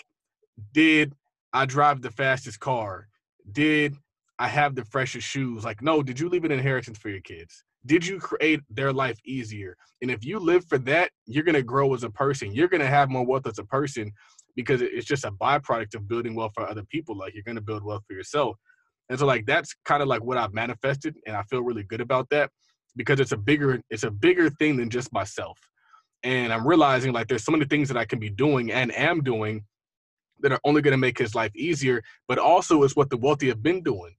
did 0.72 1.14
I 1.52 1.66
drive 1.66 2.02
the 2.02 2.10
fastest 2.10 2.60
car? 2.60 3.08
Did 3.50 3.96
I 4.38 4.48
have 4.48 4.74
the 4.74 4.84
freshest 4.84 5.26
shoes? 5.26 5.64
Like, 5.64 5.82
no, 5.82 6.02
did 6.02 6.20
you 6.20 6.28
leave 6.28 6.44
an 6.44 6.52
inheritance 6.52 6.98
for 6.98 7.08
your 7.08 7.20
kids? 7.20 7.64
Did 7.86 8.06
you 8.06 8.18
create 8.18 8.60
their 8.68 8.92
life 8.92 9.18
easier? 9.24 9.76
And 10.02 10.10
if 10.10 10.24
you 10.24 10.38
live 10.38 10.66
for 10.66 10.78
that, 10.78 11.10
you're 11.26 11.44
gonna 11.44 11.62
grow 11.62 11.94
as 11.94 12.04
a 12.04 12.10
person. 12.10 12.52
You're 12.52 12.68
gonna 12.68 12.86
have 12.86 13.08
more 13.08 13.24
wealth 13.24 13.46
as 13.46 13.58
a 13.58 13.64
person 13.64 14.12
because 14.54 14.82
it's 14.82 15.06
just 15.06 15.24
a 15.24 15.30
byproduct 15.30 15.94
of 15.94 16.08
building 16.08 16.34
wealth 16.34 16.52
for 16.54 16.68
other 16.68 16.84
people. 16.84 17.16
Like 17.16 17.34
you're 17.34 17.44
gonna 17.44 17.60
build 17.60 17.82
wealth 17.82 18.02
for 18.06 18.12
yourself. 18.12 18.56
And 19.08 19.18
so 19.18 19.26
like 19.26 19.46
that's 19.46 19.74
kind 19.84 20.02
of 20.02 20.08
like 20.08 20.22
what 20.22 20.36
I've 20.36 20.52
manifested, 20.52 21.16
and 21.26 21.36
I 21.36 21.42
feel 21.44 21.62
really 21.62 21.82
good 21.82 22.00
about 22.00 22.28
that 22.30 22.50
because 22.96 23.18
it's 23.18 23.32
a 23.32 23.36
bigger 23.36 23.80
it's 23.90 24.04
a 24.04 24.10
bigger 24.10 24.50
thing 24.50 24.76
than 24.76 24.90
just 24.90 25.12
myself. 25.12 25.58
And 26.22 26.52
I'm 26.52 26.66
realizing 26.66 27.12
like 27.12 27.28
there's 27.28 27.44
so 27.44 27.52
many 27.52 27.64
things 27.64 27.88
that 27.88 27.96
I 27.96 28.04
can 28.04 28.18
be 28.18 28.30
doing 28.30 28.72
and 28.72 28.94
am 28.94 29.22
doing 29.22 29.64
that 30.40 30.52
are 30.52 30.60
only 30.64 30.82
gonna 30.82 30.98
make 30.98 31.18
his 31.18 31.34
life 31.34 31.54
easier, 31.56 32.02
but 32.28 32.38
also 32.38 32.82
is 32.82 32.94
what 32.94 33.08
the 33.08 33.16
wealthy 33.16 33.48
have 33.48 33.62
been 33.62 33.82
doing. 33.82 34.14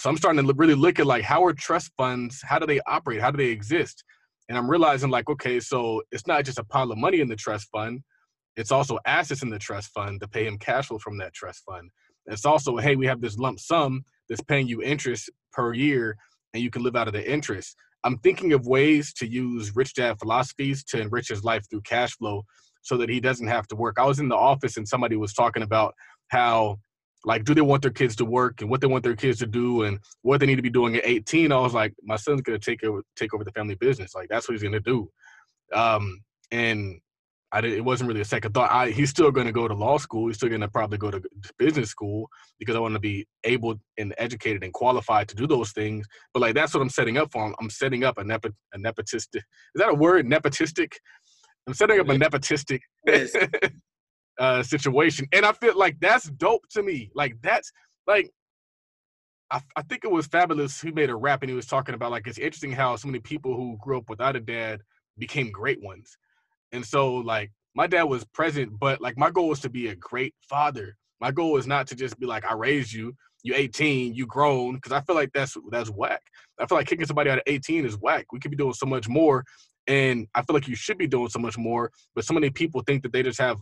So 0.00 0.08
I'm 0.08 0.16
starting 0.16 0.46
to 0.46 0.54
really 0.54 0.74
look 0.74 0.98
at 0.98 1.06
like 1.06 1.22
how 1.22 1.44
are 1.44 1.52
trust 1.52 1.92
funds? 1.98 2.40
How 2.42 2.58
do 2.58 2.66
they 2.66 2.80
operate? 2.86 3.20
How 3.20 3.30
do 3.30 3.36
they 3.36 3.50
exist? 3.50 4.02
And 4.48 4.56
I'm 4.56 4.68
realizing 4.68 5.10
like, 5.10 5.28
okay, 5.28 5.60
so 5.60 6.02
it's 6.10 6.26
not 6.26 6.46
just 6.46 6.58
a 6.58 6.64
pile 6.64 6.90
of 6.90 6.96
money 6.96 7.20
in 7.20 7.28
the 7.28 7.36
trust 7.36 7.68
fund. 7.70 8.00
It's 8.56 8.72
also 8.72 8.98
assets 9.04 9.42
in 9.42 9.50
the 9.50 9.58
trust 9.58 9.90
fund 9.92 10.20
to 10.22 10.28
pay 10.28 10.46
him 10.46 10.58
cash 10.58 10.86
flow 10.86 10.98
from 10.98 11.18
that 11.18 11.34
trust 11.34 11.64
fund. 11.66 11.90
It's 12.26 12.46
also, 12.46 12.78
hey, 12.78 12.96
we 12.96 13.06
have 13.06 13.20
this 13.20 13.36
lump 13.36 13.60
sum 13.60 14.02
that's 14.28 14.40
paying 14.40 14.68
you 14.68 14.82
interest 14.82 15.28
per 15.52 15.74
year, 15.74 16.16
and 16.54 16.62
you 16.62 16.70
can 16.70 16.82
live 16.82 16.96
out 16.96 17.06
of 17.06 17.12
the 17.12 17.30
interest. 17.30 17.76
I'm 18.02 18.16
thinking 18.18 18.54
of 18.54 18.66
ways 18.66 19.12
to 19.14 19.26
use 19.26 19.76
rich 19.76 19.94
dad 19.94 20.18
philosophies 20.18 20.82
to 20.84 21.00
enrich 21.00 21.28
his 21.28 21.44
life 21.44 21.68
through 21.68 21.82
cash 21.82 22.16
flow 22.16 22.44
so 22.80 22.96
that 22.96 23.10
he 23.10 23.20
doesn't 23.20 23.48
have 23.48 23.68
to 23.68 23.76
work. 23.76 23.96
I 23.98 24.06
was 24.06 24.18
in 24.18 24.30
the 24.30 24.36
office 24.36 24.78
and 24.78 24.88
somebody 24.88 25.16
was 25.16 25.34
talking 25.34 25.62
about 25.62 25.94
how 26.28 26.78
like 27.24 27.44
do 27.44 27.54
they 27.54 27.60
want 27.60 27.82
their 27.82 27.90
kids 27.90 28.16
to 28.16 28.24
work 28.24 28.60
and 28.60 28.70
what 28.70 28.80
they 28.80 28.86
want 28.86 29.04
their 29.04 29.16
kids 29.16 29.38
to 29.38 29.46
do 29.46 29.82
and 29.82 29.98
what 30.22 30.40
they 30.40 30.46
need 30.46 30.56
to 30.56 30.62
be 30.62 30.70
doing 30.70 30.96
at 30.96 31.06
18 31.06 31.52
i 31.52 31.58
was 31.58 31.74
like 31.74 31.94
my 32.02 32.16
son's 32.16 32.40
going 32.40 32.58
to 32.58 32.64
take 32.64 32.82
over 32.84 33.02
take 33.16 33.34
over 33.34 33.44
the 33.44 33.52
family 33.52 33.74
business 33.74 34.14
like 34.14 34.28
that's 34.28 34.48
what 34.48 34.52
he's 34.52 34.62
going 34.62 34.72
to 34.72 34.80
do 34.80 35.10
um, 35.72 36.22
and 36.50 37.00
I 37.52 37.60
did, 37.60 37.72
it 37.72 37.84
wasn't 37.84 38.08
really 38.08 38.20
a 38.20 38.24
second 38.24 38.54
thought. 38.54 38.70
I, 38.70 38.90
he's 38.90 39.10
still 39.10 39.32
going 39.32 39.46
to 39.46 39.52
go 39.52 39.66
to 39.66 39.74
law 39.74 39.98
school. 39.98 40.28
He's 40.28 40.36
still 40.36 40.48
going 40.48 40.60
to 40.60 40.68
probably 40.68 40.98
go 40.98 41.10
to 41.10 41.20
business 41.58 41.90
school 41.90 42.28
because 42.58 42.76
I 42.76 42.78
want 42.78 42.94
to 42.94 43.00
be 43.00 43.26
able 43.42 43.74
and 43.98 44.14
educated 44.18 44.62
and 44.62 44.72
qualified 44.72 45.28
to 45.28 45.34
do 45.34 45.48
those 45.48 45.72
things. 45.72 46.06
But 46.32 46.40
like 46.40 46.54
that's 46.54 46.72
what 46.74 46.80
I'm 46.80 46.90
setting 46.90 47.18
up 47.18 47.32
for. 47.32 47.52
I'm, 47.60 47.70
setting 47.70 48.04
up 48.04 48.18
a, 48.18 48.24
nepo, 48.24 48.50
a 48.72 48.78
nepotistic. 48.78 49.36
Is 49.36 49.76
that 49.76 49.90
a 49.90 49.94
word? 49.94 50.26
Nepotistic. 50.26 50.92
I'm 51.66 51.74
setting 51.74 51.98
up 51.98 52.08
a 52.08 52.14
nepotistic 52.14 52.80
uh, 54.40 54.62
situation, 54.64 55.28
and 55.32 55.46
I 55.46 55.52
feel 55.52 55.78
like 55.78 56.00
that's 56.00 56.28
dope 56.30 56.68
to 56.70 56.82
me. 56.82 57.10
Like 57.14 57.36
that's 57.42 57.70
like 58.08 58.32
I, 59.50 59.60
I 59.76 59.82
think 59.82 60.04
it 60.04 60.10
was 60.10 60.26
Fabolous 60.26 60.80
who 60.82 60.92
made 60.92 61.10
a 61.10 61.16
rap 61.16 61.42
and 61.42 61.50
he 61.50 61.56
was 61.56 61.66
talking 61.66 61.94
about 61.94 62.10
like 62.10 62.26
it's 62.26 62.38
interesting 62.38 62.72
how 62.72 62.96
so 62.96 63.06
many 63.06 63.20
people 63.20 63.54
who 63.54 63.78
grew 63.80 63.98
up 63.98 64.08
without 64.08 64.36
a 64.36 64.40
dad 64.40 64.80
became 65.18 65.52
great 65.52 65.82
ones 65.82 66.16
and 66.72 66.84
so 66.84 67.16
like 67.16 67.50
my 67.74 67.86
dad 67.86 68.04
was 68.04 68.24
present, 68.24 68.78
but 68.78 69.00
like 69.00 69.16
my 69.16 69.30
goal 69.30 69.48
was 69.48 69.60
to 69.60 69.70
be 69.70 69.88
a 69.88 69.94
great 69.96 70.34
father. 70.48 70.96
My 71.20 71.30
goal 71.30 71.56
is 71.56 71.66
not 71.66 71.86
to 71.88 71.94
just 71.94 72.18
be 72.18 72.26
like, 72.26 72.44
I 72.44 72.54
raised 72.54 72.92
you, 72.92 73.14
you 73.42 73.54
18, 73.54 74.14
you 74.14 74.26
grown, 74.26 74.76
because 74.76 74.92
I 74.92 75.00
feel 75.02 75.16
like 75.16 75.32
that's 75.32 75.56
that's 75.70 75.90
whack. 75.90 76.22
I 76.58 76.66
feel 76.66 76.78
like 76.78 76.86
kicking 76.86 77.06
somebody 77.06 77.30
out 77.30 77.38
of 77.38 77.44
18 77.46 77.84
is 77.84 77.98
whack. 77.98 78.32
We 78.32 78.40
could 78.40 78.50
be 78.50 78.56
doing 78.56 78.74
so 78.74 78.86
much 78.86 79.08
more. 79.08 79.44
And 79.86 80.26
I 80.34 80.42
feel 80.42 80.54
like 80.54 80.68
you 80.68 80.76
should 80.76 80.98
be 80.98 81.06
doing 81.06 81.28
so 81.28 81.38
much 81.38 81.58
more. 81.58 81.90
But 82.14 82.24
so 82.24 82.34
many 82.34 82.50
people 82.50 82.82
think 82.86 83.02
that 83.02 83.12
they 83.12 83.22
just 83.22 83.40
have 83.40 83.58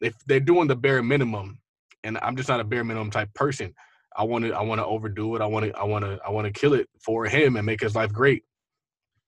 if 0.00 0.14
they're 0.26 0.40
doing 0.40 0.68
the 0.68 0.76
bare 0.76 1.02
minimum. 1.02 1.58
And 2.02 2.18
I'm 2.22 2.36
just 2.36 2.48
not 2.48 2.60
a 2.60 2.64
bare 2.64 2.84
minimum 2.84 3.10
type 3.10 3.32
person. 3.34 3.74
I 4.16 4.24
want 4.24 4.44
to 4.44 4.52
I 4.52 4.62
want 4.62 4.80
to 4.80 4.86
overdo 4.86 5.36
it. 5.36 5.42
I 5.42 5.46
want 5.46 5.66
to 5.66 5.78
I 5.78 5.84
want 5.84 6.04
to 6.04 6.18
I 6.26 6.30
want 6.30 6.46
to 6.46 6.52
kill 6.52 6.74
it 6.74 6.88
for 7.04 7.26
him 7.26 7.56
and 7.56 7.66
make 7.66 7.80
his 7.80 7.94
life 7.94 8.12
great. 8.12 8.44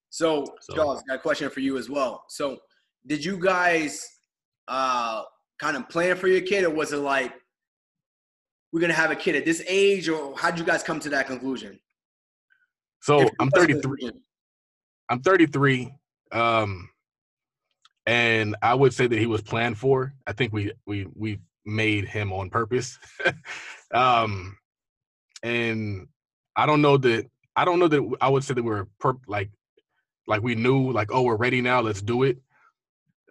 So, 0.09 0.45
so 0.61 0.75
Charles, 0.75 1.03
got 1.07 1.15
a 1.15 1.19
question 1.19 1.49
for 1.49 1.59
you 1.59 1.77
as 1.77 1.89
well. 1.89 2.25
So 2.27 2.57
did 3.07 3.23
you 3.23 3.37
guys 3.37 4.05
uh, 4.67 5.23
kind 5.59 5.75
of 5.75 5.89
plan 5.89 6.15
for 6.15 6.27
your 6.27 6.41
kid, 6.41 6.63
or 6.63 6.69
was 6.69 6.93
it 6.93 6.97
like 6.97 7.33
we're 8.71 8.81
gonna 8.81 8.93
have 8.93 9.11
a 9.11 9.15
kid 9.15 9.35
at 9.35 9.45
this 9.45 9.63
age, 9.67 10.09
or 10.09 10.37
how 10.37 10.51
did 10.51 10.59
you 10.59 10.65
guys 10.65 10.83
come 10.83 10.99
to 10.99 11.09
that 11.09 11.27
conclusion? 11.27 11.79
So 13.01 13.27
I'm 13.39 13.49
33. 13.49 14.11
I'm 15.09 15.21
33, 15.21 15.91
um, 16.31 16.89
and 18.05 18.55
I 18.61 18.73
would 18.73 18.93
say 18.93 19.07
that 19.07 19.19
he 19.19 19.27
was 19.27 19.41
planned 19.41 19.77
for. 19.77 20.13
I 20.27 20.33
think 20.33 20.53
we 20.53 20.71
we 20.85 21.07
we 21.15 21.39
made 21.65 22.05
him 22.05 22.33
on 22.33 22.49
purpose, 22.49 22.99
um, 23.93 24.57
and 25.41 26.07
I 26.55 26.65
don't 26.65 26.81
know 26.81 26.97
that 26.97 27.29
I 27.55 27.65
don't 27.65 27.79
know 27.79 27.87
that 27.87 28.17
I 28.21 28.29
would 28.29 28.43
say 28.43 28.53
that 28.53 28.63
we 28.63 28.69
were 28.69 28.87
per- 28.99 29.17
like 29.27 29.49
like 30.27 30.41
we 30.41 30.55
knew 30.55 30.91
like 30.91 31.11
oh 31.11 31.23
we're 31.23 31.35
ready 31.35 31.61
now 31.61 31.81
let's 31.81 32.01
do 32.01 32.23
it 32.23 32.37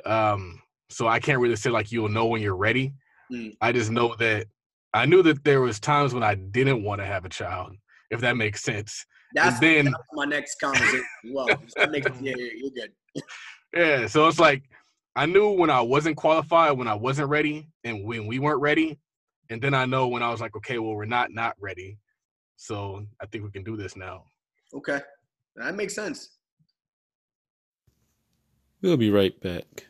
um, 0.04 0.60
so 0.90 1.08
I 1.08 1.20
can't 1.20 1.40
really 1.40 1.56
say 1.56 1.70
like 1.70 1.92
you'll 1.92 2.08
know 2.08 2.26
when 2.26 2.42
you're 2.42 2.56
ready. 2.56 2.94
Mm. 3.32 3.56
I 3.60 3.72
just 3.72 3.90
know 3.90 4.14
that 4.18 4.46
I 4.94 5.06
knew 5.06 5.22
that 5.22 5.44
there 5.44 5.60
was 5.60 5.80
times 5.80 6.12
when 6.12 6.22
I 6.22 6.34
didn't 6.34 6.82
want 6.82 7.00
to 7.00 7.06
have 7.06 7.24
a 7.24 7.28
child, 7.28 7.76
if 8.10 8.20
that 8.20 8.36
makes 8.36 8.62
sense. 8.62 9.06
That's, 9.34 9.58
then, 9.60 9.86
that's 9.86 9.96
my 10.12 10.26
next 10.26 10.60
conversation. 10.60 11.04
well, 11.32 11.46
makes, 11.90 12.06
yeah, 12.20 12.34
you're 12.36 12.70
good. 12.70 12.92
yeah, 13.74 14.06
so 14.06 14.28
it's 14.28 14.38
like 14.38 14.62
I 15.16 15.26
knew 15.26 15.50
when 15.50 15.70
I 15.70 15.80
wasn't 15.80 16.16
qualified, 16.16 16.76
when 16.76 16.88
I 16.88 16.94
wasn't 16.94 17.28
ready, 17.28 17.68
and 17.84 18.04
when 18.04 18.26
we 18.26 18.38
weren't 18.38 18.60
ready, 18.60 18.98
and 19.50 19.60
then 19.60 19.74
I 19.74 19.84
know 19.84 20.08
when 20.08 20.22
I 20.22 20.30
was 20.30 20.40
like, 20.40 20.56
okay, 20.56 20.78
well, 20.78 20.94
we're 20.94 21.04
not 21.04 21.32
not 21.32 21.56
ready. 21.60 21.98
So 22.56 23.06
I 23.20 23.26
think 23.26 23.44
we 23.44 23.50
can 23.50 23.64
do 23.64 23.76
this 23.76 23.96
now. 23.96 24.24
Okay, 24.74 25.00
that 25.56 25.74
makes 25.74 25.94
sense. 25.94 26.30
We'll 28.80 28.96
be 28.96 29.10
right 29.10 29.38
back. 29.40 29.86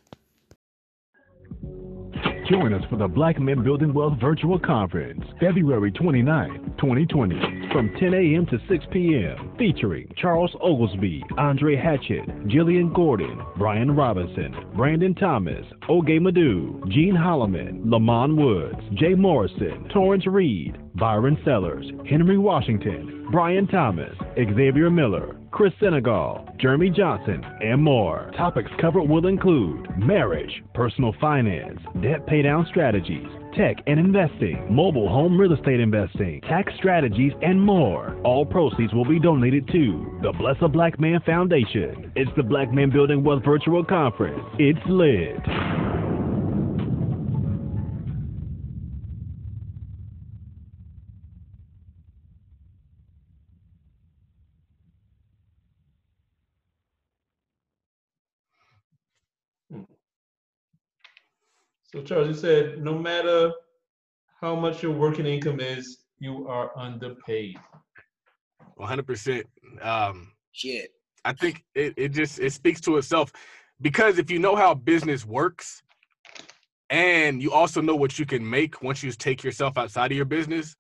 Join 2.51 2.75
us 2.75 2.85
for 2.91 2.97
the 2.97 3.09
Black 3.09 3.41
Men 3.41 3.63
Building 3.63 3.95
Wealth 3.95 4.19
Virtual 4.21 4.59
Conference, 4.59 5.25
February 5.41 5.93
29, 5.93 6.75
2020, 6.79 7.62
from 7.73 7.91
10 7.99 8.15
a.m. 8.15 8.47
to 8.47 8.59
6 8.69 8.85
p.m., 8.93 9.55
featuring 9.59 10.13
Charles 10.17 10.55
Oglesby, 10.61 11.25
Andre 11.39 11.75
Hatchett, 11.75 12.27
Jillian 12.47 12.95
Gordon, 12.95 13.41
Brian 13.57 13.91
Robinson, 13.97 14.55
Brandon 14.77 15.15
Thomas, 15.15 15.65
Oge 15.89 16.21
Madu, 16.21 16.83
Gene 16.89 17.15
Holloman, 17.17 17.81
Lamont 17.85 18.37
Woods, 18.37 18.79
Jay 18.95 19.15
Morrison, 19.15 19.89
Torrance 19.93 20.27
Reed, 20.27 20.79
Byron 20.97 21.39
Sellers, 21.45 21.87
Henry 22.09 22.39
Washington, 22.39 23.27
Brian 23.33 23.67
Thomas, 23.67 24.15
Xavier 24.37 24.91
Miller, 24.91 25.37
Chris 25.53 25.75
Senegal, 25.79 26.49
Jeremy 26.59 26.89
Johnson, 26.89 27.45
and 27.61 27.83
more. 27.83 28.31
Topics 28.35 28.71
covered 28.81 29.03
will 29.03 29.27
include 29.27 29.87
marriage, 29.99 30.63
personal 30.73 31.15
finance, 31.21 31.79
debt 32.03 32.27
paydown 32.27 32.67
strategies, 32.69 33.27
tech 33.55 33.77
and 33.87 34.01
investing, 34.01 34.67
mobile 34.71 35.11
home 35.11 35.39
real 35.39 35.53
estate 35.53 35.79
investing, 35.79 36.41
tax 36.49 36.73
strategies, 36.79 37.33
and 37.43 37.61
more. 37.61 38.19
All 38.25 38.47
proceeds 38.47 38.95
will 38.95 39.05
be 39.05 39.21
donated 39.21 39.69
to 39.73 40.19
the 40.23 40.33
Bless 40.33 40.57
a 40.63 40.69
Black 40.69 40.99
Man 40.99 41.21
Foundation. 41.27 42.11
It's 42.17 42.31
the 42.35 42.43
Black 42.43 42.73
Man 42.73 42.89
Building 42.89 43.23
Wealth 43.23 43.45
Virtual 43.45 43.85
Conference. 43.85 44.41
It's 44.59 44.81
lit. 44.87 46.12
So 61.95 62.01
Charles, 62.01 62.29
you 62.29 62.35
said 62.35 62.83
no 62.83 62.99
matter 62.99 63.53
how 64.41 64.57
much 64.57 64.83
your 64.83 64.93
working 64.93 65.27
income 65.27 65.61
is, 65.61 66.05
you 66.19 66.49
are 66.49 66.77
underpaid. 66.77 67.59
100%. 68.81 69.45
Um, 69.83 70.33
Shit. 70.53 70.91
I 71.25 71.35
think 71.35 71.63
it, 71.75 71.93
it 71.97 72.09
just 72.09 72.41
it 72.41 72.53
speaks 72.53 72.81
to 72.83 72.97
itself 72.97 73.31
because 73.81 74.19
if 74.19 74.31
you 74.31 74.39
know 74.39 74.57
how 74.57 74.75
business 74.75 75.25
works 75.27 75.83
and 76.91 77.43
you 77.43 77.53
also 77.53 77.81
know 77.81 77.95
what 77.95 78.19
you 78.19 78.27
can 78.27 78.49
make 78.49 78.83
once 78.83 79.03
you 79.03 79.13
take 79.13 79.45
yourself 79.45 79.77
outside 79.77 80.11
of 80.11 80.17
your 80.17 80.25
business, 80.25 80.75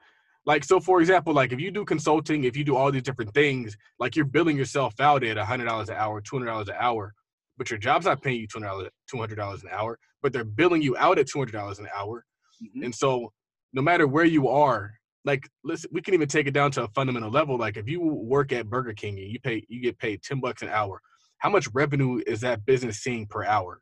like 0.47 0.65
so 0.65 0.81
for 0.81 1.01
example, 1.01 1.35
like 1.35 1.53
if 1.53 1.61
you 1.61 1.71
do 1.71 1.85
consulting, 1.85 2.45
if 2.45 2.57
you 2.57 2.65
do 2.65 2.75
all 2.75 2.91
these 2.91 3.03
different 3.03 3.35
things, 3.35 3.77
like 4.01 4.17
you're 4.17 4.25
billing 4.25 4.57
yourself 4.57 4.99
out 4.99 5.23
at 5.23 5.37
$100 5.37 5.89
an 5.89 5.95
hour, 5.95 6.23
$200 6.23 6.69
an 6.69 6.75
hour, 6.81 7.13
but 7.59 7.71
your 7.71 7.79
job's 7.79 8.07
not 8.07 8.23
paying 8.23 8.41
you 8.41 8.49
$200, 8.49 8.89
$200 9.15 9.63
an 9.63 9.69
hour 9.71 9.99
but 10.23 10.33
they're 10.33 10.45
billing 10.45 10.83
you 10.83 10.97
out 10.97 11.19
at 11.19 11.27
two 11.27 11.39
hundred 11.39 11.53
dollars 11.53 11.79
an 11.79 11.89
hour. 11.95 12.25
Mm-hmm. 12.63 12.85
And 12.85 12.95
so, 12.95 13.33
no 13.73 13.83
matter 13.83 14.07
where 14.07 14.25
you 14.25 14.49
are, 14.49 14.93
like 15.25 15.49
listen, 15.65 15.91
we 15.93 16.01
can 16.01 16.15
even 16.15 16.29
take 16.29 16.47
it 16.47 16.53
down 16.53 16.71
to 16.73 16.85
a 16.85 16.89
fundamental 16.89 17.31
level. 17.31 17.57
Like 17.57 17.77
if 17.77 17.89
you 17.89 18.01
work 18.01 18.53
at 18.53 18.69
Burger 18.69 18.93
King 18.93 19.19
and 19.19 19.31
you 19.31 19.41
pay, 19.41 19.65
you 19.69 19.81
get 19.81 19.99
paid 19.99 20.23
ten 20.23 20.41
bucks 20.41 20.63
an 20.63 20.69
hour. 20.69 21.01
How 21.39 21.51
much 21.51 21.69
revenue 21.75 22.21
is 22.27 22.41
that 22.41 22.65
business 22.65 22.99
seeing 22.99 23.27
per 23.27 23.45
hour? 23.45 23.81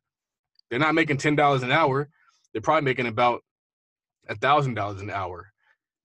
They're 0.71 0.79
not 0.79 0.95
making 0.95 1.19
ten 1.19 1.37
dollars 1.37 1.63
an 1.63 1.73
hour. 1.73 2.09
They're 2.53 2.63
probably 2.63 2.85
making 2.85 3.07
about 3.07 3.43
a 4.29 4.35
thousand 4.35 4.75
dollars 4.75 5.01
an 5.01 5.11
hour, 5.11 5.51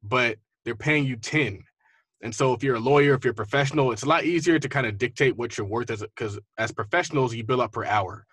but 0.03 0.38
they're 0.63 0.75
paying 0.75 1.05
you 1.05 1.15
ten. 1.15 1.63
And 2.21 2.33
so, 2.33 2.53
if 2.53 2.63
you're 2.63 2.75
a 2.75 2.79
lawyer, 2.79 3.13
if 3.13 3.23
you're 3.23 3.31
a 3.31 3.36
professional, 3.36 3.91
it's 3.91 4.03
a 4.03 4.07
lot 4.09 4.23
easier 4.25 4.57
to 4.57 4.69
kind 4.69 4.88
of 4.88 4.97
dictate 4.97 5.38
what 5.38 5.57
you're 5.57 5.67
worth 5.67 5.91
as 5.91 6.01
because 6.01 6.39
as 6.57 6.71
professionals, 6.71 7.36
you 7.36 7.43
bill 7.43 7.61
up 7.61 7.73
per 7.73 7.86
hour. 7.86 8.25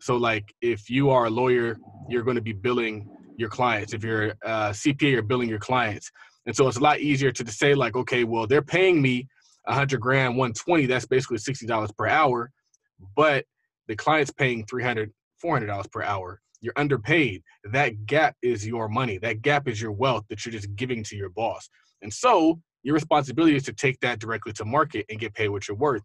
So 0.00 0.16
like 0.16 0.54
if 0.62 0.90
you 0.90 1.10
are 1.10 1.26
a 1.26 1.30
lawyer, 1.30 1.78
you're 2.08 2.22
going 2.24 2.36
to 2.36 2.42
be 2.42 2.52
billing 2.52 3.08
your 3.36 3.48
clients. 3.48 3.94
If 3.94 4.04
you're 4.04 4.30
a 4.42 4.70
CPA, 4.72 5.12
you're 5.12 5.22
billing 5.22 5.48
your 5.48 5.58
clients. 5.60 6.10
And 6.46 6.56
so 6.56 6.68
it's 6.68 6.78
a 6.78 6.82
lot 6.82 7.00
easier 7.00 7.32
to 7.32 7.52
say 7.52 7.74
like, 7.74 7.96
okay, 7.96 8.24
well 8.24 8.46
they're 8.46 8.62
paying 8.62 9.02
me 9.02 9.28
100 9.64 10.00
grand, 10.00 10.36
120. 10.36 10.86
That's 10.86 11.06
basically 11.06 11.38
$60 11.38 11.96
per 11.96 12.08
hour, 12.08 12.50
but 13.16 13.44
the 13.88 13.96
client's 13.96 14.32
paying 14.32 14.64
300, 14.66 15.12
400 15.40 15.66
dollars 15.66 15.88
per 15.88 16.02
hour. 16.02 16.40
You're 16.60 16.74
underpaid. 16.76 17.42
That 17.64 18.06
gap 18.06 18.36
is 18.42 18.66
your 18.66 18.88
money. 18.88 19.18
That 19.18 19.42
gap 19.42 19.68
is 19.68 19.80
your 19.80 19.92
wealth 19.92 20.24
that 20.30 20.44
you're 20.44 20.52
just 20.52 20.74
giving 20.76 21.04
to 21.04 21.16
your 21.16 21.30
boss. 21.30 21.68
And 22.02 22.12
so 22.12 22.60
Your 22.82 22.94
responsibility 22.94 23.56
is 23.56 23.64
to 23.64 23.72
take 23.72 24.00
that 24.00 24.20
directly 24.20 24.52
to 24.54 24.64
market 24.64 25.06
and 25.10 25.18
get 25.20 25.34
paid 25.34 25.48
what 25.50 25.68
you're 25.68 25.76
worth 25.76 26.02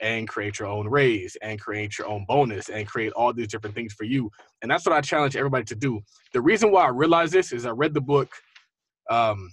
and 0.00 0.28
create 0.28 0.58
your 0.58 0.68
own 0.68 0.88
raise 0.88 1.36
and 1.42 1.60
create 1.60 1.98
your 1.98 2.08
own 2.08 2.24
bonus 2.26 2.68
and 2.68 2.86
create 2.86 3.12
all 3.12 3.32
these 3.32 3.48
different 3.48 3.74
things 3.74 3.92
for 3.92 4.04
you. 4.04 4.30
And 4.62 4.70
that's 4.70 4.86
what 4.86 4.94
I 4.94 5.00
challenge 5.00 5.36
everybody 5.36 5.64
to 5.64 5.74
do. 5.74 6.00
The 6.32 6.40
reason 6.40 6.70
why 6.70 6.84
I 6.84 6.88
realized 6.88 7.32
this 7.32 7.52
is 7.52 7.66
I 7.66 7.70
read 7.70 7.94
the 7.94 8.00
book 8.00 8.30
um 9.10 9.50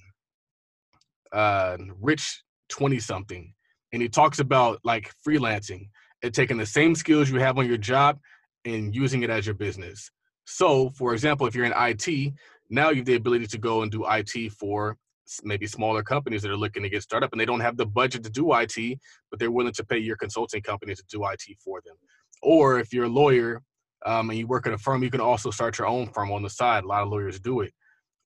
uh 1.31 1.77
Rich 1.99 2.43
20 2.69 2.99
something 2.99 3.53
and 3.91 4.01
he 4.01 4.09
talks 4.09 4.39
about 4.39 4.79
like 4.83 5.13
freelancing 5.25 5.89
and 6.23 6.33
taking 6.33 6.57
the 6.57 6.65
same 6.65 6.95
skills 6.95 7.29
you 7.29 7.39
have 7.39 7.57
on 7.57 7.67
your 7.67 7.77
job 7.77 8.19
and 8.65 8.93
using 8.95 9.23
it 9.23 9.29
as 9.29 9.45
your 9.45 9.55
business. 9.55 10.09
So, 10.45 10.89
for 10.91 11.13
example, 11.13 11.47
if 11.47 11.55
you're 11.55 11.65
in 11.65 11.73
IT, 11.75 12.33
now 12.69 12.89
you 12.89 12.97
have 12.97 13.05
the 13.05 13.15
ability 13.15 13.47
to 13.47 13.57
go 13.57 13.81
and 13.81 13.91
do 13.91 14.05
IT 14.09 14.51
for 14.53 14.97
maybe 15.43 15.67
smaller 15.67 16.03
companies 16.03 16.41
that 16.41 16.51
are 16.51 16.57
looking 16.57 16.83
to 16.83 16.89
get 16.89 17.03
started 17.03 17.25
up 17.25 17.31
and 17.31 17.41
they 17.41 17.45
don't 17.45 17.59
have 17.59 17.77
the 17.77 17.85
budget 17.85 18.23
to 18.23 18.29
do 18.29 18.53
IT, 18.53 18.99
but 19.29 19.39
they're 19.39 19.51
willing 19.51 19.73
to 19.73 19.85
pay 19.85 19.97
your 19.97 20.15
consulting 20.17 20.61
company 20.61 20.95
to 20.95 21.03
do 21.09 21.25
IT 21.25 21.43
for 21.63 21.81
them. 21.85 21.95
Or 22.41 22.79
if 22.79 22.93
you're 22.93 23.05
a 23.05 23.09
lawyer 23.09 23.61
um, 24.05 24.29
and 24.29 24.39
you 24.39 24.47
work 24.47 24.67
at 24.67 24.73
a 24.73 24.77
firm, 24.77 25.03
you 25.03 25.11
can 25.11 25.21
also 25.21 25.51
start 25.51 25.77
your 25.77 25.87
own 25.87 26.07
firm 26.07 26.31
on 26.31 26.43
the 26.43 26.49
side. 26.49 26.83
A 26.83 26.87
lot 26.87 27.03
of 27.03 27.09
lawyers 27.09 27.39
do 27.39 27.61
it. 27.61 27.73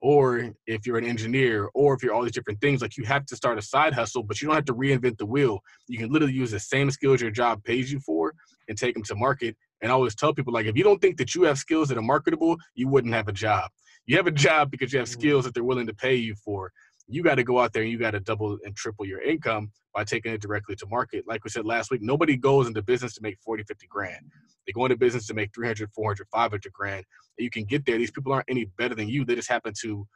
Or 0.01 0.51
if 0.65 0.87
you're 0.87 0.97
an 0.97 1.05
engineer, 1.05 1.69
or 1.75 1.93
if 1.93 2.01
you're 2.01 2.13
all 2.13 2.23
these 2.23 2.31
different 2.31 2.59
things, 2.59 2.81
like 2.81 2.97
you 2.97 3.03
have 3.05 3.25
to 3.27 3.35
start 3.35 3.59
a 3.59 3.61
side 3.61 3.93
hustle, 3.93 4.23
but 4.23 4.41
you 4.41 4.47
don't 4.47 4.55
have 4.55 4.65
to 4.65 4.73
reinvent 4.73 5.17
the 5.17 5.27
wheel. 5.27 5.59
You 5.87 5.99
can 5.99 6.11
literally 6.11 6.33
use 6.33 6.49
the 6.49 6.59
same 6.59 6.89
skills 6.89 7.21
your 7.21 7.29
job 7.29 7.63
pays 7.63 7.91
you 7.91 7.99
for 7.99 8.33
and 8.67 8.77
take 8.77 8.95
them 8.95 9.03
to 9.03 9.15
market. 9.15 9.55
And 9.81 9.91
I 9.91 9.95
always 9.95 10.15
tell 10.15 10.33
people, 10.33 10.53
like, 10.53 10.65
if 10.65 10.75
you 10.75 10.83
don't 10.83 10.99
think 10.99 11.17
that 11.17 11.35
you 11.35 11.43
have 11.43 11.59
skills 11.59 11.89
that 11.89 11.99
are 11.99 12.03
marketable, 12.03 12.57
you 12.73 12.87
wouldn't 12.87 13.13
have 13.13 13.27
a 13.27 13.31
job. 13.31 13.69
You 14.07 14.17
have 14.17 14.27
a 14.27 14.31
job 14.31 14.71
because 14.71 14.91
you 14.91 14.99
have 14.99 15.07
mm-hmm. 15.07 15.19
skills 15.19 15.45
that 15.45 15.53
they're 15.53 15.63
willing 15.63 15.87
to 15.87 15.93
pay 15.93 16.15
you 16.15 16.35
for 16.35 16.71
you 17.11 17.23
got 17.23 17.35
to 17.35 17.43
go 17.43 17.59
out 17.59 17.73
there 17.73 17.83
and 17.83 17.91
you 17.91 17.97
got 17.97 18.11
to 18.11 18.19
double 18.19 18.57
and 18.63 18.75
triple 18.75 19.05
your 19.05 19.21
income 19.21 19.71
by 19.93 20.03
taking 20.03 20.33
it 20.33 20.41
directly 20.41 20.75
to 20.77 20.87
market. 20.87 21.25
Like 21.27 21.43
we 21.43 21.49
said 21.49 21.65
last 21.65 21.91
week, 21.91 22.01
nobody 22.01 22.37
goes 22.37 22.67
into 22.67 22.81
business 22.81 23.13
to 23.15 23.21
make 23.21 23.37
40, 23.41 23.63
50 23.63 23.87
grand. 23.87 24.25
They 24.65 24.73
go 24.73 24.85
into 24.85 24.97
business 24.97 25.27
to 25.27 25.33
make 25.33 25.53
300, 25.53 25.91
400, 25.91 26.27
500 26.31 26.73
grand. 26.73 27.05
And 27.37 27.43
you 27.43 27.49
can 27.49 27.65
get 27.65 27.85
there. 27.85 27.97
These 27.97 28.11
people 28.11 28.31
aren't 28.31 28.49
any 28.49 28.65
better 28.77 28.95
than 28.95 29.09
you. 29.09 29.25
They 29.25 29.35
just 29.35 29.49
happen 29.49 29.73
to 29.81 30.07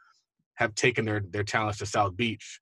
have 0.54 0.74
taken 0.74 1.04
their, 1.04 1.22
their 1.30 1.44
talents 1.44 1.78
to 1.78 1.86
South 1.86 2.16
Beach. 2.16 2.60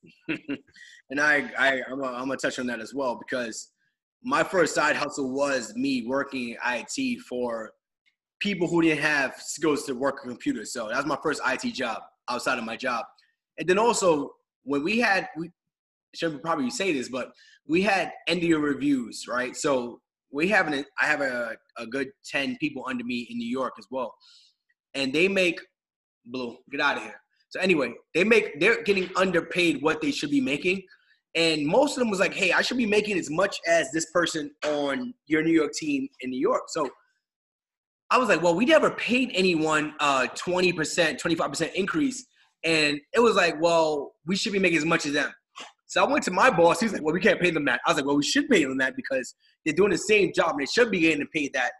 and 0.28 1.20
I, 1.20 1.50
I 1.58 1.82
I'm 1.90 2.00
gonna 2.00 2.36
touch 2.36 2.58
on 2.58 2.66
that 2.68 2.80
as 2.80 2.94
well 2.94 3.18
because 3.18 3.70
my 4.22 4.42
first 4.42 4.74
side 4.74 4.96
hustle 4.96 5.32
was 5.32 5.74
me 5.74 6.06
working 6.06 6.56
IT 6.66 7.20
for 7.20 7.72
people 8.40 8.66
who 8.66 8.82
didn't 8.82 9.02
have 9.02 9.34
skills 9.38 9.84
to 9.84 9.94
work 9.94 10.20
a 10.24 10.28
computer. 10.28 10.64
So 10.64 10.88
that 10.88 10.96
was 10.96 11.06
my 11.06 11.18
first 11.22 11.40
IT 11.46 11.74
job 11.74 12.02
outside 12.28 12.58
of 12.58 12.64
my 12.64 12.76
job. 12.76 13.04
And 13.60 13.68
then 13.68 13.78
also 13.78 14.32
when 14.64 14.82
we 14.82 14.98
had 14.98 15.28
we 15.36 15.50
should 16.14 16.42
probably 16.42 16.70
say 16.70 16.92
this, 16.92 17.08
but 17.08 17.30
we 17.68 17.82
had 17.82 18.12
end 18.26 18.38
of 18.38 18.44
year 18.44 18.58
reviews, 18.58 19.26
right? 19.28 19.54
So 19.54 20.00
we 20.32 20.48
have 20.48 20.66
an 20.66 20.84
I 21.00 21.06
have 21.06 21.20
a, 21.20 21.56
a 21.76 21.86
good 21.86 22.08
10 22.24 22.56
people 22.58 22.84
under 22.88 23.04
me 23.04 23.28
in 23.30 23.38
New 23.38 23.48
York 23.48 23.74
as 23.78 23.86
well. 23.90 24.12
And 24.94 25.12
they 25.12 25.28
make 25.28 25.60
blue, 26.26 26.56
get 26.70 26.80
out 26.80 26.96
of 26.96 27.02
here. 27.04 27.20
So 27.50 27.60
anyway, 27.60 27.92
they 28.14 28.24
make 28.24 28.58
they're 28.58 28.82
getting 28.82 29.10
underpaid 29.14 29.82
what 29.82 30.00
they 30.00 30.10
should 30.10 30.30
be 30.30 30.40
making. 30.40 30.82
And 31.36 31.64
most 31.64 31.92
of 31.96 32.00
them 32.00 32.10
was 32.10 32.18
like, 32.18 32.34
hey, 32.34 32.52
I 32.52 32.62
should 32.62 32.76
be 32.76 32.86
making 32.86 33.16
as 33.18 33.30
much 33.30 33.60
as 33.68 33.92
this 33.92 34.10
person 34.10 34.50
on 34.66 35.14
your 35.26 35.42
New 35.42 35.52
York 35.52 35.72
team 35.72 36.08
in 36.22 36.30
New 36.30 36.40
York. 36.40 36.64
So 36.68 36.88
I 38.10 38.18
was 38.18 38.28
like, 38.28 38.42
well, 38.42 38.56
we 38.56 38.64
never 38.64 38.90
paid 38.90 39.30
anyone 39.34 39.94
uh 40.00 40.26
20%, 40.34 41.20
25% 41.20 41.72
increase 41.74 42.26
and 42.64 43.00
it 43.12 43.20
was 43.20 43.36
like, 43.36 43.60
well, 43.60 44.12
we 44.26 44.36
should 44.36 44.52
be 44.52 44.58
making 44.58 44.78
as 44.78 44.84
much 44.84 45.06
as 45.06 45.12
them. 45.12 45.30
So 45.86 46.04
I 46.04 46.10
went 46.10 46.22
to 46.24 46.30
my 46.30 46.50
boss. 46.50 46.80
He's 46.80 46.92
like, 46.92 47.02
well, 47.02 47.12
we 47.12 47.20
can't 47.20 47.40
pay 47.40 47.50
them 47.50 47.64
that. 47.64 47.80
I 47.84 47.90
was 47.90 47.96
like, 47.96 48.06
well, 48.06 48.16
we 48.16 48.22
should 48.22 48.48
pay 48.48 48.64
them 48.64 48.78
that 48.78 48.94
because 48.94 49.34
they're 49.64 49.74
doing 49.74 49.90
the 49.90 49.98
same 49.98 50.30
job 50.34 50.50
and 50.50 50.60
they 50.60 50.66
should 50.66 50.90
be 50.90 51.00
getting 51.00 51.26
paid 51.34 51.52
that. 51.54 51.72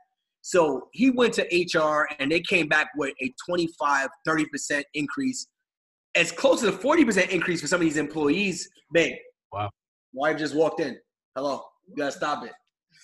So 0.42 0.88
he 0.92 1.10
went 1.10 1.34
to 1.34 1.42
HR 1.42 2.08
and 2.18 2.32
they 2.32 2.40
came 2.40 2.66
back 2.66 2.88
with 2.96 3.14
a 3.22 3.32
25, 3.48 4.08
30% 4.26 4.82
increase, 4.94 5.46
as 6.14 6.32
close 6.32 6.60
to 6.60 6.70
the 6.70 6.76
40% 6.76 7.28
increase 7.28 7.60
for 7.60 7.66
some 7.66 7.80
of 7.80 7.84
these 7.84 7.98
employees. 7.98 8.68
Babe, 8.92 9.14
wow. 9.52 9.70
Wife 10.12 10.38
just 10.38 10.56
walked 10.56 10.80
in. 10.80 10.98
Hello, 11.36 11.62
you 11.86 11.94
gotta 11.96 12.10
stop 12.10 12.44
it. 12.44 12.52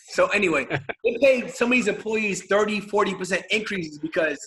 So 0.09 0.27
anyway, 0.29 0.67
they 1.05 1.19
paid 1.21 1.51
some 1.51 1.69
of 1.69 1.73
these 1.73 1.89
employees 1.89 2.47
30, 2.47 2.81
40% 2.81 3.43
increases 3.51 3.99
because 3.99 4.39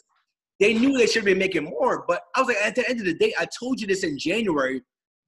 they 0.59 0.73
knew 0.73 0.97
they 0.97 1.05
should 1.05 1.17
have 1.17 1.25
been 1.25 1.37
making 1.37 1.63
more, 1.63 2.03
but 2.07 2.21
I 2.35 2.41
was 2.41 2.49
like, 2.49 2.57
at 2.57 2.75
the 2.75 2.87
end 2.89 2.99
of 2.99 3.05
the 3.05 3.13
day, 3.13 3.33
I 3.39 3.47
told 3.57 3.79
you 3.79 3.87
this 3.87 4.03
in 4.03 4.17
January. 4.17 4.81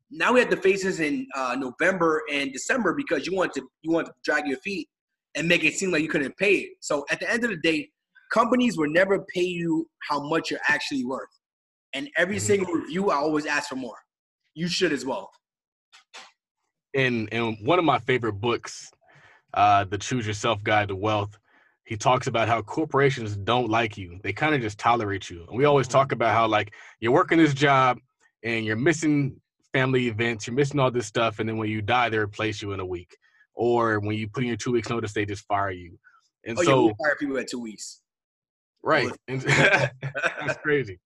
Now 0.09 0.33
we 0.33 0.41
have 0.41 0.49
to 0.49 0.57
face 0.57 0.83
this 0.83 0.99
in 0.99 1.25
uh, 1.35 1.55
November 1.57 2.21
and 2.31 2.51
December 2.51 2.93
because 2.93 3.25
you 3.25 3.33
want 3.33 3.53
to 3.53 3.61
you 3.81 3.91
want 3.91 4.07
to 4.07 4.13
drag 4.25 4.45
your 4.45 4.57
feet 4.57 4.89
and 5.35 5.47
make 5.47 5.63
it 5.63 5.75
seem 5.75 5.91
like 5.91 6.01
you 6.01 6.09
couldn't 6.09 6.35
pay 6.37 6.55
it. 6.55 6.69
So 6.81 7.05
at 7.09 7.21
the 7.21 7.31
end 7.31 7.45
of 7.45 7.49
the 7.49 7.57
day, 7.57 7.89
companies 8.33 8.77
will 8.77 8.89
never 8.89 9.25
pay 9.33 9.43
you 9.43 9.87
how 10.09 10.21
much 10.21 10.51
you're 10.51 10.59
actually 10.67 11.05
worth. 11.05 11.29
And 11.93 12.09
every 12.17 12.35
mm-hmm. 12.35 12.45
single 12.45 12.73
review, 12.73 13.09
I 13.09 13.15
always 13.15 13.45
ask 13.45 13.69
for 13.69 13.75
more. 13.75 13.97
You 14.53 14.67
should 14.67 14.91
as 14.91 15.05
well. 15.05 15.29
And 16.93 17.29
and 17.31 17.55
one 17.65 17.79
of 17.79 17.85
my 17.85 17.99
favorite 17.99 18.33
books, 18.33 18.91
uh, 19.53 19.85
the 19.85 19.97
Choose 19.97 20.27
Yourself 20.27 20.61
Guide 20.61 20.89
to 20.89 20.95
Wealth, 20.95 21.37
he 21.91 21.97
talks 21.97 22.27
about 22.27 22.47
how 22.47 22.61
corporations 22.61 23.35
don't 23.35 23.69
like 23.69 23.97
you. 23.97 24.17
They 24.23 24.31
kind 24.31 24.55
of 24.55 24.61
just 24.61 24.77
tolerate 24.77 25.29
you. 25.29 25.45
And 25.49 25.57
we 25.57 25.65
always 25.65 25.89
talk 25.89 26.07
mm-hmm. 26.07 26.13
about 26.13 26.33
how 26.33 26.47
like 26.47 26.73
you're 27.01 27.11
working 27.11 27.37
this 27.37 27.53
job 27.53 27.99
and 28.43 28.65
you're 28.65 28.77
missing 28.77 29.35
family 29.73 30.07
events, 30.07 30.47
you're 30.47 30.55
missing 30.55 30.79
all 30.79 30.89
this 30.89 31.05
stuff, 31.05 31.39
and 31.39 31.49
then 31.49 31.57
when 31.57 31.67
you 31.67 31.81
die, 31.81 32.07
they 32.07 32.17
replace 32.17 32.61
you 32.61 32.71
in 32.71 32.79
a 32.79 32.85
week. 32.85 33.17
Or 33.55 33.99
when 33.99 34.15
you 34.15 34.29
put 34.29 34.43
in 34.43 34.47
your 34.47 34.55
two 34.55 34.71
weeks 34.71 34.89
notice, 34.89 35.11
they 35.11 35.25
just 35.25 35.43
fire 35.47 35.71
you. 35.71 35.99
And 36.45 36.57
oh, 36.57 36.63
so 36.63 36.87
yeah, 36.87 36.93
fire 36.97 37.17
people 37.19 37.37
at 37.37 37.49
two 37.49 37.59
weeks. 37.59 37.99
Right. 38.81 39.11
And 39.27 39.41
that's 39.41 40.57
crazy. 40.63 40.97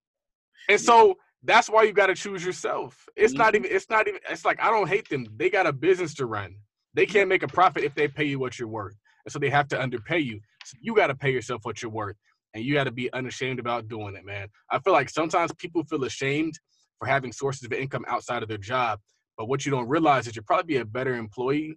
And 0.69 0.79
so 0.79 1.17
that's 1.41 1.67
why 1.67 1.81
you 1.81 1.93
got 1.93 2.07
to 2.07 2.15
choose 2.15 2.45
yourself. 2.45 3.09
It's 3.15 3.33
mm-hmm. 3.33 3.41
not 3.41 3.55
even. 3.55 3.71
It's 3.71 3.89
not 3.89 4.07
even. 4.07 4.19
It's 4.29 4.45
like 4.45 4.61
I 4.61 4.69
don't 4.69 4.87
hate 4.87 5.09
them. 5.09 5.25
They 5.35 5.49
got 5.49 5.65
a 5.65 5.73
business 5.73 6.13
to 6.15 6.27
run. 6.27 6.57
They 6.93 7.07
can't 7.07 7.27
make 7.27 7.41
a 7.41 7.47
profit 7.47 7.83
if 7.83 7.95
they 7.95 8.07
pay 8.07 8.25
you 8.25 8.37
what 8.37 8.59
you're 8.59 8.67
worth, 8.67 8.95
and 9.25 9.31
so 9.31 9.39
they 9.39 9.49
have 9.49 9.67
to 9.69 9.81
underpay 9.81 10.19
you. 10.19 10.41
So 10.65 10.77
you 10.81 10.95
got 10.95 11.07
to 11.07 11.15
pay 11.15 11.31
yourself 11.31 11.61
what 11.63 11.81
you're 11.81 11.91
worth, 11.91 12.17
and 12.53 12.63
you 12.63 12.73
got 12.73 12.85
to 12.85 12.91
be 12.91 13.11
unashamed 13.13 13.59
about 13.59 13.87
doing 13.87 14.15
it, 14.15 14.25
man. 14.25 14.47
I 14.71 14.79
feel 14.79 14.93
like 14.93 15.09
sometimes 15.09 15.53
people 15.53 15.83
feel 15.83 16.03
ashamed 16.03 16.53
for 16.99 17.07
having 17.07 17.31
sources 17.31 17.63
of 17.63 17.73
income 17.73 18.05
outside 18.07 18.43
of 18.43 18.49
their 18.49 18.57
job, 18.57 18.99
but 19.37 19.47
what 19.47 19.65
you 19.65 19.71
don't 19.71 19.87
realize 19.87 20.27
is 20.27 20.35
you'll 20.35 20.45
probably 20.45 20.75
be 20.75 20.77
a 20.77 20.85
better 20.85 21.15
employee 21.15 21.75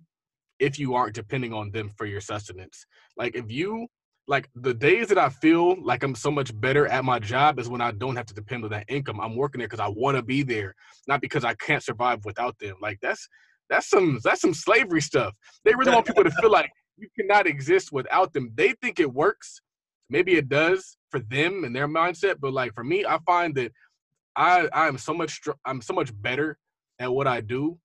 if 0.59 0.79
you 0.79 0.95
aren't 0.95 1.15
depending 1.15 1.53
on 1.53 1.71
them 1.71 1.91
for 1.97 2.07
your 2.07 2.21
sustenance. 2.21 2.87
Like 3.17 3.37
if 3.37 3.51
you 3.51 3.87
like 4.27 4.49
the 4.55 4.75
days 4.75 5.09
that 5.09 5.19
I 5.19 5.31
feel 5.31 5.83
like 5.83 6.03
I'm 6.03 6.15
so 6.15 6.31
much 6.31 6.59
better 6.61 6.87
at 6.87 7.05
my 7.05 7.19
job 7.19 7.59
is 7.59 7.69
when 7.69 7.81
I 7.81 7.93
don't 7.93 8.17
have 8.17 8.27
to 8.27 8.35
depend 8.35 8.63
on 8.65 8.71
that 8.71 8.85
income. 8.89 9.21
I'm 9.21 9.37
working 9.37 9.59
there 9.59 9.69
because 9.69 9.81
I 9.81 9.89
want 9.89 10.17
to 10.17 10.23
be 10.23 10.43
there, 10.43 10.75
not 11.07 11.23
because 11.23 11.45
I 11.45 11.55
can't 11.55 11.83
survive 11.83 12.25
without 12.25 12.59
them. 12.59 12.77
Like 12.81 12.99
that's 13.01 13.27
that's 13.71 13.89
some 13.89 14.19
that's 14.23 14.43
some 14.43 14.55
slavery 14.55 15.01
stuff. 15.01 15.35
They 15.65 15.75
really 15.75 15.93
want 15.93 16.07
people 16.07 16.25
to 16.25 16.31
feel 16.31 16.51
like 16.51 16.71
you 16.99 17.09
cannot 17.19 17.47
exist 17.47 17.93
without 17.93 18.33
them. 18.33 18.53
They 18.55 18.73
think 18.73 19.01
it 19.01 19.13
works. 19.13 19.61
Maybe 20.11 20.37
it 20.37 20.49
does 20.49 20.97
for 21.11 21.21
them 21.21 21.65
and 21.65 21.75
their 21.75 21.89
mindset, 21.89 22.37
but 22.41 22.53
like 22.53 22.75
for 22.75 22.85
me, 22.85 23.05
I 23.05 23.19
find 23.27 23.55
that 23.57 23.73
I 24.37 24.69
I 24.73 24.89
am 24.89 24.99
so 24.99 25.13
much 25.15 25.41
I'm 25.65 25.83
so 25.83 25.95
much 25.95 26.11
better 26.23 26.59
at 26.99 27.13
what 27.13 27.27
I 27.27 27.41
do 27.41 27.79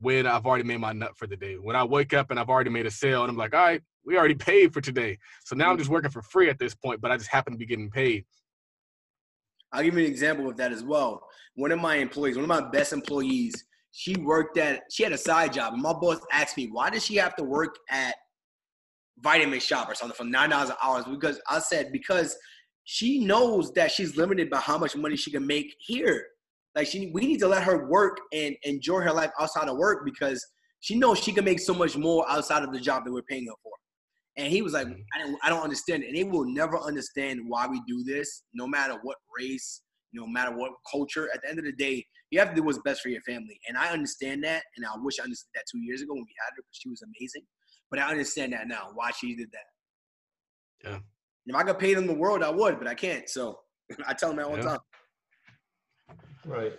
when 0.00 0.26
I've 0.26 0.46
already 0.46 0.64
made 0.64 0.78
my 0.78 0.92
nut 0.92 1.16
for 1.16 1.26
the 1.26 1.36
day. 1.36 1.54
When 1.54 1.76
I 1.76 1.84
wake 1.84 2.14
up 2.14 2.30
and 2.30 2.38
I've 2.38 2.48
already 2.48 2.70
made 2.70 2.86
a 2.86 2.90
sale 2.90 3.22
and 3.22 3.30
I'm 3.30 3.36
like, 3.36 3.54
all 3.54 3.60
right, 3.60 3.82
we 4.04 4.16
already 4.16 4.34
paid 4.34 4.72
for 4.72 4.80
today. 4.80 5.18
So 5.44 5.56
now 5.56 5.70
I'm 5.70 5.76
mm. 5.76 5.80
just 5.80 5.90
working 5.90 6.10
for 6.10 6.22
free 6.22 6.48
at 6.48 6.58
this 6.58 6.74
point, 6.74 7.00
but 7.00 7.10
I 7.10 7.16
just 7.16 7.30
happen 7.30 7.52
to 7.52 7.58
be 7.58 7.66
getting 7.66 7.90
paid. 7.90 8.24
I'll 9.72 9.82
give 9.82 9.94
you 9.94 10.04
an 10.04 10.10
example 10.10 10.48
of 10.48 10.56
that 10.56 10.72
as 10.72 10.82
well. 10.82 11.22
One 11.54 11.72
of 11.72 11.80
my 11.80 11.96
employees, 11.96 12.36
one 12.36 12.44
of 12.44 12.48
my 12.48 12.70
best 12.70 12.92
employees, 12.92 13.66
she 13.90 14.16
worked 14.16 14.56
at, 14.56 14.84
she 14.90 15.02
had 15.02 15.12
a 15.12 15.18
side 15.18 15.52
job. 15.52 15.74
And 15.74 15.82
my 15.82 15.92
boss 15.92 16.20
asked 16.32 16.56
me, 16.56 16.68
why 16.70 16.90
does 16.90 17.04
she 17.04 17.16
have 17.16 17.36
to 17.36 17.44
work 17.44 17.76
at 17.90 18.14
vitamin 19.22 19.60
shop 19.60 19.88
or 19.88 19.94
something 19.94 20.16
for 20.16 20.24
nine 20.24 20.50
dollars 20.50 20.70
an 20.70 20.76
hour 20.82 21.04
because 21.10 21.40
I 21.48 21.58
said 21.58 21.90
because 21.92 22.36
she 22.84 23.24
knows 23.24 23.72
that 23.74 23.90
she's 23.90 24.16
limited 24.16 24.48
by 24.48 24.58
how 24.58 24.78
much 24.78 24.96
money 24.96 25.16
she 25.16 25.30
can 25.30 25.46
make 25.46 25.74
here. 25.80 26.24
Like 26.74 26.86
she, 26.86 27.10
we 27.12 27.22
need 27.22 27.38
to 27.40 27.48
let 27.48 27.62
her 27.64 27.86
work 27.86 28.18
and 28.32 28.56
enjoy 28.62 29.00
her 29.00 29.12
life 29.12 29.30
outside 29.38 29.68
of 29.68 29.76
work 29.76 30.04
because 30.04 30.44
she 30.80 30.94
knows 30.94 31.18
she 31.18 31.32
can 31.32 31.44
make 31.44 31.60
so 31.60 31.74
much 31.74 31.96
more 31.96 32.24
outside 32.30 32.62
of 32.62 32.72
the 32.72 32.80
job 32.80 33.04
that 33.04 33.12
we're 33.12 33.22
paying 33.22 33.46
her 33.46 33.54
for. 33.62 33.72
And 34.36 34.50
he 34.50 34.62
was 34.62 34.72
like. 34.72 34.86
I 34.86 35.18
don't, 35.18 35.36
I 35.42 35.50
don't 35.50 35.62
understand 35.62 36.04
it. 36.04 36.08
And 36.08 36.16
they 36.16 36.24
will 36.24 36.44
never 36.44 36.78
understand 36.78 37.40
why 37.46 37.66
we 37.66 37.82
do 37.86 38.04
this, 38.04 38.44
no 38.54 38.66
matter 38.66 38.96
what 39.02 39.16
race, 39.38 39.82
no 40.12 40.26
matter 40.26 40.56
what 40.56 40.72
culture. 40.90 41.28
At 41.34 41.42
the 41.42 41.50
end 41.50 41.58
of 41.58 41.64
the 41.64 41.72
day, 41.72 42.06
you 42.30 42.38
have 42.38 42.50
to 42.50 42.54
do 42.54 42.62
what's 42.62 42.78
best 42.84 43.02
for 43.02 43.08
your 43.08 43.22
family. 43.22 43.58
And 43.68 43.76
I 43.76 43.90
understand 43.90 44.44
that. 44.44 44.62
And 44.76 44.86
I 44.86 44.90
wish 45.02 45.18
I 45.18 45.24
understood 45.24 45.50
that 45.56 45.64
two 45.70 45.80
years 45.80 46.02
ago 46.02 46.14
when 46.14 46.22
we 46.22 46.34
had 46.38 46.52
her 46.56 46.62
because 46.62 46.78
she 46.80 46.88
was 46.88 47.02
amazing. 47.02 47.42
But 47.90 48.00
I 48.00 48.10
understand 48.10 48.52
that 48.52 48.68
now 48.68 48.90
why 48.94 49.10
she 49.10 49.34
did 49.34 49.50
that. 49.52 50.88
Yeah. 50.88 50.98
If 51.46 51.56
I 51.56 51.62
could 51.62 51.78
pay 51.78 51.94
them 51.94 52.06
the 52.06 52.14
world, 52.14 52.42
I 52.42 52.50
would, 52.50 52.78
but 52.78 52.86
I 52.86 52.94
can't. 52.94 53.28
So 53.28 53.58
I 54.06 54.12
tell 54.12 54.30
them 54.30 54.38
that 54.38 54.46
all 54.46 54.56
the 54.56 54.62
yeah. 54.62 54.68
time. 54.68 56.16
Right. 56.44 56.72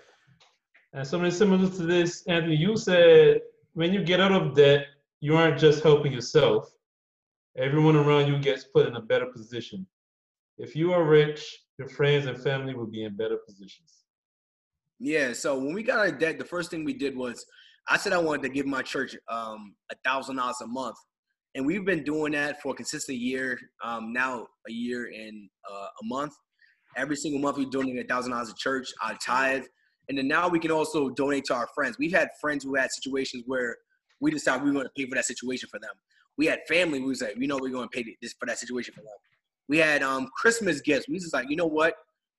And 0.94 1.06
something 1.06 1.32
similar 1.32 1.70
to 1.70 1.84
this, 1.84 2.24
Anthony, 2.28 2.56
you 2.56 2.76
said 2.78 3.42
when 3.74 3.94
you 3.94 4.04
get 4.04 4.20
out 4.20 4.32
of 4.32 4.56
debt, 4.56 4.88
you 5.22 5.36
aren't 5.36 5.60
just 5.60 5.84
helping 5.84 6.12
yourself. 6.12 6.72
Everyone 7.58 7.96
around 7.96 8.28
you 8.28 8.40
gets 8.40 8.64
put 8.64 8.88
in 8.88 8.96
a 8.96 9.02
better 9.02 9.28
position. 9.28 9.86
If 10.58 10.76
you 10.76 10.94
are 10.94 11.04
rich, 11.04 11.64
your 11.78 11.88
friends 11.88 12.26
and 12.26 12.38
family 12.38 12.74
will 12.74 12.88
be 12.88 13.04
in 13.04 13.16
better 13.16 13.38
positions. 13.38 14.04
Yeah. 15.00 15.34
So 15.34 15.58
when 15.58 15.74
we 15.74 15.84
got 15.84 16.00
out 16.00 16.14
of 16.14 16.20
debt, 16.20 16.40
the 16.40 16.46
first 16.46 16.72
thing 16.72 16.84
we 16.84 16.94
did 16.94 17.16
was 17.16 17.46
I 17.90 17.98
said 17.98 18.14
I 18.14 18.20
wanted 18.20 18.44
to 18.44 18.50
give 18.50 18.66
my 18.66 18.82
church 18.82 19.16
um 19.30 19.76
a 19.92 19.96
thousand 20.06 20.36
dollars 20.36 20.58
a 20.62 20.68
month, 20.68 20.98
and 21.56 21.66
we've 21.66 21.86
been 21.86 22.04
doing 22.04 22.34
that 22.34 22.62
for 22.62 22.74
a 22.74 22.76
consistent 22.76 23.18
year. 23.18 23.60
Um, 23.84 24.14
now 24.14 24.48
a 24.68 24.72
year 24.72 25.06
and 25.08 25.50
uh, 25.70 25.88
a 26.02 26.06
month. 26.06 26.34
Every 26.96 27.16
single 27.16 27.42
month 27.42 27.58
we're 27.58 27.70
donating 27.70 28.00
a 28.00 28.04
thousand 28.04 28.32
dollars 28.32 28.50
to 28.50 28.56
church. 28.56 28.88
I 29.02 29.16
tithe, 29.16 29.64
and 30.08 30.18
then 30.18 30.28
now 30.28 30.48
we 30.48 30.60
can 30.60 30.72
also 30.72 31.10
donate 31.10 31.46
to 31.46 31.56
our 31.56 31.68
friends. 31.74 31.98
We've 32.00 32.14
had 32.14 32.30
friends 32.40 32.64
who 32.64 32.76
had 32.76 32.92
situations 32.92 33.44
where 33.48 33.78
we 34.20 34.32
decided 34.32 34.64
we 34.64 34.70
were 34.70 34.74
going 34.74 34.86
to 34.86 34.92
pay 34.96 35.10
for 35.10 35.16
that 35.16 35.26
situation 35.26 35.70
for 35.70 35.80
them. 35.80 35.92
We 36.38 36.46
had 36.46 36.60
family. 36.68 37.00
We 37.00 37.08
was 37.08 37.22
like, 37.22 37.36
you 37.38 37.48
know, 37.48 37.58
we're 37.60 37.72
going 37.72 37.90
to 37.90 37.96
pay 37.96 38.06
this 38.22 38.34
for 38.40 38.46
that 38.46 38.60
situation 38.60 38.94
for 38.94 39.02
them. 39.02 39.18
We 39.68 39.78
had 39.78 40.04
um 40.04 40.30
Christmas 40.38 40.82
gifts. 40.82 41.08
We 41.08 41.18
just 41.18 41.34
like, 41.34 41.50
you 41.50 41.56
know 41.56 41.68
what? 41.68 41.96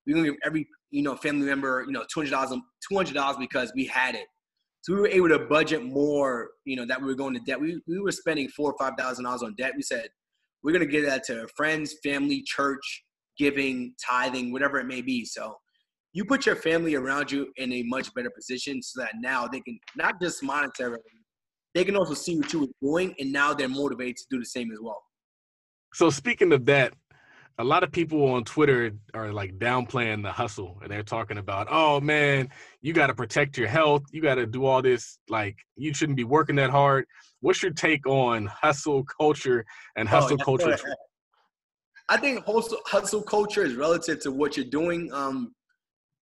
We're 0.06 0.16
gonna 0.16 0.28
give 0.28 0.36
every 0.44 0.68
you 0.90 1.02
know 1.02 1.16
family 1.16 1.46
member 1.46 1.84
you 1.86 1.92
know 1.92 2.04
two 2.12 2.20
hundred 2.20 2.30
dollars 2.30 2.50
two 2.88 2.96
hundred 2.96 3.14
dollars 3.14 3.36
because 3.38 3.72
we 3.74 3.86
had 3.86 4.14
it. 4.14 4.26
So 4.82 4.94
we 4.94 5.00
were 5.00 5.08
able 5.08 5.28
to 5.28 5.40
budget 5.40 5.84
more. 5.84 6.50
You 6.64 6.76
know 6.76 6.86
that 6.86 7.00
we 7.00 7.06
were 7.06 7.14
going 7.14 7.34
to 7.34 7.40
debt. 7.40 7.60
We 7.60 7.80
we 7.86 8.00
were 8.00 8.12
spending 8.12 8.48
four 8.48 8.72
or 8.72 8.78
five 8.78 8.94
thousand 8.98 9.24
dollars 9.24 9.42
on 9.42 9.54
debt. 9.56 9.72
We 9.76 9.82
said 9.82 10.08
we're 10.62 10.72
gonna 10.72 10.86
give 10.86 11.04
that 11.06 11.24
to 11.24 11.46
friends, 11.56 11.96
family, 12.02 12.42
church, 12.42 13.04
giving, 13.38 13.94
tithing, 14.04 14.52
whatever 14.52 14.78
it 14.78 14.86
may 14.86 15.02
be. 15.02 15.24
So 15.24 15.56
you 16.12 16.24
put 16.24 16.46
your 16.46 16.56
family 16.56 16.94
around 16.94 17.30
you 17.30 17.52
in 17.56 17.72
a 17.72 17.82
much 17.84 18.12
better 18.14 18.30
position 18.30 18.82
so 18.82 19.00
that 19.00 19.12
now 19.20 19.46
they 19.46 19.60
can 19.60 19.78
not 19.96 20.20
just 20.20 20.42
monetarily, 20.42 20.98
they 21.74 21.84
can 21.84 21.96
also 21.96 22.14
see 22.14 22.36
what 22.36 22.52
you 22.52 22.60
were 22.60 22.66
doing, 22.82 23.14
and 23.18 23.32
now 23.32 23.54
they're 23.54 23.68
motivated 23.68 24.16
to 24.16 24.24
do 24.30 24.38
the 24.38 24.46
same 24.46 24.72
as 24.72 24.78
well. 24.80 25.02
So 25.92 26.10
speaking 26.10 26.52
of 26.52 26.66
that, 26.66 26.94
a 27.60 27.64
lot 27.64 27.82
of 27.82 27.92
people 27.92 28.32
on 28.32 28.42
Twitter 28.44 28.92
are 29.12 29.32
like 29.32 29.58
downplaying 29.58 30.22
the 30.22 30.32
hustle 30.32 30.78
and 30.82 30.90
they're 30.90 31.02
talking 31.02 31.36
about, 31.36 31.66
oh 31.70 32.00
man, 32.00 32.48
you 32.80 32.94
got 32.94 33.08
to 33.08 33.14
protect 33.14 33.58
your 33.58 33.68
health. 33.68 34.02
You 34.12 34.22
got 34.22 34.36
to 34.36 34.46
do 34.46 34.64
all 34.64 34.80
this. 34.80 35.18
Like, 35.28 35.58
you 35.76 35.92
shouldn't 35.92 36.16
be 36.16 36.24
working 36.24 36.56
that 36.56 36.70
hard. 36.70 37.04
What's 37.40 37.62
your 37.62 37.72
take 37.72 38.06
on 38.06 38.46
hustle 38.46 39.04
culture 39.04 39.66
and 39.96 40.08
Oh, 40.08 40.12
hustle 40.12 40.38
that's 40.38 40.44
culture? 40.44 40.78
I 42.08 42.16
think 42.16 42.44
hustle, 42.46 42.78
hustle 42.86 43.22
culture 43.22 43.62
is 43.62 43.74
relative 43.74 44.20
to 44.20 44.32
what 44.32 44.56
you're 44.56 44.66
doing. 44.66 45.12
Um, 45.12 45.54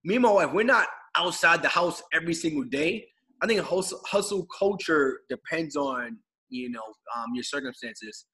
me 0.04 0.16
and 0.16 0.22
my 0.22 0.32
wife, 0.32 0.52
we're 0.52 0.64
not 0.64 0.88
outside 1.16 1.62
the 1.62 1.68
house 1.68 2.02
every 2.12 2.34
single 2.34 2.64
day. 2.64 3.06
I 3.40 3.46
think 3.46 3.60
hustle, 3.60 4.00
hustle 4.04 4.46
culture 4.58 5.20
depends 5.28 5.76
on 5.76 6.18
you 6.48 6.70
know 6.70 6.82
um, 7.16 7.26
your 7.34 7.44
circumstances. 7.44 8.26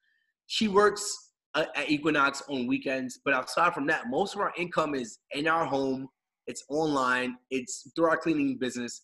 She 0.47 0.69
works 0.69 1.24
at, 1.55 1.69
at 1.77 1.91
Equinox 1.91 2.43
on 2.49 2.67
weekends, 2.67 3.21
but 3.25 3.35
outside 3.35 3.75
from 3.75 3.87
that, 3.87 4.09
most 4.09 4.35
of 4.35 4.41
our 4.41 4.53
income 4.57 4.95
is 4.95 5.19
in 5.33 5.47
our 5.47 5.65
home. 5.65 6.09
It's 6.47 6.65
online. 6.69 7.37
It's 7.51 7.91
through 7.95 8.07
our 8.07 8.17
cleaning 8.17 8.59
business. 8.59 9.03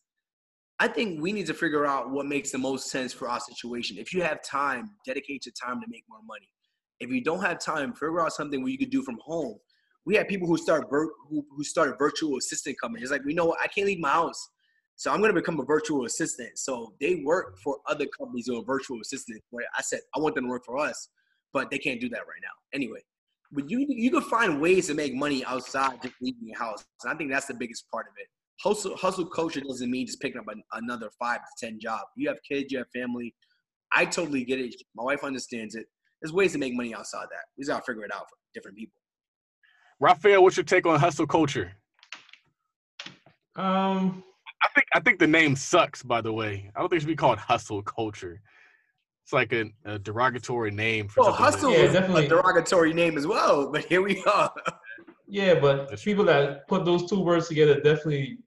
I 0.78 0.88
think 0.88 1.20
we 1.20 1.32
need 1.32 1.46
to 1.46 1.54
figure 1.54 1.86
out 1.86 2.10
what 2.10 2.26
makes 2.26 2.50
the 2.50 2.58
most 2.58 2.90
sense 2.90 3.12
for 3.12 3.28
our 3.28 3.40
situation. 3.40 3.98
If 3.98 4.14
you 4.14 4.22
have 4.22 4.42
time, 4.42 4.90
dedicate 5.06 5.46
your 5.46 5.52
time 5.62 5.80
to 5.80 5.86
make 5.88 6.04
more 6.08 6.20
money. 6.26 6.48
If 7.00 7.10
you 7.10 7.22
don't 7.22 7.40
have 7.40 7.58
time, 7.58 7.92
figure 7.92 8.20
out 8.20 8.32
something 8.32 8.62
where 8.62 8.70
you 8.70 8.78
could 8.78 8.90
do 8.90 9.02
from 9.02 9.18
home. 9.22 9.58
We 10.06 10.14
had 10.16 10.28
people 10.28 10.48
who 10.48 10.56
start 10.56 10.86
who, 10.90 11.44
who 11.54 11.64
started 11.64 11.96
virtual 11.98 12.36
assistant 12.38 12.80
companies. 12.80 13.04
It's 13.04 13.12
like, 13.12 13.24
we 13.24 13.34
know? 13.34 13.54
I 13.62 13.66
can't 13.68 13.86
leave 13.86 14.00
my 14.00 14.10
house. 14.10 14.48
So 14.96 15.10
I'm 15.10 15.20
gonna 15.20 15.32
become 15.32 15.58
a 15.60 15.64
virtual 15.64 16.04
assistant. 16.04 16.58
So 16.58 16.94
they 17.00 17.22
work 17.24 17.58
for 17.58 17.78
other 17.86 18.06
companies 18.18 18.46
who 18.46 18.58
are 18.58 18.64
virtual 18.64 19.00
assistant. 19.00 19.40
Where 19.50 19.64
I 19.76 19.82
said 19.82 20.00
I 20.14 20.20
want 20.20 20.34
them 20.34 20.44
to 20.44 20.50
work 20.50 20.64
for 20.64 20.78
us, 20.78 21.08
but 21.52 21.70
they 21.70 21.78
can't 21.78 22.00
do 22.00 22.08
that 22.10 22.20
right 22.20 22.40
now. 22.42 22.48
Anyway, 22.74 23.00
but 23.52 23.68
you 23.68 23.84
you 23.88 24.10
can 24.10 24.22
find 24.22 24.60
ways 24.60 24.86
to 24.86 24.94
make 24.94 25.14
money 25.14 25.44
outside 25.44 26.02
just 26.02 26.14
leaving 26.20 26.46
your 26.48 26.58
house. 26.58 26.84
And 27.02 27.12
I 27.12 27.16
think 27.16 27.30
that's 27.30 27.46
the 27.46 27.54
biggest 27.54 27.90
part 27.90 28.06
of 28.06 28.12
it. 28.18 28.28
Hustle 28.62 28.96
hustle 28.96 29.26
culture 29.26 29.60
doesn't 29.60 29.90
mean 29.90 30.06
just 30.06 30.20
picking 30.20 30.38
up 30.38 30.46
an, 30.48 30.62
another 30.72 31.10
five 31.18 31.40
to 31.40 31.66
ten 31.66 31.78
job. 31.80 32.00
You 32.16 32.28
have 32.28 32.38
kids, 32.48 32.72
you 32.72 32.78
have 32.78 32.88
family. 32.94 33.34
I 33.92 34.04
totally 34.04 34.44
get 34.44 34.60
it. 34.60 34.74
My 34.94 35.02
wife 35.02 35.24
understands 35.24 35.74
it. 35.74 35.86
There's 36.22 36.32
ways 36.32 36.52
to 36.52 36.58
make 36.58 36.74
money 36.74 36.94
outside 36.94 37.26
that. 37.30 37.44
We 37.56 37.62
just 37.62 37.70
gotta 37.70 37.84
figure 37.84 38.04
it 38.04 38.14
out 38.14 38.28
for 38.28 38.36
different 38.54 38.76
people. 38.76 38.94
Raphael, 39.98 40.42
what's 40.42 40.56
your 40.56 40.64
take 40.64 40.86
on 40.86 40.98
hustle 41.00 41.26
culture? 41.26 41.72
Um, 43.56 44.22
I 44.62 44.68
think 44.74 44.86
I 44.94 45.00
think 45.00 45.18
the 45.18 45.26
name 45.26 45.56
sucks. 45.56 46.02
By 46.02 46.20
the 46.20 46.32
way, 46.32 46.70
I 46.74 46.80
don't 46.80 46.88
think 46.88 46.98
it 46.98 47.00
should 47.00 47.08
be 47.08 47.16
called 47.16 47.38
hustle 47.38 47.82
culture. 47.82 48.40
It's 49.30 49.32
like 49.32 49.52
a, 49.52 49.66
a 49.84 49.96
derogatory 49.96 50.72
name 50.72 51.06
for 51.06 51.20
Well, 51.20 51.28
something. 51.36 51.44
that- 51.44 51.52
hustle 51.52 51.72
Yeah, 51.72 51.78
is 51.84 51.92
definitely. 51.92 52.26
a 52.26 52.28
derogatory 52.30 52.92
name 52.92 53.16
as 53.16 53.28
well, 53.28 53.70
but 53.72 53.84
here 53.84 54.02
we 54.02 54.24
are. 54.24 54.52
yeah, 55.28 55.54
but 55.54 55.88
That's 55.88 56.02
people 56.02 56.24
that 56.24 56.66
put 56.66 56.84
those 56.84 57.08
two 57.08 57.20
words 57.20 57.46
together 57.46 57.76
definitely 57.80 58.38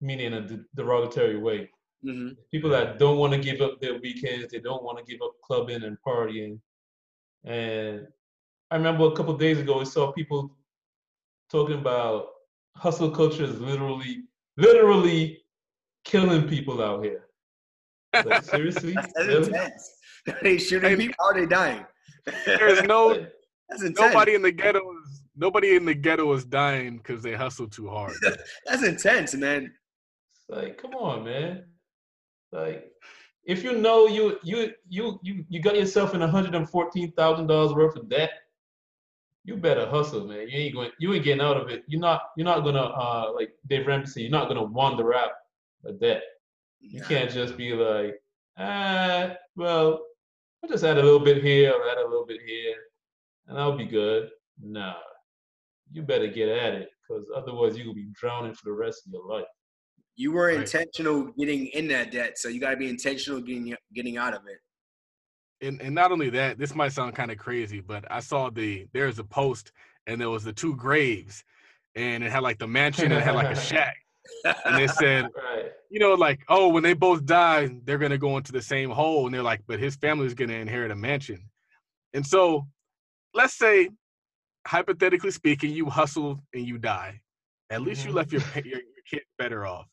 mean 0.00 0.20
in 0.20 0.34
a 0.34 0.40
de- 0.40 0.64
derogatory 0.76 1.36
way. 1.40 1.68
hmm 2.04 2.28
People 2.52 2.70
that 2.70 3.00
don't 3.00 3.18
want 3.18 3.32
to 3.32 3.40
give 3.40 3.60
up 3.60 3.80
their 3.80 3.98
weekends, 3.98 4.52
they 4.52 4.60
don't 4.60 4.84
want 4.84 4.98
to 4.98 5.04
give 5.04 5.20
up 5.20 5.32
clubbing 5.42 5.82
and 5.82 5.96
partying. 6.06 6.60
And 7.42 8.06
I 8.70 8.76
remember 8.76 9.06
a 9.06 9.16
couple 9.16 9.36
days 9.36 9.58
ago, 9.58 9.80
I 9.80 9.84
saw 9.84 10.12
people 10.12 10.56
talking 11.50 11.80
about 11.80 12.26
hustle 12.76 13.10
culture 13.10 13.42
is 13.42 13.58
literally, 13.60 14.22
literally 14.56 15.42
killing 16.04 16.46
people 16.48 16.80
out 16.80 17.02
here. 17.04 17.22
Like 18.24 18.44
seriously, 18.54 18.94
That's 18.94 19.26
Really? 19.26 19.46
intense. 19.48 19.96
they 20.42 20.58
shooting 20.58 20.96
people. 20.96 21.14
How 21.18 21.26
are 21.26 21.34
they 21.34 21.46
dying? 21.46 21.84
There's 22.46 22.82
no 22.82 23.14
That's 23.68 23.82
intense. 23.82 24.00
nobody 24.00 24.34
in 24.34 24.42
the 24.42 24.50
ghetto 24.52 24.80
is 24.80 25.22
nobody 25.36 25.76
in 25.76 25.84
the 25.84 25.94
ghetto 25.94 26.32
is 26.32 26.44
dying 26.44 26.98
because 26.98 27.22
they 27.22 27.34
hustle 27.34 27.68
too 27.68 27.88
hard. 27.88 28.12
That's 28.66 28.82
intense, 28.84 29.34
man. 29.34 29.72
Like, 30.48 30.76
come 30.78 30.94
on, 30.94 31.24
man. 31.24 31.64
Like, 32.52 32.90
if 33.44 33.62
you 33.62 33.78
know 33.78 34.06
you 34.08 34.38
you 34.42 34.72
you 34.88 35.18
you 35.22 35.44
you 35.48 35.60
got 35.62 35.76
yourself 35.76 36.14
in 36.14 36.20
hundred 36.20 36.54
and 36.56 36.68
fourteen 36.68 37.12
thousand 37.12 37.46
dollars 37.46 37.72
worth 37.72 37.94
of 37.96 38.08
debt, 38.08 38.32
you 39.44 39.56
better 39.56 39.86
hustle, 39.88 40.26
man. 40.26 40.48
You 40.48 40.58
ain't 40.58 40.74
going 40.74 40.90
you 40.98 41.14
ain't 41.14 41.24
getting 41.24 41.40
out 41.40 41.56
of 41.56 41.68
it. 41.68 41.84
You're 41.86 42.00
not 42.00 42.22
you're 42.36 42.44
not 42.44 42.60
gonna 42.64 42.82
uh 42.82 43.32
like 43.34 43.52
Dave 43.68 43.86
Ramsey, 43.86 44.22
you're 44.22 44.30
not 44.30 44.48
gonna 44.48 44.64
wander 44.64 45.14
out 45.14 45.30
of 45.84 46.00
debt. 46.00 46.22
You 46.80 47.00
Nah. 47.00 47.06
can't 47.06 47.30
just 47.30 47.56
be 47.56 47.72
like, 47.72 48.20
ah, 48.58 49.36
well, 49.54 50.00
I'll 50.62 50.70
just 50.70 50.84
add 50.84 50.98
a 50.98 51.02
little 51.02 51.20
bit 51.20 51.42
here, 51.42 51.72
I'll 51.72 51.90
add 51.90 51.98
a 51.98 52.06
little 52.08 52.26
bit 52.26 52.40
here, 52.46 52.74
and 53.46 53.58
I'll 53.58 53.76
be 53.76 53.86
good. 53.86 54.30
Nah. 54.62 54.94
You 55.92 56.02
better 56.02 56.26
get 56.28 56.48
at 56.48 56.74
it, 56.74 56.90
because 57.08 57.26
otherwise 57.34 57.76
you're 57.76 57.86
gonna 57.86 57.94
be 57.94 58.10
drowning 58.12 58.54
for 58.54 58.64
the 58.66 58.72
rest 58.72 59.06
of 59.06 59.12
your 59.12 59.26
life. 59.26 59.46
You 60.16 60.32
were 60.32 60.48
Right. 60.48 60.60
intentional 60.60 61.32
getting 61.38 61.68
in 61.68 61.88
that 61.88 62.10
debt, 62.12 62.38
so 62.38 62.48
you 62.48 62.60
got 62.60 62.70
to 62.70 62.76
be 62.76 62.88
intentional 62.88 63.40
getting 63.40 63.74
getting 63.94 64.16
out 64.18 64.34
of 64.34 64.42
it. 64.46 64.58
and 65.62 65.80
and 65.82 65.94
not 65.94 66.12
only 66.12 66.30
that, 66.30 66.58
this 66.58 66.74
might 66.74 66.92
sound 66.92 67.14
kind 67.14 67.30
of 67.30 67.38
crazy, 67.38 67.80
but 67.80 68.04
I 68.10 68.20
saw 68.20 68.50
the 68.50 68.86
there's 68.92 69.18
a 69.18 69.24
post 69.24 69.72
and 70.06 70.20
there 70.20 70.30
was 70.30 70.44
the 70.44 70.52
two 70.52 70.76
graves, 70.76 71.42
and 71.94 72.22
it 72.22 72.30
had 72.30 72.42
like 72.42 72.58
the 72.58 72.66
mansion 72.66 73.06
and 73.06 73.14
it 73.14 73.22
had 73.22 73.34
like 73.34 73.50
a 73.50 73.60
shack, 73.60 73.96
and 74.64 74.78
it 74.80 74.90
said, 74.90 75.24
Right. 75.36 75.72
You 75.90 76.00
know, 76.00 76.14
like 76.14 76.40
oh, 76.48 76.68
when 76.68 76.82
they 76.82 76.94
both 76.94 77.26
die, 77.26 77.68
they're 77.84 77.98
gonna 77.98 78.18
go 78.18 78.36
into 78.38 78.52
the 78.52 78.62
same 78.62 78.90
hole, 78.90 79.26
and 79.26 79.34
they're 79.34 79.42
like, 79.42 79.60
but 79.66 79.78
his 79.78 79.96
family's 79.96 80.34
gonna 80.34 80.54
inherit 80.54 80.90
a 80.90 80.96
mansion, 80.96 81.40
and 82.14 82.26
so 82.26 82.66
let's 83.34 83.54
say, 83.54 83.90
hypothetically 84.66 85.30
speaking, 85.30 85.70
you 85.72 85.86
hustle 85.86 86.40
and 86.54 86.66
you 86.66 86.78
die, 86.78 87.20
at 87.70 87.82
least 87.82 88.04
you 88.04 88.10
Mhm. 88.12 88.14
left 88.14 88.32
your 88.32 88.42
your, 88.54 88.64
your 88.64 89.04
kids 89.10 89.26
better 89.38 89.66
off, 89.66 89.86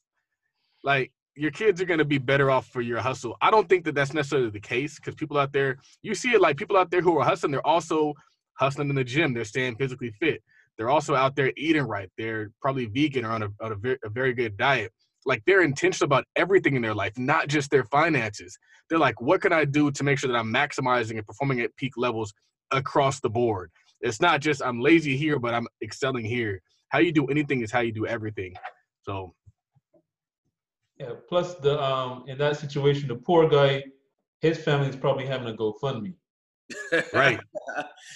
like. 0.84 1.12
Your 1.40 1.52
kids 1.52 1.80
are 1.80 1.86
to 1.86 2.04
be 2.04 2.18
better 2.18 2.50
off 2.50 2.66
for 2.70 2.82
your 2.82 3.00
hustle. 3.00 3.38
I 3.42 3.52
don't 3.52 3.70
think 3.70 3.86
that 3.86 3.94
that's 3.94 4.12
necessarily 4.12 4.50
the 4.50 4.60
case 4.60 4.96
because 4.96 5.14
people 5.14 5.38
out 5.38 5.54
there, 5.54 5.78
you 6.02 6.16
see 6.16 6.32
it 6.32 6.42
like 6.42 6.58
people 6.58 6.76
out 6.76 6.90
there 6.90 7.00
who 7.00 7.16
are 7.20 7.24
hustling, 7.24 7.52
they're 7.52 7.68
also 7.76 8.16
hustling 8.54 8.90
in 8.90 8.96
the 8.96 9.04
gym. 9.04 9.36
They're 9.36 9.46
staying 9.46 9.76
physically 9.76 10.10
fit. 10.20 10.42
They're 10.80 10.90
also 10.90 11.14
out 11.14 11.36
there 11.36 11.54
eating 11.56 11.84
right. 11.84 12.10
They're 12.18 12.50
probably 12.60 12.88
vegan 12.88 13.24
or 13.24 13.34
on 13.34 13.44
a, 13.44 13.50
on 13.62 13.72
a, 13.72 13.76
very, 13.76 14.00
a 14.04 14.10
very 14.10 14.34
good 14.34 14.58
diet. 14.58 14.92
Like 15.28 15.44
they're 15.46 15.62
intentional 15.62 16.06
about 16.08 16.24
everything 16.38 16.76
in 16.78 16.82
their 16.82 16.96
life, 16.96 17.16
not 17.18 17.50
just 17.50 17.70
their 17.70 17.84
finances. 17.84 18.58
They're 18.90 18.98
like, 18.98 19.20
what 19.22 19.42
can 19.42 19.52
I 19.52 19.66
do 19.66 19.92
to 19.92 20.04
make 20.04 20.18
sure 20.18 20.32
that 20.32 20.38
I'm 20.38 20.52
maximizing 20.52 21.18
and 21.18 21.28
performing 21.28 21.60
at 21.60 21.76
peak 21.76 21.94
levels 21.98 22.34
across 22.72 23.20
the 23.20 23.30
board? 23.30 23.70
It's 24.02 24.22
not 24.22 24.40
just 24.42 24.64
I'm 24.64 24.80
lazy 24.80 25.18
here, 25.18 25.38
but 25.38 25.54
I'm 25.54 25.68
excelling 25.84 26.24
here. 26.26 26.62
How 26.90 27.00
you 27.00 27.12
do 27.12 27.26
anything 27.28 27.62
is 27.62 27.72
how 27.72 27.82
you 27.82 27.92
do 27.92 28.08
everything. 28.08 28.54
So 29.02 29.34
Yeah. 30.98 31.12
Plus, 31.28 31.56
the 31.56 31.74
um 31.84 32.24
in 32.28 32.38
that 32.38 32.56
situation, 32.58 33.10
the 33.10 33.16
poor 33.16 33.50
guy, 33.50 33.84
his 34.40 34.58
family 34.58 34.88
is 34.88 34.96
probably 34.96 35.26
having 35.26 35.50
a 35.54 35.58
GoFundMe. 35.58 36.14
Right. 37.14 37.40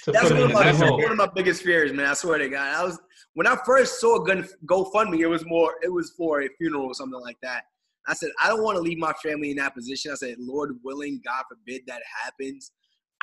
To 0.06 0.12
That's 0.12 0.30
put 0.30 0.40
one 0.40 0.42
it 0.42 0.46
of, 0.46 0.54
my, 0.54 0.60
the 0.60 0.66
that's 0.66 0.80
home. 0.82 1.02
one 1.02 1.12
of 1.12 1.18
my 1.18 1.30
biggest 1.36 1.62
fears, 1.62 1.94
man. 1.94 2.08
I 2.08 2.14
swear 2.14 2.40
to 2.40 2.50
God. 2.50 2.76
I 2.76 2.84
was 2.84 2.98
when 3.34 3.48
I 3.48 3.58
first 3.66 3.99
saw 3.99 4.20
Gun 4.20 4.48
GoFundMe, 4.66 5.20
it 5.20 5.28
was 5.28 5.45
more 5.45 5.76
it 5.82 5.91
was 5.91 6.12
for 6.18 6.41
a 6.41 6.49
funeral 6.58 6.86
or 6.86 6.94
something 6.94 7.20
like 7.20 7.38
that. 7.41 7.64
I 8.08 8.14
said, 8.14 8.32
I 8.44 8.48
don't 8.48 8.64
want 8.64 8.78
to 8.78 8.82
leave 8.82 8.98
my 8.98 9.14
family 9.24 9.52
in 9.52 9.58
that 9.58 9.76
position. 9.76 10.12
I 10.12 10.16
said, 10.16 10.36
Lord 10.40 10.72
willing, 10.84 11.22
God 11.24 11.44
forbid 11.49 11.84
that 11.88 12.02
happens. 12.24 12.72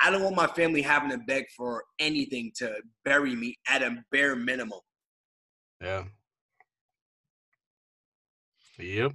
I 0.01 0.09
don't 0.09 0.23
want 0.23 0.35
my 0.35 0.47
family 0.47 0.81
having 0.81 1.09
to 1.11 1.17
beg 1.17 1.45
for 1.55 1.83
anything 1.99 2.51
to 2.57 2.75
bury 3.03 3.35
me 3.35 3.55
at 3.67 3.83
a 3.83 3.97
bare 4.11 4.35
minimum. 4.35 4.79
Yeah. 5.81 6.05
Yep. 8.79 9.11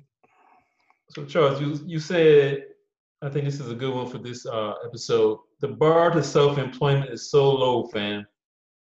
So 1.10 1.24
Charles, 1.24 1.60
you 1.60 1.80
you 1.86 1.98
said, 1.98 2.64
I 3.22 3.30
think 3.30 3.46
this 3.46 3.60
is 3.60 3.70
a 3.70 3.74
good 3.74 3.94
one 3.94 4.06
for 4.06 4.18
this 4.18 4.44
uh, 4.44 4.74
episode. 4.84 5.38
The 5.60 5.68
bar 5.68 6.10
to 6.10 6.22
self-employment 6.22 7.10
is 7.10 7.30
so 7.30 7.50
low, 7.50 7.84
fam. 7.84 8.26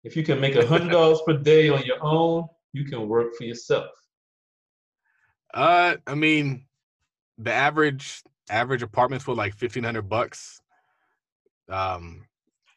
If 0.02 0.16
you 0.16 0.22
can 0.22 0.40
make 0.40 0.56
a 0.56 0.66
hundred 0.66 0.90
dollars 0.90 1.20
per 1.26 1.34
day 1.34 1.68
on 1.68 1.84
your 1.84 1.98
own, 2.02 2.48
you 2.72 2.84
can 2.84 3.08
work 3.08 3.34
for 3.36 3.44
yourself. 3.44 3.90
Uh, 5.52 5.96
I 6.06 6.14
mean, 6.14 6.66
the 7.38 7.52
average 7.52 8.22
average 8.48 8.82
apartment's 8.82 9.24
for 9.24 9.34
like 9.34 9.54
fifteen 9.54 9.84
hundred 9.84 10.08
bucks. 10.08 10.60
Um, 11.68 12.26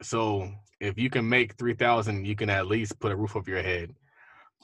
so 0.01 0.51
if 0.79 0.99
you 0.99 1.09
can 1.09 1.27
make 1.27 1.55
three 1.55 1.73
thousand, 1.73 2.25
you 2.25 2.35
can 2.35 2.49
at 2.49 2.67
least 2.67 2.99
put 2.99 3.11
a 3.11 3.15
roof 3.15 3.35
over 3.35 3.49
your 3.49 3.63
head. 3.63 3.93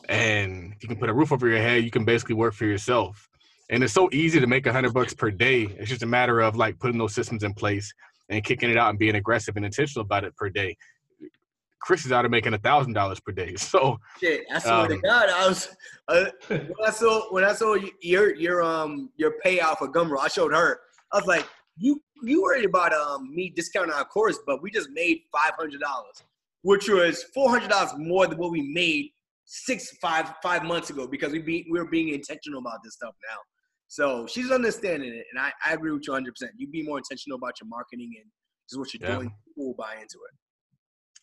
And 0.07 0.73
if 0.73 0.83
you 0.83 0.89
can 0.89 0.97
put 0.97 1.09
a 1.09 1.13
roof 1.13 1.31
over 1.31 1.47
your 1.47 1.59
head, 1.59 1.83
you 1.83 1.91
can 1.91 2.05
basically 2.05 2.35
work 2.35 2.53
for 2.53 2.65
yourself. 2.65 3.29
And 3.69 3.83
it's 3.83 3.93
so 3.93 4.09
easy 4.11 4.39
to 4.39 4.47
make 4.47 4.65
a 4.65 4.73
hundred 4.73 4.93
bucks 4.93 5.13
per 5.13 5.29
day. 5.29 5.63
It's 5.77 5.89
just 5.89 6.03
a 6.03 6.07
matter 6.07 6.39
of 6.39 6.55
like 6.55 6.79
putting 6.79 6.97
those 6.97 7.13
systems 7.13 7.43
in 7.43 7.53
place 7.53 7.93
and 8.29 8.43
kicking 8.43 8.69
it 8.69 8.77
out 8.77 8.89
and 8.89 8.99
being 8.99 9.15
aggressive 9.15 9.55
and 9.55 9.65
intentional 9.65 10.03
about 10.05 10.23
it 10.23 10.35
per 10.35 10.49
day. 10.49 10.75
Chris 11.81 12.05
is 12.05 12.11
out 12.11 12.25
of 12.25 12.31
making 12.31 12.53
a 12.53 12.57
thousand 12.57 12.93
dollars 12.93 13.19
per 13.19 13.31
day. 13.31 13.55
So 13.57 13.99
Shit, 14.21 14.43
I 14.53 14.59
swear 14.59 14.87
to 14.87 14.93
Um, 14.95 15.01
God, 15.01 15.29
I 15.29 15.47
was 15.47 15.69
uh, 16.09 16.25
when 16.49 16.73
I 16.85 16.91
saw 16.91 17.31
when 17.33 17.43
I 17.43 17.53
saw 17.53 17.75
your 18.01 18.35
your 18.35 18.61
um 18.61 19.09
your 19.17 19.35
payout 19.45 19.77
for 19.77 19.91
Gumroad, 19.91 20.19
I 20.19 20.27
showed 20.27 20.53
her. 20.53 20.79
I 21.13 21.17
was 21.17 21.25
like, 21.27 21.47
you 21.77 22.01
you 22.23 22.41
worried 22.41 22.65
about 22.65 22.93
um 22.93 23.33
me 23.33 23.49
discounting 23.55 23.93
our 23.93 24.05
course, 24.05 24.39
but 24.45 24.61
we 24.61 24.71
just 24.71 24.89
made 24.91 25.21
five 25.31 25.53
hundred 25.57 25.79
dollars, 25.81 26.23
which 26.63 26.89
was 26.89 27.23
four 27.33 27.49
hundred 27.49 27.69
dollars 27.69 27.91
more 27.97 28.27
than 28.27 28.37
what 28.37 28.51
we 28.51 28.61
made 28.73 29.11
six 29.45 29.95
five 30.01 30.33
five 30.43 30.63
months 30.63 30.89
ago 30.89 31.07
because 31.07 31.31
we 31.31 31.39
be 31.41 31.65
we 31.71 31.79
were 31.79 31.89
being 31.89 32.09
intentional 32.09 32.59
about 32.59 32.79
this 32.83 32.93
stuff 32.95 33.15
now. 33.29 33.37
So 33.87 34.27
she's 34.27 34.51
understanding 34.51 35.09
it, 35.13 35.25
and 35.31 35.39
I, 35.41 35.51
I 35.65 35.73
agree 35.73 35.91
with 35.91 36.03
you 36.05 36.13
100. 36.13 36.31
percent 36.33 36.51
You 36.57 36.67
be 36.67 36.83
more 36.83 36.97
intentional 36.97 37.37
about 37.37 37.53
your 37.61 37.67
marketing 37.69 38.11
and 38.21 38.29
just 38.69 38.77
what 38.79 38.93
you're 38.93 39.07
Yeah. 39.09 39.15
doing. 39.15 39.31
People 39.47 39.67
will 39.67 39.75
buy 39.75 39.93
into 39.93 40.17
it. 40.29 40.35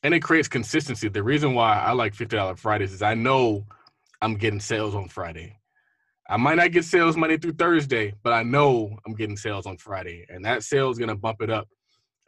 And 0.02 0.14
it 0.14 0.20
creates 0.20 0.48
consistency. 0.48 1.09
The 1.09 1.23
reason 1.23 1.55
why 1.55 1.78
I 1.78 1.93
like 1.93 2.14
fifty 2.14 2.36
dollar 2.36 2.56
Fridays 2.56 2.93
is 2.93 3.02
I 3.02 3.14
know 3.14 3.66
I'm 4.23 4.36
getting 4.36 4.60
sales 4.60 4.94
on 4.94 5.09
Friday. 5.09 5.59
I 6.28 6.36
might 6.36 6.56
not 6.56 6.73
get 6.73 6.85
sales 6.85 7.16
Monday 7.16 7.36
through 7.36 7.52
Thursday, 7.52 8.14
but 8.23 8.32
I 8.32 8.43
know 8.43 8.98
I'm 9.06 9.14
getting 9.14 9.36
sales 9.36 9.66
on 9.66 9.77
Friday, 9.78 10.27
and 10.28 10.44
that 10.44 10.62
sale 10.62 10.90
is 10.90 10.98
gonna 10.98 11.16
bump 11.16 11.40
it 11.40 11.51
up 11.51 11.68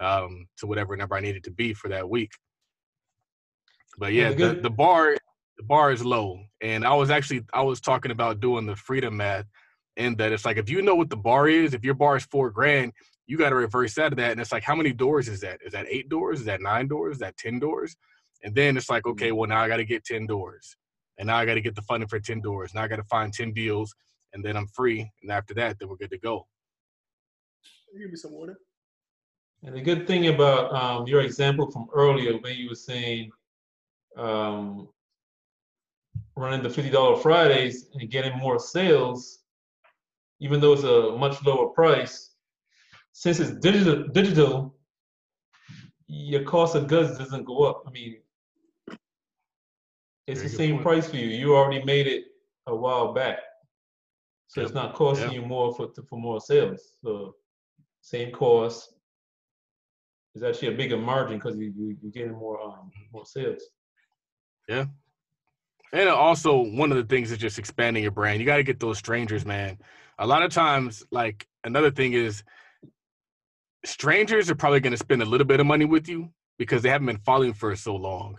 um, 0.01 0.47
to 0.59 0.67
whatever 0.67 0.97
number 0.97 1.17
I 1.17 1.21
need 1.21 1.37
it 1.37 1.45
to 1.45 1.51
be 1.51 1.75
for 1.75 1.89
that 1.89 2.09
week. 2.09 2.31
But 3.99 4.13
yeah, 4.13 4.31
Yeah, 4.31 4.49
the, 4.49 4.61
the 4.61 4.71
bar 4.71 5.17
the 5.57 5.65
bar 5.65 5.91
is 5.93 6.05
low, 6.05 6.41
and 6.61 6.85
I 6.85 6.95
was 6.95 7.11
actually 7.11 7.45
I 7.53 7.63
was 7.63 7.81
talking 7.81 8.13
about 8.13 8.41
doing 8.41 8.67
the 8.67 8.77
freedom 8.77 9.17
math, 9.17 9.47
and 9.97 10.17
that 10.19 10.33
it's 10.33 10.45
like 10.45 10.57
if 10.57 10.71
you 10.71 10.83
know 10.83 10.95
what 10.95 11.11
the 11.11 11.17
bar 11.17 11.49
is, 11.49 11.75
if 11.75 11.85
your 11.85 11.95
bar 11.95 12.17
is 12.17 12.25
four 12.25 12.51
grand, 12.51 12.93
you 13.29 13.37
got 13.37 13.51
to 13.51 13.55
reverse 13.55 13.95
that 13.95 14.13
of 14.13 14.17
that, 14.17 14.33
and 14.33 14.41
it's 14.41 14.51
like 14.51 14.65
how 14.65 14.75
many 14.75 14.93
doors 14.93 15.29
is 15.29 15.41
that? 15.43 15.61
Is 15.65 15.73
that 15.73 15.87
eight 15.89 16.09
doors? 16.09 16.41
Is 16.41 16.47
that 16.47 16.63
nine 16.63 16.89
doors? 16.89 17.17
Is 17.17 17.21
that 17.21 17.37
ten 17.37 17.61
doors? 17.61 17.95
And 18.43 18.55
then 18.55 18.77
it's 18.77 18.89
like, 18.89 19.07
okay, 19.07 19.31
well 19.33 19.49
now 19.49 19.61
I 19.61 19.69
got 19.69 19.77
to 19.77 19.85
get 19.85 20.05
ten 20.05 20.27
doors, 20.27 20.77
and 21.19 21.27
now 21.29 21.37
I 21.37 21.45
got 21.45 21.55
to 21.55 21.61
get 21.61 21.77
the 21.77 21.83
funding 21.83 22.09
for 22.09 22.19
ten 22.19 22.41
doors. 22.41 22.75
Now 22.75 22.83
I 22.83 22.89
got 22.89 22.97
to 22.97 23.05
find 23.05 23.33
ten 23.33 23.53
deals, 23.53 23.95
and 24.33 24.45
then 24.45 24.57
I'm 24.57 24.67
free. 24.69 25.09
And 25.23 25.31
after 25.31 25.55
that, 25.55 25.79
then 25.79 25.89
we're 25.89 25.97
good 25.97 26.11
to 26.11 26.19
go. 26.19 26.47
Give 27.99 28.11
me 28.11 28.17
some 28.17 28.33
water. 28.33 28.59
And 29.63 29.75
the 29.75 29.81
good 29.81 30.07
thing 30.07 30.29
about 30.29 30.73
um, 30.73 31.07
your 31.07 31.21
example 31.21 31.71
from 31.71 31.89
earlier, 31.93 32.39
when 32.39 32.57
you 32.57 32.69
were 32.71 32.75
saying 32.75 33.31
um, 34.17 34.89
running 36.35 36.63
the 36.63 36.71
fifty 36.71 36.91
dollar 36.91 37.17
Fridays 37.17 37.89
and 37.93 38.09
getting 38.09 38.39
more 38.39 38.59
sales, 38.59 39.41
even 40.41 40.61
though 40.61 40.73
it's 40.73 40.85
a 40.85 41.17
much 41.19 41.45
lower 41.45 41.69
price, 41.71 42.28
since 43.19 43.41
it's 43.41 43.51
digital, 43.51 44.07
digital, 44.13 44.77
your 46.07 46.45
cost 46.45 46.77
of 46.77 46.87
goods 46.87 47.19
doesn't 47.19 47.45
go 47.45 47.65
up. 47.65 47.83
I 47.85 47.91
mean, 47.91 48.19
it's 50.29 50.41
Very 50.41 50.49
the 50.53 50.57
same 50.57 50.75
point. 50.75 50.83
price 50.85 51.11
for 51.11 51.17
you. 51.17 51.27
You 51.27 51.57
already 51.57 51.85
made 51.85 52.07
it 52.07 52.27
a 52.69 52.77
while 52.77 53.13
back, 53.13 53.39
so 54.47 54.61
it's 54.61 54.73
not 54.73 54.95
costing 54.95 55.33
Yep. 55.33 55.35
you 55.35 55.43
more 55.49 55.75
for 55.75 55.89
for 56.09 56.17
more 56.17 56.41
sales. 56.41 56.93
So 57.03 57.35
same 58.03 58.31
cost. 58.31 58.95
It's 60.37 60.45
actually 60.45 60.75
a 60.75 60.77
bigger 60.77 60.97
margin 60.97 61.39
because 61.39 61.57
you, 61.57 61.73
you 61.77 61.97
you're 62.01 62.13
getting 62.13 62.39
more 62.39 62.63
um 62.63 62.93
more 63.13 63.27
sales. 63.27 63.65
Yeah. 64.69 64.85
And 65.93 66.09
also, 66.09 66.57
one 66.61 66.93
of 66.93 66.99
the 66.99 67.05
things 67.13 67.33
is 67.33 67.39
just 67.39 67.59
expanding 67.59 68.05
your 68.05 68.13
brand. 68.13 68.39
You 68.39 68.47
got 68.47 68.59
to 68.59 68.63
get 68.63 68.79
those 68.79 68.99
strangers, 68.99 69.45
man. 69.45 69.77
A 70.21 70.27
lot 70.27 70.45
of 70.45 70.53
times, 70.53 71.03
like 71.11 71.49
another 71.65 71.91
thing 71.91 72.13
is, 72.13 72.45
strangers 73.85 74.51
are 74.51 74.55
probably 74.55 74.81
going 74.81 74.93
to 74.93 74.97
spend 74.99 75.23
a 75.23 75.27
little 75.27 75.47
bit 75.47 75.61
of 75.61 75.67
money 75.67 75.85
with 75.85 76.09
you 76.09 76.31
because 76.59 76.83
they 76.83 76.89
haven't 76.91 77.07
been 77.07 77.19
following 77.19 77.53
for 77.55 77.75
so 77.77 77.95
long, 77.95 78.37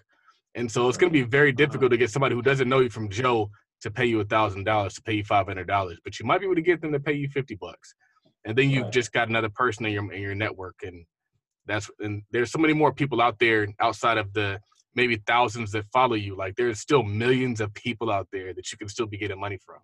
and 0.55 0.71
so 0.71 0.87
it's 0.87 0.97
going 0.97 1.11
to 1.11 1.17
be 1.19 1.23
very 1.27 1.51
difficult 1.51 1.91
to 1.91 1.97
get 1.97 2.09
somebody 2.11 2.35
who 2.35 2.41
doesn't 2.41 2.69
know 2.69 2.79
you 2.79 2.89
from 2.89 3.09
Joe 3.09 3.49
to 3.81 3.91
pay 3.91 4.05
you 4.05 4.19
a 4.19 4.25
thousand 4.25 4.65
dollars 4.65 4.95
to 4.95 5.01
pay 5.01 5.13
you 5.13 5.23
five 5.23 5.47
hundred 5.47 5.67
dollars. 5.67 5.99
But 6.03 6.19
you 6.19 6.25
might 6.25 6.39
be 6.39 6.45
able 6.45 6.55
to 6.55 6.61
get 6.61 6.81
them 6.81 6.91
to 6.91 6.99
pay 6.99 7.13
you 7.13 7.29
fifty 7.29 7.55
bucks, 7.55 7.93
and 8.45 8.57
then 8.57 8.69
you've 8.69 8.85
Right. 8.85 8.93
just 8.93 9.11
got 9.13 9.29
another 9.29 9.49
person 9.49 9.85
in 9.85 9.93
your 9.93 10.11
in 10.13 10.21
your 10.21 10.35
network, 10.35 10.75
and 10.83 11.05
that's 11.65 11.89
and 11.99 12.23
there's 12.31 12.51
so 12.51 12.59
many 12.59 12.73
more 12.73 12.93
people 12.93 13.21
out 13.21 13.39
there 13.39 13.67
outside 13.79 14.17
of 14.17 14.33
the 14.33 14.59
maybe 14.95 15.21
thousands 15.27 15.71
that 15.71 15.85
follow 15.93 16.15
you. 16.15 16.35
Like 16.35 16.55
there's 16.55 16.79
still 16.79 17.03
millions 17.03 17.61
of 17.61 17.73
people 17.73 18.11
out 18.11 18.27
there 18.31 18.53
that 18.53 18.71
you 18.71 18.77
can 18.77 18.89
still 18.89 19.05
be 19.07 19.17
getting 19.17 19.39
money 19.39 19.59
from. 19.65 19.79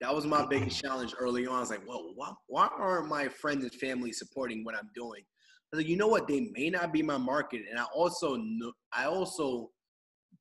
That 0.00 0.14
was 0.14 0.26
my 0.26 0.46
biggest 0.46 0.80
challenge 0.80 1.14
early 1.18 1.46
on. 1.46 1.56
I 1.56 1.60
was 1.60 1.70
like, 1.70 1.86
well, 1.86 2.12
why, 2.14 2.32
why 2.46 2.68
aren't 2.78 3.08
my 3.08 3.28
friends 3.28 3.64
and 3.64 3.74
family 3.74 4.12
supporting 4.12 4.64
what 4.64 4.74
I'm 4.74 4.88
doing? 4.94 5.22
I 5.22 5.76
was 5.76 5.84
like, 5.84 5.88
you 5.90 5.96
know 5.96 6.08
what? 6.08 6.26
They 6.26 6.50
may 6.56 6.70
not 6.70 6.92
be 6.92 7.02
my 7.02 7.18
market, 7.18 7.62
and 7.70 7.78
I 7.78 7.84
also 7.94 8.36
know, 8.36 8.72
I 8.92 9.04
also 9.04 9.70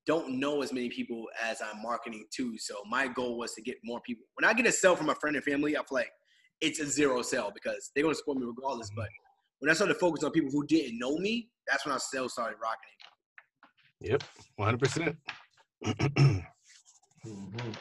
don't 0.06 0.40
know 0.40 0.61
as 0.61 0.72
many 0.73 0.90
people 0.90 1.27
as 1.44 1.61
I'm 1.61 1.81
marketing 1.81 2.26
to. 2.36 2.57
So 2.57 2.76
my 2.90 3.07
goal 3.07 3.38
was 3.38 3.53
to 3.53 3.61
get 3.61 3.76
more 3.84 3.99
people. 4.02 4.26
When 4.36 4.49
I 4.49 4.53
get 4.53 4.65
a 4.65 4.72
sell 4.72 4.95
from 4.95 5.10
a 5.10 5.15
friend 5.15 5.36
and 5.36 5.44
family, 5.45 5.76
I 5.77 5.81
feel 5.81 5.88
like 5.91 6.11
it's 6.61 6.80
a 6.80 6.86
zero 6.88 7.22
sell 7.22 7.52
because 7.53 7.91
they're 7.94 8.03
gonna 8.03 8.15
support 8.15 8.38
me 8.38 8.45
regardless. 8.45 8.90
But 8.95 9.10
when 9.60 9.69
I 9.69 9.73
started 9.73 9.94
to 9.94 9.99
focus 9.99 10.23
on 10.23 10.31
people 10.31 10.49
who 10.52 10.65
didn't 10.65 10.98
know 10.98 11.18
me, 11.18 11.49
that's 11.68 11.86
when 11.86 11.94
our 11.94 11.99
sales 11.99 12.34
started 12.34 12.57
rocketing. 12.61 12.95
Yep, 14.02 14.23
100. 14.56 14.80
percent 14.80 15.18
Mhm. 17.27 17.76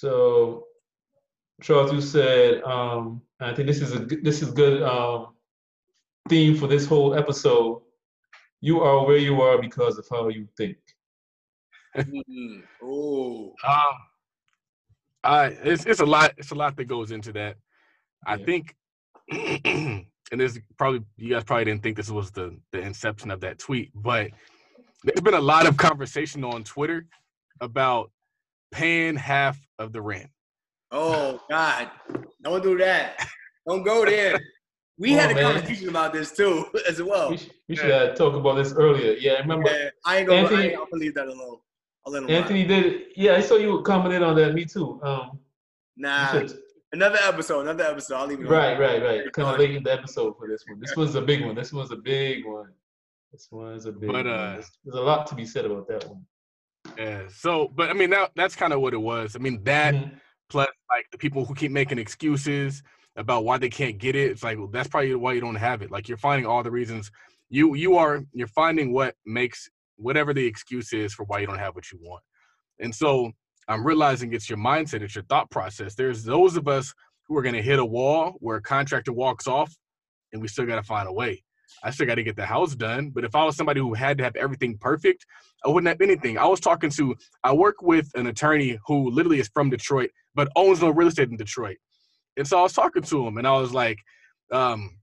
So, 0.00 0.66
Charles, 1.62 1.90
you 1.90 2.02
said, 2.02 2.62
um, 2.64 3.22
I 3.40 3.54
think 3.54 3.66
this 3.66 3.80
is 3.80 3.92
a 3.94 4.00
good- 4.00 4.22
this 4.22 4.42
is 4.42 4.50
good 4.50 4.82
um, 4.82 5.34
theme 6.28 6.54
for 6.54 6.66
this 6.66 6.84
whole 6.86 7.14
episode. 7.14 7.82
You 8.60 8.82
are 8.82 9.06
where 9.06 9.16
you 9.16 9.40
are 9.40 9.58
because 9.58 9.96
of 9.96 10.06
how 10.10 10.28
you 10.28 10.46
think. 10.58 10.76
Mm. 11.96 12.62
Oh, 12.82 13.54
Um, 13.64 13.94
I 15.24 15.46
it's 15.64 15.86
it's 15.86 16.00
a 16.00 16.04
lot. 16.04 16.34
It's 16.36 16.50
a 16.50 16.54
lot 16.54 16.76
that 16.76 16.84
goes 16.84 17.10
into 17.10 17.32
that. 17.32 17.56
I 18.26 18.34
Yeah. 18.34 18.44
think, 18.44 18.76
and 19.30 20.06
this 20.40 20.58
probably 20.76 21.06
you 21.16 21.30
guys 21.30 21.44
probably 21.44 21.64
didn't 21.64 21.82
think 21.82 21.96
this 21.96 22.10
was 22.10 22.30
the 22.32 22.60
the 22.72 22.80
inception 22.80 23.30
of 23.30 23.40
that 23.40 23.58
tweet, 23.58 23.92
but 23.94 24.30
there's 25.04 25.22
been 25.22 25.32
a 25.32 25.40
lot 25.40 25.66
of 25.66 25.78
conversation 25.78 26.44
on 26.44 26.64
Twitter 26.64 27.06
about 27.62 28.10
paying 28.72 29.16
half 29.16 29.58
of 29.78 29.92
the 29.92 30.00
rent. 30.02 30.30
oh 30.92 31.40
God! 31.50 31.90
Don't 32.42 32.62
do 32.62 32.76
that. 32.78 33.26
Don't 33.66 33.82
go 33.82 34.04
there. 34.04 34.38
We 34.98 35.10
Come 35.10 35.18
had 35.18 35.30
on, 35.30 35.32
a 35.32 35.34
man. 35.42 35.52
conversation 35.52 35.88
about 35.90 36.12
this 36.12 36.32
too, 36.32 36.64
as 36.88 37.02
well. 37.02 37.30
We, 37.30 37.36
sh- 37.36 37.50
we 37.68 37.76
should 37.76 37.90
uh, 37.90 38.14
talk 38.14 38.34
about 38.34 38.54
this 38.54 38.72
earlier. 38.72 39.12
Yeah, 39.14 39.32
I 39.34 39.38
remember 39.40 39.68
Yeah, 39.70 39.88
I 40.06 40.18
ain't 40.18 40.28
gonna. 40.28 40.40
I 40.40 40.42
Anthony- 40.44 40.62
ain't, 40.68 40.72
I'm 40.74 40.84
gonna 40.90 41.02
leave 41.02 41.14
that 41.14 41.26
alone. 41.28 41.58
I'll 42.06 42.12
let 42.12 42.22
him. 42.22 42.30
Anthony 42.30 42.64
did. 42.64 43.02
Yeah, 43.16 43.34
I 43.34 43.40
saw 43.40 43.56
you 43.56 43.82
commented 43.82 44.22
on 44.22 44.36
that. 44.36 44.54
Me 44.54 44.64
too. 44.64 45.00
Um, 45.02 45.40
Nah, 45.98 46.42
another 46.92 47.18
episode. 47.22 47.60
Another 47.62 47.84
episode. 47.84 48.16
I'll 48.16 48.26
leave 48.26 48.40
it. 48.40 48.46
right, 48.48 48.76
alone. 48.76 48.80
right, 48.80 49.02
right. 49.02 49.32
Kind 49.32 49.48
of 49.48 49.54
on. 49.54 49.58
late 49.58 49.74
in 49.74 49.82
the 49.82 49.92
episode 49.92 50.36
for 50.38 50.46
this 50.46 50.62
one. 50.68 50.78
This 50.78 50.94
one's 50.94 51.14
a 51.14 51.22
big 51.22 51.44
one. 51.44 51.54
This 51.54 51.72
one's 51.72 51.90
a 51.90 51.96
big 51.96 52.44
one. 52.44 52.68
This 53.32 53.48
one's 53.50 53.86
a 53.86 53.92
big 53.92 54.06
But, 54.12 54.24
one. 54.24 54.26
uh, 54.28 54.52
There's, 54.54 54.70
there's 54.84 54.96
a 54.96 55.00
lot 55.00 55.26
to 55.28 55.34
be 55.34 55.46
said 55.46 55.64
about 55.64 55.88
that 55.88 56.06
one. 56.06 56.24
Yeah. 56.96 57.22
So, 57.28 57.68
but 57.74 57.90
I 57.90 57.92
mean, 57.92 58.10
that 58.10 58.32
that's 58.36 58.56
kind 58.56 58.72
of 58.72 58.80
what 58.80 58.94
it 58.94 58.98
was. 58.98 59.36
I 59.36 59.38
mean, 59.38 59.62
that 59.64 59.94
Mhm. 59.94 60.20
plus 60.48 60.68
like 60.90 61.06
the 61.10 61.18
people 61.18 61.44
who 61.44 61.54
keep 61.54 61.72
making 61.72 61.98
excuses 61.98 62.82
about 63.16 63.44
why 63.44 63.58
they 63.58 63.68
can't 63.68 63.98
get 63.98 64.14
it. 64.16 64.30
It's 64.30 64.42
like 64.42 64.58
well, 64.58 64.68
that's 64.68 64.88
probably 64.88 65.14
why 65.14 65.32
you 65.32 65.40
don't 65.40 65.54
have 65.56 65.82
it. 65.82 65.90
Like 65.90 66.08
you're 66.08 66.18
finding 66.18 66.46
all 66.46 66.62
the 66.62 66.70
reasons 66.70 67.10
you 67.48 67.74
you 67.74 67.96
are 67.96 68.22
you're 68.32 68.46
finding 68.48 68.92
what 68.92 69.14
makes 69.24 69.68
whatever 69.96 70.34
the 70.34 70.44
excuse 70.44 70.92
is 70.92 71.14
for 71.14 71.24
why 71.24 71.38
you 71.38 71.46
don't 71.46 71.58
have 71.58 71.74
what 71.74 71.90
you 71.92 71.98
want. 72.02 72.22
And 72.80 72.94
so 72.94 73.32
I'm 73.68 73.86
realizing 73.86 74.32
it's 74.32 74.48
your 74.48 74.58
mindset, 74.58 75.02
it's 75.02 75.14
your 75.14 75.24
thought 75.24 75.50
process. 75.50 75.94
There's 75.94 76.24
those 76.24 76.56
of 76.56 76.68
us 76.68 76.92
who 77.26 77.36
are 77.36 77.42
going 77.42 77.54
to 77.54 77.62
hit 77.62 77.78
a 77.78 77.84
wall 77.84 78.34
where 78.40 78.56
a 78.58 78.62
contractor 78.62 79.12
walks 79.12 79.46
off 79.46 79.74
and 80.32 80.40
we 80.42 80.48
still 80.48 80.66
got 80.66 80.76
to 80.76 80.82
find 80.82 81.08
a 81.08 81.12
way. 81.12 81.42
I 81.82 81.90
still 81.90 82.06
got 82.06 82.14
to 82.16 82.22
get 82.22 82.36
the 82.36 82.46
house 82.46 82.74
done. 82.74 83.10
But 83.10 83.24
if 83.24 83.34
I 83.34 83.44
was 83.44 83.56
somebody 83.56 83.80
who 83.80 83.94
had 83.94 84.18
to 84.18 84.24
have 84.24 84.36
everything 84.36 84.78
perfect, 84.78 85.26
I 85.66 85.70
wouldn't 85.70 85.88
have 85.88 86.00
anything. 86.00 86.38
I 86.38 86.46
was 86.46 86.60
talking 86.60 86.90
to, 86.90 87.16
I 87.42 87.52
work 87.52 87.82
with 87.82 88.10
an 88.14 88.28
attorney 88.28 88.78
who 88.86 89.10
literally 89.10 89.40
is 89.40 89.50
from 89.52 89.70
Detroit, 89.70 90.10
but 90.34 90.48
owns 90.54 90.80
no 90.80 90.90
real 90.90 91.08
estate 91.08 91.30
in 91.30 91.36
Detroit. 91.36 91.78
And 92.36 92.46
so 92.46 92.58
I 92.58 92.62
was 92.62 92.72
talking 92.72 93.02
to 93.02 93.26
him 93.26 93.38
and 93.38 93.46
I 93.46 93.58
was 93.58 93.72
like, 93.72 93.98
um, 94.52 94.98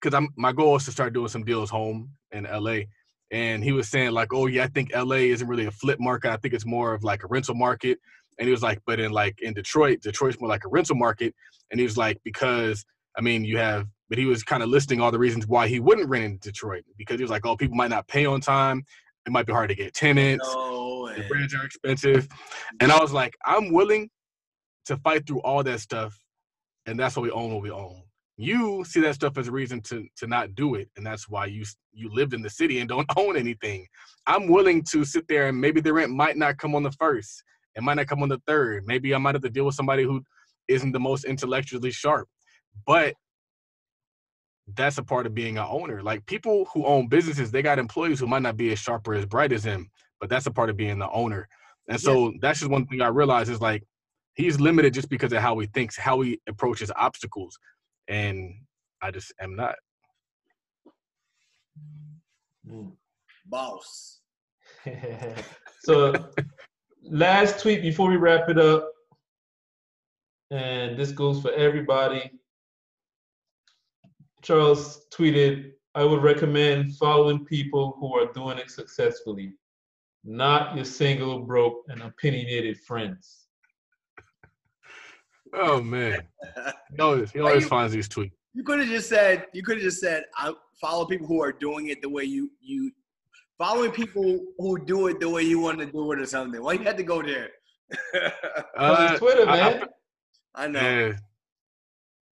because 0.00 0.14
I'm 0.14 0.28
my 0.36 0.52
goal 0.52 0.76
is 0.76 0.84
to 0.86 0.92
start 0.92 1.12
doing 1.12 1.28
some 1.28 1.44
deals 1.44 1.70
home 1.70 2.10
in 2.32 2.44
LA. 2.44 2.82
And 3.30 3.62
he 3.62 3.72
was 3.72 3.88
saying, 3.88 4.12
like, 4.12 4.32
oh 4.32 4.46
yeah, 4.46 4.64
I 4.64 4.68
think 4.68 4.94
LA 4.94 5.16
isn't 5.32 5.46
really 5.46 5.66
a 5.66 5.70
flip 5.70 6.00
market. 6.00 6.32
I 6.32 6.36
think 6.36 6.54
it's 6.54 6.66
more 6.66 6.94
of 6.94 7.04
like 7.04 7.22
a 7.22 7.26
rental 7.26 7.54
market. 7.54 7.98
And 8.38 8.46
he 8.46 8.52
was 8.52 8.62
like, 8.62 8.80
but 8.86 8.98
in 8.98 9.12
like 9.12 9.40
in 9.42 9.52
Detroit, 9.54 10.00
Detroit's 10.00 10.40
more 10.40 10.48
like 10.48 10.64
a 10.64 10.68
rental 10.68 10.96
market. 10.96 11.34
And 11.70 11.78
he 11.78 11.84
was 11.84 11.96
like, 11.96 12.18
because 12.24 12.84
I 13.16 13.20
mean, 13.20 13.44
you 13.44 13.58
have, 13.58 13.86
but 14.08 14.18
he 14.18 14.26
was 14.26 14.42
kind 14.42 14.62
of 14.62 14.68
listing 14.68 15.00
all 15.00 15.10
the 15.10 15.18
reasons 15.18 15.46
why 15.46 15.68
he 15.68 15.80
wouldn't 15.80 16.08
rent 16.08 16.24
in 16.24 16.38
Detroit 16.40 16.84
because 16.96 17.18
he 17.18 17.24
was 17.24 17.30
like, 17.30 17.44
oh, 17.44 17.56
people 17.56 17.76
might 17.76 17.90
not 17.90 18.08
pay 18.08 18.24
on 18.26 18.40
time. 18.40 18.84
It 19.26 19.32
might 19.32 19.46
be 19.46 19.52
hard 19.52 19.68
to 19.68 19.74
get 19.74 19.94
tenants. 19.94 20.46
No, 20.54 21.08
The 21.08 21.24
rents 21.30 21.54
are 21.54 21.64
expensive. 21.64 22.28
And 22.80 22.90
I 22.90 23.00
was 23.00 23.12
like, 23.12 23.36
I'm 23.44 23.72
willing 23.72 24.08
to 24.86 24.96
fight 24.98 25.26
through 25.26 25.40
all 25.40 25.62
that 25.62 25.80
stuff. 25.80 26.18
And 26.86 26.98
that's 26.98 27.16
why 27.16 27.22
we 27.22 27.30
own 27.30 27.52
what 27.52 27.62
we 27.62 27.70
own. 27.70 28.02
You 28.36 28.84
see 28.84 29.00
that 29.00 29.14
stuff 29.14 29.36
as 29.36 29.48
a 29.48 29.52
reason 29.52 29.82
to 29.82 30.06
to 30.16 30.26
not 30.26 30.54
do 30.54 30.74
it, 30.74 30.88
and 30.96 31.04
that's 31.04 31.28
why 31.28 31.44
you 31.44 31.62
you 31.92 32.08
lived 32.10 32.32
in 32.32 32.40
the 32.40 32.48
city 32.48 32.78
and 32.78 32.88
don't 32.88 33.06
own 33.18 33.36
anything. 33.36 33.86
I'm 34.26 34.48
willing 34.48 34.82
to 34.92 35.04
sit 35.04 35.28
there 35.28 35.48
and 35.48 35.60
maybe 35.60 35.82
the 35.82 35.92
rent 35.92 36.10
might 36.10 36.38
not 36.38 36.56
come 36.56 36.74
on 36.74 36.82
the 36.82 36.92
first, 36.92 37.44
it 37.74 37.82
might 37.82 37.94
not 37.94 38.06
come 38.06 38.22
on 38.22 38.30
the 38.30 38.40
third. 38.46 38.84
Maybe 38.86 39.14
I 39.14 39.18
might 39.18 39.34
have 39.34 39.42
to 39.42 39.50
deal 39.50 39.66
with 39.66 39.74
somebody 39.74 40.04
who 40.04 40.22
isn't 40.68 40.92
the 40.92 41.00
most 41.00 41.24
intellectually 41.24 41.90
sharp, 41.90 42.28
but 42.86 43.14
that's 44.76 44.98
a 44.98 45.02
part 45.02 45.26
of 45.26 45.34
being 45.34 45.58
an 45.58 45.66
owner. 45.68 46.02
Like 46.02 46.24
people 46.26 46.66
who 46.72 46.84
own 46.86 47.08
businesses, 47.08 47.50
they 47.50 47.62
got 47.62 47.78
employees 47.78 48.20
who 48.20 48.26
might 48.26 48.42
not 48.42 48.56
be 48.56 48.72
as 48.72 48.78
sharp 48.78 49.06
or 49.08 49.14
as 49.14 49.26
bright 49.26 49.52
as 49.52 49.64
him, 49.64 49.90
but 50.20 50.28
that's 50.28 50.46
a 50.46 50.50
part 50.50 50.70
of 50.70 50.76
being 50.76 50.98
the 50.98 51.10
owner. 51.10 51.48
And 51.88 52.00
so 52.00 52.32
that's 52.40 52.60
just 52.60 52.70
one 52.70 52.86
thing 52.86 53.00
I 53.00 53.08
realized 53.08 53.50
is 53.50 53.60
like 53.60 53.82
he's 54.34 54.60
limited 54.60 54.94
just 54.94 55.08
because 55.08 55.32
of 55.32 55.40
how 55.40 55.58
he 55.58 55.66
thinks, 55.66 55.96
how 55.96 56.20
he 56.20 56.40
approaches 56.48 56.92
obstacles, 56.94 57.58
and 58.08 58.54
I 59.02 59.10
just 59.10 59.32
am 59.40 59.56
not. 59.56 59.74
Hmm. 62.68 62.88
boss. 63.46 64.20
so 65.80 66.14
last 67.02 67.60
tweet 67.60 67.82
before 67.82 68.08
we 68.08 68.16
wrap 68.16 68.48
it 68.48 68.58
up, 68.58 68.88
and 70.50 70.96
this 70.96 71.10
goes 71.10 71.40
for 71.40 71.52
everybody. 71.52 72.30
Charles 74.42 75.06
tweeted, 75.12 75.72
I 75.94 76.04
would 76.04 76.22
recommend 76.22 76.96
following 76.96 77.44
people 77.44 77.96
who 78.00 78.14
are 78.18 78.32
doing 78.32 78.58
it 78.58 78.70
successfully, 78.70 79.54
not 80.24 80.76
your 80.76 80.84
single, 80.84 81.40
broke, 81.40 81.84
and 81.88 82.02
opinionated 82.02 82.78
friends. 82.86 83.46
Oh 85.52 85.82
man, 85.82 86.20
he 86.94 87.00
always, 87.00 87.30
he 87.32 87.40
always 87.40 87.64
you- 87.64 87.68
finds 87.68 87.92
these 87.92 88.08
tweets. 88.08 88.32
You 88.54 88.64
could 88.64 88.80
have 88.80 88.88
just 88.88 89.08
said. 89.08 89.46
You 89.52 89.62
could 89.62 89.76
have 89.76 89.84
just 89.84 90.00
said. 90.00 90.24
I 90.36 90.52
follow 90.80 91.06
people 91.06 91.26
who 91.28 91.40
are 91.42 91.52
doing 91.52 91.88
it 91.88 92.02
the 92.02 92.08
way 92.08 92.24
you 92.24 92.50
you. 92.60 92.90
Following 93.58 93.90
people 93.92 94.40
who 94.58 94.84
do 94.84 95.06
it 95.08 95.20
the 95.20 95.28
way 95.28 95.42
you 95.42 95.60
want 95.60 95.78
to 95.80 95.86
do 95.86 96.10
it 96.12 96.18
or 96.18 96.26
something. 96.26 96.60
Why 96.62 96.72
you 96.74 96.82
had 96.82 96.96
to 96.96 97.02
go 97.04 97.22
there? 97.22 97.50
'Cause 98.12 98.32
Uh, 98.76 99.08
it's 99.10 99.18
Twitter, 99.20 99.48
I- 99.48 99.60
I- 99.60 99.70
man. 99.78 99.88
I 100.54 100.66
know. 100.66 100.80
yeah, 100.80 101.12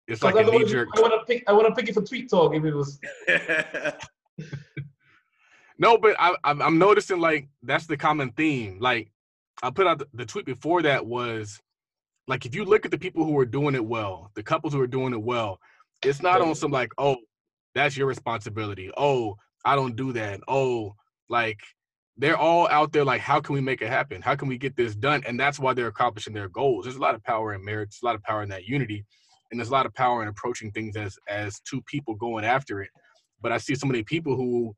it's 0.09 0.23
like 0.23 0.35
a 0.35 0.43
knee 0.43 0.65
jerk. 0.65 0.89
I 0.97 1.01
want 1.01 1.13
to 1.13 1.25
pick. 1.27 1.45
I 1.47 1.53
want 1.53 1.69
to 1.69 1.75
pick 1.75 1.89
it 1.89 1.95
for 1.95 2.03
tweet 2.03 2.29
talk 2.29 2.55
if 2.55 2.65
it 2.65 2.75
was. 2.75 2.99
No, 5.83 5.99
but 5.99 6.15
I, 6.17 6.37
I'm, 6.45 6.63
I'm 6.63 6.79
noticing 6.79 7.19
like 7.19 7.49
that's 7.65 7.87
the 7.87 7.97
common 7.97 8.31
theme. 8.33 8.79
Like 8.81 9.11
I 9.65 9.71
put 9.71 9.89
out 9.89 9.99
the, 9.99 10.07
the 10.15 10.25
tweet 10.25 10.47
before 10.47 10.81
that 10.83 11.05
was 11.05 11.61
like 12.29 12.47
if 12.47 12.55
you 12.55 12.65
look 12.65 12.85
at 12.85 12.93
the 12.93 12.99
people 12.99 13.25
who 13.25 13.37
are 13.39 13.45
doing 13.45 13.75
it 13.75 13.85
well, 13.85 14.31
the 14.37 14.45
couples 14.45 14.73
who 14.73 14.81
are 14.81 14.87
doing 14.87 15.13
it 15.13 15.21
well, 15.21 15.59
it's 16.05 16.23
not 16.23 16.41
on 16.41 16.55
some 16.55 16.71
like 16.71 16.93
oh 16.99 17.17
that's 17.75 17.97
your 17.97 18.07
responsibility. 18.07 18.93
Oh 18.97 19.35
I 19.65 19.75
don't 19.75 19.97
do 19.97 20.13
that. 20.13 20.39
Oh 20.47 20.95
like 21.29 21.59
they're 22.17 22.39
all 22.39 22.69
out 22.69 22.93
there 22.93 23.05
like 23.05 23.21
how 23.21 23.41
can 23.41 23.55
we 23.55 23.61
make 23.61 23.83
it 23.83 23.89
happen? 23.89 24.23
How 24.23 24.37
can 24.37 24.47
we 24.47 24.59
get 24.59 24.77
this 24.77 24.95
done? 24.95 25.25
And 25.27 25.41
that's 25.41 25.59
why 25.59 25.75
they're 25.75 25.89
accomplishing 25.89 26.33
their 26.33 26.49
goals. 26.49 26.85
There's 26.85 26.95
a 26.95 27.01
lot 27.01 27.17
of 27.17 27.25
power 27.25 27.55
in 27.55 27.65
marriage. 27.65 27.89
There's 27.91 28.03
a 28.03 28.07
lot 28.07 28.15
of 28.15 28.23
power 28.23 28.45
in 28.45 28.51
that 28.51 28.67
unity, 28.67 29.05
and 29.53 29.61
there's 29.61 29.69
a 29.69 29.73
lot 29.73 29.87
of 29.87 29.95
power 29.95 30.23
in 30.23 30.29
approaching 30.29 30.73
things 30.73 30.97
as 30.97 31.17
as 31.29 31.61
two 31.61 31.81
people 31.83 32.15
going 32.15 32.45
after 32.45 32.83
it. 32.83 32.91
But 33.41 33.53
I 33.53 33.59
see 33.59 33.75
so 33.75 33.87
many 33.87 34.03
people 34.03 34.35
who 34.35 34.75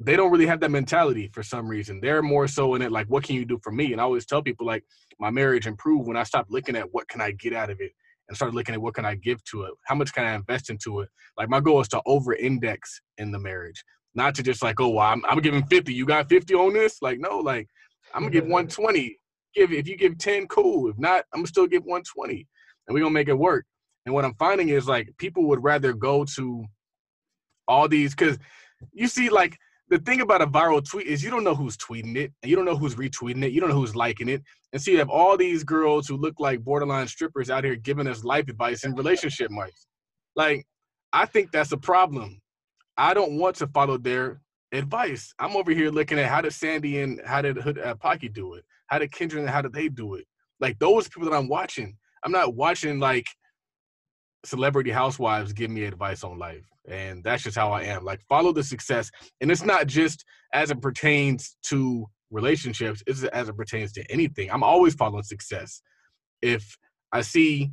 they 0.00 0.16
don't 0.16 0.30
really 0.30 0.46
have 0.46 0.60
that 0.60 0.70
mentality 0.70 1.28
for 1.32 1.42
some 1.42 1.68
reason. 1.68 2.00
They're 2.00 2.22
more 2.22 2.48
so 2.48 2.74
in 2.74 2.82
it 2.82 2.92
like, 2.92 3.06
what 3.08 3.24
can 3.24 3.36
you 3.36 3.44
do 3.44 3.58
for 3.62 3.72
me? 3.72 3.92
And 3.92 4.00
I 4.00 4.04
always 4.04 4.26
tell 4.26 4.42
people 4.42 4.66
like, 4.66 4.84
my 5.18 5.30
marriage 5.30 5.66
improved 5.66 6.06
when 6.06 6.16
I 6.16 6.22
stopped 6.22 6.50
looking 6.50 6.76
at 6.76 6.92
what 6.92 7.08
can 7.08 7.20
I 7.20 7.32
get 7.32 7.52
out 7.52 7.70
of 7.70 7.80
it 7.80 7.92
and 8.28 8.36
started 8.36 8.54
looking 8.54 8.74
at 8.74 8.80
what 8.80 8.94
can 8.94 9.04
I 9.04 9.14
give 9.16 9.42
to 9.44 9.64
it? 9.64 9.72
How 9.84 9.94
much 9.94 10.12
can 10.12 10.24
I 10.24 10.34
invest 10.34 10.70
into 10.70 11.00
it? 11.00 11.08
Like 11.36 11.48
my 11.48 11.60
goal 11.60 11.80
is 11.80 11.88
to 11.88 12.00
over 12.06 12.34
index 12.34 13.00
in 13.18 13.30
the 13.30 13.38
marriage, 13.38 13.84
not 14.14 14.34
to 14.36 14.42
just 14.42 14.62
like, 14.62 14.80
oh, 14.80 14.90
well, 14.90 15.06
I'm, 15.06 15.22
I'm 15.28 15.40
giving 15.40 15.64
50. 15.66 15.92
You 15.92 16.06
got 16.06 16.28
50 16.28 16.54
on 16.54 16.72
this? 16.72 17.02
Like, 17.02 17.18
no, 17.18 17.38
like 17.38 17.68
I'm 18.14 18.22
gonna 18.22 18.32
give 18.32 18.44
120. 18.44 19.18
Give 19.54 19.72
if 19.72 19.86
you 19.86 19.96
give 19.96 20.16
10, 20.16 20.46
cool. 20.48 20.88
If 20.88 20.98
not, 20.98 21.24
I'm 21.32 21.40
gonna 21.40 21.46
still 21.46 21.66
give 21.66 21.82
120, 21.82 22.46
and 22.86 22.94
we're 22.94 23.00
gonna 23.00 23.10
make 23.12 23.28
it 23.28 23.34
work. 23.34 23.66
And 24.04 24.14
what 24.14 24.24
I'm 24.24 24.34
finding 24.34 24.68
is 24.68 24.88
like 24.88 25.14
people 25.18 25.44
would 25.48 25.62
rather 25.62 25.92
go 25.92 26.24
to 26.36 26.64
all 27.68 27.88
these 27.88 28.14
because 28.14 28.38
you 28.92 29.06
see 29.06 29.28
like 29.28 29.56
the 29.88 29.98
thing 29.98 30.20
about 30.20 30.42
a 30.42 30.46
viral 30.46 30.86
tweet 30.86 31.06
is 31.06 31.22
you 31.22 31.30
don't 31.30 31.44
know 31.44 31.54
who's 31.54 31.76
tweeting 31.76 32.16
it 32.16 32.32
and 32.42 32.50
you 32.50 32.56
don't 32.56 32.64
know 32.64 32.76
who's 32.76 32.96
retweeting 32.96 33.44
it 33.44 33.52
you 33.52 33.60
don't 33.60 33.70
know 33.70 33.76
who's 33.76 33.94
liking 33.94 34.28
it. 34.28 34.42
And 34.72 34.80
so 34.80 34.90
you 34.90 34.98
have 34.98 35.10
all 35.10 35.36
these 35.36 35.64
girls 35.64 36.08
who 36.08 36.16
look 36.16 36.40
like 36.40 36.64
borderline 36.64 37.06
strippers 37.06 37.50
out 37.50 37.64
here 37.64 37.76
giving 37.76 38.06
us 38.06 38.24
life 38.24 38.48
advice 38.48 38.84
and 38.84 38.96
relationship 38.96 39.50
advice 39.50 39.86
like 40.34 40.66
i 41.12 41.24
think 41.26 41.52
that's 41.52 41.72
a 41.72 41.76
problem. 41.76 42.40
I 42.96 43.14
don't 43.14 43.38
want 43.38 43.56
to 43.56 43.66
follow 43.68 43.96
their 43.96 44.42
advice. 44.72 45.32
I'm 45.38 45.56
over 45.56 45.70
here 45.70 45.90
looking 45.90 46.18
at 46.18 46.28
how 46.28 46.42
did 46.42 46.52
sandy 46.52 47.00
and 47.00 47.20
how 47.24 47.40
did 47.40 47.56
Hood, 47.56 47.78
uh, 47.78 47.94
pocky 47.94 48.28
do 48.28 48.54
it? 48.54 48.64
How 48.88 48.98
did 48.98 49.12
kendra 49.12 49.38
and 49.38 49.48
how 49.48 49.62
did 49.62 49.72
they 49.72 49.88
do 49.88 50.14
it? 50.14 50.26
Like 50.60 50.78
those 50.78 51.08
people 51.08 51.28
that 51.30 51.36
i'm 51.36 51.48
watching 51.48 51.96
i'm 52.24 52.32
not 52.32 52.54
watching 52.54 52.98
like 52.98 53.26
celebrity 54.44 54.90
housewives 54.90 55.52
give 55.52 55.70
me 55.70 55.84
advice 55.84 56.24
on 56.24 56.38
life 56.38 56.64
and 56.88 57.22
that's 57.22 57.42
just 57.42 57.56
how 57.56 57.70
i 57.70 57.82
am 57.82 58.04
like 58.04 58.20
follow 58.28 58.52
the 58.52 58.62
success 58.62 59.10
and 59.40 59.50
it's 59.50 59.64
not 59.64 59.86
just 59.86 60.24
as 60.52 60.70
it 60.70 60.80
pertains 60.80 61.56
to 61.62 62.06
relationships 62.30 63.02
it's 63.06 63.22
as 63.24 63.48
it 63.48 63.56
pertains 63.56 63.92
to 63.92 64.04
anything 64.10 64.50
i'm 64.50 64.62
always 64.62 64.94
following 64.94 65.22
success. 65.22 65.82
If 66.40 66.76
i 67.12 67.20
see 67.20 67.70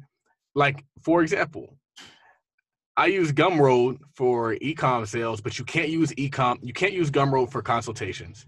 like 0.54 0.86
for 1.02 1.24
example 1.24 1.76
i 2.98 3.08
use 3.08 3.32
gumroad 3.32 3.98
for 4.16 4.56
ecom 4.56 5.08
sales 5.08 5.42
but 5.42 5.58
you 5.58 5.66
can't 5.66 5.90
use 5.90 6.12
ecom 6.14 6.60
you 6.62 6.74
can't 6.74 6.94
use 6.94 7.10
gumroad 7.10 7.52
for 7.52 7.64
consultations 7.64 8.46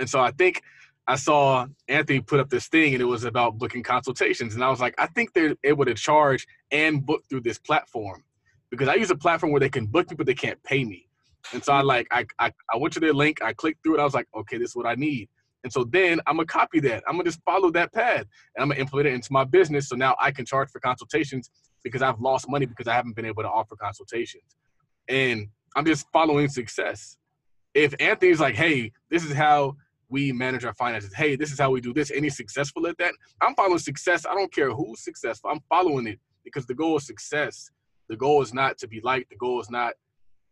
and 0.00 0.10
so 0.10 0.20
i 0.20 0.30
think 0.32 0.62
i 1.08 1.16
saw 1.16 1.66
anthony 1.88 2.20
put 2.20 2.40
up 2.40 2.50
this 2.50 2.68
thing 2.68 2.94
and 2.94 3.02
it 3.02 3.06
was 3.06 3.24
about 3.24 3.58
booking 3.58 3.82
consultations 3.82 4.54
and 4.54 4.64
i 4.64 4.70
was 4.70 4.80
like 4.80 4.94
i 4.98 5.06
think 5.08 5.32
they're 5.32 5.54
able 5.64 5.84
to 5.84 5.94
charge 5.94 6.46
and 6.70 7.04
book 7.04 7.22
through 7.28 7.40
this 7.40 7.58
platform 7.58 8.22
because 8.72 8.88
I 8.88 8.94
use 8.94 9.10
a 9.10 9.16
platform 9.16 9.52
where 9.52 9.60
they 9.60 9.68
can 9.68 9.86
book 9.86 10.10
me, 10.10 10.16
but 10.16 10.26
they 10.26 10.34
can't 10.34 10.60
pay 10.64 10.82
me. 10.82 11.06
And 11.52 11.62
so 11.62 11.74
I 11.74 11.82
like 11.82 12.08
I, 12.10 12.24
I 12.38 12.50
I 12.72 12.76
went 12.78 12.94
to 12.94 13.00
their 13.00 13.12
link, 13.12 13.42
I 13.42 13.52
clicked 13.52 13.82
through 13.84 13.98
it, 13.98 14.00
I 14.00 14.04
was 14.04 14.14
like, 14.14 14.26
okay, 14.34 14.56
this 14.56 14.70
is 14.70 14.76
what 14.76 14.86
I 14.86 14.94
need. 14.94 15.28
And 15.62 15.72
so 15.72 15.84
then 15.84 16.20
I'm 16.26 16.36
gonna 16.36 16.46
copy 16.46 16.80
that. 16.80 17.04
I'm 17.06 17.14
gonna 17.14 17.24
just 17.24 17.42
follow 17.44 17.70
that 17.72 17.92
path 17.92 18.24
and 18.56 18.62
I'm 18.62 18.68
gonna 18.70 18.80
implement 18.80 19.08
it 19.08 19.14
into 19.14 19.30
my 19.30 19.44
business. 19.44 19.88
So 19.88 19.96
now 19.96 20.16
I 20.18 20.30
can 20.32 20.46
charge 20.46 20.70
for 20.70 20.80
consultations 20.80 21.50
because 21.84 22.00
I've 22.00 22.18
lost 22.18 22.48
money 22.48 22.64
because 22.64 22.88
I 22.88 22.94
haven't 22.94 23.14
been 23.14 23.26
able 23.26 23.42
to 23.42 23.48
offer 23.48 23.76
consultations. 23.76 24.56
And 25.06 25.48
I'm 25.76 25.84
just 25.84 26.06
following 26.10 26.48
success. 26.48 27.18
If 27.74 27.94
Anthony's 28.00 28.40
like, 28.40 28.54
hey, 28.54 28.92
this 29.10 29.22
is 29.24 29.34
how 29.34 29.76
we 30.12 30.30
manage 30.30 30.66
our 30.66 30.74
finances. 30.74 31.14
Hey, 31.14 31.36
this 31.36 31.50
is 31.50 31.58
how 31.58 31.70
we 31.70 31.80
do 31.80 31.94
this. 31.94 32.10
Any 32.10 32.28
successful 32.28 32.86
at 32.86 32.98
that. 32.98 33.14
I'm 33.40 33.54
following 33.54 33.78
success. 33.78 34.26
I 34.26 34.34
don't 34.34 34.52
care 34.52 34.70
who's 34.70 35.02
successful. 35.02 35.50
I'm 35.50 35.62
following 35.70 36.06
it 36.06 36.20
because 36.44 36.66
the 36.66 36.74
goal 36.74 36.98
is 36.98 37.06
success. 37.06 37.70
The 38.10 38.16
goal 38.16 38.42
is 38.42 38.52
not 38.52 38.76
to 38.78 38.86
be 38.86 39.00
liked. 39.00 39.30
The 39.30 39.36
goal 39.36 39.58
is 39.58 39.70
not 39.70 39.94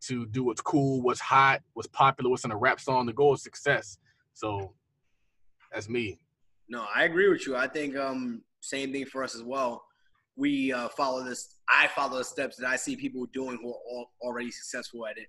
to 0.07 0.25
do 0.29 0.45
what's 0.45 0.63
cool, 0.63 1.03
what's 1.03 1.21
hot, 1.21 1.61
what's 1.75 1.89
popular, 1.89 2.31
what's 2.31 2.45
in 2.45 2.53
a 2.53 2.57
rap 2.57 2.81
song. 2.81 3.05
The 3.05 3.13
goal 3.13 3.35
is 3.35 3.43
success. 3.43 3.99
So 4.33 4.73
that's 5.71 5.91
me. 5.91 6.19
No, 6.71 6.87
I 6.95 7.05
agree 7.05 7.29
with 7.29 7.47
you. 7.47 7.55
I 7.55 7.69
think 7.69 7.97
um 7.97 8.43
same 8.63 8.93
thing 8.93 9.05
for 9.05 9.23
us 9.23 9.35
as 9.35 9.43
well. 9.43 9.85
We 10.37 10.73
uh, 10.73 10.89
follow 10.89 11.23
this 11.23 11.57
I 11.69 11.89
follow 11.89 12.17
the 12.17 12.25
steps 12.25 12.57
that 12.57 12.67
I 12.67 12.77
see 12.77 12.97
people 12.97 13.27
doing 13.35 13.59
who 13.61 13.75
are 13.75 14.07
already 14.23 14.51
successful 14.51 15.07
at 15.07 15.19
it. 15.19 15.27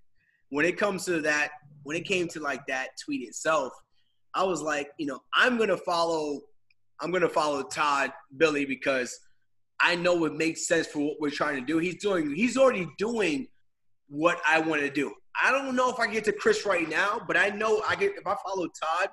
When 0.49 0.65
it 0.65 0.77
comes 0.77 1.03
to 1.05 1.19
that, 1.21 1.49
when 1.83 1.97
it 1.97 2.05
came 2.05 2.29
to 2.29 2.39
like 2.39 2.65
that 2.67 2.89
tweet 3.03 3.27
itself, 3.27 3.73
I 4.33 4.43
was 4.43 4.61
like, 4.61 4.89
you 4.97 5.05
know, 5.05 5.19
I'm 5.33 5.57
gonna 5.57 5.77
follow, 5.77 6.41
I'm 6.99 7.11
gonna 7.11 7.29
follow 7.29 7.63
Todd 7.63 8.11
Billi 8.37 8.65
because 8.65 9.17
I 9.79 9.95
know 9.95 10.25
it 10.25 10.33
makes 10.33 10.67
sense 10.67 10.87
for 10.87 10.99
what 10.99 11.17
we're 11.19 11.31
trying 11.31 11.59
to 11.59 11.65
do. 11.65 11.79
He's 11.79 12.01
doing, 12.01 12.33
he's 12.33 12.57
already 12.57 12.87
doing 12.97 13.47
what 14.07 14.39
I 14.47 14.59
want 14.59 14.81
to 14.81 14.89
do. 14.89 15.13
I 15.41 15.51
don't 15.51 15.75
know 15.75 15.89
if 15.89 15.99
I 15.99 16.07
get 16.07 16.23
to 16.25 16.33
Chris 16.33 16.65
right 16.65 16.87
now, 16.87 17.21
but 17.25 17.37
I 17.37 17.49
know 17.49 17.81
I 17.87 17.95
get 17.95 18.13
if 18.17 18.27
I 18.27 18.35
follow 18.45 18.67
Todd, 18.67 19.09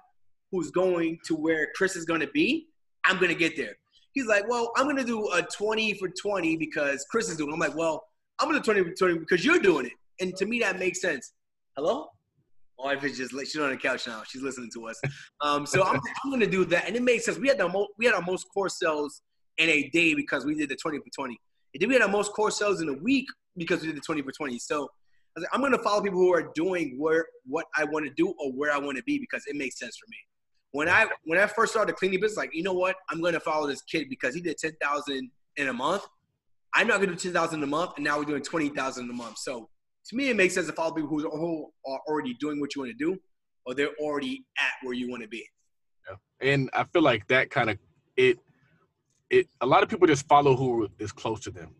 who's 0.50 0.70
going 0.70 1.18
to 1.26 1.34
where 1.34 1.68
Chris 1.74 1.96
is 1.96 2.04
to 2.20 2.26
be, 2.28 2.66
I'm 3.04 3.18
to 3.30 3.34
get 3.34 3.56
there. 3.56 3.76
He's 4.12 4.26
like, 4.26 4.48
well, 4.48 4.72
I'm 4.76 4.86
to 4.96 5.04
do 5.04 5.30
a 5.32 5.42
20 5.42 5.94
for 5.94 6.08
20 6.08 6.56
because 6.56 7.06
Chris 7.10 7.28
is 7.28 7.36
doing. 7.36 7.50
It. 7.50 7.54
I'm 7.54 7.60
like, 7.60 7.76
well, 7.76 8.04
I'm 8.40 8.48
to 8.52 8.60
20 8.60 8.90
for 8.90 8.94
20 8.94 9.18
because 9.18 9.44
you're 9.44 9.58
doing 9.58 9.86
it, 9.86 9.92
and 10.20 10.34
to 10.36 10.46
me 10.46 10.58
that 10.60 10.78
makes 10.78 11.00
sense. 11.00 11.32
Hello. 11.76 12.08
My 12.78 12.94
wife 12.94 13.04
is 13.04 13.16
just 13.16 13.32
she's 13.32 13.56
on 13.56 13.70
the 13.70 13.76
couch 13.76 14.06
now. 14.06 14.22
She's 14.26 14.42
listening 14.42 14.70
to 14.74 14.86
us. 14.86 15.00
Um, 15.40 15.66
so 15.66 15.82
I'm, 15.82 16.00
I'm 16.24 16.30
going 16.30 16.40
to 16.40 16.46
do 16.46 16.64
that, 16.66 16.86
and 16.86 16.94
it 16.94 17.02
makes 17.02 17.24
sense. 17.24 17.38
We 17.38 17.48
had 17.48 17.58
the 17.58 17.68
most 17.68 17.90
we 17.98 18.06
had 18.06 18.14
our 18.14 18.22
most 18.22 18.46
core 18.54 18.68
sales 18.68 19.22
in 19.58 19.68
a 19.68 19.88
day 19.90 20.14
because 20.14 20.44
we 20.44 20.54
did 20.54 20.68
the 20.68 20.76
20 20.76 20.98
for 20.98 21.10
20. 21.14 21.36
And 21.74 21.80
then 21.80 21.88
we 21.88 21.94
had 21.94 22.02
our 22.02 22.08
most 22.08 22.32
core 22.32 22.50
sales 22.50 22.80
in 22.80 22.88
a 22.88 22.94
week 22.94 23.26
because 23.56 23.80
we 23.82 23.88
did 23.88 23.96
the 23.96 24.00
20 24.00 24.22
for 24.22 24.32
20. 24.32 24.58
So 24.58 24.88
I 25.36 25.54
am 25.54 25.60
going 25.60 25.72
to 25.72 25.78
follow 25.78 26.02
people 26.02 26.18
who 26.18 26.32
are 26.32 26.50
doing 26.54 26.96
where 26.98 27.26
what 27.46 27.66
I 27.76 27.84
want 27.84 28.06
to 28.06 28.12
do 28.14 28.34
or 28.38 28.52
where 28.52 28.72
I 28.72 28.78
want 28.78 28.96
to 28.96 29.02
be 29.04 29.18
because 29.18 29.44
it 29.46 29.56
makes 29.56 29.78
sense 29.78 29.96
for 29.96 30.08
me. 30.08 30.16
When 30.72 30.88
I 30.88 31.06
when 31.24 31.38
I 31.38 31.46
first 31.46 31.72
started 31.72 31.96
cleaning 31.96 32.20
business, 32.20 32.36
like 32.36 32.54
you 32.54 32.62
know 32.62 32.74
what, 32.74 32.96
I'm 33.10 33.20
going 33.20 33.34
to 33.34 33.40
follow 33.40 33.66
this 33.66 33.82
kid 33.82 34.08
because 34.08 34.34
he 34.34 34.40
did 34.40 34.58
ten 34.58 34.72
thousand 34.80 35.30
in 35.56 35.68
a 35.68 35.72
month. 35.72 36.06
I'm 36.74 36.86
not 36.86 36.98
going 36.98 37.08
to 37.08 37.14
do 37.14 37.20
ten 37.20 37.32
thousand 37.32 37.62
a 37.62 37.66
month, 37.66 37.92
and 37.96 38.04
now 38.04 38.18
we're 38.18 38.24
doing 38.24 38.42
twenty 38.42 38.68
thousand 38.68 39.08
a 39.08 39.12
month. 39.12 39.38
So 39.38 39.68
to 40.08 40.16
me, 40.16 40.30
it 40.30 40.36
makes 40.36 40.54
sense 40.54 40.66
to 40.66 40.72
follow 40.72 40.94
people 40.94 41.18
who, 41.18 41.70
are 41.86 42.00
already 42.08 42.34
doing 42.34 42.60
what 42.60 42.74
you 42.74 42.82
want 42.82 42.96
to 42.96 43.04
do, 43.04 43.18
or 43.66 43.74
they're 43.74 43.94
already 44.00 44.44
at 44.58 44.72
where 44.82 44.94
you 44.94 45.08
want 45.10 45.22
to 45.22 45.28
be. 45.28 45.46
Yeah. 46.08 46.52
And 46.52 46.70
I 46.72 46.84
feel 46.84 47.02
like 47.02 47.26
that 47.28 47.50
kind 47.50 47.70
of 47.70 47.78
it 48.16 48.38
it 49.30 49.46
a 49.60 49.66
lot 49.66 49.82
of 49.82 49.90
people 49.90 50.06
just 50.06 50.26
follow 50.26 50.56
who 50.56 50.88
is 50.98 51.12
close 51.12 51.40
to 51.40 51.50
them. 51.50 51.74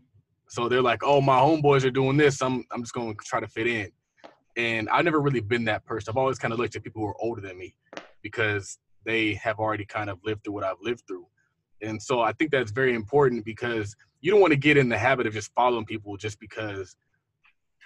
So 0.48 0.68
they're 0.68 0.82
like, 0.82 1.00
"Oh, 1.02 1.20
my 1.20 1.38
homeboys 1.38 1.84
are 1.84 1.90
doing 1.90 2.16
this. 2.16 2.42
I'm 2.42 2.64
I'm 2.70 2.82
just 2.82 2.92
going 2.92 3.14
to 3.14 3.24
try 3.24 3.40
to 3.40 3.48
fit 3.48 3.66
in." 3.66 3.90
And 4.56 4.88
I've 4.90 5.04
never 5.04 5.20
really 5.20 5.40
been 5.40 5.64
that 5.64 5.84
person. 5.84 6.10
I've 6.10 6.16
always 6.16 6.38
kind 6.38 6.52
of 6.52 6.58
looked 6.58 6.76
at 6.76 6.82
people 6.82 7.00
who 7.00 7.08
are 7.08 7.22
older 7.22 7.40
than 7.40 7.56
me 7.58 7.74
because 8.22 8.78
they 9.06 9.34
have 9.34 9.58
already 9.58 9.84
kind 9.84 10.10
of 10.10 10.18
lived 10.24 10.44
through 10.44 10.54
what 10.54 10.64
I've 10.64 10.80
lived 10.82 11.04
through. 11.06 11.26
And 11.80 12.02
so 12.02 12.20
I 12.20 12.32
think 12.32 12.50
that's 12.50 12.72
very 12.72 12.94
important 12.94 13.44
because 13.44 13.94
you 14.20 14.32
don't 14.32 14.40
want 14.40 14.52
to 14.52 14.58
get 14.58 14.76
in 14.76 14.88
the 14.88 14.98
habit 14.98 15.26
of 15.28 15.32
just 15.32 15.52
following 15.54 15.84
people 15.84 16.16
just 16.16 16.40
because 16.40 16.96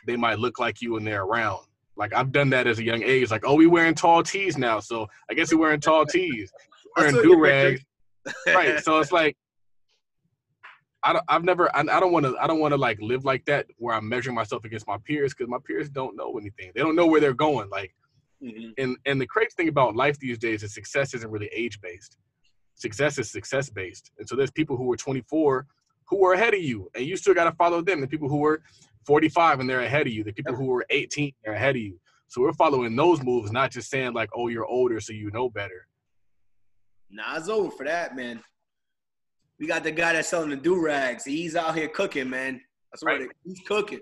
they 0.07 0.16
might 0.16 0.39
look 0.39 0.59
like 0.59 0.81
you 0.81 0.93
when 0.93 1.05
they're 1.05 1.23
around. 1.23 1.66
Like 1.97 2.15
I've 2.15 2.33
done 2.33 2.51
that 2.51 2.66
as 2.66 2.79
a 2.79 2.85
young 2.85 3.03
age. 3.03 3.31
Like, 3.31 3.45
oh, 3.45 3.55
we 3.55 3.66
wearing 3.66 3.95
tall 3.95 4.23
tees 4.23 4.57
now, 4.57 4.81
so 4.81 5.07
I 5.31 5.35
guess 5.35 5.53
we're 5.53 5.61
wearing 5.61 5.81
tall 5.81 6.07
tees, 6.07 6.53
wearing 6.97 7.15
do 7.16 7.39
rags. 7.39 7.85
right. 8.47 8.83
So 8.83 8.99
it's 8.99 9.12
like 9.12 9.37
I 11.05 11.12
don't, 11.12 11.24
I've 11.29 11.45
never, 11.45 11.74
I, 11.74 11.81
I 11.81 12.01
don't 12.01 12.12
want 12.12 12.27
to, 12.27 12.37
I 12.41 12.47
don't 12.47 12.61
want 12.61 12.73
to 12.73 12.79
like 12.79 13.01
live 13.01 13.24
like 13.24 13.45
that 13.47 13.66
where 13.79 13.95
I'm 13.95 14.09
measuring 14.09 14.37
myself 14.37 14.65
against 14.65 14.87
my 14.87 14.99
peers 15.05 15.35
because 15.35 15.49
my 15.49 15.59
peers 15.66 15.89
don't 15.89 16.16
know 16.16 16.39
anything. 16.39 16.70
They 16.74 16.81
don't 16.81 16.95
know 16.95 17.07
where 17.07 17.20
they're 17.20 17.35
going. 17.35 17.69
Like, 17.70 17.93
mm-hmm. 18.43 18.70
and 18.79 18.97
and 19.05 19.20
the 19.20 19.27
crazy 19.27 19.51
thing 19.57 19.69
about 19.69 19.97
life 19.97 20.19
these 20.19 20.39
days 20.39 20.62
is 20.62 20.74
success 20.74 21.12
isn't 21.15 21.31
really 21.31 21.51
age 21.55 21.81
based. 21.81 22.19
Success 22.74 23.19
is 23.19 23.31
success 23.31 23.69
based, 23.69 24.12
and 24.19 24.29
so 24.29 24.37
there's 24.37 24.51
people 24.51 24.77
who 24.77 24.91
are 24.93 24.97
24 24.97 25.66
who 26.07 26.27
are 26.27 26.35
ahead 26.35 26.55
of 26.55 26.61
you, 26.61 26.89
and 26.95 27.05
you 27.05 27.16
still 27.16 27.35
got 27.35 27.45
to 27.45 27.53
follow 27.53 27.81
them. 27.81 28.01
The 28.01 28.07
people 28.07 28.29
who 28.29 28.45
are 28.45 28.62
45 29.07 29.61
and 29.61 29.69
they're 29.69 29.81
ahead 29.81 30.07
of 30.07 30.12
you. 30.12 30.24
The 30.24 30.33
people 30.33 30.55
who 30.55 30.73
are 30.74 30.85
18 30.91 31.33
they're 31.45 31.55
ahead 31.55 31.77
of 31.77 31.83
you. 31.83 31.99
So 32.29 32.41
we're 32.41 32.53
following 32.55 32.97
those 32.97 33.23
moves, 33.23 33.53
not 33.53 33.70
just 33.70 33.91
saying 33.91 34.15
like, 34.15 34.31
"Oh, 34.35 34.49
you're 34.49 34.65
older, 34.65 35.01
so 35.01 35.12
you 35.12 35.31
know 35.33 35.51
better." 35.51 35.87
Nah, 37.11 37.37
it's 37.37 37.49
over 37.49 37.70
for 37.70 37.85
that, 37.85 38.16
man. 38.16 38.43
We 39.61 39.66
got 39.66 39.85
the 39.85 39.93
guy 39.93 40.15
that's 40.15 40.29
selling 40.29 40.49
the 40.49 40.57
do 40.57 40.83
rags. 40.83 41.24
He's 41.24 41.55
out 41.57 41.77
here 41.77 41.89
cooking, 41.89 42.31
man. 42.31 42.61
That's 42.91 43.03
right. 43.03 43.20
what 43.20 43.29
it, 43.29 43.37
he's 43.45 43.61
cooking. 43.66 44.01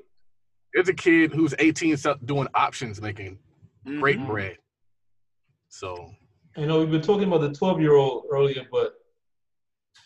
There's 0.72 0.88
a 0.88 0.94
kid 0.94 1.32
who's 1.32 1.54
18 1.58 1.96
doing 2.24 2.46
options, 2.54 3.02
making 3.02 3.38
mm-hmm. 3.86 3.98
great 3.98 4.24
bread. 4.24 4.58
So, 5.68 6.12
you 6.56 6.66
know, 6.66 6.78
we've 6.78 6.90
been 6.90 7.02
talking 7.02 7.24
about 7.24 7.40
the 7.40 7.52
12 7.52 7.80
year 7.80 7.94
old 7.94 8.26
earlier, 8.30 8.62
but 8.70 8.94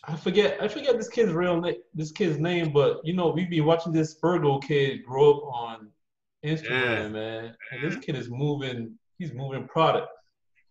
I 0.06 0.16
forget 0.16 0.58
I 0.60 0.68
forget 0.68 0.96
this 0.96 1.08
kid's 1.08 1.32
real 1.32 1.60
name, 1.60 1.76
this 1.94 2.12
kid's 2.12 2.38
name, 2.38 2.72
but 2.72 3.00
you 3.04 3.14
know, 3.14 3.30
we've 3.30 3.50
been 3.50 3.64
watching 3.64 3.92
this 3.92 4.16
Virgo 4.20 4.58
kid 4.58 5.04
grow 5.04 5.32
up 5.32 5.42
on 5.44 5.88
Instagram, 6.44 6.70
yeah. 6.70 7.08
man. 7.08 7.56
And 7.72 7.82
this 7.82 7.96
kid 8.04 8.16
is 8.16 8.30
moving. 8.30 8.98
He's 9.18 9.32
moving 9.32 9.66
product. 9.66 10.08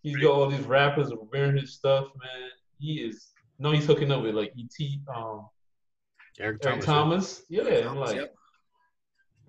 He's 0.01 0.17
got 0.17 0.31
all 0.31 0.49
these 0.49 0.65
rappers 0.65 1.11
wearing 1.31 1.57
his 1.57 1.73
stuff, 1.73 2.07
man. 2.21 2.49
He 2.79 2.95
is 2.95 3.31
no, 3.59 3.71
he's 3.71 3.85
hooking 3.85 4.11
up 4.11 4.23
with 4.23 4.35
like 4.35 4.53
ET, 4.57 5.15
um, 5.15 5.47
Eric, 6.39 6.61
Eric 6.65 6.81
Thomas. 6.81 6.85
Thomas. 6.85 7.43
Yeah, 7.49 7.63
Eric 7.63 7.85
I'm 7.85 7.97
like, 7.97 8.15
yep. 8.15 8.35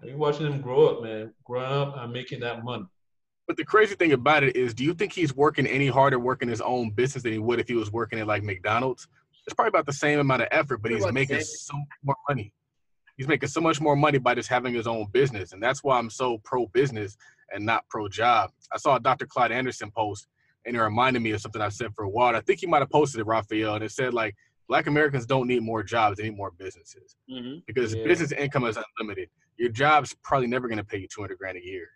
you 0.03 0.17
watching 0.17 0.47
him 0.47 0.61
grow 0.61 0.87
up, 0.87 1.03
man, 1.03 1.33
growing 1.45 1.73
up 1.73 1.97
and 1.99 2.13
making 2.13 2.41
that 2.41 2.65
money. 2.65 2.85
But 3.47 3.57
the 3.57 3.65
crazy 3.65 3.95
thing 3.95 4.13
about 4.13 4.43
it 4.43 4.57
is, 4.57 4.73
do 4.73 4.85
you 4.85 4.95
think 4.95 5.13
he's 5.13 5.35
working 5.35 5.67
any 5.67 5.89
harder 5.89 6.19
working 6.19 6.49
his 6.49 6.61
own 6.63 6.91
business 6.91 7.23
than 7.25 7.33
he 7.33 7.39
would 7.39 7.61
if 7.61 7.69
he 7.69 7.75
was 7.75 7.93
working 7.93 8.19
at 8.19 8.27
like 8.27 8.43
McDonald's? 8.43 9.09
It's 9.47 9.55
probably 9.55 9.69
about 9.69 9.87
the 9.87 9.93
same 9.93 10.19
amount 10.19 10.43
of 10.43 10.49
effort, 10.51 10.79
but 10.79 10.91
he's 10.91 11.11
making 11.13 11.41
so 11.41 11.77
much 11.77 11.87
more 12.03 12.17
money. 12.29 12.53
He's 13.17 13.29
making 13.29 13.49
so 13.49 13.61
much 13.61 13.81
more 13.81 13.95
money 13.95 14.19
by 14.19 14.35
just 14.35 14.49
having 14.49 14.75
his 14.75 14.87
own 14.87 15.07
business, 15.13 15.53
and 15.53 15.63
that's 15.63 15.85
why 15.85 15.99
I'm 15.99 16.11
so 16.11 16.39
pro 16.45 16.67
business 16.69 17.17
and 17.53 17.65
not 17.65 17.89
pro 17.89 18.09
job. 18.09 18.51
I 18.73 18.79
saw 18.79 18.97
a 18.97 19.01
Dr. 19.01 19.27
Clyde 19.27 19.53
Anderson 19.53 19.91
post 19.91 20.27
and 20.67 20.77
it 20.77 20.81
reminded 20.81 21.21
me 21.21 21.33
of 21.33 21.41
something 21.41 21.61
I've 21.61 21.75
said 21.75 21.95
for 21.95 22.05
a 22.05 22.09
while. 22.09 22.35
I 22.35 22.41
think 22.41 22.61
he 22.61 22.67
might 22.67 22.81
have 22.81 22.91
posted 22.91 23.21
it, 23.21 23.27
Raphael, 23.27 23.75
and 23.75 23.85
it 23.85 23.93
said 23.93 24.15
like 24.15 24.35
Black 24.69 24.87
Americans 24.87 25.27
don't 25.27 25.47
need 25.47 25.63
more 25.63 25.83
jobs, 25.83 26.17
they 26.17 26.25
need 26.25 26.37
more 26.37 26.53
businesses 26.53 27.17
mm-hmm. 27.31 27.59
because 27.67 27.95
yeah. 27.95 28.05
business 28.05 28.33
income 28.33 28.65
is 28.65 28.79
unlimited. 28.99 29.29
Your 29.59 29.71
job's 29.71 30.15
probably 30.23 30.47
never 30.47 30.69
going 30.69 30.79
to 30.79 30.85
pay 30.85 30.99
you 30.99 31.09
200 31.09 31.39
grand 31.39 31.59
a 31.59 31.65
year. 31.65 31.89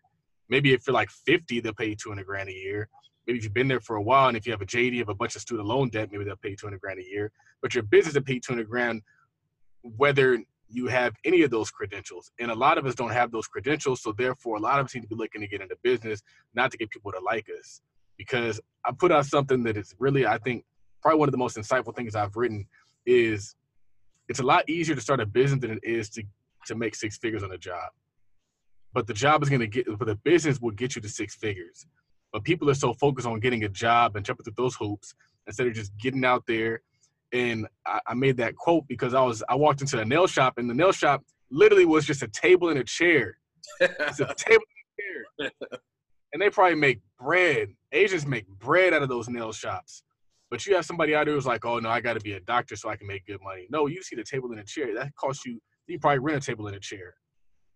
Maybe 0.48 0.72
if 0.72 0.86
you're 0.86 0.94
like 0.94 1.10
50, 1.10 1.60
they'll 1.60 1.74
pay 1.74 1.88
you 1.88 1.96
200 1.96 2.24
grand 2.24 2.48
a 2.48 2.52
year. 2.52 2.88
Maybe 3.28 3.38
if 3.38 3.44
you've 3.44 3.54
been 3.54 3.68
there 3.68 3.80
for 3.80 3.94
a 3.94 4.02
while 4.02 4.26
and 4.26 4.36
if 4.36 4.46
you 4.46 4.52
have 4.52 4.62
a 4.62 4.66
JD 4.66 5.00
of 5.00 5.08
a 5.08 5.14
bunch 5.14 5.36
of 5.36 5.42
student 5.42 5.68
loan 5.68 5.90
debt, 5.90 6.08
maybe 6.10 6.24
they'll 6.24 6.36
pay 6.36 6.50
you 6.50 6.56
200 6.56 6.80
grand 6.80 6.98
a 6.98 7.04
year. 7.04 7.30
But 7.62 7.74
your 7.74 7.84
business 7.84 8.14
will 8.14 8.22
pay 8.22 8.40
200 8.40 8.68
grand 8.68 9.02
whether 9.82 10.42
you 10.68 10.86
have 10.88 11.14
any 11.24 11.42
of 11.42 11.50
those 11.50 11.70
credentials. 11.70 12.32
And 12.40 12.50
a 12.50 12.54
lot 12.54 12.78
of 12.78 12.86
us 12.86 12.96
don't 12.96 13.12
have 13.12 13.30
those 13.30 13.46
credentials. 13.46 14.02
So 14.02 14.12
therefore, 14.12 14.56
a 14.56 14.60
lot 14.60 14.80
of 14.80 14.86
us 14.86 14.94
need 14.94 15.02
to 15.02 15.08
be 15.08 15.14
looking 15.14 15.42
to 15.42 15.46
get 15.46 15.60
into 15.60 15.76
business, 15.82 16.22
not 16.54 16.72
to 16.72 16.78
get 16.78 16.90
people 16.90 17.12
to 17.12 17.20
like 17.20 17.46
us 17.58 17.82
because 18.18 18.60
I 18.84 18.92
put 18.92 19.12
out 19.12 19.24
something 19.24 19.62
that 19.62 19.76
is 19.76 19.94
really, 19.98 20.26
I 20.26 20.38
think, 20.38 20.64
probably 21.00 21.20
one 21.20 21.28
of 21.28 21.32
the 21.32 21.38
most 21.38 21.56
insightful 21.56 21.94
things 21.94 22.14
I've 22.14 22.36
written 22.36 22.66
is 23.06 23.54
it's 24.28 24.40
a 24.40 24.44
lot 24.44 24.68
easier 24.68 24.94
to 24.94 25.00
start 25.00 25.20
a 25.20 25.26
business 25.26 25.60
than 25.60 25.70
it 25.70 25.80
is 25.82 26.10
to 26.10 26.24
to 26.66 26.74
make 26.74 26.94
six 26.94 27.16
figures 27.16 27.42
on 27.42 27.52
a 27.52 27.56
job. 27.56 27.90
But 28.92 29.06
the 29.06 29.14
job 29.14 29.42
is 29.42 29.48
going 29.48 29.60
to 29.60 29.68
get, 29.68 29.86
but 29.98 30.06
the 30.06 30.16
business 30.16 30.60
will 30.60 30.72
get 30.72 30.96
you 30.96 31.02
to 31.02 31.08
six 31.08 31.34
figures. 31.34 31.86
But 32.32 32.44
people 32.44 32.68
are 32.70 32.74
so 32.74 32.92
focused 32.94 33.26
on 33.26 33.40
getting 33.40 33.64
a 33.64 33.68
job 33.68 34.16
and 34.16 34.24
jumping 34.24 34.44
through 34.44 34.54
those 34.56 34.76
hoops 34.76 35.14
instead 35.46 35.66
of 35.66 35.74
just 35.74 35.96
getting 35.98 36.24
out 36.24 36.44
there. 36.46 36.82
And 37.32 37.66
I, 37.86 38.00
I 38.08 38.14
made 38.14 38.36
that 38.38 38.56
quote 38.56 38.86
because 38.88 39.14
I 39.14 39.22
was 39.22 39.42
I 39.48 39.54
walked 39.54 39.80
into 39.80 39.98
a 39.98 40.04
nail 40.04 40.26
shop 40.26 40.54
and 40.58 40.68
the 40.68 40.74
nail 40.74 40.92
shop 40.92 41.22
literally 41.50 41.84
was 41.86 42.04
just 42.04 42.22
a 42.22 42.28
table 42.28 42.68
and 42.68 42.78
a 42.78 42.84
chair. 42.84 43.38
It's 43.80 44.20
a 44.20 44.34
table 44.36 44.64
and 45.38 45.40
a 45.40 45.42
chair. 45.42 45.52
and 46.32 46.42
they 46.42 46.50
probably 46.50 46.76
make 46.76 47.00
bread. 47.18 47.68
Asians 47.92 48.26
make 48.26 48.46
bread 48.46 48.92
out 48.92 49.02
of 49.02 49.08
those 49.08 49.28
nail 49.28 49.52
shops. 49.52 50.02
But 50.50 50.66
you 50.66 50.74
have 50.76 50.86
somebody 50.86 51.14
out 51.14 51.26
there 51.26 51.34
who's 51.34 51.46
like, 51.46 51.64
oh 51.64 51.78
no, 51.78 51.90
I 51.90 52.00
got 52.00 52.14
to 52.14 52.20
be 52.20 52.32
a 52.32 52.40
doctor 52.40 52.76
so 52.76 52.88
I 52.88 52.96
can 52.96 53.06
make 53.06 53.26
good 53.26 53.42
money. 53.42 53.66
No, 53.70 53.86
you 53.86 54.02
see 54.02 54.16
the 54.16 54.24
table 54.24 54.52
in 54.52 54.58
a 54.58 54.64
chair. 54.64 54.94
That 54.94 55.14
costs 55.14 55.44
you. 55.44 55.60
You 55.86 55.98
probably 55.98 56.20
rent 56.20 56.42
a 56.42 56.46
table 56.46 56.68
in 56.68 56.74
a 56.74 56.80
chair, 56.80 57.14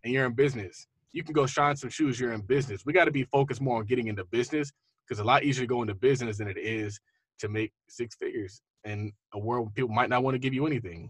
and 0.03 0.13
you're 0.13 0.25
in 0.25 0.33
business. 0.33 0.87
You 1.13 1.23
can 1.23 1.33
go 1.33 1.45
shine 1.45 1.75
some 1.75 1.89
shoes. 1.89 2.19
You're 2.19 2.33
in 2.33 2.41
business. 2.41 2.85
We 2.85 2.93
got 2.93 3.05
to 3.05 3.11
be 3.11 3.23
focused 3.25 3.61
more 3.61 3.77
on 3.77 3.85
getting 3.85 4.07
into 4.07 4.25
business 4.25 4.71
because 5.07 5.19
a 5.19 5.23
lot 5.23 5.43
easier 5.43 5.63
to 5.63 5.67
go 5.67 5.81
into 5.81 5.95
business 5.95 6.37
than 6.37 6.47
it 6.47 6.57
is 6.57 6.99
to 7.39 7.49
make 7.49 7.71
six 7.87 8.15
figures 8.15 8.61
in 8.83 9.11
a 9.33 9.39
world 9.39 9.67
where 9.67 9.71
people 9.73 9.93
might 9.93 10.09
not 10.09 10.23
want 10.23 10.35
to 10.35 10.39
give 10.39 10.53
you 10.53 10.67
anything 10.67 11.09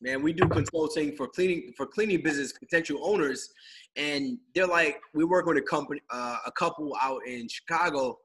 man. 0.00 0.22
We 0.22 0.32
do 0.32 0.48
consulting 0.48 1.16
for 1.16 1.28
cleaning 1.28 1.72
for 1.76 1.86
cleaning 1.86 2.22
business 2.22 2.52
potential 2.52 3.00
owners, 3.02 3.48
and 3.96 4.38
they're 4.54 4.66
like, 4.66 5.00
we 5.14 5.24
work 5.24 5.46
with 5.46 5.58
a 5.58 5.62
company, 5.62 6.00
uh, 6.10 6.38
a 6.46 6.52
couple 6.52 6.96
out 7.02 7.20
in 7.26 7.48
Chicago, 7.48 8.18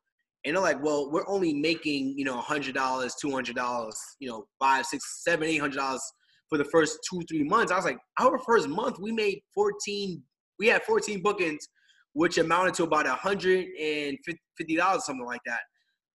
and 0.45 0.55
they're 0.55 0.63
like, 0.63 0.81
well, 0.83 1.11
we're 1.11 1.27
only 1.27 1.53
making 1.53 2.17
you 2.17 2.25
know 2.25 2.37
hundred 2.37 2.75
dollars, 2.75 3.15
two 3.15 3.31
hundred 3.31 3.55
dollars, 3.55 3.97
you 4.19 4.29
know, 4.29 4.45
five, 4.59 4.85
six, 4.85 5.23
seven, 5.23 5.47
eight 5.47 5.57
hundred 5.57 5.77
dollars 5.77 6.01
for 6.49 6.57
the 6.57 6.65
first 6.65 6.99
two, 7.09 7.21
three 7.29 7.43
months. 7.43 7.71
I 7.71 7.75
was 7.75 7.85
like, 7.85 7.97
our 8.19 8.39
first 8.39 8.67
month 8.67 8.97
we 8.99 9.11
made 9.11 9.41
fourteen. 9.53 10.23
We 10.59 10.67
had 10.67 10.83
fourteen 10.83 11.21
bookings, 11.21 11.67
which 12.13 12.37
amounted 12.37 12.73
to 12.75 12.83
about 12.83 13.07
a 13.07 13.13
hundred 13.13 13.65
and 13.81 14.17
fifty 14.57 14.75
dollars, 14.75 15.05
something 15.05 15.25
like 15.25 15.41
that. 15.45 15.59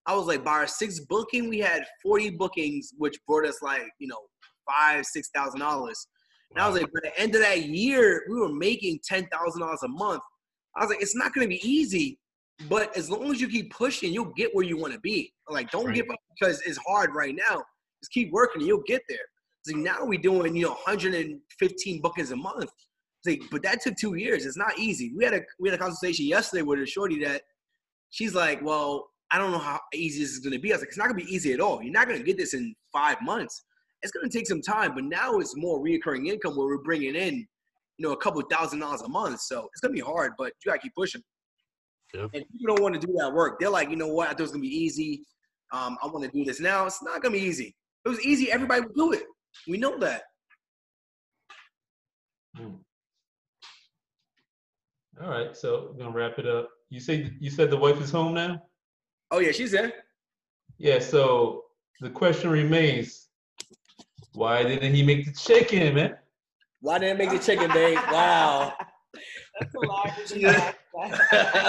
I 0.07 0.15
was 0.15 0.25
like, 0.25 0.43
by 0.43 0.51
our 0.53 0.67
sixth 0.67 1.07
booking, 1.07 1.47
we 1.47 1.59
had 1.59 1.85
40 2.01 2.31
bookings, 2.31 2.91
which 2.97 3.15
brought 3.27 3.45
us 3.45 3.61
like, 3.61 3.83
you 3.99 4.07
know, 4.07 4.17
five, 4.67 5.05
six 5.05 5.29
thousand 5.33 5.59
dollars. 5.59 6.07
And 6.49 6.61
I 6.61 6.67
was 6.67 6.81
like, 6.81 6.91
by 6.91 6.99
the 7.03 7.19
end 7.19 7.35
of 7.35 7.41
that 7.41 7.65
year, 7.65 8.23
we 8.29 8.39
were 8.39 8.49
making 8.51 8.99
ten 9.07 9.27
thousand 9.27 9.61
dollars 9.61 9.83
a 9.83 9.87
month. 9.87 10.23
I 10.75 10.81
was 10.81 10.89
like, 10.89 11.01
it's 11.01 11.15
not 11.15 11.33
gonna 11.33 11.47
be 11.47 11.61
easy, 11.67 12.17
but 12.67 12.95
as 12.97 13.09
long 13.09 13.31
as 13.31 13.39
you 13.39 13.47
keep 13.47 13.71
pushing, 13.71 14.11
you'll 14.11 14.33
get 14.33 14.53
where 14.55 14.65
you 14.65 14.77
want 14.77 14.93
to 14.93 14.99
be. 14.99 15.31
Like, 15.49 15.69
don't 15.71 15.85
Right. 15.87 15.95
give 15.95 16.09
up 16.11 16.19
because 16.39 16.61
it's 16.65 16.79
hard 16.87 17.13
right 17.13 17.35
now. 17.35 17.63
Just 18.01 18.11
keep 18.11 18.31
working, 18.31 18.61
and 18.61 18.67
you'll 18.67 18.83
get 18.87 19.01
there. 19.07 19.19
Like 19.67 19.75
now 19.77 20.03
we're 20.03 20.19
doing, 20.19 20.55
you 20.55 20.63
know, 20.65 20.71
115 20.85 22.01
bookings 22.01 22.31
a 22.31 22.35
month. 22.35 22.71
Like, 23.25 23.41
but 23.51 23.63
that 23.63 23.81
took 23.81 23.95
two 23.95 24.15
years. 24.15 24.45
It's 24.45 24.57
not 24.57 24.77
easy. 24.79 25.13
We 25.15 25.23
had 25.23 25.33
a 25.33 25.41
we 25.59 25.69
had 25.69 25.79
a 25.79 25.81
conversation 25.81 26.25
yesterday 26.25 26.63
with 26.63 26.79
a 26.79 26.85
shorty 26.85 27.23
that 27.23 27.43
she's 28.09 28.33
like, 28.33 28.61
well, 28.63 29.07
I 29.31 29.37
don't 29.37 29.51
know 29.51 29.59
how 29.59 29.79
easy 29.93 30.21
this 30.21 30.31
is 30.31 30.39
gonna 30.39 30.59
be. 30.59 30.71
I 30.71 30.75
was 30.75 30.81
like, 30.81 30.89
it's 30.89 30.97
not 30.97 31.07
gonna 31.07 31.23
be 31.23 31.33
easy 31.33 31.53
at 31.53 31.59
all. 31.59 31.81
You're 31.81 31.93
not 31.93 32.07
gonna 32.07 32.23
get 32.23 32.37
this 32.37 32.53
in 32.53 32.75
five 32.91 33.17
months. 33.21 33.63
It's 34.01 34.11
gonna 34.11 34.29
take 34.29 34.47
some 34.47 34.61
time, 34.61 34.93
but 34.93 35.03
now 35.03 35.37
it's 35.39 35.55
more 35.55 35.81
reoccurring 35.81 36.27
income 36.27 36.55
where 36.55 36.67
we're 36.67 36.83
bringing 36.83 37.15
in, 37.15 37.35
you 37.97 38.07
know, 38.07 38.11
a 38.11 38.17
couple 38.17 38.41
thousand 38.51 38.79
dollars 38.79 39.01
a 39.01 39.07
month. 39.09 39.41
So 39.41 39.69
it's 39.71 39.81
gonna 39.81 39.93
be 39.93 40.01
hard, 40.01 40.33
but 40.37 40.53
you 40.65 40.71
gotta 40.71 40.79
keep 40.79 40.93
pushing. 40.95 41.21
Yep. 42.13 42.31
And 42.33 42.43
people 42.51 42.75
don't 42.75 42.81
want 42.83 42.99
to 42.99 43.07
do 43.07 43.13
that 43.19 43.31
work. 43.31 43.59
They're 43.59 43.69
like, 43.69 43.89
you 43.89 43.95
know 43.95 44.09
what? 44.09 44.27
I 44.27 44.31
thought 44.31 44.39
it 44.39 44.43
was 44.43 44.51
gonna 44.51 44.61
be 44.61 44.75
easy. 44.75 45.23
Um, 45.71 45.97
I 46.03 46.07
want 46.07 46.25
to 46.25 46.31
do 46.31 46.43
this 46.43 46.59
now. 46.59 46.85
It's 46.85 47.01
not 47.01 47.21
gonna 47.21 47.33
be 47.33 47.41
easy. 47.41 47.75
If 48.03 48.07
it 48.07 48.09
was 48.09 48.25
easy, 48.25 48.51
everybody 48.51 48.81
would 48.81 48.95
do 48.95 49.13
it. 49.13 49.23
We 49.67 49.77
know 49.77 49.97
that. 49.99 50.23
Hmm. 52.57 52.75
All 55.23 55.29
right, 55.29 55.55
so 55.55 55.89
we're 55.91 56.03
gonna 56.03 56.15
wrap 56.15 56.39
it 56.39 56.47
up. 56.47 56.69
You 56.89 56.99
say 56.99 57.31
you 57.39 57.49
said 57.51 57.69
the 57.69 57.77
wife 57.77 58.01
is 58.01 58.09
home 58.11 58.33
now? 58.33 58.61
Oh 59.29 59.39
yeah, 59.39 59.51
she's 59.51 59.71
there. 59.71 59.93
Yeah. 60.77 60.99
So 60.99 61.65
the 61.99 62.09
question 62.09 62.49
remains: 62.49 63.27
Why 64.33 64.63
didn't 64.63 64.93
he 64.95 65.03
make 65.03 65.25
the 65.25 65.33
chicken, 65.33 65.93
man? 65.95 66.15
Why 66.79 66.97
didn't 66.97 67.17
I 67.21 67.25
make 67.25 67.29
the 67.39 67.45
chicken, 67.45 67.69
babe? 67.71 67.97
Wow. 68.11 68.73
That's 69.59 69.75
a 69.75 69.79
lie. 69.79 70.15
It's 70.17 70.31
a 70.31 70.39
Yeah. 70.39 70.71
lie. 70.95 71.19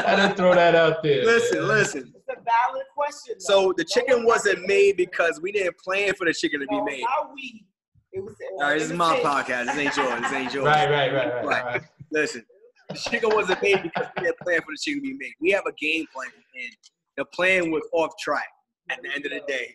I 0.06 0.16
didn't 0.16 0.36
throw 0.36 0.54
that 0.54 0.74
out 0.74 1.02
there. 1.02 1.24
listen, 1.24 1.66
listen. 1.68 2.14
It's 2.16 2.28
a 2.28 2.34
valid 2.42 2.86
question. 2.96 3.34
though. 3.38 3.68
So 3.68 3.74
the 3.76 3.84
chicken 3.84 4.24
wasn't 4.24 4.66
made 4.66 4.96
because 4.96 5.40
we 5.42 5.52
didn't 5.52 5.76
plan 5.78 6.14
for 6.14 6.24
the 6.24 6.32
chicken 6.32 6.60
to 6.60 6.66
be 6.68 6.76
No, 6.76 6.84
made. 6.84 7.04
How 7.06 7.30
we? 7.34 7.66
It 8.12 8.24
was. 8.24 8.34
All 8.54 8.60
right, 8.62 8.78
this 8.78 8.90
is 8.90 8.96
my 8.96 9.16
podcast. 9.20 9.66
This 9.66 9.76
ain't 9.76 9.96
yours. 9.96 10.22
This 10.22 10.32
ain't 10.32 10.54
yours. 10.54 10.64
Right, 10.66 10.90
right, 10.90 11.12
right, 11.12 11.34
right, 11.34 11.44
Right. 11.44 11.64
right. 11.64 11.82
Listen, 12.10 12.46
the 12.92 13.10
chicken 13.10 13.30
wasn't 13.34 13.62
made 13.62 13.82
because 13.82 14.06
we 14.16 14.24
didn't 14.24 14.38
plan 14.38 14.60
for 14.60 14.72
the 14.72 14.78
chicken 14.80 15.02
to 15.02 15.08
be 15.08 15.14
made. 15.14 15.34
We 15.40 15.50
have 15.50 15.64
a 15.66 15.72
game 15.72 16.06
plan, 16.12 16.28
and 16.54 16.76
the 17.16 17.24
plan 17.26 17.70
was 17.70 17.82
off 17.92 18.12
track 18.18 18.48
at 18.90 19.02
the 19.02 19.08
end 19.14 19.24
of 19.26 19.32
the 19.32 19.40
day, 19.46 19.74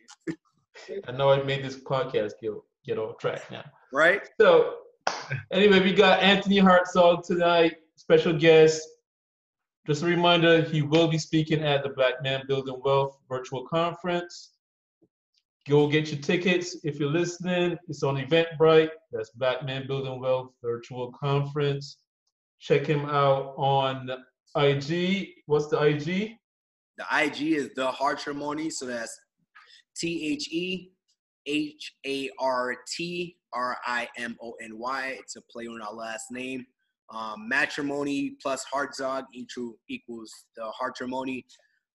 I 1.08 1.12
know 1.12 1.32
I 1.32 1.42
made 1.44 1.64
this 1.64 1.78
podcast 1.78 2.34
get 2.42 2.52
get 2.86 2.98
off 2.98 3.18
track 3.18 3.50
now. 3.52 3.64
right? 3.92 4.22
So, 4.40 4.76
anyway, 5.52 5.82
we 5.82 5.94
got 5.94 6.20
Anthony 6.22 6.58
Hartzog 6.58 7.26
tonight, 7.26 7.78
special 7.96 8.34
guest. 8.34 8.88
Just 9.86 10.04
a 10.04 10.06
reminder, 10.06 10.62
he 10.62 10.82
will 10.82 11.08
be 11.08 11.18
speaking 11.18 11.64
at 11.64 11.84
the 11.84 11.90
Black 11.90 12.22
Man 12.22 12.44
Building 12.48 12.80
Wealth 12.84 13.18
virtual 13.30 13.66
conference. 13.66 14.52
Go 15.68 15.88
get 15.88 16.12
your 16.12 16.22
tickets 16.22 16.78
if 16.84 17.00
you're 17.00 17.10
listening. 17.10 17.78
It's 17.88 18.04
on 18.04 18.16
Eventbrite. 18.18 18.90
That's 19.12 19.32
Black 19.32 19.66
Man 19.66 19.88
Building 19.88 20.20
Wealth 20.20 20.52
virtual 20.62 21.12
conference. 21.12 21.98
Check 22.60 22.86
him 22.86 23.06
out 23.06 23.54
on 23.58 24.10
IG. 24.56 25.28
What's 25.46 25.68
the 25.68 25.82
IG? 25.82 26.32
The 26.98 27.06
IG 27.12 27.42
is 27.54 27.70
the 27.76 27.92
Heart 27.92 28.20
Hartrimony, 28.20 28.72
so 28.72 28.86
that's 28.86 29.18
T 29.96 30.32
H 30.34 30.52
E 30.52 30.92
H 31.46 31.94
A 32.06 32.30
R 32.40 32.76
T 32.96 33.38
R 33.54 33.78
I 33.86 34.08
M 34.18 34.36
O 34.42 34.54
N 34.62 34.78
Y. 34.78 35.18
It's 35.20 35.36
a 35.36 35.42
play 35.52 35.68
on 35.68 35.82
our 35.82 35.94
last 35.94 36.26
name. 36.32 36.66
Um, 37.14 37.48
matrimony 37.48 38.36
plus 38.42 38.66
Hartzog 38.74 39.24
equal 39.34 39.76
equals 39.90 40.32
the 40.56 40.72
Hartrimony. 40.80 41.46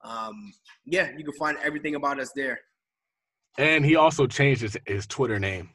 Um, 0.05 0.52
yeah, 0.86 1.10
you 1.16 1.24
can 1.24 1.34
find 1.34 1.59
everything 1.62 1.97
about 1.97 2.18
us 2.18 2.32
there. 2.34 2.59
And 3.59 3.84
he 3.84 3.97
also 3.97 4.26
changed 4.26 4.62
his, 4.62 4.76
his 4.86 5.06
Twitter 5.06 5.39
name. 5.39 5.70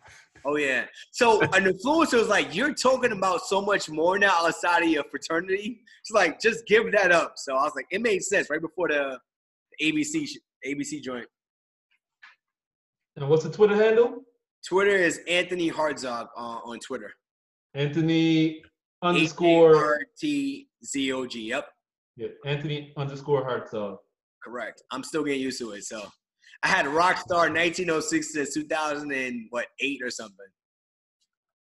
Oh 0.48 0.56
yeah. 0.56 0.86
So 1.12 1.42
an 1.54 1.66
influencer 1.66 2.18
was 2.18 2.30
like, 2.30 2.56
"You're 2.56 2.74
talking 2.74 3.12
about 3.12 3.42
so 3.42 3.62
much 3.62 3.90
more 3.90 4.18
now 4.18 4.34
outside 4.46 4.84
of 4.84 4.90
your 4.90 5.04
fraternity." 5.12 5.82
She's 6.04 6.16
like, 6.16 6.40
"Just 6.40 6.66
give 6.66 6.92
that 6.94 7.12
up." 7.12 7.34
So 7.36 7.56
I 7.56 7.64
was 7.64 7.74
like, 7.76 7.86
"It 7.92 8.02
made 8.02 8.24
sense 8.24 8.50
right 8.50 8.62
before 8.62 8.88
the 8.88 9.20
ABC 9.82 10.26
ABC 10.66 11.04
joint." 11.04 11.28
And 13.18 13.28
what's 13.28 13.44
the 13.44 13.52
Twitter 13.52 13.76
handle? 13.76 14.24
Twitter 14.66 14.96
is 14.96 15.20
Anthony 15.28 15.70
Hartzog 15.70 16.28
uh, 16.38 16.60
on 16.64 16.80
Twitter. 16.80 17.12
Anthony 17.74 18.64
underscore 19.02 20.00
H-A-R-T-Z-O-G. 20.22 21.42
Yep, 21.42 21.68
yeah, 22.16 22.28
Anthony 22.46 22.94
underscore 22.98 23.44
Hartzog. 23.48 23.98
correct. 24.44 24.82
I'm 24.92 25.04
still 25.04 25.24
getting 25.24 25.42
used 25.42 25.60
to 25.60 25.72
it. 25.72 25.84
So 25.84 26.08
I 26.64 26.68
had 26.68 26.86
Rockstar 26.86 27.50
1906 27.54 28.34
to 28.34 28.46
2000 28.46 29.12
and 29.12 29.48
what 29.50 29.68
eight 29.80 30.02
or 30.02 30.10
something. 30.10 30.46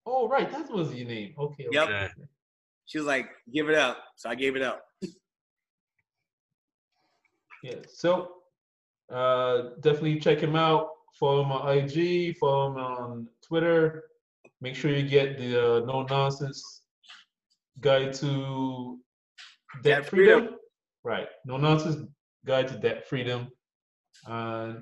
Oh, 0.06 0.28
right, 0.28 0.50
that 0.52 0.70
was 0.70 0.94
your 0.94 1.08
name. 1.08 1.34
Okay. 1.38 1.66
Yep. 1.72 1.82
okay. 1.84 1.92
Yeah. 1.92 2.24
She 2.84 2.98
was 2.98 3.06
like, 3.06 3.26
"Give 3.52 3.68
it 3.68 3.74
up," 3.74 3.98
so 4.14 4.30
I 4.30 4.36
gave 4.36 4.54
it 4.54 4.62
up. 4.62 4.84
Yeah. 7.64 7.74
So 7.92 8.30
uh, 9.12 9.70
definitely 9.80 10.20
check 10.20 10.38
him 10.38 10.54
out. 10.54 10.88
Follow 11.18 11.42
him 11.42 11.50
on 11.50 11.78
IG. 11.78 12.36
Follow 12.38 12.70
him 12.70 12.76
on 12.76 13.28
Twitter. 13.44 14.04
Make 14.60 14.76
sure 14.76 14.92
you 14.92 15.02
get 15.08 15.36
the 15.38 15.78
uh, 15.78 15.80
no 15.80 16.02
nonsense 16.02 16.82
guide 17.80 18.12
to 18.14 18.98
debt 19.82 20.02
Debt 20.02 20.06
freedom. 20.06 20.40
freedom. 20.40 20.58
Right. 21.02 21.28
No 21.44 21.56
nonsense 21.56 22.08
guide 22.46 22.68
to 22.68 22.76
debt 22.78 23.08
freedom. 23.08 23.48
Uh, 24.26 24.74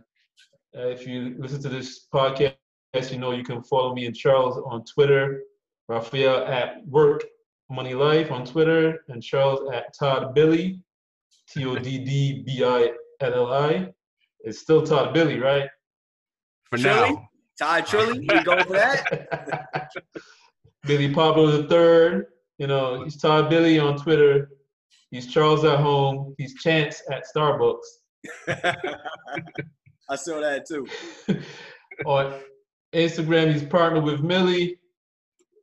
if 0.72 1.06
you 1.06 1.36
listen 1.38 1.62
to 1.62 1.68
this 1.68 2.06
podcast, 2.12 2.54
you 3.10 3.18
know 3.18 3.32
you 3.32 3.44
can 3.44 3.62
follow 3.62 3.94
me 3.94 4.06
and 4.06 4.16
Charles 4.16 4.58
on 4.66 4.84
Twitter. 4.84 5.42
Raphael 5.88 6.46
at 6.46 6.86
Work 6.86 7.24
Money 7.70 7.94
Life 7.94 8.30
on 8.30 8.44
Twitter, 8.44 9.04
and 9.08 9.22
Charles 9.22 9.70
at 9.72 9.96
Todd 9.98 10.34
Billi, 10.34 10.80
T 11.50 11.64
O 11.64 11.76
D 11.76 11.98
D 11.98 12.42
B 12.46 12.64
I 12.64 12.90
L 13.20 13.34
L 13.34 13.52
I. 13.52 13.88
It's 14.40 14.60
still 14.60 14.86
Todd 14.86 15.14
Billi, 15.14 15.38
right? 15.38 15.68
For 16.64 16.78
Shirley? 16.78 17.12
now. 17.12 17.28
Todd 17.58 17.86
Trilly, 17.86 18.22
you 18.22 18.44
go 18.44 18.62
for 18.64 18.72
that? 18.72 19.90
Billy 20.86 21.14
Pablo 21.14 21.46
the 21.46 21.68
third. 21.68 22.26
You 22.58 22.66
know, 22.66 23.04
he's 23.04 23.16
Todd 23.16 23.48
Billi 23.48 23.78
on 23.78 23.96
Twitter. 23.96 24.50
He's 25.10 25.32
Charles 25.32 25.64
at 25.64 25.78
home. 25.78 26.34
He's 26.38 26.54
Chance 26.54 27.02
at 27.10 27.24
Starbucks. 27.34 27.78
I 30.08 30.16
saw 30.16 30.40
that 30.40 30.66
too. 30.66 30.86
on 32.06 32.40
Instagram, 32.94 33.52
he's 33.52 33.64
partnered 33.64 34.04
with 34.04 34.20
Millie. 34.20 34.78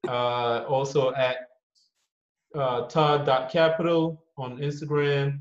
Uh, 0.08 0.64
also 0.68 1.14
at 1.14 1.38
uh, 2.56 2.88
Todd.capital 2.88 4.24
on 4.38 4.58
Instagram. 4.58 5.40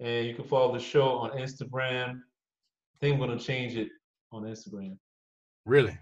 And 0.00 0.26
you 0.26 0.34
can 0.34 0.44
follow 0.44 0.72
the 0.72 0.80
show 0.80 1.08
on 1.10 1.30
Instagram. 1.38 2.16
I 2.18 2.96
think 3.00 3.14
I'm 3.14 3.18
going 3.20 3.38
to 3.38 3.44
change 3.44 3.76
it 3.76 3.88
on 4.32 4.42
Instagram. 4.42 4.96
Really? 5.66 5.96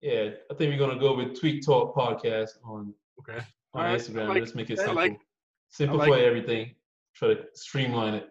Yeah, 0.00 0.30
I 0.50 0.54
think 0.54 0.70
we're 0.72 0.78
going 0.78 0.94
to 0.94 1.00
go 1.00 1.14
with 1.16 1.38
Tweet 1.38 1.64
Talk 1.64 1.94
Podcast 1.94 2.50
on, 2.64 2.92
Okay. 3.20 3.38
on 3.74 3.82
Alright, 3.82 3.94
I 3.94 3.96
Instagram. 4.02 4.28
like- 4.28 4.40
Let's 4.40 4.54
make 4.54 4.70
it 4.70 4.78
simple. 4.78 4.96
like- 4.96 5.20
Simplify 5.70 6.06
like 6.06 6.20
it. 6.20 6.26
everything. 6.26 6.74
Try 7.16 7.34
to 7.34 7.44
streamline 7.54 8.14
it. 8.14 8.28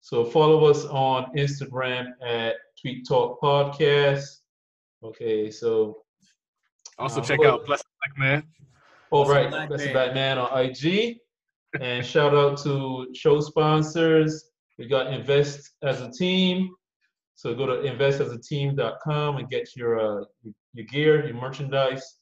So 0.00 0.24
follow 0.24 0.64
us 0.66 0.84
on 0.86 1.26
Instagram 1.36 2.12
at 2.24 2.54
Tweet 2.80 3.06
Talk 3.08 3.40
Podcast. 3.40 4.24
Okay, 5.02 5.50
so 5.50 6.02
Also 6.98 7.20
Uh, 7.20 7.24
check 7.24 7.44
out 7.44 7.66
Blessed 7.66 7.84
Black 8.00 8.18
Man. 8.18 8.42
all 9.10 9.24
Blessed 9.24 9.36
right, 9.36 9.50
Black 9.50 9.68
Blessed 9.68 9.84
Man. 9.86 9.92
Black 9.92 10.14
Man 10.14 10.38
on 10.38 10.58
IG. 10.64 11.18
and 11.80 12.04
shout 12.06 12.34
out 12.34 12.56
to 12.62 13.08
show 13.14 13.40
sponsors. 13.40 14.50
We 14.78 14.86
got 14.88 15.12
Invest 15.12 15.72
as 15.82 16.00
a 16.00 16.10
Team. 16.10 16.70
So 17.34 17.54
go 17.54 17.66
to 17.66 17.88
investasateam.com 17.88 19.36
and 19.36 19.48
get 19.50 19.76
your 19.76 20.20
uh, 20.20 20.24
your 20.72 20.86
gear, 20.86 21.26
your 21.26 21.34
merchandise. 21.34 22.18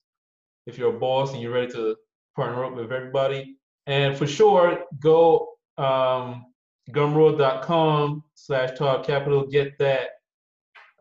If 0.67 0.79
you're 0.79 0.97
a 0.97 0.99
boss 0.99 1.33
and 1.33 1.41
you're 1.43 1.53
ready 1.53 1.71
to 1.73 1.95
partner 2.35 2.65
up 2.65 2.75
with 2.75 2.91
everybody, 2.91 3.57
and 3.87 4.17
for 4.17 4.27
sure, 4.27 4.83
go 5.01 5.51
um, 5.79 6.47
gumroad.com 6.91 8.25
slash 8.35 8.77
Todd 8.79 9.05
Capital. 9.07 9.47
Get 9.47 9.79
that 9.79 10.09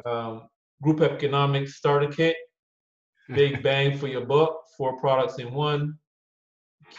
um, 0.05 0.43
group 0.81 1.01
economics 1.01 1.76
starter 1.76 2.07
kit. 2.11 2.35
Big 3.34 3.64
bang 3.64 3.97
for 3.97 4.07
your 4.07 4.26
buck. 4.26 4.61
Four 4.77 4.99
products 4.99 5.39
in 5.39 5.53
one. 5.53 5.97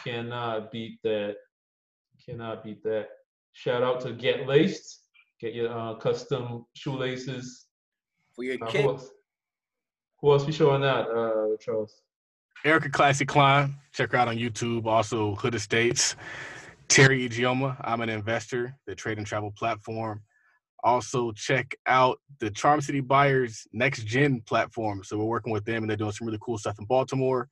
Cannot 0.03 0.71
beat 0.71 0.99
that. 1.03 1.35
Cannot 2.25 2.63
beat 2.63 2.83
that. 2.83 3.09
Shout 3.53 3.83
out 3.83 4.01
to 4.01 4.11
Get 4.13 4.47
Laced. 4.47 5.01
Get 5.39 5.53
your 5.53 5.71
uh, 5.71 5.95
custom 5.95 6.65
shoelaces. 6.73 7.67
For 8.35 8.43
your 8.43 8.57
Uh, 8.63 8.67
kid. 8.67 8.81
who 8.83 8.89
else? 8.89 9.09
Who 10.21 10.31
else 10.31 10.45
we 10.45 10.51
showing 10.51 10.83
out, 10.83 11.09
uh, 11.15 11.55
Charles? 11.59 12.01
Erica 12.63 12.89
Classic 12.89 13.27
Climb. 13.27 13.75
Check 13.93 14.11
her 14.13 14.17
out 14.17 14.27
on 14.27 14.37
YouTube. 14.37 14.85
Also, 14.87 15.35
Hood 15.35 15.53
Estates. 15.53 16.15
Terry 16.87 17.27
Igioma. 17.27 17.77
I'm 17.81 18.01
an 18.01 18.09
investor, 18.09 18.77
the 18.87 18.95
trade 18.95 19.17
and 19.17 19.27
travel 19.27 19.51
platform. 19.57 20.21
Also, 20.83 21.31
check 21.31 21.73
out 21.87 22.19
the 22.39 22.51
Charm 22.51 22.79
City 22.81 22.99
Buyers 22.99 23.67
Next 23.73 24.05
Gen 24.05 24.41
platform. 24.41 25.03
So, 25.03 25.17
we're 25.17 25.25
working 25.25 25.51
with 25.51 25.65
them 25.65 25.83
and 25.83 25.89
they're 25.89 25.97
doing 25.97 26.11
some 26.11 26.27
really 26.27 26.39
cool 26.41 26.57
stuff 26.57 26.77
in 26.79 26.85
Baltimore. 26.85 27.47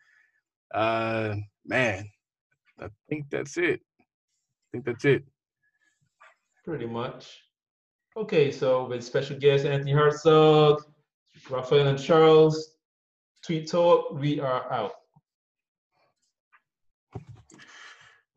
Uh, 0.73 1.35
man, 1.65 2.09
I 2.79 2.87
think 3.09 3.25
that's 3.29 3.57
it. 3.57 3.81
I 3.99 4.65
think 4.71 4.85
that's 4.85 5.05
it. 5.05 5.23
Pretty 6.65 6.85
much. 6.85 7.39
Okay, 8.15 8.51
so 8.51 8.87
with 8.87 9.03
special 9.03 9.37
guest 9.37 9.65
Anthony 9.65 9.93
Hartzog, 9.93 10.81
Raphael 11.49 11.87
and 11.87 11.99
Charles, 11.99 12.75
Tweet 13.43 13.69
Talk, 13.69 14.13
we 14.13 14.39
are 14.39 14.71
out. 14.71 14.93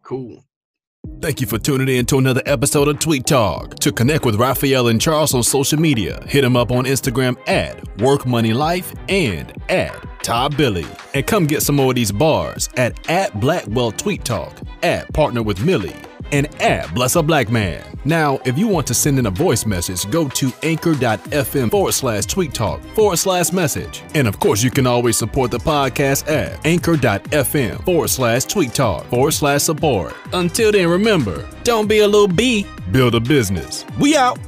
Cool. 0.03 0.43
Thank 1.23 1.41
you 1.41 1.47
for 1.47 1.59
tuning 1.59 1.89
in 1.89 2.05
to 2.07 2.19
another 2.19 2.43
episode 2.45 2.89
of 2.89 2.99
Tweet 2.99 3.27
Talk. 3.27 3.77
To 3.77 3.91
connect 3.91 4.27
with 4.27 4.37
Raphael 4.37 4.89
and 4.89 5.01
Charles 5.01 5.35
on 5.35 5.43
social 5.43 5.81
media, 5.81 6.23
hit 6.27 6.43
them 6.43 6.57
up 6.57 6.71
on 6.71 6.85
Instagram 6.85 7.37
at 7.49 7.83
WorkMoneyLife 7.97 8.95
and 9.09 9.51
at 9.71 9.97
Todd 10.23 10.57
Billi. 10.59 10.87
And 11.15 11.27
come 11.27 11.47
get 11.47 11.63
some 11.63 11.77
more 11.77 11.91
of 11.93 11.95
these 11.95 12.13
bars 12.13 12.69
at 12.77 13.09
at 13.09 13.41
Blackwell 13.41 13.93
Tweet 13.93 14.25
Talk, 14.25 14.53
at 14.83 15.11
Partner 15.15 15.43
with 15.43 15.65
Millie, 15.65 15.97
and 16.33 16.47
at 16.61 16.93
Blessed 16.95 17.27
Black 17.27 17.51
Man. 17.51 17.85
Now, 18.05 18.39
if 18.45 18.57
you 18.57 18.69
want 18.69 18.87
to 18.87 18.95
send 18.95 19.19
in 19.19 19.27
a 19.27 19.31
voice 19.31 19.67
message, 19.67 20.09
go 20.11 20.29
to 20.29 20.53
anchor.fm 20.63 21.71
forward 21.71 21.93
slash 21.93 22.27
tweet 22.27 22.55
talk 22.55 22.81
forward 22.95 23.17
slash 23.17 23.53
message. 23.53 24.03
And 24.15 24.29
of 24.29 24.39
course, 24.39 24.63
you 24.63 24.71
can 24.71 24.87
always 24.87 25.17
support 25.17 25.51
the 25.51 25.59
podcast 25.59 26.29
at 26.29 26.65
anchor.fm 26.65 27.85
forward 27.85 28.09
slash 28.09 28.45
tweet 28.45 28.73
talk 28.75 29.05
forward 29.07 29.33
slash 29.33 29.63
support. 29.63 30.15
Until 30.33 30.73
then, 30.73 30.89
remember, 30.89 31.49
don't 31.65 31.89
be 31.89 32.01
a 32.01 32.07
little 32.07 32.29
bee, 32.29 32.67
build 32.93 33.15
a 33.15 33.21
business. 33.21 33.85
We 33.99 34.17
out. 34.17 34.39